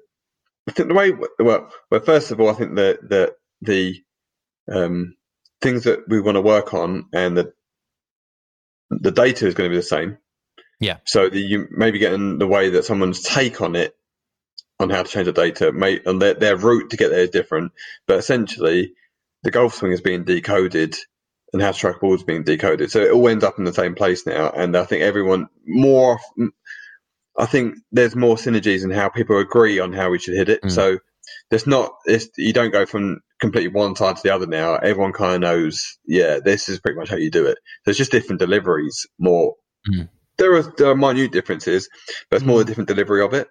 I 0.67 0.71
think 0.71 0.89
the 0.89 0.95
way 0.95 1.11
well, 1.39 1.71
well 1.91 2.01
first 2.01 2.31
of 2.31 2.39
all 2.39 2.49
I 2.49 2.53
think 2.53 2.75
that 2.75 3.07
the 3.07 3.35
the 3.61 4.03
um, 4.71 5.15
things 5.61 5.85
that 5.85 6.07
we 6.07 6.21
want 6.21 6.35
to 6.35 6.41
work 6.41 6.73
on 6.73 7.05
and 7.13 7.37
the 7.37 7.53
the 8.89 9.11
data 9.11 9.47
is 9.47 9.53
going 9.53 9.69
to 9.69 9.73
be 9.73 9.79
the 9.79 9.83
same. 9.83 10.17
Yeah. 10.79 10.97
So 11.05 11.29
the, 11.29 11.39
you 11.39 11.67
maybe 11.71 11.99
getting 11.99 12.37
the 12.39 12.47
way 12.47 12.71
that 12.71 12.85
someone's 12.85 13.21
take 13.21 13.61
on 13.61 13.75
it 13.75 13.95
on 14.79 14.89
how 14.89 15.03
to 15.03 15.09
change 15.09 15.25
the 15.25 15.33
data, 15.33 15.71
may, 15.71 15.99
and 16.05 16.21
their 16.21 16.35
their 16.35 16.57
route 16.57 16.91
to 16.91 16.97
get 16.97 17.09
there 17.09 17.21
is 17.21 17.29
different. 17.31 17.71
But 18.07 18.19
essentially, 18.19 18.93
the 19.43 19.51
golf 19.51 19.75
swing 19.75 19.91
is 19.91 20.01
being 20.01 20.23
decoded 20.23 20.97
and 21.53 21.61
how 21.61 21.69
a 21.71 22.13
is 22.13 22.23
being 22.23 22.43
decoded. 22.43 22.91
So 22.91 23.01
it 23.01 23.11
all 23.11 23.27
ends 23.29 23.43
up 23.43 23.57
in 23.57 23.63
the 23.63 23.73
same 23.73 23.95
place 23.95 24.25
now. 24.25 24.49
And 24.49 24.75
I 24.75 24.83
think 24.83 25.03
everyone 25.03 25.47
more 25.65 26.19
I 27.37 27.45
think 27.45 27.75
there's 27.91 28.15
more 28.15 28.35
synergies 28.35 28.83
in 28.83 28.89
how 28.91 29.09
people 29.09 29.39
agree 29.39 29.79
on 29.79 29.93
how 29.93 30.09
we 30.09 30.19
should 30.19 30.35
hit 30.35 30.49
it. 30.49 30.63
Mm. 30.63 30.71
So 30.71 30.99
there's 31.49 31.67
not 31.67 31.93
it's, 32.05 32.29
you 32.37 32.53
don't 32.53 32.71
go 32.71 32.85
from 32.85 33.21
completely 33.39 33.73
one 33.73 33.95
side 33.95 34.17
to 34.17 34.23
the 34.23 34.33
other 34.33 34.47
now. 34.47 34.75
Everyone 34.75 35.13
kind 35.13 35.35
of 35.35 35.41
knows, 35.41 35.97
yeah, 36.05 36.39
this 36.43 36.67
is 36.67 36.79
pretty 36.79 36.97
much 36.97 37.09
how 37.09 37.17
you 37.17 37.31
do 37.31 37.45
it. 37.45 37.59
There's 37.85 37.97
just 37.97 38.11
different 38.11 38.39
deliveries. 38.39 39.05
More 39.19 39.55
Mm. 39.87 40.09
there 40.37 40.55
are 40.55 40.63
there 40.77 40.89
are 40.89 40.95
minute 40.95 41.31
differences, 41.31 41.89
but 42.29 42.37
it's 42.37 42.45
more 42.45 42.59
the 42.59 42.65
different 42.65 42.89
delivery 42.89 43.23
of 43.23 43.33
it. 43.33 43.47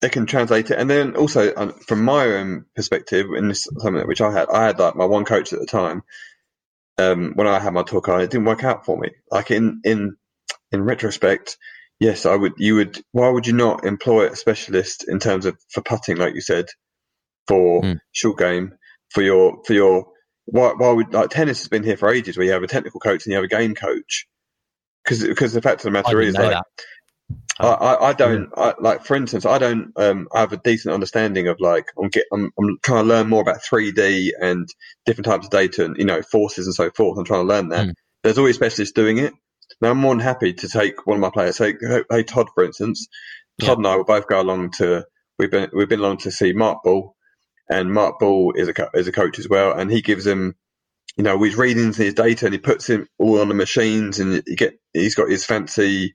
They 0.00 0.08
can 0.08 0.26
translate 0.26 0.70
it, 0.70 0.78
and 0.78 0.88
then 0.88 1.16
also 1.16 1.52
um, 1.54 1.72
from 1.72 2.04
my 2.04 2.24
own 2.24 2.64
perspective, 2.74 3.26
in 3.36 3.48
this 3.48 3.66
something 3.78 4.06
which 4.06 4.20
I 4.20 4.32
had, 4.32 4.48
I 4.48 4.66
had 4.66 4.78
like 4.78 4.96
my 4.96 5.04
one 5.04 5.24
coach 5.24 5.52
at 5.52 5.60
the 5.60 5.66
time. 5.66 6.02
Um, 6.98 7.32
when 7.34 7.46
I 7.46 7.58
had 7.58 7.74
my 7.74 7.82
tour 7.82 8.00
card, 8.00 8.22
it 8.22 8.30
didn't 8.30 8.46
work 8.46 8.64
out 8.64 8.84
for 8.86 8.98
me. 8.98 9.10
Like 9.30 9.50
in 9.50 9.80
in 9.84 10.16
in 10.72 10.82
retrospect, 10.82 11.56
yes, 12.00 12.26
I 12.26 12.36
would. 12.36 12.54
You 12.58 12.76
would. 12.76 13.00
Why 13.12 13.28
would 13.30 13.46
you 13.46 13.52
not 13.54 13.84
employ 13.84 14.28
a 14.28 14.36
specialist 14.36 15.06
in 15.08 15.18
terms 15.18 15.46
of 15.46 15.56
for 15.70 15.82
putting, 15.82 16.16
like 16.18 16.34
you 16.34 16.40
said, 16.40 16.66
for 17.48 17.82
Mm. 17.82 17.98
short 18.12 18.38
game, 18.38 18.74
for 19.10 19.22
your 19.22 19.62
for 19.66 19.74
your. 19.74 20.06
Why, 20.46 20.74
why 20.76 20.92
would 20.92 21.12
like 21.14 21.30
tennis 21.30 21.60
has 21.60 21.68
been 21.68 21.84
here 21.84 21.96
for 21.96 22.12
ages, 22.12 22.36
where 22.36 22.46
you 22.46 22.52
have 22.52 22.62
a 22.64 22.68
technical 22.68 23.00
coach 23.00 23.26
and 23.26 23.32
you 23.32 23.36
have 23.36 23.44
a 23.44 23.48
game 23.48 23.74
coach, 23.74 24.26
because 25.04 25.22
because 25.26 25.52
the 25.54 25.62
fact 25.62 25.80
of 25.80 25.84
the 25.84 25.90
matter 25.92 26.20
is 26.20 26.38
like 26.38 26.50
that. 26.50 26.64
I, 27.60 27.68
I, 27.68 28.08
I 28.08 28.12
don't 28.14 28.50
I, 28.56 28.74
like 28.80 29.04
for 29.04 29.16
instance 29.16 29.46
I 29.46 29.58
don't 29.58 29.92
um 29.96 30.28
I 30.34 30.40
have 30.40 30.52
a 30.52 30.56
decent 30.58 30.94
understanding 30.94 31.48
of 31.48 31.60
like 31.60 31.86
I'm 32.00 32.08
get 32.08 32.24
I'm, 32.32 32.50
I'm 32.58 32.78
trying 32.84 33.04
to 33.04 33.08
learn 33.08 33.28
more 33.28 33.42
about 33.42 33.62
3D 33.62 34.30
and 34.40 34.68
different 35.06 35.26
types 35.26 35.46
of 35.46 35.50
data 35.50 35.84
and 35.84 35.96
you 35.96 36.04
know 36.04 36.22
forces 36.22 36.66
and 36.66 36.74
so 36.74 36.90
forth. 36.90 37.18
I'm 37.18 37.24
trying 37.24 37.46
to 37.46 37.54
learn 37.54 37.68
that. 37.70 37.88
Mm. 37.88 37.94
there's 38.22 38.38
always 38.38 38.56
specialists 38.56 38.94
doing 38.94 39.18
it. 39.18 39.32
Now 39.80 39.90
I'm 39.90 39.98
more 39.98 40.14
than 40.14 40.20
happy 40.20 40.52
to 40.54 40.68
take 40.68 41.06
one 41.06 41.16
of 41.16 41.20
my 41.20 41.30
players. 41.30 41.56
Say 41.56 41.74
hey 42.10 42.22
Todd 42.24 42.48
for 42.54 42.64
instance. 42.64 43.06
Todd 43.60 43.68
Yeah. 43.68 43.74
and 43.78 43.86
I 43.86 43.96
will 43.96 44.04
both 44.04 44.26
go 44.28 44.40
along 44.40 44.72
to 44.78 45.04
we've 45.38 45.50
been 45.50 45.70
we've 45.72 45.88
been 45.88 46.00
along 46.00 46.18
to 46.18 46.30
see 46.30 46.52
Mark 46.52 46.82
Ball, 46.82 47.14
and 47.70 47.92
Mark 47.92 48.18
Ball 48.18 48.52
is 48.56 48.68
a 48.68 48.90
is 48.94 49.08
a 49.08 49.12
coach 49.12 49.38
as 49.38 49.48
well, 49.48 49.72
and 49.72 49.90
he 49.90 50.02
gives 50.02 50.26
him, 50.26 50.54
you 51.16 51.24
know, 51.24 51.40
he's 51.42 51.56
reading 51.56 51.92
his 51.92 52.14
data 52.14 52.46
and 52.46 52.54
he 52.54 52.58
puts 52.60 52.88
him 52.88 53.06
all 53.18 53.40
on 53.40 53.48
the 53.48 53.54
machines, 53.54 54.20
and 54.20 54.42
you 54.46 54.56
get 54.56 54.74
he's 54.92 55.14
got 55.14 55.30
his 55.30 55.44
fancy, 55.44 56.14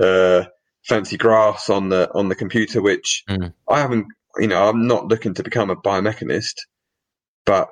uh, 0.00 0.44
fancy 0.86 1.16
graphs 1.16 1.68
on 1.70 1.88
the 1.88 2.10
on 2.14 2.28
the 2.28 2.34
computer, 2.34 2.80
which 2.82 3.24
Mm. 3.28 3.52
I 3.68 3.80
haven't, 3.80 4.06
you 4.38 4.46
know, 4.46 4.68
I'm 4.68 4.86
not 4.86 5.08
looking 5.08 5.34
to 5.34 5.42
become 5.42 5.70
a 5.70 5.76
biomechanist, 5.76 6.54
but 7.44 7.68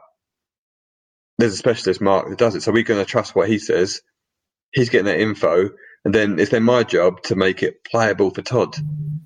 there's 1.39 1.55
a 1.55 1.59
specialist 1.59 2.01
Mark 2.01 2.29
that 2.29 2.39
does 2.39 2.55
it, 2.55 2.62
so 2.62 2.73
we're 2.73 2.85
going 2.85 3.01
to 3.05 3.11
trust 3.11 3.35
what 3.35 3.49
he 3.49 3.59
says. 3.59 4.01
He's 4.73 4.89
getting 4.91 5.07
that 5.07 5.21
info, 5.21 5.71
and 6.05 6.15
then 6.15 6.39
it's 6.39 6.51
then 6.51 6.62
my 6.65 6.83
job 6.85 7.23
to 7.25 7.37
make 7.37 7.62
it 7.62 7.85
playable 7.85 8.31
for 8.31 8.43
Todd 8.43 8.77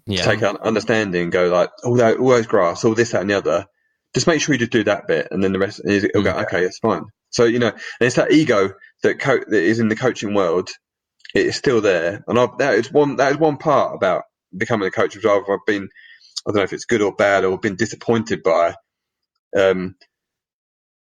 Yeah. 0.06 0.22
take 0.22 0.42
an 0.42 0.56
understanding 0.58 1.24
and 1.24 1.32
go 1.32 1.48
like, 1.48 1.70
all, 1.84 1.96
that, 1.96 2.18
all 2.18 2.28
those 2.30 2.46
graphs, 2.46 2.84
all 2.84 2.94
this, 2.94 3.12
that, 3.12 3.20
and 3.22 3.30
the 3.30 3.36
other. 3.36 3.66
Just 4.14 4.26
make 4.26 4.40
sure 4.40 4.54
you 4.54 4.58
just 4.58 4.72
do 4.72 4.84
that 4.84 5.06
bit, 5.06 5.28
and 5.30 5.42
then 5.44 5.52
the 5.52 5.58
rest. 5.58 5.80
and 5.80 5.90
He'll 6.14 6.22
go, 6.22 6.32
okay, 6.32 6.64
it's 6.64 6.78
fine. 6.78 7.04
So 7.30 7.44
you 7.44 7.58
know, 7.58 7.68
and 7.68 7.76
it's 8.00 8.16
that 8.16 8.32
ego 8.32 8.72
that 9.02 9.18
co- 9.20 9.38
that 9.46 9.62
is 9.62 9.80
in 9.80 9.88
the 9.88 9.96
coaching 9.96 10.32
world. 10.34 10.70
It 11.38 11.46
is 11.48 11.56
still 11.56 11.82
there, 11.82 12.24
and 12.28 12.38
I've, 12.38 12.58
that 12.58 12.74
is 12.76 12.92
one 12.92 13.16
that 13.16 13.32
is 13.32 13.38
one 13.38 13.58
part 13.58 13.94
about 13.96 14.24
becoming 14.56 14.88
a 14.88 14.92
coach, 14.92 15.16
which 15.16 15.26
I've, 15.26 15.44
I've 15.50 15.66
been. 15.66 15.88
I 16.46 16.50
don't 16.50 16.56
know 16.58 16.62
if 16.64 16.72
it's 16.74 16.86
good 16.86 17.02
or 17.02 17.14
bad, 17.14 17.44
or 17.44 17.58
been 17.58 17.76
disappointed 17.76 18.42
by. 18.42 18.74
Um, 19.56 19.96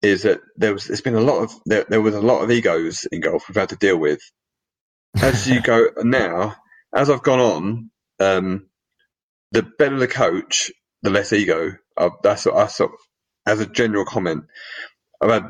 is 0.02 0.22
that 0.24 0.40
there 0.56 0.72
was 0.74 0.86
there's 0.86 1.02
been 1.02 1.16
a 1.16 1.20
lot 1.20 1.42
of 1.44 1.52
there, 1.66 1.86
there 1.88 2.02
was 2.02 2.14
a 2.14 2.22
lot 2.22 2.42
of 2.42 2.50
egos 2.50 3.06
in 3.12 3.20
golf 3.20 3.48
we've 3.48 3.56
had 3.56 3.70
to 3.70 3.76
deal 3.76 3.98
with. 3.98 4.20
As 5.22 5.48
you 5.48 5.62
go 5.62 5.88
now, 5.98 6.56
as 6.94 7.10
I've 7.10 7.22
gone 7.24 7.40
on, 7.40 7.90
um, 8.20 8.68
the 9.52 9.62
better 9.62 9.98
the 9.98 10.08
coach, 10.08 10.72
the 11.02 11.10
less 11.10 11.32
ego. 11.32 11.72
Uh, 11.96 12.10
that's 12.22 12.46
what 12.46 12.56
I 12.56 12.66
sort 12.68 12.92
as 13.46 13.60
a 13.60 13.66
general 13.66 14.04
comment. 14.04 14.44
I've 15.20 15.30
had 15.30 15.48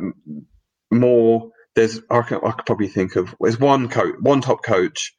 more. 0.92 1.50
There's 1.76 2.00
I, 2.10 2.22
can, 2.22 2.40
I 2.44 2.50
could 2.52 2.66
probably 2.66 2.88
think 2.88 3.16
of 3.16 3.34
there's 3.40 3.60
one 3.60 3.88
coach, 3.88 4.16
one 4.20 4.40
top 4.40 4.64
coach 4.64 5.14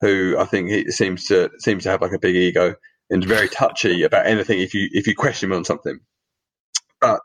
who 0.00 0.36
I 0.38 0.44
think 0.44 0.68
he 0.70 0.90
seems 0.92 1.26
to 1.26 1.50
seems 1.58 1.84
to 1.84 1.90
have 1.90 2.02
like 2.02 2.12
a 2.12 2.18
big 2.18 2.36
ego 2.36 2.76
and 3.10 3.24
very 3.24 3.48
touchy 3.48 4.04
about 4.04 4.26
anything 4.26 4.60
if 4.60 4.74
you 4.74 4.88
if 4.92 5.06
you 5.06 5.16
question 5.16 5.50
him 5.50 5.56
on 5.56 5.64
something. 5.64 5.98
But 7.00 7.20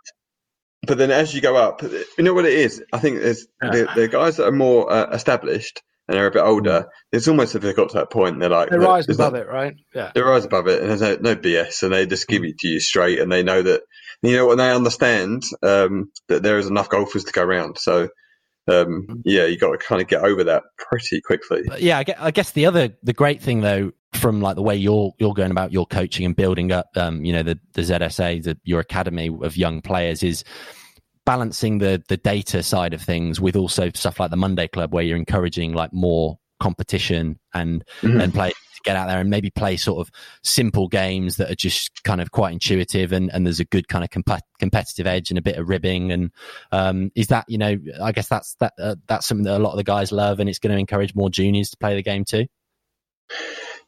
but 0.87 0.97
then 0.97 1.11
as 1.11 1.35
you 1.35 1.41
go 1.41 1.55
up, 1.55 1.83
you 1.83 2.23
know 2.23 2.33
what 2.33 2.45
it 2.45 2.53
is. 2.53 2.81
I 2.91 2.99
think 2.99 3.19
there's 3.19 3.45
the, 3.61 3.89
the 3.95 4.07
guys 4.07 4.37
that 4.37 4.47
are 4.47 4.51
more 4.51 4.91
uh, 4.91 5.11
established 5.11 5.83
and 6.09 6.17
they're 6.17 6.25
a 6.25 6.31
bit 6.31 6.41
older. 6.41 6.87
It's 7.11 7.27
almost 7.27 7.53
if 7.53 7.61
they 7.61 7.71
got 7.71 7.89
to 7.89 7.99
that 7.99 8.09
point, 8.09 8.39
they're 8.39 8.49
like 8.49 8.71
They 8.71 8.79
rise 8.79 9.07
above 9.07 9.33
no- 9.33 9.39
it, 9.39 9.47
right? 9.47 9.75
Yeah. 9.93 10.11
they 10.15 10.21
rise 10.21 10.43
above 10.43 10.67
it, 10.67 10.81
and 10.81 10.89
there's 10.89 11.01
no, 11.01 11.17
no 11.21 11.35
BS, 11.35 11.83
and 11.83 11.93
they 11.93 12.07
just 12.07 12.27
give 12.27 12.43
it 12.43 12.57
to 12.59 12.67
you 12.67 12.79
straight, 12.79 13.19
and 13.19 13.31
they 13.31 13.43
know 13.43 13.61
that 13.61 13.81
you 14.23 14.35
know, 14.35 14.49
and 14.49 14.59
they 14.59 14.71
understand 14.71 15.43
um, 15.61 16.11
that 16.27 16.41
there 16.41 16.57
is 16.57 16.65
enough 16.65 16.89
golfers 16.89 17.25
to 17.25 17.31
go 17.31 17.43
around. 17.43 17.77
So, 17.77 18.09
um, 18.69 19.21
yeah, 19.25 19.45
you 19.45 19.57
got 19.57 19.71
to 19.71 19.77
kind 19.77 20.01
of 20.01 20.07
get 20.07 20.23
over 20.23 20.43
that 20.43 20.63
pretty 20.77 21.21
quickly. 21.21 21.63
But 21.67 21.81
yeah, 21.81 22.03
I 22.19 22.31
guess 22.31 22.51
the 22.51 22.65
other 22.65 22.89
the 23.03 23.13
great 23.13 23.41
thing 23.41 23.61
though, 23.61 23.91
from 24.13 24.41
like 24.41 24.55
the 24.55 24.61
way 24.61 24.75
you're 24.75 25.13
you're 25.19 25.33
going 25.33 25.51
about 25.51 25.71
your 25.71 25.85
coaching 25.85 26.25
and 26.25 26.35
building 26.35 26.71
up, 26.71 26.87
um, 26.95 27.23
you 27.23 27.33
know, 27.33 27.43
the 27.43 27.59
the 27.73 27.81
ZSA, 27.81 28.43
the, 28.43 28.57
your 28.63 28.79
academy 28.79 29.29
of 29.41 29.57
young 29.57 29.81
players 29.81 30.23
is 30.23 30.43
balancing 31.25 31.77
the 31.77 32.01
the 32.07 32.17
data 32.17 32.63
side 32.63 32.93
of 32.93 33.01
things 33.01 33.39
with 33.39 33.55
also 33.55 33.91
stuff 33.93 34.19
like 34.19 34.31
the 34.31 34.37
Monday 34.37 34.67
Club, 34.67 34.93
where 34.93 35.03
you're 35.03 35.17
encouraging 35.17 35.73
like 35.73 35.93
more 35.93 36.38
competition 36.59 37.39
and 37.53 37.83
Mhm. 38.01 38.23
and 38.23 38.33
play 38.33 38.49
to 38.49 38.81
get 38.85 38.95
out 38.95 39.07
there 39.07 39.19
and 39.19 39.29
maybe 39.29 39.49
play 39.49 39.75
sort 39.75 39.99
of 39.99 40.09
simple 40.43 40.87
games 40.87 41.35
that 41.35 41.51
are 41.51 41.55
just 41.55 42.03
kind 42.03 42.21
of 42.21 42.31
quite 42.31 42.53
intuitive 42.53 43.11
and, 43.11 43.29
and 43.33 43.45
there's 43.45 43.59
a 43.59 43.65
good 43.65 43.87
kind 43.89 44.03
of 44.05 44.09
comp- 44.09 44.41
competitive 44.59 45.05
edge 45.05 45.29
and 45.31 45.37
a 45.37 45.41
bit 45.41 45.57
of 45.57 45.67
ribbing 45.67 46.11
and 46.13 46.31
um, 46.71 47.11
is 47.15 47.27
that 47.27 47.43
you 47.49 47.57
know 47.57 47.75
I 48.01 48.11
guess 48.13 48.27
that's 48.29 48.55
that 48.61 48.73
uh, 48.79 48.95
that's 49.07 49.27
something 49.27 49.43
that 49.45 49.57
a 49.57 49.59
lot 49.63 49.71
of 49.71 49.77
the 49.77 49.83
guys 49.83 50.11
love 50.13 50.39
and 50.39 50.49
it's 50.49 50.59
going 50.59 50.73
to 50.73 50.79
encourage 50.79 51.13
more 51.13 51.29
juniors 51.29 51.69
to 51.71 51.77
play 51.77 51.95
the 51.95 52.03
game 52.03 52.23
too. 52.23 52.45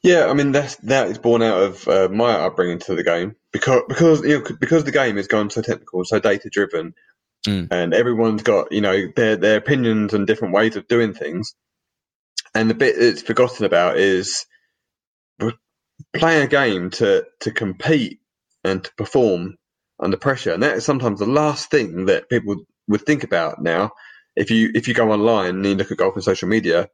Yeah, 0.04 0.28
I 0.28 0.34
mean 0.34 0.52
that's 0.52 0.76
that 0.78 1.08
is 1.10 1.18
born 1.20 1.42
out 1.44 1.62
of 1.62 1.88
uh, 1.88 2.10
my 2.12 2.32
upbringing 2.34 2.80
to 2.80 2.96
the 2.96 3.04
game 3.04 3.36
because 3.54 3.84
because 3.88 4.22
you 4.22 4.40
know 4.40 4.46
because 4.60 4.84
the 4.84 4.92
game 4.92 5.18
has 5.18 5.28
gone 5.28 5.50
so 5.50 5.62
technical, 5.62 6.04
so 6.06 6.20
data 6.20 6.50
driven, 6.52 6.94
Mm. 7.48 7.70
and 7.72 7.92
everyone's 7.96 8.44
got 8.44 8.72
you 8.72 8.82
know 8.82 9.08
their 9.16 9.36
their 9.36 9.58
opinions 9.58 10.14
and 10.14 10.28
different 10.28 10.54
ways 10.54 10.76
of 10.76 10.88
doing 10.88 11.14
things. 11.14 11.56
And 12.56 12.70
the 12.70 12.76
bit 12.76 12.98
that's 13.00 13.22
forgotten 13.22 13.66
about 13.66 13.98
is 13.98 14.46
we're 15.40 15.54
playing 16.16 16.44
a 16.44 16.48
game 16.50 16.92
to 16.92 17.26
to 17.42 17.52
compete 17.52 18.20
and 18.64 18.84
to 18.84 18.92
perform 18.98 19.58
under 20.02 20.18
pressure, 20.18 20.54
and 20.54 20.64
that 20.64 20.78
is 20.78 20.86
sometimes 20.86 21.20
the 21.20 21.28
last 21.28 21.72
thing 21.72 22.08
that 22.08 22.30
people 22.30 22.58
would 22.90 23.04
think 23.04 23.24
about 23.24 23.62
now. 23.64 23.92
If 24.36 24.52
you 24.52 24.72
if 24.76 24.88
you 24.88 24.96
go 24.96 25.12
online 25.12 25.58
and 25.58 25.66
you 25.66 25.76
look 25.76 25.92
at 25.92 25.98
golf 26.00 26.16
and 26.16 26.24
social 26.24 26.50
media, 26.50 26.90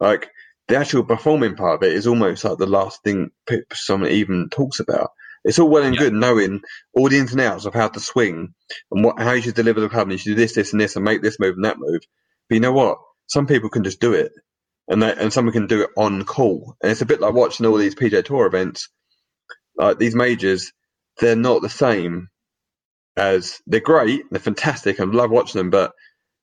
like 0.00 0.30
the 0.68 0.76
actual 0.76 1.04
performing 1.04 1.56
part 1.56 1.76
of 1.82 1.88
it 1.88 1.94
is 1.94 2.06
almost 2.08 2.44
like 2.44 2.58
the 2.58 2.66
last 2.66 3.02
thing 3.04 3.30
someone 3.74 4.10
even 4.10 4.50
talks 4.50 4.80
about. 4.80 5.10
It's 5.44 5.58
all 5.60 5.70
well 5.70 5.84
and 5.84 5.96
Yeah. 5.96 5.98
good 5.98 6.14
knowing 6.14 6.62
all 6.94 7.08
the 7.08 7.18
ins 7.18 7.32
and 7.32 7.40
outs 7.40 7.66
of 7.66 7.74
how 7.74 7.88
to 7.88 8.00
swing 8.00 8.54
and 8.92 9.04
what 9.04 9.20
how 9.20 9.32
you 9.32 9.42
should 9.42 9.56
deliver 9.56 9.80
the 9.80 9.88
club 9.90 10.04
and 10.04 10.12
you 10.12 10.18
should 10.18 10.30
do 10.30 10.36
this, 10.36 10.54
this, 10.54 10.72
and 10.72 10.82
this, 10.82 10.96
and 10.96 11.06
make 11.06 11.22
this 11.22 11.40
move 11.40 11.56
and 11.56 11.64
that 11.64 11.78
move. 11.80 12.02
But 12.48 12.56
you 12.56 12.60
know 12.60 12.72
what? 12.72 12.98
Some 13.28 13.46
people 13.48 13.70
can 13.70 13.84
just 13.84 14.00
do 14.00 14.14
it, 14.14 14.32
and 14.88 15.02
they, 15.02 15.12
and 15.14 15.32
someone 15.32 15.52
can 15.52 15.66
do 15.66 15.82
it 15.82 15.90
on 15.96 16.24
call. 16.24 16.76
And 16.82 16.92
it's 16.92 17.02
a 17.02 17.06
bit 17.06 17.20
like 17.20 17.34
watching 17.34 17.66
all 17.66 17.76
these 17.76 17.94
PGA 17.96 18.24
Tour 18.24 18.46
events, 18.46 18.88
like 19.76 19.98
these 19.98 20.14
majors. 20.16 20.72
They're 21.20 21.36
not 21.36 21.62
the 21.62 21.70
same 21.70 22.28
as 23.16 23.60
they're 23.66 23.80
great, 23.80 24.22
they're 24.30 24.40
fantastic, 24.40 25.00
I 25.00 25.04
love 25.04 25.30
watching 25.30 25.60
them. 25.60 25.70
But 25.70 25.92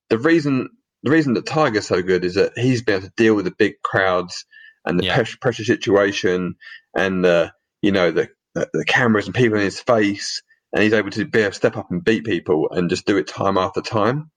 the 0.10 0.20
reason 0.20 0.70
the 1.04 1.12
reason 1.12 1.36
that 1.36 1.48
Tiger's 1.48 1.88
so 1.88 2.04
good 2.04 2.26
is 2.26 2.36
that 2.36 2.54
he's 2.58 2.84
been 2.84 2.98
able 2.98 3.08
to 3.08 3.14
deal 3.18 3.36
with 3.36 3.46
the 3.46 3.56
big 3.58 3.76
crowds 3.84 4.46
and 4.86 5.00
the 5.00 5.04
Yeah. 5.04 5.16
pressure, 5.16 5.38
pressure 5.42 5.66
situation 5.66 6.56
and 6.96 7.26
the 7.26 7.54
you 7.82 7.94
know 7.94 8.12
the, 8.12 8.30
the 8.56 8.70
the 8.74 8.86
cameras 8.86 9.28
and 9.28 9.36
people 9.36 9.58
in 9.60 9.66
his 9.66 9.82
face, 9.82 10.44
and 10.74 10.84
he's 10.84 10.94
able 10.94 11.12
to 11.12 11.26
be 11.26 11.42
able 11.42 11.52
to 11.52 11.58
step 11.58 11.78
up 11.78 11.92
and 11.92 12.04
beat 12.06 12.26
people 12.26 12.70
and 12.72 12.90
just 12.90 13.06
do 13.08 13.18
it 13.18 13.28
time 13.28 13.58
after 13.58 13.82
time. 13.82 14.32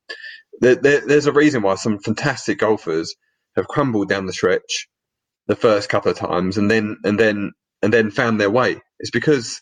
There, 0.61 0.77
there, 0.77 1.03
there's 1.07 1.27
a 1.27 1.33
reason 1.33 1.63
why 1.63 1.77
some 1.77 1.99
fantastic 2.01 2.59
golfers 2.59 3.15
have 3.57 3.69
crumbled 3.69 4.09
down 4.09 4.27
the 4.27 4.33
stretch 4.33 4.89
the 5.47 5.57
first 5.57 5.89
couple 5.89 6.11
of 6.11 6.19
times 6.19 6.59
and 6.59 6.71
then 6.71 6.99
and 7.05 7.19
then 7.19 7.53
and 7.83 7.93
then 7.93 8.11
found 8.11 8.41
their 8.41 8.51
way. 8.51 8.81
It's 8.99 9.11
because 9.11 9.61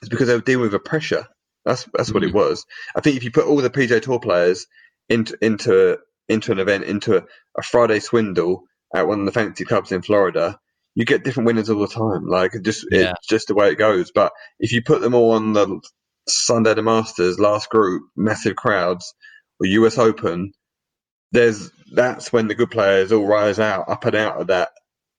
it's 0.00 0.08
because 0.08 0.28
they 0.28 0.34
were 0.34 0.40
dealing 0.40 0.62
with 0.62 0.74
a 0.74 0.78
pressure. 0.78 1.26
That's 1.64 1.86
that's 1.94 2.12
what 2.12 2.24
it 2.24 2.30
mm. 2.30 2.34
was. 2.34 2.64
I 2.94 3.00
think 3.00 3.16
if 3.16 3.24
you 3.24 3.30
put 3.30 3.46
all 3.46 3.56
the 3.56 3.70
PGA 3.70 4.00
Tour 4.02 4.20
players 4.20 4.66
into 5.08 5.36
into 5.40 5.98
into 6.28 6.52
an 6.52 6.58
event, 6.58 6.84
into 6.84 7.16
a, 7.18 7.22
a 7.58 7.62
Friday 7.62 8.00
swindle 8.00 8.64
at 8.94 9.06
one 9.06 9.20
of 9.20 9.26
the 9.26 9.32
fancy 9.32 9.64
clubs 9.64 9.92
in 9.92 10.02
Florida, 10.02 10.58
you 10.94 11.04
get 11.04 11.24
different 11.24 11.46
winners 11.46 11.70
all 11.70 11.80
the 11.80 11.88
time. 11.88 12.26
Like 12.26 12.52
just 12.62 12.86
Yeah. 12.90 13.12
it's 13.12 13.28
just 13.28 13.48
the 13.48 13.54
way 13.54 13.70
it 13.70 13.76
goes. 13.78 14.10
But 14.12 14.32
if 14.58 14.72
you 14.72 14.82
put 14.82 15.00
them 15.00 15.14
all 15.14 15.32
on 15.32 15.52
the 15.52 15.80
Sunday 16.28 16.74
the 16.74 16.82
Masters 16.82 17.38
last 17.38 17.68
group, 17.68 18.02
massive 18.16 18.56
crowds, 18.56 19.14
or 19.60 19.66
US 19.66 19.98
Open, 19.98 20.52
there's 21.36 21.70
that's 21.92 22.32
when 22.32 22.48
the 22.48 22.56
good 22.56 22.70
players 22.72 23.12
all 23.12 23.26
rise 23.26 23.60
out 23.60 23.88
up 23.90 24.04
and 24.06 24.16
out 24.16 24.40
of 24.42 24.48
that 24.48 24.70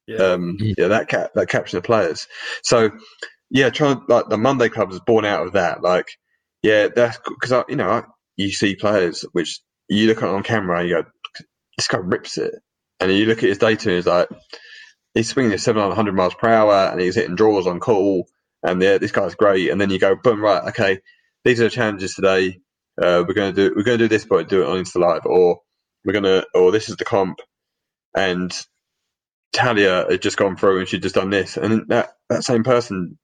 Yeah. 0.08 0.18
um, 0.34 0.58
yeah, 0.60 0.88
that 0.90 1.08
cap, 1.10 1.32
that 1.36 1.50
caption 1.50 1.78
of 1.78 1.84
players. 1.84 2.28
So, 2.64 2.92
yeah, 3.50 3.70
trying 3.70 4.02
like 4.08 4.30
the 4.30 4.38
Monday 4.38 4.70
club 4.70 4.92
is 4.92 5.00
born 5.00 5.26
out 5.26 5.46
of 5.48 5.54
that. 5.54 5.82
Like, 5.82 6.08
yeah, 6.64 6.88
that's 6.94 7.20
because 7.26 7.66
you 7.70 7.76
know 7.76 7.90
I, 7.90 8.04
you 8.36 8.52
see 8.52 8.76
players 8.76 9.26
which 9.34 9.62
you 9.90 10.08
look 10.08 10.18
at 10.24 10.30
on 10.30 10.44
camera 10.44 10.80
and 10.80 10.90
you 10.90 10.96
go, 11.04 11.10
this 11.78 11.88
guy 11.88 12.00
rips 12.00 12.38
it, 12.38 12.54
and 13.00 13.12
you 13.12 13.26
look 13.26 13.40
at 13.40 13.50
his 13.50 13.60
data 13.60 13.90
and 13.90 13.98
he's 13.98 14.08
like, 14.08 14.30
he's 15.16 15.30
swinging 15.30 15.54
at 15.54 15.62
700 15.62 16.14
miles 16.16 16.36
per 16.36 16.50
hour 16.50 16.90
and 16.92 17.02
he's 17.02 17.16
hitting 17.16 17.36
draws 17.36 17.68
on 17.68 17.80
call, 17.80 18.28
and 18.64 18.82
yeah, 18.82 18.98
this 19.00 19.12
guy's 19.14 19.36
great. 19.36 19.70
And 19.72 19.82
then 19.82 19.90
you 19.92 20.00
go, 20.00 20.16
boom, 20.16 20.42
right, 20.42 20.70
okay, 20.70 21.00
these 21.46 21.62
are 21.62 21.66
the 21.66 21.70
challenges 21.72 22.16
today. 22.16 22.60
Uh, 23.02 23.24
we're 23.28 23.36
gonna 23.36 23.54
do 23.54 23.74
we're 23.76 23.84
gonna 23.84 23.98
do 24.00 24.08
this, 24.10 24.26
but 24.26 24.50
do 24.50 24.64
it 24.64 24.68
on 24.70 24.84
Insta 24.84 24.98
Live, 25.02 25.26
or 25.26 25.62
we're 26.08 26.14
gonna, 26.14 26.46
or 26.56 26.72
this 26.74 26.90
is 26.90 26.98
the 26.98 27.06
comp, 27.06 27.42
and 28.16 28.54
Talia 29.54 30.06
had 30.10 30.22
just 30.22 30.38
gone 30.38 30.58
through 30.58 30.80
and 30.80 30.88
she'd 30.88 31.04
just 31.04 31.16
done 31.16 31.30
this, 31.30 31.58
and 31.58 31.88
that 31.90 32.12
that 32.30 32.44
same 32.44 32.64
person, 32.64 33.18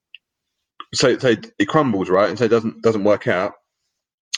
so 0.94 1.18
so 1.20 1.30
it 1.60 1.68
crumbles 1.68 2.10
right, 2.10 2.30
and 2.30 2.40
so 2.40 2.46
it 2.46 2.50
doesn't 2.50 2.84
doesn't 2.84 3.04
work 3.06 3.28
out, 3.28 3.54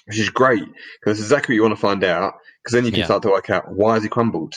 which 0.08 0.20
is 0.20 0.30
great 0.32 0.64
because 1.00 1.20
it's 1.20 1.28
exactly 1.28 1.54
what 1.54 1.58
you 1.58 1.64
want 1.64 1.76
to 1.76 1.82
find 1.82 2.04
out, 2.04 2.36
because 2.64 2.76
then 2.76 2.86
you 2.86 2.94
can 2.94 3.02
Yeah. 3.02 3.06
start 3.06 3.24
to 3.24 3.30
work 3.30 3.50
out 3.50 3.66
why 3.74 3.96
has 3.96 4.04
he 4.04 4.10
crumbled, 4.10 4.56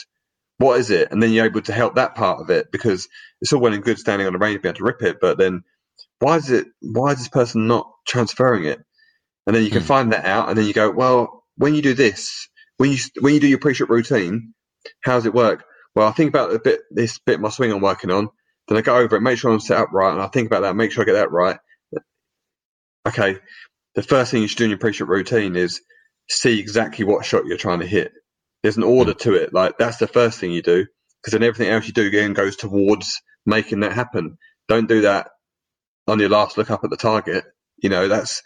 what 0.59 0.79
is 0.79 0.91
it, 0.91 1.11
and 1.11 1.23
then 1.23 1.31
you're 1.31 1.45
able 1.45 1.61
to 1.63 1.73
help 1.73 1.95
that 1.95 2.15
part 2.15 2.41
of 2.41 2.49
it 2.51 2.71
because 2.71 3.07
it's 3.41 3.53
all 3.53 3.61
well 3.61 3.73
and 3.73 3.83
good 3.83 3.99
standing 3.99 4.27
on 4.27 4.33
the 4.33 4.39
range 4.39 4.61
being 4.61 4.71
able 4.75 4.79
to 4.79 4.85
rip 4.85 5.03
it, 5.03 5.19
but 5.21 5.37
then 5.37 5.63
why 6.19 6.37
is 6.37 6.51
it 6.51 6.67
why 6.81 7.11
is 7.13 7.19
this 7.19 7.29
person 7.29 7.67
not 7.67 7.91
transferring 8.07 8.65
it, 8.65 8.79
and 9.47 9.55
then 9.55 9.63
you 9.65 9.71
can 9.71 9.81
Hmm. 9.81 9.87
find 9.87 10.13
that 10.13 10.25
out, 10.25 10.49
and 10.49 10.57
then 10.57 10.65
you 10.67 10.73
go 10.73 10.91
well 10.91 11.43
when 11.57 11.75
you 11.75 11.81
do 11.83 11.93
this 11.95 12.49
when 12.79 12.91
you 12.91 12.97
when 13.19 13.33
you 13.33 13.39
do 13.41 13.47
your 13.47 13.59
pre-shot 13.59 13.89
routine, 13.89 14.53
how 15.01 15.15
does 15.15 15.25
it 15.25 15.33
work? 15.33 15.65
Well, 15.95 16.07
I 16.07 16.11
think 16.11 16.29
about 16.29 16.51
the 16.51 16.59
bit 16.59 16.79
this 16.89 17.19
bit 17.19 17.35
of 17.35 17.41
my 17.41 17.49
swing 17.49 17.71
I'm 17.71 17.81
working 17.81 18.09
on. 18.09 18.29
Then 18.67 18.77
I 18.77 18.81
go 18.81 18.95
over 18.95 19.17
it, 19.17 19.21
make 19.21 19.37
sure 19.37 19.51
I'm 19.51 19.59
set 19.59 19.77
up 19.77 19.89
right, 19.91 20.13
and 20.13 20.21
I 20.21 20.27
think 20.27 20.47
about 20.47 20.61
that, 20.61 20.75
make 20.75 20.91
sure 20.91 21.03
I 21.03 21.05
get 21.05 21.13
that 21.13 21.31
right. 21.31 21.57
okay, 23.07 23.37
the 23.95 24.03
first 24.03 24.31
thing 24.31 24.41
you 24.41 24.47
should 24.47 24.59
do 24.59 24.63
in 24.63 24.69
your 24.69 24.79
pre-shot 24.79 25.09
routine 25.09 25.57
is 25.57 25.81
see 26.29 26.59
exactly 26.59 27.03
what 27.03 27.25
shot 27.25 27.45
you're 27.45 27.57
trying 27.57 27.81
to 27.81 27.87
hit. 27.87 28.13
There's 28.63 28.77
an 28.77 28.83
order 28.83 29.13
mm. 29.13 29.19
to 29.19 29.33
it. 29.33 29.53
Like 29.53 29.77
that's 29.77 29.97
the 29.97 30.07
first 30.07 30.39
thing 30.39 30.51
you 30.51 30.61
do, 30.61 30.85
because 31.21 31.33
then 31.33 31.43
everything 31.43 31.69
else 31.73 31.85
you 31.85 31.93
do 31.93 32.07
again 32.07 32.33
goes 32.33 32.55
towards 32.55 33.21
making 33.45 33.81
that 33.81 33.93
happen. 33.93 34.37
Don't 34.69 34.87
do 34.87 35.01
that 35.01 35.31
on 36.07 36.19
your 36.19 36.29
last 36.29 36.57
look 36.57 36.71
up 36.71 36.85
at 36.85 36.89
the 36.89 36.97
target. 36.97 37.43
You 37.81 37.89
know 37.89 38.07
that's, 38.07 38.41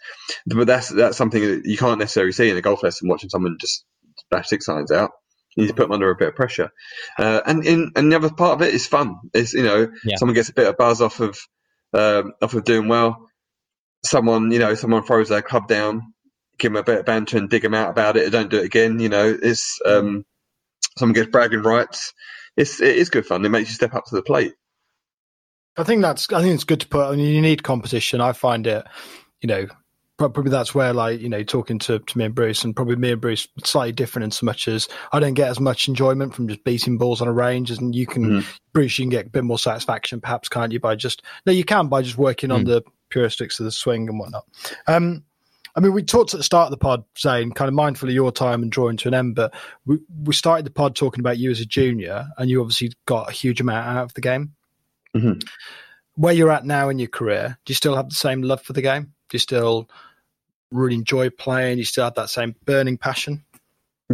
but 0.46 0.66
that's 0.66 0.88
that's 0.88 1.16
something 1.16 1.42
that 1.42 1.66
you 1.66 1.76
can't 1.76 2.00
necessarily 2.00 2.32
see 2.32 2.50
in 2.50 2.56
a 2.56 2.62
golf 2.62 2.82
lesson 2.82 3.08
watching 3.08 3.30
someone 3.30 3.58
just 3.60 3.84
bash 4.30 4.48
six 4.48 4.66
signs 4.66 4.90
out. 4.90 5.10
You 5.56 5.62
need 5.64 5.68
to 5.68 5.74
put 5.74 5.82
them 5.84 5.92
under 5.92 6.10
a 6.10 6.16
bit 6.16 6.28
of 6.28 6.34
pressure, 6.34 6.70
uh, 7.18 7.40
and 7.46 7.64
in 7.64 7.92
and 7.94 8.10
the 8.10 8.16
other 8.16 8.30
part 8.30 8.54
of 8.60 8.62
it 8.66 8.74
is 8.74 8.86
fun. 8.88 9.16
It's 9.32 9.52
you 9.54 9.62
know 9.62 9.88
Yeah. 10.04 10.16
someone 10.16 10.34
gets 10.34 10.48
a 10.48 10.52
bit 10.54 10.66
of 10.66 10.76
buzz 10.76 11.00
off 11.00 11.20
of 11.20 11.38
um, 11.92 12.32
off 12.42 12.54
of 12.54 12.64
doing 12.64 12.88
well. 12.88 13.28
Someone 14.04 14.50
you 14.50 14.58
know 14.58 14.74
someone 14.74 15.04
throws 15.04 15.28
their 15.28 15.42
club 15.42 15.68
down, 15.68 16.02
give 16.58 16.72
them 16.72 16.80
a 16.80 16.82
bit 16.84 16.98
of 16.98 17.06
banter 17.06 17.38
and 17.38 17.48
dig 17.48 17.62
them 17.62 17.72
out 17.74 17.90
about 17.90 18.16
it. 18.16 18.30
Don't 18.30 18.50
do 18.50 18.58
it 18.58 18.64
again. 18.64 18.98
You 18.98 19.08
know 19.08 19.38
it's 19.40 19.78
um, 19.86 20.24
someone 20.98 21.14
gets 21.14 21.30
bragging 21.30 21.62
rights. 21.62 22.12
It's 22.56 22.80
it 22.80 22.96
is 22.96 23.10
good 23.10 23.24
fun. 23.26 23.44
It 23.44 23.48
makes 23.50 23.68
you 23.68 23.74
step 23.76 23.94
up 23.94 24.06
to 24.06 24.14
the 24.16 24.22
plate. 24.22 24.54
I 25.76 25.84
think 25.84 26.02
that's. 26.02 26.32
I 26.32 26.40
think 26.42 26.54
it's 26.54 26.64
good 26.64 26.80
to 26.80 26.88
put. 26.88 27.06
I 27.06 27.16
mean, 27.16 27.34
you 27.34 27.40
need 27.40 27.62
competition. 27.62 28.20
I 28.20 28.32
find 28.32 28.66
it. 28.66 28.84
You 29.40 29.46
know, 29.48 29.66
prob- 29.66 29.78
probably 30.16 30.50
that's 30.50 30.74
where, 30.74 30.92
like, 30.92 31.20
you 31.20 31.28
know, 31.28 31.42
talking 31.42 31.78
to, 31.80 31.98
to 31.98 32.18
me 32.18 32.24
and 32.26 32.34
Bruce, 32.34 32.62
and 32.64 32.74
probably 32.76 32.96
me 32.96 33.12
and 33.12 33.20
Bruce 33.20 33.48
slightly 33.64 33.92
different 33.92 34.24
in 34.24 34.30
so 34.30 34.46
much 34.46 34.68
as 34.68 34.88
I 35.12 35.20
don't 35.20 35.34
get 35.34 35.48
as 35.48 35.58
much 35.60 35.88
enjoyment 35.88 36.34
from 36.34 36.46
just 36.48 36.62
beating 36.64 36.98
balls 36.98 37.20
on 37.20 37.28
a 37.28 37.32
range, 37.32 37.70
as 37.70 37.78
and 37.78 37.94
you 37.94 38.06
can, 38.06 38.24
Mhm. 38.24 38.46
Bruce, 38.72 38.98
you 38.98 39.04
can 39.04 39.10
get 39.10 39.26
a 39.26 39.30
bit 39.30 39.44
more 39.44 39.58
satisfaction, 39.58 40.20
perhaps, 40.20 40.48
can't 40.48 40.72
you? 40.72 40.78
By 40.80 40.94
just 40.94 41.22
no, 41.46 41.52
you 41.52 41.64
can 41.64 41.88
by 41.88 42.02
just 42.02 42.16
working 42.18 42.50
on 42.50 42.64
the 42.64 42.82
heuristics 43.12 43.58
of 43.60 43.64
the 43.64 43.72
swing 43.72 44.08
and 44.08 44.18
whatnot. 44.18 44.44
Um, 44.86 45.24
I 45.76 45.80
mean, 45.80 45.92
we 45.92 46.04
talked 46.04 46.32
at 46.32 46.38
the 46.38 46.44
start 46.44 46.66
of 46.66 46.70
the 46.70 46.76
pod, 46.76 47.02
saying 47.16 47.50
kind 47.52 47.68
of 47.68 47.74
mindful 47.74 48.08
of 48.08 48.14
your 48.14 48.30
time 48.30 48.62
and 48.62 48.70
drawing 48.70 48.96
to 48.98 49.08
an 49.08 49.14
end, 49.14 49.34
but 49.34 49.52
we, 49.84 49.98
we 50.24 50.32
started 50.32 50.64
the 50.64 50.70
pod 50.70 50.94
talking 50.94 51.18
about 51.18 51.38
you 51.38 51.50
as 51.50 51.58
a 51.58 51.66
junior, 51.66 52.28
and 52.38 52.48
you 52.48 52.60
obviously 52.60 52.92
got 53.06 53.28
a 53.28 53.32
huge 53.32 53.60
amount 53.60 53.84
out 53.88 54.04
of 54.04 54.14
the 54.14 54.20
game. 54.20 54.52
Mhm. 55.16 55.42
Where 56.14 56.32
you're 56.32 56.52
at 56.52 56.64
now 56.64 56.88
in 56.90 57.00
your 57.00 57.08
career, 57.08 57.58
do 57.64 57.72
you 57.72 57.74
still 57.74 57.96
have 57.96 58.08
the 58.08 58.14
same 58.14 58.42
love 58.42 58.62
for 58.62 58.72
the 58.72 58.82
game? 58.82 59.12
You 59.34 59.38
still 59.40 59.88
really 60.70 60.94
enjoy 60.94 61.28
playing? 61.30 61.78
You 61.78 61.84
still 61.84 62.04
have 62.04 62.14
that 62.14 62.30
same 62.30 62.54
burning 62.64 62.96
passion? 62.96 63.44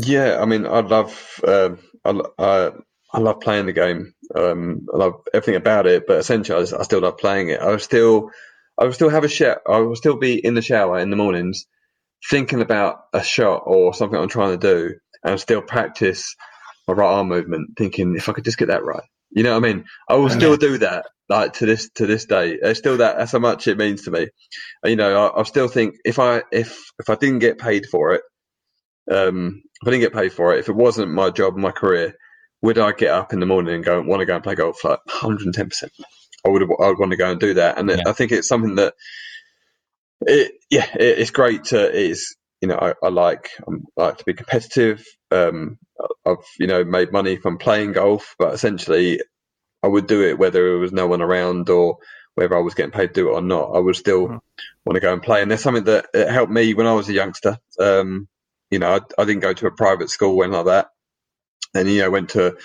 Yeah, 0.00 0.38
I 0.40 0.46
mean, 0.46 0.66
I 0.66 0.80
love, 0.80 1.40
um 1.46 1.78
I, 2.04 2.20
I, 2.38 2.70
I 3.12 3.18
love 3.18 3.40
playing 3.40 3.66
the 3.66 3.72
game. 3.72 4.14
Um, 4.34 4.86
I 4.92 4.96
love 4.96 5.20
everything 5.34 5.56
about 5.56 5.86
it, 5.86 6.06
but 6.06 6.18
essentially, 6.18 6.60
I 6.72 6.82
still 6.82 7.00
love 7.00 7.18
playing 7.18 7.48
it. 7.48 7.60
I 7.60 7.76
still, 7.78 8.30
I 8.78 8.84
would 8.84 8.94
still 8.94 9.10
have 9.10 9.24
a 9.24 9.28
shower. 9.28 9.60
I 9.68 9.78
will 9.78 9.96
still 9.96 10.16
be 10.16 10.44
in 10.44 10.54
the 10.54 10.62
shower 10.62 10.98
in 10.98 11.10
the 11.10 11.16
mornings, 11.16 11.66
thinking 12.30 12.60
about 12.60 13.00
a 13.12 13.22
shot 13.22 13.64
or 13.66 13.92
something 13.94 14.18
I'm 14.18 14.28
trying 14.28 14.58
to 14.58 14.74
do, 14.74 14.94
and 15.24 15.40
still 15.40 15.62
practice 15.62 16.36
my 16.86 16.94
right 16.94 17.06
arm 17.06 17.28
movement, 17.28 17.76
thinking 17.76 18.16
if 18.16 18.28
I 18.28 18.32
could 18.32 18.44
just 18.44 18.58
get 18.58 18.68
that 18.68 18.84
right. 18.84 19.02
You 19.32 19.44
know 19.44 19.58
what 19.58 19.64
I 19.68 19.72
mean? 19.72 19.84
I 20.08 20.16
will 20.16 20.30
still 20.30 20.56
do 20.56 20.78
that, 20.78 21.06
like 21.28 21.54
to 21.54 21.66
this 21.66 21.90
to 21.96 22.06
this 22.06 22.26
day. 22.26 22.58
It's 22.62 22.78
still 22.80 22.98
that. 22.98 23.18
That's 23.18 23.32
how 23.32 23.40
much 23.40 23.68
it 23.68 23.78
means 23.78 24.04
to 24.04 24.12
me. 24.12 24.28
You 24.84 24.96
know, 24.96 25.28
I, 25.28 25.40
I 25.40 25.42
still 25.44 25.68
think 25.68 25.96
if 26.04 26.18
I 26.18 26.42
if 26.52 26.80
if 27.00 27.10
I 27.10 27.16
didn't 27.16 27.40
get 27.40 27.58
paid 27.58 27.86
for 27.86 28.14
it, 28.14 28.22
um, 29.10 29.62
if 29.82 29.88
I 29.88 29.92
didn't 29.92 30.02
get 30.02 30.14
paid 30.14 30.32
for 30.32 30.54
it, 30.54 30.60
if 30.60 30.68
it 30.68 30.76
wasn't 30.76 31.12
my 31.12 31.30
job, 31.30 31.56
my 31.56 31.72
career, 31.72 32.14
would 32.62 32.78
I 32.78 32.92
get 32.92 33.10
up 33.12 33.32
in 33.32 33.40
the 33.40 33.46
morning 33.46 33.76
and 33.76 33.84
go 33.84 34.02
want 34.02 34.20
to 34.20 34.26
go 34.26 34.36
and 34.36 34.44
play 34.44 34.56
golf? 34.56 34.84
Like 34.84 35.00
110. 35.06 35.68
percent 35.68 35.92
I 36.46 36.50
would. 36.50 36.62
I 36.64 36.88
would 36.88 37.00
want 37.00 37.12
to 37.12 37.18
go 37.18 37.30
and 37.30 37.40
do 37.40 37.54
that, 37.54 37.78
and 37.78 37.90
Yeah. 37.90 38.04
I 38.06 38.12
think 38.14 38.32
it's 38.32 38.48
something 38.48 38.76
that, 38.76 38.94
it 40.22 40.52
yeah, 40.70 40.86
it, 40.94 41.20
it's 41.20 41.30
great 41.32 41.64
to. 41.66 41.80
It's 42.08 42.36
you 42.62 42.68
know 42.68 42.76
I, 42.76 42.94
I 43.04 43.10
like 43.10 43.50
I 43.68 43.72
like 43.96 44.18
to 44.18 44.24
be 44.24 44.34
competitive. 44.34 45.04
Um, 45.30 45.78
I've 46.26 46.44
you 46.58 46.66
know 46.68 46.84
made 46.84 47.12
money 47.12 47.36
from 47.36 47.58
playing 47.58 47.92
golf, 47.94 48.34
but 48.38 48.54
essentially 48.54 49.20
I 49.84 49.88
would 49.88 50.08
do 50.08 50.22
it 50.24 50.38
whether 50.38 50.64
there 50.70 50.78
was 50.78 50.92
no 50.92 51.08
one 51.08 51.22
around 51.22 51.70
or 51.70 51.98
whether 52.36 52.56
I 52.56 52.62
was 52.62 52.74
getting 52.74 52.92
paid 52.92 53.08
to 53.08 53.14
do 53.14 53.30
it 53.30 53.34
or 53.34 53.42
not. 53.42 53.72
I 53.76 53.80
would 53.80 53.96
still 53.96 54.28
Mhm. 54.28 54.40
want 54.86 54.96
to 54.96 55.00
go 55.00 55.14
and 55.14 55.22
play, 55.22 55.42
and 55.42 55.50
there's 55.50 55.62
something 55.62 55.84
that 55.86 56.08
it 56.14 56.30
helped 56.30 56.52
me 56.52 56.74
when 56.74 56.88
I 56.88 56.94
was 56.94 57.10
a 57.10 57.14
youngster. 57.14 57.58
Um, 57.80 58.28
you 58.70 58.80
know, 58.80 58.96
I, 58.96 59.00
I 59.22 59.26
didn't 59.26 59.42
go 59.42 59.54
to 59.54 59.68
a 59.68 59.72
private 59.72 60.10
school 60.10 60.42
anything 60.44 60.56
like 60.58 60.66
that, 60.66 60.88
and 61.74 61.90
you 61.90 62.02
know 62.02 62.10
went 62.10 62.30
to. 62.30 62.58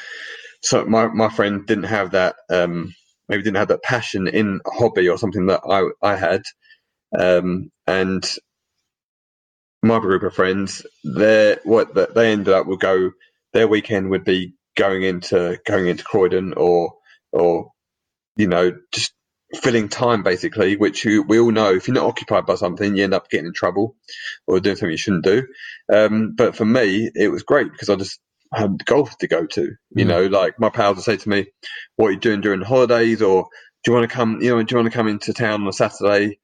So 0.64 0.86
my 0.86 1.08
my 1.08 1.30
friend 1.30 1.66
didn't 1.68 1.86
have 1.86 2.12
that. 2.12 2.38
Um, 2.52 2.94
maybe 3.30 3.44
didn't 3.44 3.58
have 3.58 3.70
that 3.70 3.84
passion 3.84 4.28
in 4.28 4.62
a 4.66 4.72
hobby 4.72 5.10
or 5.10 5.18
something 5.20 5.48
that 5.48 5.62
I 5.70 5.84
I 6.02 6.16
had, 6.18 6.44
um, 7.20 7.72
and 7.88 8.26
my 9.86 10.00
group 10.00 10.24
of 10.24 10.36
friends, 10.36 10.86
they 11.06 11.58
what 11.66 11.96
that 11.96 12.16
they 12.16 12.34
ended 12.34 12.54
up 12.54 12.68
would 12.68 12.82
go. 12.82 13.12
Their 13.54 13.70
weekend 13.70 14.12
would 14.12 14.26
be 14.26 14.56
going 14.78 15.04
into 15.04 15.60
going 15.68 15.88
into 15.88 16.06
Croydon 16.06 16.54
or 16.58 16.96
or 17.34 17.72
you 18.38 18.48
know 18.48 18.74
just 18.94 19.14
filling 19.62 19.90
time 19.90 20.24
basically, 20.24 20.78
which 20.78 21.06
you, 21.06 21.24
we 21.24 21.40
all 21.40 21.52
know 21.52 21.74
if 21.74 21.88
you're 21.88 21.96
not 21.96 22.06
occupied 22.08 22.46
by 22.46 22.56
something, 22.56 22.98
you 22.98 23.04
end 23.04 23.14
up 23.14 23.30
getting 23.30 23.48
in 23.48 23.54
trouble 23.54 23.96
or 24.48 24.60
doing 24.60 24.76
something 24.76 24.92
you 24.92 24.98
shouldn't 24.98 25.26
do. 25.26 25.48
Um, 25.94 26.34
but 26.36 26.56
for 26.56 26.66
me, 26.66 27.12
it 27.16 27.30
was 27.30 27.44
great 27.44 27.72
because 27.72 27.90
I 27.90 27.96
just 27.96 28.20
had 28.54 28.84
golf 28.86 29.18
to 29.20 29.28
go 29.28 29.46
to. 29.48 29.72
You 29.96 30.06
Mm. 30.06 30.10
know, 30.10 30.26
like 30.28 30.60
my 30.60 30.70
pals 30.70 30.98
would 30.98 31.06
say 31.06 31.18
to 31.18 31.30
me, 31.30 31.48
"What 31.98 32.08
are 32.08 32.12
you 32.12 32.20
doing 32.20 32.42
during 32.42 32.62
the 32.62 32.66
holidays?" 32.68 33.22
or 33.22 33.48
"Do 33.84 33.92
you 33.92 33.96
want 33.98 34.10
to 34.10 34.16
come? 34.16 34.42
You 34.42 34.56
know, 34.56 34.64
do 34.64 34.74
you 34.76 34.82
want 34.82 34.92
to 34.92 34.98
come 34.98 35.08
into 35.08 35.34
town 35.34 35.62
on 35.62 35.68
a 35.68 35.74
Saturday 35.74 36.40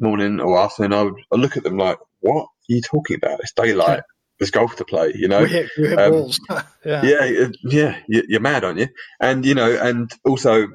morning 0.00 0.40
or 0.40 0.58
afternoon?" 0.60 0.92
I 0.94 1.02
would 1.04 1.16
I 1.32 1.36
look 1.36 1.56
at 1.56 1.64
them 1.64 1.78
like, 1.78 1.98
"What 2.20 2.48
are 2.70 2.74
you 2.74 2.82
talking 2.82 3.16
about? 3.16 3.40
It's 3.40 3.52
daylight. 3.52 4.02
There's 4.38 4.50
golf 4.50 4.76
to 4.76 4.84
play." 4.84 5.12
You 5.14 5.28
know, 5.28 5.42
we 5.42 5.48
hit, 5.48 5.70
we 5.78 5.88
hit 5.88 5.98
um, 5.98 6.12
balls. 6.12 6.40
yeah. 6.84 7.02
yeah, 7.04 7.48
yeah, 7.64 7.98
you- 8.08 8.24
you're 8.28 8.40
mad, 8.40 8.64
aren't 8.64 8.78
you? 8.80 8.88
And 9.20 9.44
you 9.44 9.54
know, 9.54 9.70
and 9.80 10.10
also 10.24 10.68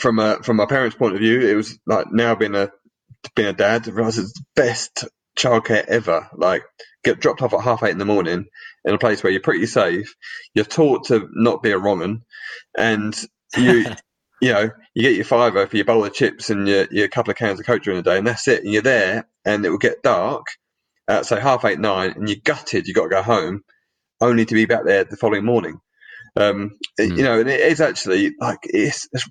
from 0.00 0.18
a 0.18 0.42
from 0.42 0.56
my 0.56 0.66
parents' 0.66 0.96
point 0.96 1.14
of 1.14 1.20
view, 1.20 1.40
it 1.40 1.54
was 1.54 1.78
like 1.86 2.12
now 2.12 2.34
being 2.34 2.54
a 2.56 2.70
being 3.36 3.48
a 3.48 3.52
dad, 3.52 3.88
I 3.88 3.92
realised 3.92 4.18
it's 4.18 4.32
the 4.34 4.44
best 4.56 5.04
childcare 5.38 5.84
ever. 5.86 6.28
Like 6.34 6.64
get 7.04 7.20
dropped 7.20 7.42
off 7.42 7.54
at 7.54 7.60
half 7.62 7.82
eight 7.82 7.90
in 7.92 7.98
the 7.98 8.04
morning 8.04 8.46
in 8.84 8.94
a 8.94 8.98
place 8.98 9.22
where 9.22 9.32
you're 9.32 9.42
pretty 9.42 9.66
safe. 9.66 10.14
You're 10.54 10.64
taught 10.64 11.06
to 11.08 11.28
not 11.32 11.62
be 11.62 11.70
a 11.72 11.78
wrong'un, 11.78 12.22
and 12.76 13.16
you. 13.56 13.86
You 14.42 14.54
know, 14.54 14.70
you 14.94 15.02
get 15.02 15.16
your 15.16 15.26
fiver 15.26 15.66
for 15.66 15.76
your 15.76 15.84
bowl 15.84 16.02
of 16.02 16.14
chips 16.14 16.48
and 16.48 16.66
your, 16.66 16.86
your 16.90 17.08
couple 17.08 17.30
of 17.30 17.36
cans 17.36 17.60
of 17.60 17.66
Coke 17.66 17.82
during 17.82 17.98
the 18.02 18.10
day, 18.10 18.16
and 18.16 18.26
that's 18.26 18.48
it. 18.48 18.64
And 18.64 18.72
you're 18.72 18.80
there, 18.80 19.28
and 19.44 19.62
it 19.66 19.68
will 19.68 19.76
get 19.76 20.02
dark 20.02 20.46
at 21.10 21.26
say 21.26 21.40
half 21.40 21.64
eight, 21.64 21.78
nine, 21.80 22.12
and 22.12 22.28
you're 22.28 22.38
gutted. 22.44 22.86
you've 22.86 22.96
got 22.96 23.04
to 23.04 23.08
go 23.10 23.22
home, 23.22 23.62
only 24.20 24.44
to 24.46 24.54
be 24.54 24.64
back 24.66 24.84
there 24.84 25.04
the 25.04 25.16
following 25.16 25.44
morning. 25.44 25.80
Um, 26.36 26.78
Mm. 26.98 27.16
You 27.16 27.22
know, 27.24 27.40
and 27.40 27.48
it 27.48 27.60
is 27.60 27.80
actually 27.80 28.32
like 28.40 28.58
it's, 28.64 29.08
it's 29.12 29.28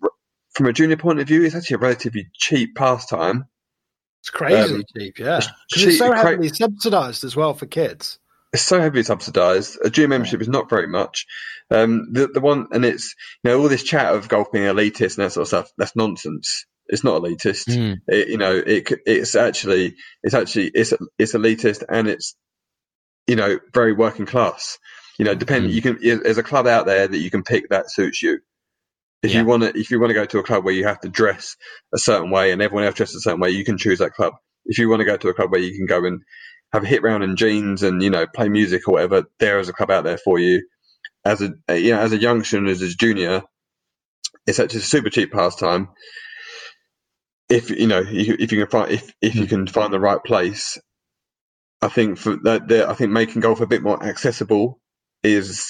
from 0.54 0.66
a 0.68 0.74
junior 0.74 0.98
point 0.98 1.20
of 1.20 1.28
view, 1.28 1.44
it's 1.44 1.56
actually 1.56 1.76
a 1.76 1.80
relatively 1.80 2.28
cheap 2.34 2.76
pastime. 2.76 3.46
It's 4.22 4.30
crazy 4.32 4.76
Um, 4.76 4.84
cheap, 4.98 5.18
yeah. 5.20 5.38
it's 5.38 5.48
Because 5.70 5.84
it's 5.86 5.98
so 6.00 6.08
cheap- 6.10 6.20
cra- 6.20 6.30
heavily 6.32 6.50
subsidised 6.50 7.24
as 7.24 7.36
well 7.36 7.54
for 7.54 7.68
kids. 7.68 8.20
It's 8.52 8.64
so 8.64 8.82
heavily 8.82 9.04
subsidised. 9.04 9.78
A 9.86 9.90
gym 9.92 10.10
membership 10.10 10.42
is 10.42 10.48
not 10.50 10.70
very 10.70 10.88
much. 10.88 11.26
Um, 11.70 12.08
the 12.12 12.28
the 12.28 12.42
one 12.42 12.68
and 12.72 12.84
it's 12.84 13.14
you 13.44 13.52
know 13.52 13.62
all 13.62 13.70
this 13.70 13.84
chat 13.84 14.14
of 14.14 14.28
golf 14.28 14.52
being 14.52 14.66
elitist 14.66 15.18
and 15.18 15.26
that 15.26 15.32
sort 15.34 15.44
of 15.44 15.48
stuff. 15.50 15.72
That's 15.78 15.96
nonsense. 15.96 16.66
It's 16.90 17.06
not 17.06 17.22
elitist. 17.24 17.70
Mm. 17.70 17.98
It, 18.08 18.30
you 18.30 18.38
know, 18.40 18.56
it 18.58 18.92
it's 19.08 19.36
actually 19.36 19.96
it's 20.24 20.36
actually 20.36 20.70
it's 20.76 20.94
it's 21.20 21.34
elitist 21.36 21.84
and 21.90 22.10
it's 22.10 22.36
you 23.28 23.36
know 23.38 23.60
very 23.74 23.94
working 23.94 24.26
class. 24.28 24.80
You 25.20 25.26
know, 25.26 25.36
depend. 25.36 25.68
Mm. 25.68 25.74
You 25.74 25.82
can 25.84 26.00
there's 26.24 26.40
a 26.40 26.44
club 26.44 26.68
out 26.68 26.86
there 26.88 27.08
that 27.08 27.18
you 27.20 27.32
can 27.32 27.44
pick 27.44 27.70
that 27.70 27.92
suits 27.92 28.24
you. 28.24 28.40
If 29.22 29.34
Yeah. 29.34 29.42
you 29.42 29.48
want 29.48 29.64
to, 29.64 29.78
if 29.78 29.92
you 29.92 30.00
want 30.00 30.12
to 30.12 30.14
go 30.14 30.26
to 30.26 30.40
a 30.40 30.44
club 30.44 30.64
where 30.64 30.74
you 30.74 30.86
have 30.86 31.02
to 31.02 31.10
dress 31.10 31.58
a 31.94 31.98
certain 31.98 32.32
way 32.32 32.52
and 32.52 32.62
everyone 32.62 32.86
else 32.86 32.96
dresses 32.96 33.18
a 33.18 33.22
certain 33.22 33.42
way, 33.42 33.50
you 33.50 33.66
can 33.66 33.78
choose 33.78 34.00
that 34.00 34.14
club. 34.14 34.34
If 34.66 34.78
you 34.78 34.90
want 34.90 35.02
to 35.02 35.06
go 35.06 35.18
to 35.18 35.30
a 35.30 35.34
club 35.34 35.52
where 35.52 35.62
you 35.62 35.76
can 35.76 35.86
go 35.88 36.06
and 36.06 36.22
have 36.72 36.84
a 36.84 36.88
hit 36.88 37.04
round 37.04 37.24
in 37.24 37.36
jeans 37.36 37.84
and 37.84 38.02
you 38.02 38.10
know 38.10 38.28
play 38.28 38.50
music 38.50 38.88
or 38.88 38.94
whatever, 38.94 39.26
there 39.40 39.60
is 39.60 39.70
a 39.70 39.74
club 39.74 39.92
out 39.92 40.06
there 40.06 40.18
for 40.18 40.40
you. 40.40 40.66
As 41.26 41.42
a 41.42 41.52
you 41.78 41.92
know, 41.92 42.00
as 42.00 42.14
a 42.14 42.18
youngster 42.18 42.58
and 42.58 42.68
as 42.70 42.82
a 42.82 42.90
junior, 42.90 43.44
it's 44.48 44.60
actually 44.60 44.82
a 44.82 44.84
super 44.84 45.10
cheap 45.10 45.32
pastime. 45.32 45.90
If 47.50 47.70
you 47.72 47.88
know, 47.88 48.04
if 48.08 48.52
you 48.54 48.60
can 48.60 48.68
find 48.70 48.92
if 48.92 49.14
if 49.22 49.36
you 49.36 49.48
can 49.48 49.68
find 49.68 49.94
the 49.94 50.00
right 50.02 50.24
place, 50.24 50.78
I 51.82 51.90
think 51.90 52.20
for 52.20 52.38
that, 52.46 52.68
there, 52.70 52.90
I 52.92 52.96
think 52.96 53.12
making 53.14 53.42
golf 53.44 53.62
a 53.62 53.68
bit 53.68 53.84
more 53.84 54.04
accessible 54.04 54.82
is 55.24 55.68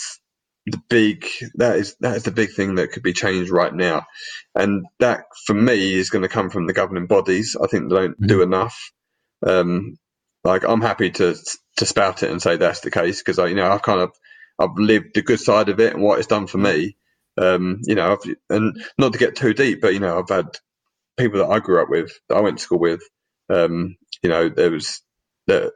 the 0.67 0.81
big 0.89 1.27
that 1.55 1.77
is 1.77 1.97
that 2.01 2.17
is 2.17 2.23
the 2.25 2.31
big 2.31 2.51
thing 2.53 2.77
that 2.77 2.93
could 2.93 3.03
be 3.03 3.13
changed 3.13 3.51
right 3.51 3.73
now, 3.75 4.07
and 4.55 4.87
that 5.01 5.25
for 5.47 5.55
me 5.55 5.93
is 5.95 6.11
going 6.11 6.23
to 6.23 6.29
come 6.29 6.51
from 6.51 6.67
the 6.67 6.73
governing 6.73 7.07
bodies. 7.07 7.57
I 7.63 7.67
think 7.67 7.89
they 7.91 7.97
don't 7.97 8.27
do 8.27 8.43
enough. 8.43 8.91
Um, 9.47 9.97
like 10.43 10.63
I'm 10.65 10.81
happy 10.81 11.11
to 11.11 11.35
to 11.77 11.87
spout 11.87 12.23
it 12.23 12.31
and 12.31 12.41
say 12.41 12.57
that's 12.57 12.81
the 12.81 12.91
case 12.91 13.19
because 13.21 13.39
I 13.39 13.47
you 13.47 13.55
know 13.55 13.71
I've 13.71 13.83
kind 13.83 14.01
of 14.01 14.11
I've 14.59 14.77
lived 14.77 15.11
the 15.15 15.23
good 15.23 15.41
side 15.41 15.69
of 15.69 15.79
it 15.79 15.93
and 15.95 16.03
what 16.03 16.19
it's 16.19 16.27
done 16.27 16.47
for 16.47 16.59
me. 16.59 16.97
Um, 17.37 17.79
you 17.85 17.95
know, 17.95 18.13
I've, 18.13 18.35
and 18.49 18.83
not 18.97 19.13
to 19.13 19.19
get 19.19 19.37
too 19.37 19.53
deep, 19.53 19.81
but 19.81 19.93
you 19.93 20.01
know 20.01 20.19
I've 20.19 20.29
had 20.35 20.47
people 21.19 21.39
that 21.39 21.49
I 21.49 21.59
grew 21.59 21.81
up 21.81 21.89
with, 21.89 22.11
that 22.29 22.37
I 22.37 22.41
went 22.41 22.57
to 22.57 22.63
school 22.63 22.79
with, 22.79 23.01
um, 23.49 23.95
you 24.23 24.29
know, 24.29 24.49
there 24.49 24.71
was 24.71 25.01
that 25.47 25.71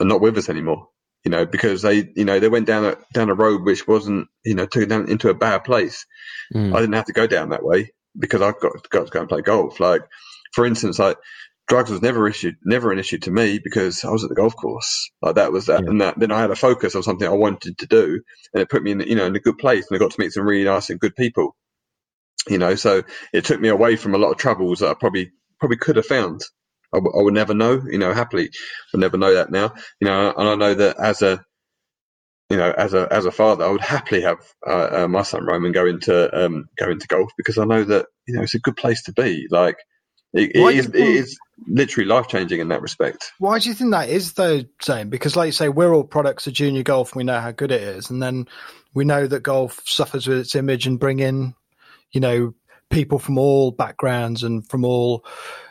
are 0.00 0.06
not 0.06 0.20
with 0.20 0.38
us 0.38 0.48
anymore. 0.48 0.88
You 1.24 1.30
know, 1.30 1.46
because 1.46 1.82
they, 1.82 2.10
you 2.16 2.24
know, 2.24 2.40
they 2.40 2.48
went 2.48 2.66
down 2.66 2.84
a 2.84 2.96
down 3.14 3.30
a 3.30 3.34
road 3.34 3.62
which 3.64 3.86
wasn't, 3.86 4.26
you 4.44 4.56
know, 4.56 4.66
took 4.66 4.88
them 4.88 5.06
into 5.06 5.28
a 5.30 5.34
bad 5.34 5.62
place. 5.62 6.04
Mm. 6.52 6.74
I 6.74 6.80
didn't 6.80 6.94
have 6.94 7.04
to 7.06 7.12
go 7.12 7.28
down 7.28 7.50
that 7.50 7.64
way 7.64 7.92
because 8.18 8.42
I've 8.42 8.58
got 8.60 8.88
got 8.90 9.06
to 9.06 9.12
go 9.12 9.20
and 9.20 9.28
play 9.28 9.42
golf. 9.42 9.78
Like, 9.78 10.02
for 10.52 10.66
instance, 10.66 10.98
like 10.98 11.16
drugs 11.68 11.92
was 11.92 12.02
never 12.02 12.28
issued, 12.28 12.56
never 12.64 12.90
an 12.90 12.98
issue 12.98 13.18
to 13.18 13.30
me 13.30 13.60
because 13.62 14.04
I 14.04 14.10
was 14.10 14.24
at 14.24 14.30
the 14.30 14.34
golf 14.34 14.56
course. 14.56 15.12
Like 15.22 15.36
that 15.36 15.52
was 15.52 15.66
that, 15.66 15.84
Yeah. 15.84 15.90
and 15.90 16.00
that. 16.00 16.18
Then 16.18 16.32
I 16.32 16.40
had 16.40 16.50
a 16.50 16.56
focus 16.56 16.96
on 16.96 17.04
something 17.04 17.28
I 17.28 17.30
wanted 17.30 17.78
to 17.78 17.86
do, 17.86 18.20
and 18.52 18.60
it 18.60 18.68
put 18.68 18.82
me 18.82 18.90
in, 18.90 19.00
you 19.00 19.14
know, 19.14 19.26
in 19.26 19.36
a 19.36 19.40
good 19.40 19.58
place, 19.58 19.86
and 19.88 19.94
I 19.96 20.00
got 20.00 20.10
to 20.10 20.20
meet 20.20 20.32
some 20.32 20.44
really 20.44 20.64
nice 20.64 20.90
and 20.90 20.98
good 20.98 21.14
people. 21.14 21.54
You 22.48 22.58
know, 22.58 22.74
so 22.74 23.02
it 23.32 23.44
took 23.44 23.60
me 23.60 23.68
away 23.68 23.96
from 23.96 24.14
a 24.14 24.18
lot 24.18 24.32
of 24.32 24.36
troubles 24.36 24.80
that 24.80 24.88
I 24.90 24.94
probably 24.94 25.30
probably 25.60 25.76
could 25.76 25.96
have 25.96 26.06
found. 26.06 26.42
I, 26.92 26.98
w- 26.98 27.16
I 27.16 27.22
would 27.22 27.34
never 27.34 27.54
know, 27.54 27.80
you 27.88 27.98
know, 27.98 28.12
happily 28.12 28.46
I 28.46 28.48
would 28.92 29.00
never 29.00 29.16
know 29.16 29.34
that 29.34 29.50
now, 29.50 29.72
you 30.00 30.08
know, 30.08 30.34
and 30.36 30.48
I 30.48 30.54
know 30.56 30.74
that 30.74 30.98
as 30.98 31.22
a, 31.22 31.42
you 32.50 32.56
know, 32.56 32.70
as 32.70 32.94
a 32.94 33.08
as 33.10 33.24
a 33.26 33.30
father, 33.30 33.64
I 33.64 33.70
would 33.70 33.80
happily 33.80 34.22
have 34.22 34.38
uh, 34.66 35.04
uh, 35.04 35.08
my 35.08 35.22
son 35.22 35.46
Roman 35.46 35.72
go 35.72 35.86
into 35.86 36.44
um, 36.44 36.64
go 36.76 36.90
into 36.90 37.06
golf 37.06 37.30
because 37.36 37.58
I 37.58 37.64
know 37.64 37.84
that 37.84 38.06
you 38.26 38.34
know 38.34 38.42
it's 38.42 38.54
a 38.54 38.58
good 38.60 38.76
place 38.76 39.04
to 39.04 39.12
be. 39.12 39.46
Like 39.50 39.76
it, 40.34 40.50
it 40.54 40.56
is, 40.56 40.74
you 40.74 40.80
it 40.80 40.92
think- 40.92 41.16
is 41.16 41.38
literally 41.68 42.08
life 42.08 42.26
changing 42.28 42.60
in 42.60 42.68
that 42.68 42.82
respect. 42.82 43.30
Why 43.38 43.58
do 43.58 43.68
you 43.68 43.74
think 43.74 43.92
that 43.92 44.08
is, 44.08 44.32
though, 44.32 44.62
Zane? 44.82 45.10
Because, 45.10 45.36
like 45.36 45.46
you 45.46 45.52
say, 45.52 45.68
we're 45.68 45.94
all 45.94 46.04
products 46.04 46.46
of 46.46 46.54
junior 46.54 46.82
golf. 46.82 47.12
And 47.12 47.18
we 47.18 47.24
know 47.24 47.40
how 47.40 47.52
good 47.52 47.70
it 47.70 47.82
is, 47.82 48.10
and 48.10 48.22
then 48.22 48.48
we 48.94 49.04
know 49.04 49.26
that 49.26 49.42
golf 49.42 49.80
suffers 49.86 50.26
with 50.26 50.38
its 50.38 50.54
image 50.54 50.86
and 50.86 50.98
bring 51.00 51.20
in, 51.20 51.54
you 52.12 52.20
know, 52.20 52.54
people 52.90 53.18
from 53.18 53.38
all 53.38 53.72
backgrounds 53.72 54.42
and 54.42 54.68
from 54.68 54.84
all 54.84 55.24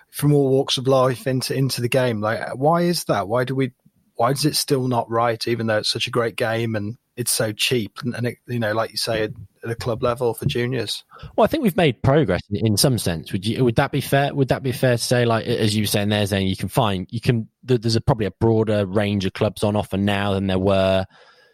from 0.09 0.33
all 0.33 0.49
walks 0.49 0.77
of 0.77 0.87
life 0.87 1.25
into 1.25 1.55
into 1.55 1.81
the 1.81 1.89
game. 1.89 2.21
Like, 2.21 2.55
why 2.55 2.81
is 2.81 3.05
that? 3.05 3.27
Why 3.27 3.43
do 3.45 3.55
we? 3.55 3.71
Why 4.15 4.31
is 4.31 4.45
it 4.45 4.55
still 4.55 4.87
not 4.87 5.09
right, 5.09 5.47
even 5.47 5.67
though 5.67 5.79
it's 5.79 5.89
such 5.89 6.05
a 6.05 6.11
great 6.11 6.35
game 6.35 6.75
and 6.75 6.97
it's 7.15 7.31
so 7.31 7.51
cheap? 7.53 7.99
And, 8.03 8.13
and 8.13 8.27
it, 8.27 8.37
you 8.45 8.59
know, 8.59 8.73
like 8.73 8.91
you 8.91 8.97
say, 8.97 9.23
at, 9.23 9.31
at 9.63 9.71
a 9.71 9.75
club 9.75 10.03
level 10.03 10.35
for 10.35 10.45
juniors. 10.45 11.03
Well, 11.35 11.43
I 11.43 11.47
think 11.47 11.63
we've 11.63 11.77
made 11.77 12.03
progress 12.03 12.41
in, 12.51 12.67
in 12.67 12.77
some 12.77 12.99
sense. 12.99 13.31
Would 13.31 13.45
you? 13.45 13.63
Would 13.63 13.77
that 13.77 13.91
be 13.91 14.01
fair? 14.01 14.33
Would 14.35 14.49
that 14.49 14.63
be 14.63 14.73
fair 14.73 14.97
to 14.97 15.03
say? 15.03 15.25
Like 15.25 15.45
as 15.45 15.75
you 15.75 15.83
were 15.83 15.87
saying 15.87 16.09
there, 16.09 16.27
saying 16.27 16.47
you 16.47 16.57
can 16.57 16.69
find 16.69 17.07
you 17.09 17.21
can. 17.21 17.47
There's 17.63 17.95
a, 17.95 18.01
probably 18.01 18.25
a 18.25 18.31
broader 18.31 18.85
range 18.85 19.25
of 19.25 19.33
clubs 19.33 19.63
on 19.63 19.75
offer 19.75 19.97
now 19.97 20.33
than 20.33 20.47
there 20.47 20.59
were 20.59 21.05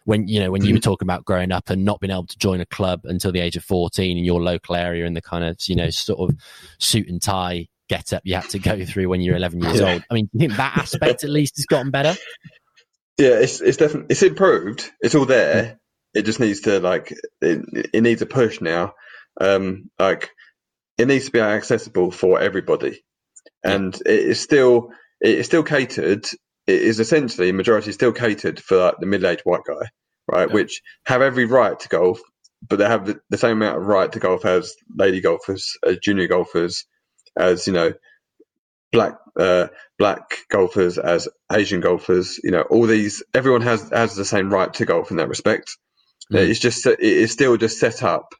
when 0.08 0.26
you 0.28 0.40
know 0.40 0.52
when 0.52 0.64
you 0.64 0.74
were 0.74 0.80
talking 0.80 1.06
about 1.06 1.26
growing 1.26 1.52
up 1.52 1.70
and 1.70 1.84
not 1.84 2.00
being 2.00 2.12
able 2.12 2.26
to 2.26 2.38
join 2.38 2.62
a 2.62 2.66
club 2.66 3.02
until 3.04 3.32
the 3.32 3.42
age 3.42 3.58
of 3.58 3.64
14 3.66 4.18
in 4.18 4.24
your 4.24 4.42
local 4.42 4.76
area 4.76 5.06
in 5.06 5.14
the 5.14 5.22
kind 5.22 5.44
of 5.44 5.58
you 5.68 5.76
know 5.76 5.90
sort 5.90 6.32
of 6.32 6.38
suit 6.80 7.10
and 7.10 7.22
tie 7.22 7.68
get 7.90 8.14
up 8.14 8.22
you 8.26 8.34
had 8.36 8.48
to 8.50 8.58
go 8.60 8.86
through 8.86 9.10
when 9.10 9.20
you're 9.20 9.36
11 9.36 9.62
years 9.62 9.80
Yeah. 9.82 9.94
old. 9.94 10.04
I 10.10 10.14
mean, 10.14 10.26
do 10.26 10.30
you 10.34 10.40
think 10.48 10.58
that 10.58 10.78
aspect 10.78 11.24
at 11.26 11.30
least 11.30 11.58
has 11.58 11.66
gotten 11.66 11.92
better? 11.92 12.16
Yeah, 13.18 13.40
it's 13.40 13.60
it's 13.60 13.78
definitely 13.78 14.08
it's 14.12 14.24
improved. 14.24 14.90
It's 15.02 15.14
all 15.16 15.26
there. 15.26 15.78
It 16.14 16.24
just 16.24 16.40
needs 16.40 16.62
to 16.62 16.80
like 16.80 17.14
it, 17.42 17.90
it 17.94 18.02
needs 18.02 18.22
a 18.22 18.26
push 18.26 18.62
now. 18.62 18.94
Um, 19.42 19.90
like 20.00 20.30
it 20.98 21.08
needs 21.08 21.26
to 21.26 21.32
be 21.32 21.40
accessible 21.42 22.12
for 22.12 22.40
everybody, 22.40 23.04
and 23.64 23.94
it 24.06 24.08
is 24.08 24.40
still 24.40 24.92
it 25.20 25.40
is 25.40 25.46
still 25.48 25.64
catered. 25.64 26.26
It 26.68 26.82
is 26.82 27.00
essentially 27.00 27.52
majority 27.52 27.92
still 27.92 28.12
catered 28.12 28.60
for 28.60 28.78
like 28.78 28.96
the 29.00 29.06
middle-aged 29.06 29.42
white 29.46 29.62
guy, 29.68 29.88
right? 30.32 30.50
Yeah. 30.50 30.54
Which 30.54 30.82
have 31.06 31.22
every 31.22 31.46
right 31.46 31.80
to 31.80 31.90
golf, 31.90 32.20
but 32.68 32.78
they 32.80 32.86
have 32.86 33.06
the, 33.06 33.20
the 33.30 33.38
same 33.38 33.58
amount 33.58 33.78
of 33.78 33.86
right 33.88 34.12
to 34.12 34.20
golf 34.20 34.46
as 34.46 34.74
lady 34.96 35.22
golfers, 35.22 35.78
as 35.86 35.98
junior 36.00 36.28
golfers, 36.28 36.86
as 37.38 37.68
you 37.68 37.74
know, 37.74 37.94
black 38.92 39.18
uh, 39.40 39.68
black 39.98 40.40
golfers, 40.50 40.98
as 40.98 41.28
Asian 41.52 41.80
golfers. 41.80 42.40
You 42.44 42.52
know, 42.52 42.62
all 42.62 42.86
these 42.86 43.24
everyone 43.34 43.62
has 43.62 43.90
has 43.90 44.16
the 44.16 44.26
same 44.26 44.54
right 44.54 44.74
to 44.76 44.86
golf 44.86 45.12
in 45.12 45.18
that 45.18 45.30
respect. 45.30 45.78
Mm. 46.32 46.50
It's 46.50 46.60
just 46.60 46.86
it 46.86 47.00
is 47.00 47.32
still 47.32 47.56
just 47.58 47.80
set 47.80 48.04
up 48.04 48.34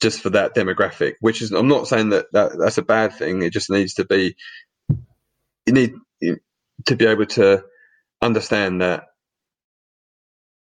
just 0.00 0.20
for 0.20 0.30
that 0.30 0.54
demographic, 0.54 1.14
which 1.20 1.42
is 1.42 1.52
I'm 1.52 1.68
not 1.68 1.88
saying 1.88 2.10
that, 2.10 2.26
that 2.32 2.52
that's 2.58 2.78
a 2.78 2.82
bad 2.82 3.12
thing. 3.14 3.42
It 3.42 3.52
just 3.52 3.70
needs 3.70 3.94
to 3.94 4.04
be 4.04 4.36
you 5.66 5.72
need 5.72 5.94
to 6.86 6.96
be 6.96 7.06
able 7.06 7.26
to 7.26 7.64
understand 8.22 8.82
that 8.82 9.04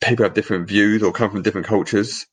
people 0.02 0.24
have 0.24 0.34
different 0.34 0.68
views 0.68 1.02
or 1.02 1.12
come 1.12 1.30
from 1.32 1.42
different 1.42 1.68
cultures, 1.68 2.26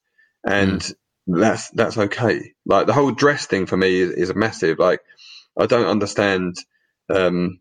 and 0.47 0.83
that's 1.27 1.69
that's 1.71 1.97
okay. 1.97 2.53
Like 2.65 2.87
the 2.87 2.93
whole 2.93 3.11
dress 3.11 3.47
thing 3.47 3.67
for 3.67 3.77
me 3.77 3.99
is, 4.01 4.11
is 4.11 4.31
a 4.31 4.35
massive. 4.35 4.79
Like 4.79 5.01
I 5.59 5.67
don't 5.67 5.87
understand. 5.87 6.55
Um, 7.13 7.51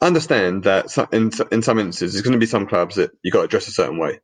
understand 0.00 0.64
that 0.64 0.86
in 1.12 1.30
in 1.52 1.62
some 1.62 1.78
instances, 1.78 2.12
there's 2.12 2.22
going 2.22 2.32
to 2.32 2.38
be 2.38 2.46
some 2.46 2.66
clubs 2.66 2.96
that 2.96 3.10
you 3.22 3.32
got 3.32 3.42
to 3.42 3.48
dress 3.48 3.68
a 3.68 3.72
certain 3.72 3.98
way, 3.98 4.20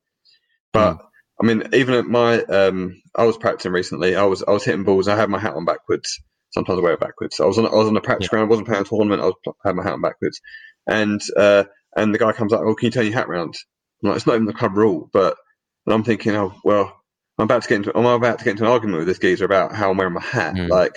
but 0.73 0.99
I 1.43 1.47
mean, 1.47 1.65
even 1.75 1.95
at 1.95 2.07
my, 2.07 2.43
um, 2.45 3.03
I 3.17 3.25
was 3.25 3.39
practicing 3.39 3.73
recently. 3.73 4.17
I 4.17 4.25
was 4.25 4.45
I 4.47 4.53
was 4.53 4.65
hitting 4.65 4.85
balls. 4.85 5.09
I 5.09 5.17
had 5.17 5.31
my 5.31 5.39
hat 5.41 5.55
on 5.55 5.67
backwards. 5.67 6.21
Sometimes 6.53 6.79
I 6.79 6.83
wear 6.83 6.95
it 6.95 7.01
backwards. 7.01 7.41
I 7.41 7.47
was 7.47 7.59
on 7.59 7.67
I 7.67 7.75
was 7.77 7.89
on 7.89 7.97
a 7.97 8.01
practice 8.03 8.29
ground. 8.29 8.47
I 8.47 8.51
wasn't 8.51 8.69
playing 8.69 8.83
a 8.83 8.87
tournament. 8.87 9.23
I 9.23 9.27
was 9.27 9.37
pl- 9.45 9.57
had 9.65 9.77
my 9.77 9.85
hat 9.85 9.95
on 9.95 10.03
backwards, 10.03 10.41
and 10.87 11.21
uh, 11.37 11.65
and 11.97 12.15
the 12.15 12.19
guy 12.19 12.33
comes 12.33 12.53
up. 12.53 12.61
Oh, 12.63 12.75
can 12.75 12.87
you 12.87 12.91
turn 12.93 13.05
your 13.07 13.15
hat 13.15 13.29
round? 13.29 13.55
I'm 14.03 14.09
like, 14.11 14.17
it's 14.17 14.27
not 14.27 14.35
even 14.35 14.47
the 14.47 14.53
club 14.53 14.77
rule, 14.77 15.09
but 15.13 15.37
and 15.87 15.95
I'm 15.95 16.05
thinking, 16.05 16.35
oh 16.35 16.55
well, 16.65 17.01
I'm 17.39 17.45
about 17.45 17.63
to 17.63 17.69
get 17.69 17.77
into 17.77 17.97
I'm 17.97 18.05
about 18.07 18.39
to 18.39 18.45
get 18.45 18.53
into 18.53 18.65
an 18.65 18.71
argument 18.71 18.99
with 18.99 19.09
this 19.09 19.19
geezer 19.19 19.45
about 19.45 19.75
how 19.75 19.91
I'm 19.91 19.97
wearing 19.97 20.15
my 20.15 20.23
hat. 20.23 20.55
Mm. 20.55 20.69
Like 20.69 20.93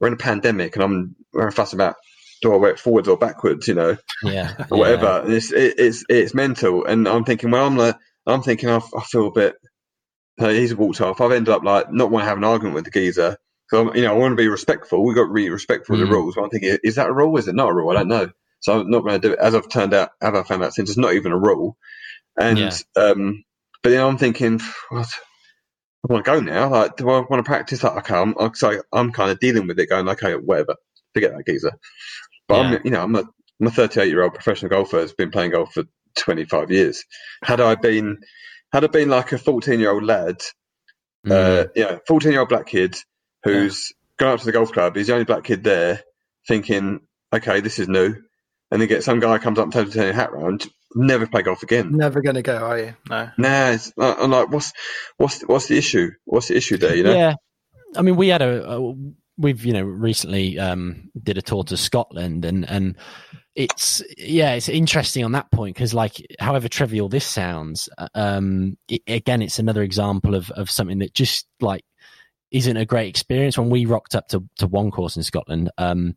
we're 0.00 0.08
in 0.08 0.14
a 0.14 0.18
pandemic, 0.18 0.76
and 0.76 0.82
I'm 0.84 1.16
wearing 1.32 1.48
a 1.48 1.52
fuss 1.52 1.72
about 1.72 1.96
do 2.40 2.52
I 2.52 2.56
wear 2.56 2.70
it 2.70 2.78
forwards 2.78 3.08
or 3.08 3.16
backwards? 3.18 3.66
You 3.68 3.74
know, 3.74 3.96
Yeah, 4.22 4.54
or 4.70 4.78
whatever. 4.78 5.22
And 5.24 5.32
it's 5.32 5.52
it, 5.52 5.74
it's 5.78 6.04
it's 6.08 6.34
mental, 6.34 6.84
and 6.84 7.08
I'm 7.08 7.24
thinking, 7.24 7.50
well, 7.50 7.66
I'm 7.66 7.76
like, 7.76 7.96
I'm 8.26 8.42
thinking, 8.42 8.68
I, 8.68 8.76
I 8.76 9.02
feel 9.04 9.26
a 9.28 9.32
bit. 9.32 9.56
Uh, 10.40 10.50
he's 10.50 10.72
walked 10.74 11.00
off. 11.00 11.20
I've 11.20 11.32
ended 11.32 11.52
up 11.52 11.64
like 11.64 11.90
not 11.92 12.10
want 12.12 12.22
to 12.22 12.28
have 12.28 12.38
an 12.38 12.44
argument 12.44 12.76
with 12.76 12.84
the 12.84 12.92
geezer. 12.92 13.38
So 13.70 13.92
you 13.94 14.02
know, 14.02 14.14
I 14.14 14.16
want 14.18 14.32
to 14.32 14.36
be 14.36 14.48
respectful. 14.48 15.04
We've 15.04 15.16
got 15.16 15.26
to 15.26 15.32
be 15.32 15.50
respectful 15.50 15.96
of 15.96 16.00
Mm. 16.00 16.04
the 16.06 16.12
rules. 16.12 16.34
But 16.36 16.44
I'm 16.44 16.50
thinking, 16.50 16.78
is 16.84 16.94
that 16.94 17.08
a 17.08 17.12
rule? 17.12 17.36
Is 17.38 17.48
it 17.48 17.56
not 17.56 17.70
a 17.70 17.74
rule? 17.74 17.90
I 17.90 17.94
don't 17.94 18.08
know. 18.08 18.30
So 18.60 18.80
I'm 18.80 18.90
not 18.90 19.00
going 19.04 19.20
to 19.20 19.28
do 19.28 19.34
it. 19.34 19.40
As 19.40 19.54
I've 19.54 19.68
turned 19.70 19.94
out, 19.94 20.10
as 20.22 20.34
I 20.34 20.42
found 20.44 20.64
out 20.64 20.74
since, 20.74 20.90
it's 20.90 20.98
not 20.98 21.14
even 21.14 21.32
a 21.32 21.38
rule. 21.38 21.76
And 22.38 22.58
Yeah. 22.58 22.78
um, 22.96 23.44
but 23.82 23.90
then 23.90 24.04
I'm 24.06 24.18
thinking, 24.18 24.60
what? 24.90 25.08
I 26.08 26.12
want 26.12 26.24
to 26.26 26.30
go 26.32 26.40
now. 26.40 26.70
Like, 26.70 26.96
do 26.96 27.08
I 27.10 27.20
want 27.20 27.34
to 27.40 27.42
practice? 27.44 27.82
Like, 27.84 27.96
okay, 27.98 28.14
I'm, 28.16 28.34
so 28.54 28.82
I'm 28.92 29.12
kind 29.12 29.30
of 29.30 29.40
dealing 29.40 29.68
with 29.68 29.78
it, 29.80 29.88
going, 29.88 30.08
okay, 30.10 30.34
whatever, 30.34 30.76
forget 31.14 31.32
that 31.32 31.46
geezer. 31.46 31.72
But 32.48 32.56
Yeah. 32.56 32.60
I'm, 32.60 32.78
you 32.84 32.92
know, 32.92 33.02
I'm 33.02 33.14
a, 33.16 33.24
I'm 33.60 33.68
a 33.68 33.70
38 33.70 34.08
year 34.08 34.22
old 34.22 34.34
professional 34.34 34.70
golfer 34.70 35.00
who's 35.00 35.14
been 35.14 35.30
playing 35.32 35.52
golf 35.52 35.74
for 35.74 35.84
25 36.18 36.70
years. 36.72 37.04
Had 37.44 37.60
I 37.60 37.76
been, 37.76 38.18
had 38.72 38.84
I 38.84 38.88
been 38.88 39.10
like 39.10 39.32
a 39.32 39.38
14 39.38 39.80
year 39.80 39.92
old 39.92 40.04
lad, 40.04 40.36
Mm. 41.26 41.30
uh, 41.30 41.66
yeah, 41.76 41.98
14 42.08 42.32
year 42.32 42.40
old 42.40 42.50
black 42.50 42.66
kid 42.68 42.96
who's 43.44 43.92
gone 44.18 44.34
up 44.34 44.40
to 44.40 44.46
the 44.46 44.52
golf 44.52 44.72
club, 44.72 44.96
he's 44.96 45.08
the 45.08 45.14
only 45.14 45.26
black 45.26 45.44
kid 45.44 45.64
there, 45.64 46.02
thinking, 46.48 47.00
okay, 47.34 47.60
this 47.60 47.78
is 47.78 47.88
new. 47.88 48.16
And 48.70 48.80
then 48.80 48.88
get 48.88 49.02
some 49.02 49.20
guy 49.20 49.38
comes 49.38 49.58
up 49.58 49.64
and 49.64 49.72
tells 49.72 49.86
you 49.86 49.92
to 49.92 49.98
turn 49.98 50.06
your 50.06 50.14
hat 50.14 50.32
round, 50.32 50.66
never 50.94 51.26
play 51.26 51.42
golf 51.42 51.62
again. 51.62 51.96
Never 51.96 52.20
going 52.20 52.34
to 52.34 52.42
go, 52.42 52.56
are 52.56 52.78
you? 52.78 52.94
No. 53.08 53.30
Nah, 53.38 53.70
it's, 53.70 53.92
uh, 53.98 54.14
I'm 54.18 54.30
like, 54.30 54.50
what's, 54.50 54.72
what's, 55.16 55.40
what's 55.42 55.68
the 55.68 55.78
issue? 55.78 56.10
What's 56.26 56.48
the 56.48 56.56
issue 56.56 56.76
there? 56.76 56.94
You 56.94 57.02
know? 57.04 57.14
Yeah, 57.14 57.34
I 57.96 58.02
mean, 58.02 58.16
we 58.16 58.28
had 58.28 58.42
a, 58.42 58.70
a 58.70 58.94
we've 59.38 59.64
you 59.64 59.72
know 59.72 59.82
recently 59.84 60.58
um, 60.58 61.10
did 61.22 61.38
a 61.38 61.42
tour 61.42 61.64
to 61.64 61.76
Scotland, 61.76 62.44
and 62.44 62.68
and 62.68 62.96
it's 63.54 64.02
yeah, 64.18 64.54
it's 64.54 64.68
interesting 64.68 65.24
on 65.24 65.32
that 65.32 65.50
point 65.50 65.76
because 65.76 65.94
like, 65.94 66.24
however 66.38 66.68
trivial 66.68 67.08
this 67.08 67.24
sounds, 67.24 67.88
uh, 67.96 68.08
um, 68.14 68.76
it, 68.88 69.02
again, 69.06 69.42
it's 69.42 69.58
another 69.58 69.82
example 69.82 70.34
of 70.34 70.50
of 70.50 70.70
something 70.70 70.98
that 70.98 71.14
just 71.14 71.46
like 71.60 71.84
isn't 72.50 72.76
a 72.76 72.86
great 72.86 73.08
experience. 73.08 73.56
When 73.56 73.70
we 73.70 73.86
rocked 73.86 74.14
up 74.14 74.28
to 74.28 74.44
to 74.58 74.66
one 74.66 74.90
course 74.90 75.16
in 75.16 75.22
Scotland, 75.22 75.70
um, 75.78 76.14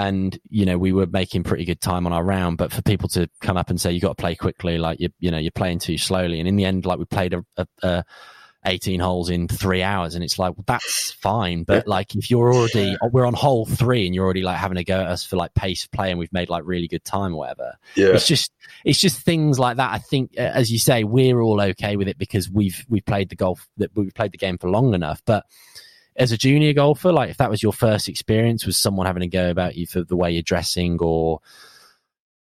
and 0.00 0.38
you 0.48 0.64
know 0.66 0.78
we 0.78 0.92
were 0.92 1.06
making 1.06 1.42
pretty 1.44 1.64
good 1.64 1.80
time 1.80 2.06
on 2.06 2.12
our 2.12 2.24
round 2.24 2.56
but 2.58 2.72
for 2.72 2.82
people 2.82 3.08
to 3.08 3.28
come 3.40 3.56
up 3.56 3.70
and 3.70 3.80
say 3.80 3.92
you 3.92 4.00
got 4.00 4.16
to 4.16 4.20
play 4.20 4.34
quickly 4.34 4.78
like 4.78 4.98
you 5.00 5.08
you 5.18 5.30
know 5.30 5.38
you're 5.38 5.50
playing 5.50 5.78
too 5.78 5.98
slowly. 5.98 6.38
And 6.40 6.48
in 6.48 6.56
the 6.56 6.64
end 6.64 6.86
like 6.86 6.98
we 6.98 7.04
played 7.04 7.34
a, 7.34 7.44
a, 7.56 7.66
a 7.82 8.04
18 8.66 9.00
holes 9.00 9.30
in 9.30 9.48
three 9.48 9.82
hours 9.82 10.14
and 10.14 10.22
it's 10.22 10.38
like 10.38 10.54
well, 10.54 10.64
that's 10.66 11.12
fine 11.12 11.62
but 11.64 11.86
like 11.86 12.14
if 12.14 12.30
you're 12.30 12.52
already 12.52 12.94
we're 13.10 13.24
on 13.24 13.32
hole 13.32 13.64
three 13.64 14.04
and 14.04 14.14
you're 14.14 14.24
already 14.24 14.42
like 14.42 14.58
having 14.58 14.76
a 14.76 14.84
go 14.84 15.00
at 15.00 15.06
us 15.06 15.24
for 15.24 15.36
like 15.36 15.54
pace 15.54 15.84
of 15.84 15.90
play 15.92 16.10
and 16.10 16.18
we've 16.18 16.32
made 16.32 16.50
like 16.50 16.62
really 16.66 16.86
good 16.86 17.02
time 17.02 17.32
or 17.32 17.38
whatever 17.38 17.72
Yeah. 17.94 18.08
it's 18.08 18.26
just 18.26 18.52
it's 18.84 19.00
just 19.00 19.18
things 19.20 19.58
like 19.58 19.78
that. 19.78 19.92
I 19.92 19.98
think 19.98 20.36
as 20.36 20.70
you 20.70 20.78
say 20.78 21.04
we're 21.04 21.40
all 21.40 21.60
okay 21.60 21.96
with 21.96 22.06
it 22.08 22.18
because 22.18 22.50
we've 22.50 22.84
we've 22.88 23.04
played 23.04 23.30
the 23.30 23.36
golf 23.36 23.66
that 23.78 23.92
we've 23.94 24.12
played 24.14 24.32
the 24.32 24.38
game 24.38 24.58
for 24.58 24.68
long 24.68 24.92
enough 24.92 25.22
but 25.24 25.46
as 26.16 26.32
a 26.32 26.36
junior 26.36 26.72
golfer, 26.72 27.12
like 27.12 27.30
if 27.30 27.36
that 27.38 27.50
was 27.50 27.62
your 27.62 27.72
first 27.72 28.08
experience, 28.08 28.66
was 28.66 28.76
someone 28.76 29.06
having 29.06 29.22
a 29.22 29.28
go 29.28 29.50
about 29.50 29.76
you 29.76 29.86
for 29.86 30.02
the 30.02 30.16
way 30.16 30.30
you're 30.30 30.42
dressing 30.42 30.98
or 31.00 31.40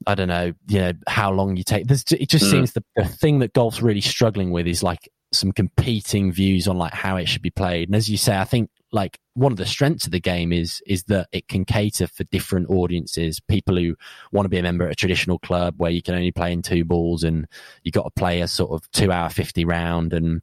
I 0.07 0.15
don't 0.15 0.30
know, 0.30 0.53
you 0.68 0.80
know, 0.80 0.94
how 1.07 1.31
long 1.31 1.57
you 1.57 1.64
take. 1.64 1.88
There's, 1.88 2.06
it 2.11 2.30
just 2.30 2.45
Mm. 2.45 2.52
seems 2.52 2.73
the, 2.73 2.84
the 2.95 3.06
thing 3.06 3.40
that 3.40 3.53
golf's 3.53 3.81
really 3.81 4.02
struggling 4.02 4.52
with 4.52 4.65
is 4.65 4.81
like 4.81 5.10
some 5.34 5.52
competing 5.52 6.31
views 6.31 6.68
on 6.68 6.77
like 6.77 6.94
how 6.94 7.18
it 7.18 7.27
should 7.27 7.41
be 7.41 7.49
played. 7.49 7.90
And 7.90 7.95
as 7.95 8.10
you 8.10 8.18
say, 8.18 8.38
I 8.38 8.45
think 8.45 8.69
like 8.91 9.20
one 9.34 9.52
of 9.52 9.57
the 9.57 9.66
strengths 9.66 10.06
of 10.06 10.11
the 10.11 10.20
game 10.20 10.52
is 10.52 10.82
is 10.88 11.03
that 11.03 11.28
it 11.32 11.48
can 11.48 11.64
cater 11.66 12.07
for 12.07 12.24
different 12.26 12.70
audiences. 12.70 13.40
People 13.40 13.78
who 13.78 13.95
want 14.32 14.45
to 14.45 14.49
be 14.49 14.57
a 14.57 14.64
member 14.64 14.86
at 14.86 14.91
a 14.91 14.95
traditional 14.95 15.40
club 15.40 15.76
where 15.78 15.91
you 15.91 16.02
can 16.02 16.16
only 16.16 16.32
play 16.32 16.52
in 16.52 16.61
two 16.61 16.84
balls 16.84 17.24
and 17.24 17.48
you've 17.84 17.94
got 17.94 18.03
to 18.03 18.11
play 18.11 18.41
a 18.41 18.48
sort 18.48 18.72
of 18.72 18.90
two 18.91 19.11
hour 19.11 19.30
fifty 19.30 19.66
round 19.66 20.14
and 20.14 20.41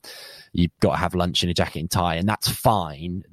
you've 0.52 0.70
got 0.81 0.93
to 0.93 0.97
have 0.98 1.14
lunch 1.14 1.43
in 1.43 1.51
a 1.51 1.55
jacket 1.55 1.81
and 1.81 1.90
tie, 1.90 2.14
and 2.14 2.28
that's 2.28 2.48
fine. 2.48 3.24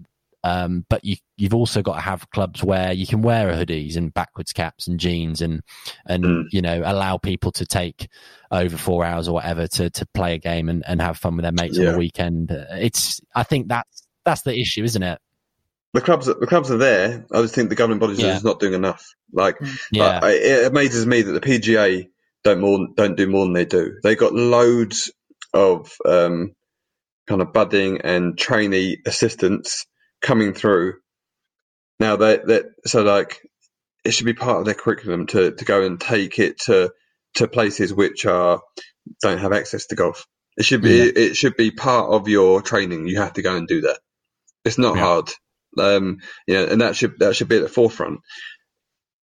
Um, 0.46 0.86
but 0.90 1.06
you, 1.06 1.16
you've 1.38 1.54
also 1.54 1.82
got 1.82 1.94
to 1.94 2.02
have 2.02 2.30
clubs 2.32 2.62
where 2.62 2.92
you 2.92 3.08
can 3.08 3.22
wear 3.22 3.54
hoodies 3.54 3.96
and 3.96 4.14
backwards 4.14 4.52
caps 4.52 4.88
and 4.88 5.00
jeans 5.00 5.42
and, 5.42 5.62
and, 6.06 6.26
Mm. 6.26 6.44
you 6.52 6.62
know, 6.62 6.82
allow 6.84 7.18
people 7.18 7.54
to 7.54 7.66
take 7.66 8.10
over 8.52 8.76
four 8.76 9.06
hours 9.06 9.30
or 9.30 9.36
whatever 9.36 9.68
to, 9.68 9.90
to 9.92 10.06
play 10.14 10.34
a 10.34 10.38
game 10.38 10.68
and, 10.68 10.84
and 10.86 11.02
have 11.02 11.18
fun 11.18 11.38
with 11.38 11.44
their 11.44 11.54
mates 11.54 11.80
on 11.80 11.86
the 11.86 11.98
weekend. 11.98 12.50
It's, 12.72 13.22
I 13.34 13.44
think 13.44 13.70
that's, 13.70 14.03
that's 14.26 14.42
the 14.44 14.58
issue, 14.58 14.84
isn't 14.84 15.04
it? 15.04 15.20
The 15.94 16.02
clubs, 16.02 16.26
the 16.26 16.48
clubs 16.48 16.72
are 16.72 16.78
there. 16.78 17.26
I 17.32 17.42
just 17.42 17.54
think 17.54 17.70
the 17.70 17.76
governing 17.76 18.00
bodies 18.00 18.20
are 18.20 18.24
Yeah. 18.28 18.34
just 18.34 18.46
not 18.46 18.60
doing 18.60 18.74
enough. 18.74 19.14
Like, 19.32 19.58
Yeah. 19.92 20.20
I- 20.24 20.32
it 20.32 20.66
amazes 20.68 21.06
me 21.06 21.22
that 21.22 21.32
the 21.34 21.42
PGA 21.42 22.10
don't 22.44 22.60
more 22.62 22.88
don't 22.96 23.16
do 23.16 23.28
more 23.28 23.46
than 23.46 23.54
they 23.54 23.66
do. 23.66 23.94
They 24.04 24.16
got 24.16 24.34
loads 24.34 25.12
of 25.54 25.94
um, 26.06 26.54
kind 27.28 27.42
of 27.42 27.54
budding 27.54 28.02
and 28.02 28.38
trainee 28.38 28.98
assistants 29.06 29.86
coming 30.22 30.54
through. 30.54 30.96
Now 32.00 32.16
they 32.16 32.38
that 32.38 32.66
so 32.86 33.04
like 33.04 33.42
it 34.04 34.12
should 34.12 34.26
be 34.26 34.34
part 34.34 34.60
of 34.60 34.66
their 34.66 34.74
curriculum 34.74 35.28
to, 35.28 35.52
to 35.52 35.64
go 35.66 35.84
and 35.84 36.02
take 36.02 36.40
it 36.40 36.60
to 36.62 36.92
to 37.36 37.48
places 37.48 37.94
which 37.94 38.26
are 38.26 38.62
don't 39.22 39.38
have 39.38 39.54
access 39.54 39.86
to 39.88 39.96
golf. 39.96 40.26
It 40.58 40.66
should 40.66 40.82
be 40.82 40.98
Yeah. 40.98 41.12
it 41.16 41.36
should 41.38 41.56
be 41.56 41.72
part 41.72 42.10
of 42.12 42.28
your 42.28 42.62
training. 42.62 43.08
You 43.08 43.18
have 43.18 43.34
to 43.34 43.42
go 43.42 43.56
and 43.56 43.68
do 43.68 43.82
that. 43.82 44.00
It's 44.66 44.78
not 44.78 44.98
Yeah. 44.98 45.02
hard. 45.02 45.30
Um, 45.78 46.20
you 46.48 46.56
know, 46.56 46.66
and 46.66 46.82
that 46.82 46.96
should 46.96 47.20
that 47.20 47.36
should 47.36 47.50
be 47.50 47.58
at 47.58 47.64
the 47.64 47.70
forefront. 47.70 48.20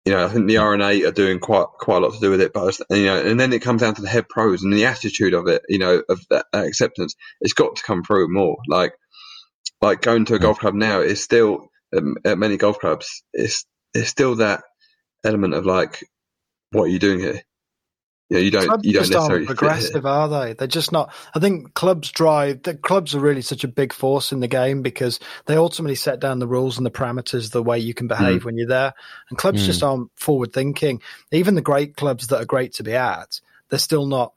You 0.07 0.15
know, 0.15 0.25
I 0.27 0.29
think 0.31 0.49
the 0.49 0.59
R&A 0.59 1.05
are 1.05 1.13
doing 1.13 1.41
quite 1.41 1.67
quite 1.79 1.99
a 1.99 2.01
lot 2.01 2.15
to 2.15 2.21
do 2.21 2.31
with 2.31 2.41
it, 2.43 2.53
but 2.55 2.79
you 2.91 3.07
know, 3.07 3.21
and 3.21 3.39
then 3.41 3.53
it 3.53 3.63
comes 3.63 3.83
down 3.83 3.95
to 3.97 4.03
the 4.03 4.09
head 4.09 4.29
pros 4.29 4.65
and 4.65 4.73
the 4.73 4.87
attitude 4.87 5.35
of 5.35 5.49
it. 5.49 5.63
You 5.69 5.79
know, 5.79 6.03
of 6.09 6.21
that, 6.31 6.47
that 6.53 6.67
acceptance. 6.67 7.15
It's 7.41 7.55
got 7.55 7.77
to 7.77 7.83
come 7.85 8.05
through 8.05 8.29
more. 8.33 8.59
Like, 8.69 8.95
like 9.83 10.03
going 10.03 10.27
to 10.27 10.35
a 10.37 10.41
golf 10.41 10.61
club 10.61 10.75
now 10.75 11.01
is 11.01 11.23
still 11.25 11.69
um, 11.97 12.17
at 12.25 12.39
many 12.39 12.57
golf 12.59 12.79
clubs. 12.81 13.25
It's 13.35 13.67
there's 13.95 14.09
still 14.09 14.37
that 14.37 14.63
element 15.25 15.55
of 15.55 15.67
like, 15.67 16.05
what 16.73 16.85
are 16.85 16.89
you 16.89 17.01
doing 17.01 17.21
here? 17.21 17.43
You 18.31 18.37
know, 18.37 18.43
you 18.43 18.51
don't 18.51 18.67
Clubs 18.67 18.85
you 18.85 18.93
don't 18.93 19.03
just 19.03 19.15
aren't 19.15 19.23
necessarily 19.31 19.47
progressive, 19.47 20.07
are 20.07 20.29
they? 20.29 20.53
They're 20.53 20.67
just 20.69 20.93
not. 20.93 21.15
I 21.35 21.39
think 21.39 21.73
clubs 21.73 22.11
drive. 22.13 22.63
The 22.63 22.75
clubs 22.75 23.15
are 23.15 23.21
really 23.21 23.41
such 23.41 23.65
a 23.65 23.69
big 23.69 23.93
force 23.93 24.33
in 24.33 24.41
the 24.41 24.49
game 24.49 24.83
because 24.83 25.19
they 25.47 25.57
ultimately 25.57 25.95
set 25.95 26.21
down 26.21 26.39
the 26.39 26.47
rules 26.47 26.77
and 26.77 26.85
the 26.85 26.91
parameters, 26.91 27.53
the 27.53 27.63
way 27.63 27.79
you 27.79 27.95
can 27.95 28.07
Mm. 28.07 28.19
behave 28.19 28.45
when 28.45 28.59
you're 28.59 28.69
there. 28.69 28.93
And 29.31 29.39
clubs 29.39 29.63
Mm. 29.63 29.67
just 29.67 29.83
aren't 29.83 30.11
forward 30.17 30.53
thinking. 30.53 31.01
Even 31.33 31.55
the 31.55 31.63
great 31.63 31.97
clubs 31.97 32.27
that 32.27 32.43
are 32.43 32.45
great 32.45 32.75
to 32.75 32.83
be 32.83 32.95
at, 32.95 33.41
they're 33.71 33.79
still 33.79 34.07
not. 34.07 34.35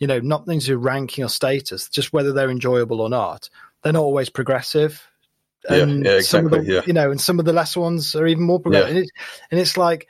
You 0.00 0.08
know, 0.08 0.18
not 0.18 0.44
things 0.44 0.66
to 0.66 0.76
ranking 0.76 1.22
or 1.24 1.28
status, 1.28 1.88
just 1.88 2.12
whether 2.12 2.32
they're 2.32 2.50
enjoyable 2.50 3.00
or 3.00 3.08
not. 3.08 3.48
They're 3.82 3.92
not 3.92 4.02
always 4.02 4.28
progressive. 4.28 5.06
Yeah, 5.70 5.76
And 5.76 6.04
yeah, 6.04 6.20
some 6.20 6.46
of 6.46 6.52
exactly, 6.52 6.66
the, 6.66 6.72
yeah. 6.74 6.82
You 6.86 6.92
know, 6.92 7.10
and 7.10 7.20
some 7.20 7.38
of 7.38 7.44
the 7.44 7.52
lesser 7.52 7.80
ones 7.80 8.14
are 8.14 8.26
even 8.26 8.42
more 8.42 8.58
progressive. 8.60 8.88
Yeah. 8.88 8.94
And, 8.96 8.98
it's, 9.04 9.10
and 9.50 9.60
it's 9.60 9.76
like 9.76 10.08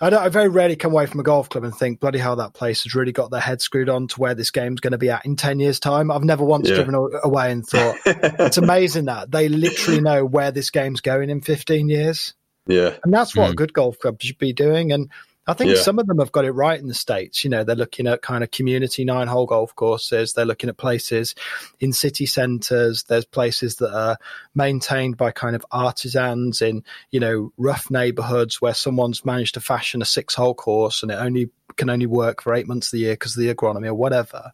I 0.00 0.10
don't. 0.10 0.22
I 0.22 0.28
very 0.28 0.48
rarely 0.48 0.76
come 0.76 0.92
away 0.92 1.06
from 1.06 1.20
a 1.20 1.22
golf 1.22 1.48
club 1.48 1.64
and 1.64 1.74
think, 1.74 2.00
"Bloody 2.00 2.18
hell, 2.18 2.36
that 2.36 2.52
place 2.52 2.82
has 2.84 2.94
really 2.94 3.12
got 3.12 3.30
their 3.30 3.40
head 3.40 3.62
screwed 3.62 3.88
on 3.88 4.08
to 4.08 4.20
where 4.20 4.34
this 4.34 4.50
game's 4.50 4.80
going 4.80 4.92
to 4.92 4.98
be 4.98 5.08
at 5.08 5.24
in 5.24 5.36
ten 5.36 5.58
years' 5.58 5.80
time." 5.80 6.10
I've 6.10 6.22
never 6.22 6.44
once 6.44 6.68
Yeah. 6.68 6.74
driven 6.76 6.94
away 7.24 7.50
and 7.50 7.66
thought, 7.66 7.96
"It's 8.06 8.58
amazing 8.58 9.06
that 9.06 9.30
they 9.30 9.48
literally 9.48 10.02
know 10.02 10.24
where 10.24 10.50
this 10.50 10.68
game's 10.70 11.00
going 11.00 11.30
in 11.30 11.40
fifteen 11.40 11.88
years," 11.88 12.34
yeah, 12.66 12.94
and 13.04 13.12
that's 13.14 13.34
what 13.34 13.48
a 13.50 13.52
Mm. 13.54 13.56
good 13.56 13.72
golf 13.72 13.98
club 13.98 14.20
should 14.20 14.36
be 14.38 14.52
doing. 14.52 14.92
And 14.92 15.10
I 15.48 15.54
think 15.54 15.70
Yeah. 15.70 15.80
some 15.80 15.98
of 15.98 16.06
them 16.06 16.18
have 16.18 16.32
got 16.32 16.44
it 16.44 16.50
right 16.52 16.78
in 16.78 16.88
the 16.88 16.94
states. 16.94 17.44
You 17.44 17.50
know, 17.50 17.62
they're 17.62 17.76
looking 17.76 18.06
at 18.08 18.20
kind 18.20 18.42
of 18.42 18.50
community 18.50 19.04
nine-hole 19.04 19.46
golf 19.46 19.74
courses. 19.76 20.32
They're 20.32 20.44
looking 20.44 20.68
at 20.68 20.76
places 20.76 21.34
in 21.78 21.92
city 21.92 22.26
centres. 22.26 23.04
There's 23.04 23.24
places 23.24 23.76
that 23.76 23.94
are 23.94 24.18
maintained 24.54 25.16
by 25.16 25.30
kind 25.30 25.54
of 25.54 25.64
artisans 25.70 26.62
in 26.62 26.82
you 27.10 27.20
know 27.20 27.52
rough 27.56 27.90
neighbourhoods 27.90 28.60
where 28.60 28.74
someone's 28.74 29.24
managed 29.24 29.54
to 29.54 29.60
fashion 29.60 30.02
a 30.02 30.04
six-hole 30.06 30.54
course 30.54 31.02
and 31.02 31.12
it 31.12 31.16
only 31.16 31.50
can 31.76 31.90
only 31.90 32.06
work 32.06 32.42
for 32.42 32.54
eight 32.54 32.66
months 32.66 32.88
of 32.88 32.92
the 32.92 32.98
year 32.98 33.12
because 33.14 33.36
of 33.36 33.42
the 33.42 33.54
agronomy 33.54 33.86
or 33.86 33.94
whatever. 33.94 34.50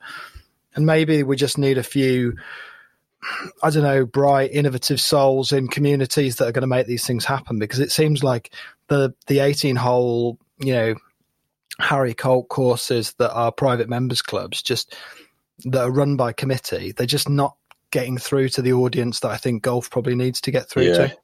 And 0.75 0.87
maybe 0.87 1.23
we 1.23 1.37
just 1.37 1.57
need 1.59 1.79
a 1.79 1.83
few. 1.83 2.37
I 3.63 3.71
don't 3.71 3.85
know, 3.85 4.05
bright, 4.05 4.51
innovative 4.53 5.01
souls 5.01 5.53
in 5.53 5.69
communities 5.69 6.37
that 6.37 6.49
are 6.49 6.53
going 6.53 6.63
to 6.63 6.67
make 6.67 6.87
these 6.87 7.07
things 7.07 7.25
happen 7.25 7.59
because 7.59 7.79
it 7.79 7.93
seems 7.93 8.25
like 8.25 8.53
the 8.89 9.15
the 9.27 9.41
18 9.41 9.77
hole, 9.77 10.39
you 10.59 10.75
know, 10.75 10.95
Harry 11.79 12.15
Colt 12.15 12.49
courses 12.49 13.15
that 13.19 13.33
are 13.33 13.53
private 13.53 13.89
members 13.89 14.23
clubs 14.23 14.63
just 14.63 14.95
that 15.65 15.83
are 15.83 15.93
run 15.93 16.17
by 16.17 16.33
committee, 16.33 16.93
they're 16.93 17.07
just 17.07 17.29
not 17.29 17.57
getting 17.91 18.19
through 18.19 18.49
to 18.49 18.63
the 18.63 18.73
audience 18.73 19.21
that 19.21 19.31
I 19.31 19.37
think 19.37 19.63
golf 19.63 19.91
probably 19.91 20.15
needs 20.15 20.41
to 20.43 20.51
get 20.51 20.69
through 20.69 20.85
yeah, 20.85 20.95
to. 20.95 21.17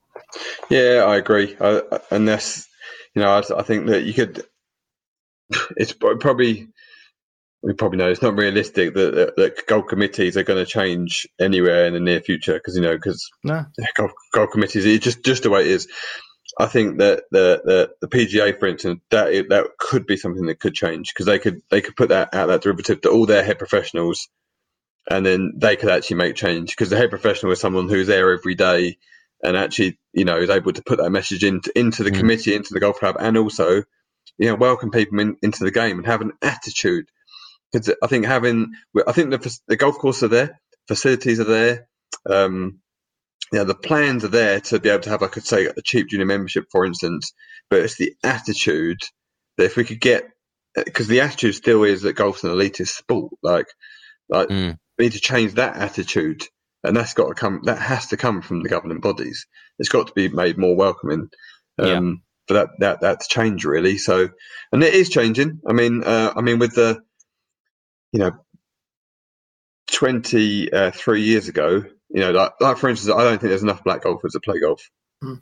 yeah. 0.70 1.04
I 1.04 1.16
agree. 1.16 1.56
I, 1.60 1.82
that's 2.10 2.68
you 3.14 3.22
know, 3.22 3.30
I, 3.30 3.58
I 3.58 3.62
think 3.62 3.86
that 3.86 4.04
you 4.04 4.14
could. 4.14 4.44
It's 5.76 5.92
probably 5.92 6.68
we 7.62 7.74
probably 7.74 7.98
know 7.98 8.10
it's 8.10 8.22
not 8.22 8.36
realistic 8.38 8.94
that, 8.94 9.14
that, 9.14 9.36
that 9.36 9.66
golf 9.66 9.86
committees 9.88 10.36
are 10.36 10.44
going 10.44 10.64
to 10.64 10.70
change 10.70 11.28
anywhere 11.40 11.86
in 11.86 11.94
the 11.94 12.00
near 12.00 12.20
future 12.22 12.54
because 12.54 12.76
you 12.76 12.82
know 12.82 12.96
because 12.96 13.30
No. 13.44 13.66
golf, 13.96 14.12
golf 14.34 14.50
committees 14.52 14.86
it's 14.86 15.04
just 15.04 15.24
just 15.24 15.44
the 15.44 15.50
way 15.50 15.62
it 15.62 15.68
is. 15.68 15.88
I 16.58 16.66
think 16.66 16.98
that 16.98 17.24
the 17.30 17.62
the, 17.64 17.90
the 18.02 18.08
PGA, 18.08 18.58
for 18.58 18.66
instance, 18.66 19.02
that 19.10 19.32
it, 19.32 19.48
that 19.50 19.66
could 19.78 20.06
be 20.06 20.16
something 20.16 20.46
that 20.46 20.60
could 20.60 20.74
change 20.74 21.12
because 21.14 21.26
they 21.26 21.38
could 21.38 21.62
they 21.70 21.80
could 21.80 21.96
put 21.96 22.10
that 22.10 22.34
out 22.34 22.48
that 22.48 22.62
derivative 22.62 23.02
to 23.02 23.10
all 23.10 23.26
their 23.26 23.44
head 23.44 23.58
professionals, 23.58 24.28
and 25.10 25.26
then 25.26 25.54
they 25.56 25.76
could 25.76 25.90
actually 25.90 26.18
make 26.18 26.36
change 26.36 26.70
because 26.72 26.90
the 26.90 26.96
head 26.98 27.10
professional 27.10 27.52
is 27.52 27.60
someone 27.60 27.88
who's 27.88 28.08
there 28.08 28.32
every 28.32 28.54
day 28.56 28.98
and 29.42 29.56
actually 29.56 29.98
you 30.14 30.24
know 30.24 30.38
is 30.38 30.50
able 30.50 30.72
to 30.72 30.82
put 30.84 30.98
that 30.98 31.10
message 31.10 31.44
into 31.44 31.72
into 31.78 32.04
the 32.04 32.10
Mm. 32.10 32.18
committee, 32.18 32.54
into 32.54 32.74
the 32.74 32.80
golf 32.80 32.98
club, 33.00 33.16
and 33.20 33.38
also 33.38 33.84
you 34.38 34.48
know 34.48 34.56
welcome 34.56 34.90
people 34.90 35.20
in, 35.20 35.36
into 35.42 35.64
the 35.64 35.72
game 35.72 35.98
and 35.98 36.06
have 36.06 36.22
an 36.22 36.32
attitude. 36.42 37.06
Because 37.72 37.94
I 38.02 38.06
think 38.06 38.26
having, 38.26 38.72
I 39.06 39.12
think 39.12 39.30
the 39.30 39.38
the 39.68 39.76
golf 39.76 39.98
courses 39.98 40.24
are 40.24 40.28
there, 40.28 40.60
facilities 40.88 41.40
are 41.40 41.44
there, 41.44 41.88
um, 42.28 42.80
you 43.52 43.58
know, 43.60 43.64
the 43.64 43.74
plans 43.74 44.24
are 44.24 44.28
there 44.28 44.60
to 44.60 44.80
be 44.80 44.90
able 44.90 45.02
to 45.04 45.10
have, 45.10 45.22
I 45.22 45.28
could 45.28 45.44
say, 45.46 45.66
a 45.66 45.82
cheap 45.82 46.08
junior 46.08 46.26
membership, 46.26 46.66
for 46.70 46.84
instance. 46.84 47.32
But 47.70 47.80
it's 47.80 47.96
the 47.96 48.14
attitude 48.24 49.00
that 49.58 49.64
if 49.64 49.76
we 49.76 49.84
could 49.84 50.00
get, 50.00 50.28
because 50.76 51.08
the 51.08 51.20
attitude 51.22 51.54
still 51.54 51.84
is 51.84 52.02
that 52.02 52.14
golf's 52.14 52.44
an 52.44 52.50
elitist 52.50 52.88
sport. 52.96 53.32
Like, 53.42 53.66
like 54.28 54.48
Mm. 54.48 54.78
we 54.98 55.06
need 55.06 55.12
to 55.12 55.20
change 55.20 55.54
that 55.54 55.76
attitude, 55.76 56.44
and 56.84 56.96
that's 56.96 57.14
got 57.14 57.28
to 57.28 57.34
come. 57.34 57.62
That 57.64 57.78
has 57.80 58.08
to 58.08 58.16
come 58.16 58.42
from 58.42 58.62
the 58.62 58.68
governing 58.68 59.00
bodies. 59.00 59.46
It's 59.78 59.88
got 59.90 60.08
to 60.08 60.12
be 60.14 60.28
made 60.28 60.58
more 60.58 60.76
welcoming. 60.76 61.28
Um, 61.78 62.22
For 62.48 62.54
that, 62.54 62.70
that 62.80 63.00
that's 63.02 63.28
to 63.28 63.34
change 63.34 63.64
really. 63.64 63.98
So, 63.98 64.30
and 64.72 64.82
it 64.82 64.94
is 64.94 65.10
changing. 65.10 65.60
I 65.68 65.72
mean, 65.74 66.02
uh, 66.04 66.32
I 66.36 66.40
mean, 66.42 66.58
with 66.58 66.74
the, 66.74 67.00
you 68.12 68.20
know, 68.20 68.32
twenty 69.90 70.72
uh, 70.72 70.92
years 71.12 71.48
ago, 71.48 71.84
you 72.10 72.20
know, 72.20 72.30
like, 72.30 72.52
like 72.60 72.76
for 72.78 72.88
instance, 72.88 73.14
I 73.14 73.22
don't 73.22 73.38
think 73.38 73.50
there's 73.50 73.62
enough 73.62 73.84
black 73.84 74.02
golfers 74.02 74.32
to 74.32 74.40
play 74.40 74.60
golf. 74.60 74.90
Hmm. 75.22 75.34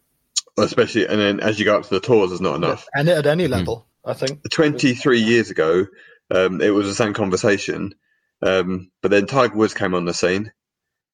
Especially, 0.59 1.06
and 1.06 1.20
then 1.20 1.40
as 1.40 1.59
you 1.59 1.64
go 1.64 1.76
up 1.76 1.84
to 1.84 1.90
the 1.90 2.01
tours, 2.01 2.30
there's 2.30 2.40
not 2.40 2.56
enough. 2.56 2.86
And 2.94 3.09
at 3.09 3.26
any 3.26 3.47
level, 3.47 3.86
I 4.05 4.14
think. 4.14 4.40
23 4.51 5.20
years 5.20 5.51
ago, 5.51 5.86
um, 6.30 6.62
it 6.62 6.70
was 6.70 6.86
the 6.86 6.94
same 6.94 7.12
conversation. 7.12 7.94
Um, 8.43 8.90
but 9.02 9.10
then 9.10 9.26
Tiger 9.26 9.55
Woods 9.55 9.74
came 9.74 9.94
on 9.94 10.06
the 10.06 10.14
scene, 10.14 10.52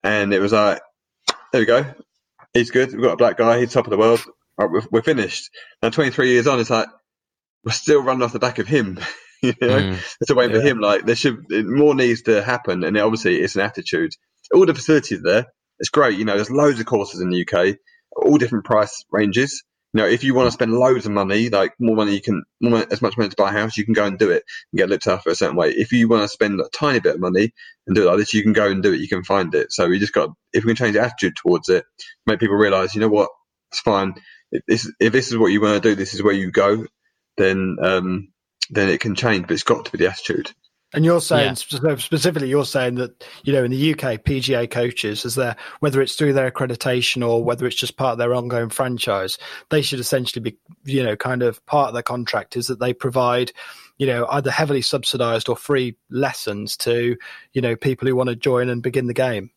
and 0.05 0.33
it 0.33 0.39
was 0.39 0.53
like, 0.53 0.81
there 1.53 1.61
we 1.61 1.67
go. 1.67 1.85
He's 2.55 2.71
good. 2.71 2.93
We've 2.93 3.03
got 3.03 3.15
a 3.15 3.17
black 3.17 3.37
guy. 3.37 3.59
He's 3.59 3.73
top 3.73 3.87
of 3.87 3.91
the 3.91 3.99
world. 3.99 4.23
Right, 4.59 4.71
we're, 4.71 4.83
we're 4.91 5.03
finished. 5.03 5.51
Now, 5.83 5.91
23 5.91 6.31
years 6.31 6.47
on, 6.47 6.61
it's 6.61 6.71
like, 6.71 6.89
we're 7.65 7.73
still 7.73 8.03
running 8.03 8.23
off 8.23 8.33
the 8.33 8.39
back 8.39 8.59
of 8.59 8.67
him. 8.67 8.99
you 9.63 9.69
know, 9.69 9.83
Mm. 9.83 10.03
it's 10.21 10.31
a 10.31 10.35
wait 10.37 10.53
for 10.53 10.61
him. 10.61 10.81
Like, 10.81 11.07
there 11.07 11.17
should 11.17 11.45
more 11.51 11.95
needs 11.95 12.23
to 12.23 12.43
happen. 12.43 12.85
And 12.85 12.97
obviously, 12.99 13.41
it's 13.41 13.57
an 13.57 13.63
attitude. 13.63 14.13
All 14.55 14.67
the 14.67 14.75
facilities 14.75 15.21
are 15.21 15.23
there. 15.25 15.47
It's 15.81 15.91
great. 15.91 16.19
You 16.19 16.25
know, 16.27 16.37
there's 16.37 16.51
loads 16.51 16.81
of 16.81 16.87
courses 16.87 17.21
in 17.21 17.31
the 17.31 17.47
UK, 17.47 17.77
all 18.17 18.39
different 18.39 18.65
price 18.67 19.05
ranges. 19.13 19.65
You 19.95 20.03
know, 20.03 20.09
if 20.09 20.25
you 20.25 20.35
want 20.35 20.47
to 20.49 20.53
spend 20.53 20.73
loads 20.73 21.07
of 21.07 21.13
money, 21.13 21.51
like 21.51 21.75
more 21.81 21.97
money, 21.97 22.15
you 22.15 22.23
can 22.23 22.45
more 22.63 22.87
as 22.91 23.03
much 23.03 23.19
money 23.19 23.31
to 23.31 23.37
buy 23.37 23.51
a 23.51 23.53
house, 23.53 23.77
you 23.77 23.85
can 23.85 23.95
go 23.95 24.07
and 24.07 24.19
do 24.19 24.31
it 24.31 24.45
and 24.73 24.79
get 24.79 24.89
looked 24.89 25.07
after 25.07 25.31
a 25.31 25.35
certain 25.35 25.57
way. 25.57 25.71
If 25.71 25.93
you 25.93 26.09
want 26.09 26.23
to 26.23 26.29
spend 26.29 26.61
a 26.61 26.69
tiny 26.73 27.01
bit 27.01 27.17
of 27.17 27.21
money 27.21 27.53
and 27.87 27.97
do 27.97 28.05
it 28.05 28.07
like 28.07 28.19
this, 28.19 28.35
you 28.35 28.43
can 28.43 28.55
go 28.55 28.69
and 28.71 28.83
do 28.83 28.93
it. 28.95 29.01
You 29.01 29.09
can 29.09 29.25
find 29.25 29.55
it. 29.55 29.73
So 29.73 29.89
we 29.89 29.99
just 29.99 30.15
got 30.15 30.31
if 30.55 30.65
we 30.65 30.71
can 30.71 30.77
change 30.77 30.95
the 30.95 31.03
attitude 31.03 31.35
towards 31.37 31.69
it, 31.69 31.85
make 32.27 32.41
people 32.41 32.57
realise, 32.57 32.95
you 32.95 33.03
know 33.03 33.09
what, 33.09 33.31
it's 33.71 33.81
fine. 33.81 34.15
If 34.53 34.63
this 34.69 34.93
if 35.01 35.13
this 35.13 35.29
is 35.31 35.37
what 35.39 35.49
you 35.53 35.61
want 35.61 35.83
to 35.83 35.89
do, 35.91 35.95
this 35.95 36.15
is 36.15 36.23
where 36.23 36.35
you 36.35 36.51
go. 36.51 36.87
Then 37.37 37.77
um, 37.83 38.29
then 38.71 38.89
it 38.89 39.01
can 39.01 39.15
change, 39.15 39.43
but 39.43 39.53
it's 39.53 39.63
got 39.63 39.85
to 39.85 39.93
be 39.93 39.99
the 39.99 40.11
attitude. 40.11 40.53
And 40.95 41.05
you're 41.05 41.23
saying 41.23 41.57
Yeah. 41.71 41.95
specifically, 41.97 42.51
you're 42.51 42.67
saying 42.67 42.97
that 42.97 43.25
you 43.45 43.53
know 43.53 43.65
in 43.65 43.71
the 43.71 43.93
UK, 43.93 44.19
PGA 44.19 44.71
coaches, 44.71 45.25
as 45.25 45.35
their 45.35 45.57
whether 45.81 46.03
it's 46.03 46.17
through 46.17 46.35
their 46.35 46.51
accreditation 46.51 47.27
or 47.27 47.43
whether 47.43 47.67
it's 47.67 47.77
just 47.77 47.97
part 47.97 48.13
of 48.13 48.19
their 48.19 48.35
ongoing 48.35 48.69
franchise, 48.69 49.39
they 49.71 49.81
should 49.81 50.01
essentially 50.01 50.43
be 50.43 50.59
you 50.85 51.03
know 51.03 51.17
kind 51.17 51.43
of 51.43 51.65
part 51.65 51.89
of 51.89 51.95
their 51.95 52.03
contract 52.03 52.57
is 52.57 52.67
that 52.67 52.79
they 52.79 52.93
provide 52.93 53.53
you 53.97 54.07
know 54.07 54.27
either 54.31 54.51
heavily 54.51 54.83
subsidised 54.83 55.49
or 55.49 55.57
free 55.57 55.97
lessons 56.11 56.77
to 56.79 57.17
you 57.55 57.63
know 57.63 57.75
people 57.75 58.07
who 58.07 58.15
want 58.15 58.29
to 58.29 58.37
join 58.37 58.69
and 58.69 58.83
begin 58.83 59.07
the 59.07 59.15
game. 59.15 59.51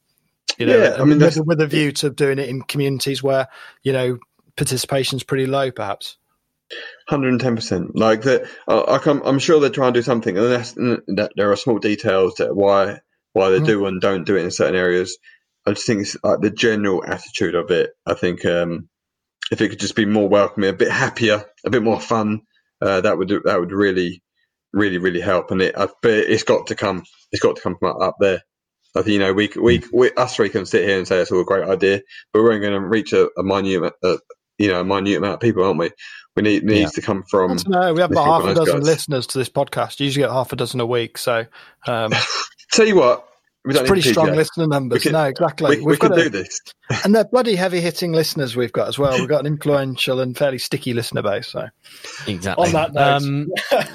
You 0.57 0.67
know, 0.67 0.83
Yeah, 0.83 0.95
I 1.01 1.03
mean, 1.03 1.19
with, 1.19 1.37
with 1.45 1.59
a 1.59 1.67
view 1.67 1.91
to 1.93 2.09
doing 2.11 2.39
it 2.39 2.47
in 2.47 2.61
communities 2.61 3.21
where 3.21 3.49
you 3.83 3.91
know 3.91 4.19
participation's 4.55 5.23
pretty 5.23 5.47
low, 5.47 5.69
perhaps. 5.69 6.17
Hundred 7.07 7.29
and 7.29 7.41
ten 7.41 7.55
percent. 7.55 7.95
Like 7.95 8.23
that, 8.23 8.45
I, 8.67 8.99
I'm 9.25 9.39
sure 9.39 9.59
they're 9.59 9.69
trying 9.69 9.93
to 9.93 9.99
do 9.99 10.03
something, 10.03 10.37
and 10.37 10.51
that's, 10.51 10.73
that 10.73 11.31
there 11.35 11.51
are 11.51 11.57
small 11.57 11.79
details 11.79 12.35
that 12.35 12.55
why 12.55 12.99
why 13.33 13.49
they 13.51 13.59
Mm. 13.59 13.65
do 13.67 13.85
and 13.87 14.01
don't 14.01 14.25
do 14.25 14.37
it 14.37 14.43
in 14.45 14.51
certain 14.51 14.75
areas. 14.75 15.17
I 15.67 15.71
just 15.73 15.85
think 15.87 16.01
it's 16.01 16.17
like 16.23 16.41
the 16.41 16.51
general 16.51 17.03
attitude 17.05 17.55
of 17.55 17.71
it. 17.71 17.91
I 18.05 18.15
think 18.15 18.45
um, 18.45 18.89
if 19.51 19.61
it 19.61 19.69
could 19.69 19.79
just 19.79 19.95
be 19.95 20.05
more 20.05 20.29
welcoming, 20.29 20.69
a 20.69 20.73
bit 20.73 20.91
happier, 20.91 21.45
a 21.65 21.69
bit 21.71 21.83
more 21.83 22.01
fun, 22.01 22.41
uh, 22.81 23.01
that 23.01 23.17
would 23.17 23.29
that 23.45 23.59
would 23.59 23.71
really, 23.71 24.23
really, 24.73 24.99
really 24.99 25.21
help. 25.21 25.51
And 25.51 25.61
it, 25.61 25.77
I, 25.77 25.87
but 26.01 26.11
it's 26.13 26.43
got 26.43 26.67
to 26.67 26.75
come. 26.75 27.03
It's 27.31 27.41
got 27.43 27.57
to 27.57 27.61
come 27.63 27.77
from 27.79 28.01
up 28.01 28.17
there. 28.19 28.41
I 28.95 29.01
think 29.03 29.13
you 29.13 29.19
know 29.19 29.33
we 29.33 29.49
we, 29.61 29.83
we 29.93 30.11
us 30.13 30.35
three 30.35 30.49
can 30.49 30.65
sit 30.65 30.87
here 30.87 30.97
and 30.97 31.07
say 31.07 31.19
it's 31.21 31.31
all 31.31 31.41
a 31.41 31.45
great 31.45 31.67
idea, 31.67 32.01
but 32.33 32.41
we're 32.43 32.53
only 32.53 32.67
going 32.67 32.81
to 32.81 32.87
reach 32.87 33.13
a, 33.13 33.29
a 33.37 33.43
minute, 33.43 33.93
uh, 34.03 34.17
you 34.57 34.69
know, 34.69 34.81
a 34.81 34.85
minute 34.85 35.17
amount 35.17 35.35
of 35.35 35.39
people, 35.41 35.63
aren't 35.63 35.79
we? 35.79 35.91
We 36.35 36.41
need 36.43 36.63
needs 36.65 36.79
Yeah. 36.79 36.87
to 36.89 37.01
come 37.01 37.23
from. 37.23 37.51
I 37.51 37.55
don't 37.55 37.69
know. 37.69 37.93
We 37.93 38.01
have 38.01 38.09
this 38.09 38.19
about 38.19 38.41
half 38.41 38.51
a 38.51 38.55
dozen 38.55 38.75
guys. 38.79 38.85
listeners 38.85 39.27
to 39.27 39.37
this 39.37 39.49
podcast. 39.49 39.99
You 39.99 40.05
usually 40.07 40.23
get 40.23 40.31
half 40.31 40.51
a 40.51 40.55
dozen 40.55 40.79
a 40.81 40.85
week, 40.85 41.17
so 41.17 41.45
um, 41.87 42.11
Tell 42.71 42.85
you 42.85 42.95
what, 42.97 43.25
we 43.63 43.71
it's 43.71 43.79
don't 43.79 43.87
pretty 43.87 44.01
strong 44.11 44.27
PGA. 44.27 44.35
listener 44.35 44.67
numbers. 44.67 45.03
Can- 45.03 45.13
no, 45.13 45.23
exactly. 45.23 45.77
We, 45.77 45.83
we 45.83 45.85
We've 45.91 45.99
can 45.99 46.09
got 46.09 46.17
do 46.17 46.29
this. 46.29 46.59
and 47.05 47.15
they're 47.15 47.23
bloody 47.23 47.55
heavy 47.55 47.79
hitting 47.79 48.11
listeners 48.11 48.55
we've 48.55 48.73
got 48.73 48.87
as 48.89 48.99
well. 48.99 49.17
We've 49.17 49.29
got 49.29 49.39
an 49.41 49.47
influential 49.47 50.19
and 50.19 50.37
fairly 50.37 50.57
sticky 50.57 50.93
listener 50.93 51.21
base. 51.21 51.47
So 51.47 51.67
Exactly. 52.27 52.65
On 52.67 52.71
that 52.73 52.93
note. 52.93 53.23
um, 53.23 53.47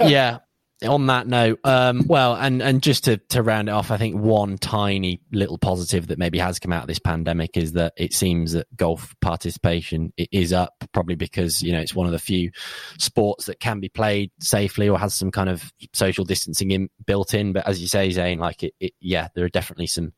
yeah. 0.08 0.38
On 0.82 1.08
that 1.08 1.26
note, 1.26 1.60
um, 1.64 2.06
well, 2.06 2.34
and 2.34 2.62
and 2.62 2.82
just 2.82 3.04
to 3.04 3.18
to 3.28 3.42
round 3.42 3.68
it 3.68 3.72
off, 3.72 3.90
I 3.90 3.98
think 3.98 4.16
one 4.16 4.56
tiny 4.56 5.20
little 5.30 5.58
positive 5.58 6.06
that 6.06 6.18
maybe 6.18 6.38
has 6.38 6.58
come 6.58 6.72
out 6.72 6.84
of 6.84 6.88
this 6.88 6.98
pandemic 6.98 7.58
is 7.58 7.72
that 7.72 7.92
it 7.98 8.14
seems 8.14 8.52
that 8.52 8.74
golf 8.76 9.14
participation 9.20 10.14
is 10.16 10.54
up, 10.54 10.72
probably 10.92 11.16
because 11.16 11.60
you 11.60 11.72
know 11.72 11.80
it's 11.80 11.94
one 11.94 12.06
of 12.06 12.12
the 12.12 12.18
few 12.18 12.50
sports 12.98 13.44
that 13.44 13.60
can 13.60 13.80
be 13.80 13.90
played 13.90 14.30
safely 14.40 14.88
or 14.88 14.98
has 14.98 15.14
some 15.14 15.30
kind 15.30 15.50
of 15.50 15.70
social 15.92 16.24
distancing 16.24 16.70
in, 16.70 16.88
built 17.04 17.34
in. 17.34 17.52
But 17.52 17.68
as 17.68 17.82
you 17.82 17.86
say, 17.86 18.10
Zane, 18.10 18.38
like 18.38 18.62
it, 18.62 18.72
it 18.80 18.94
yeah, 19.00 19.28
there 19.34 19.44
are 19.44 19.50
definitely 19.50 19.88
some 19.88 20.14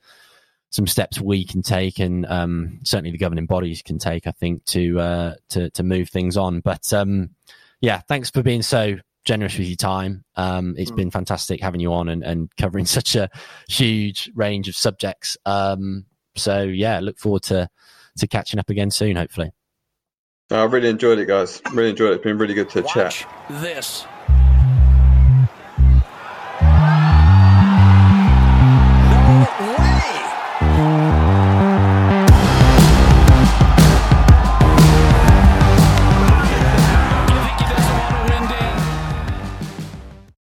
some 0.70 0.86
steps 0.86 1.20
we 1.20 1.44
can 1.44 1.62
take, 1.62 1.98
and 1.98 2.24
um, 2.26 2.78
certainly 2.84 3.10
the 3.10 3.18
governing 3.18 3.47
bodies 3.47 3.82
can 3.82 3.98
take, 3.98 4.28
I 4.28 4.32
think, 4.32 4.64
to 4.66 5.01
uh, 5.01 5.34
to 5.51 5.70
to 5.70 5.82
move 5.82 6.09
things 6.09 6.36
on. 6.36 6.60
But 6.60 6.93
um, 6.93 7.30
yeah, 7.80 8.01
thanks 8.06 8.30
for 8.30 8.44
being 8.44 8.62
so 8.62 8.98
generous 9.24 9.56
with 9.58 9.66
your 9.68 9.76
time. 9.76 10.24
Um, 10.36 10.74
it's 10.76 10.90
Mm. 10.90 10.96
been 10.96 11.10
fantastic 11.10 11.60
having 11.60 11.80
you 11.80 11.92
on 11.92 12.08
and, 12.08 12.22
and 12.24 12.54
covering 12.56 12.84
such 12.98 13.14
a 13.14 13.28
huge 13.68 14.30
range 14.34 14.68
of 14.68 14.74
subjects. 14.76 15.36
Um, 15.46 16.06
so 16.36 16.62
yeah, 16.62 17.00
look 17.00 17.18
forward 17.18 17.42
to 17.44 17.68
to 18.18 18.26
catching 18.26 18.60
up 18.60 18.68
again 18.68 18.90
soon, 18.90 19.16
hopefully. 19.16 19.52
I 20.50 20.64
really 20.64 20.90
enjoyed 20.90 21.18
it, 21.18 21.26
guys. 21.26 21.62
Really 21.72 21.90
enjoyed 21.90 22.10
it. 22.10 22.14
It's 22.16 22.24
been 22.24 22.36
really 22.36 22.52
good 22.52 22.68
to 22.70 22.82
chat. 22.82 23.26
This. 23.48 24.04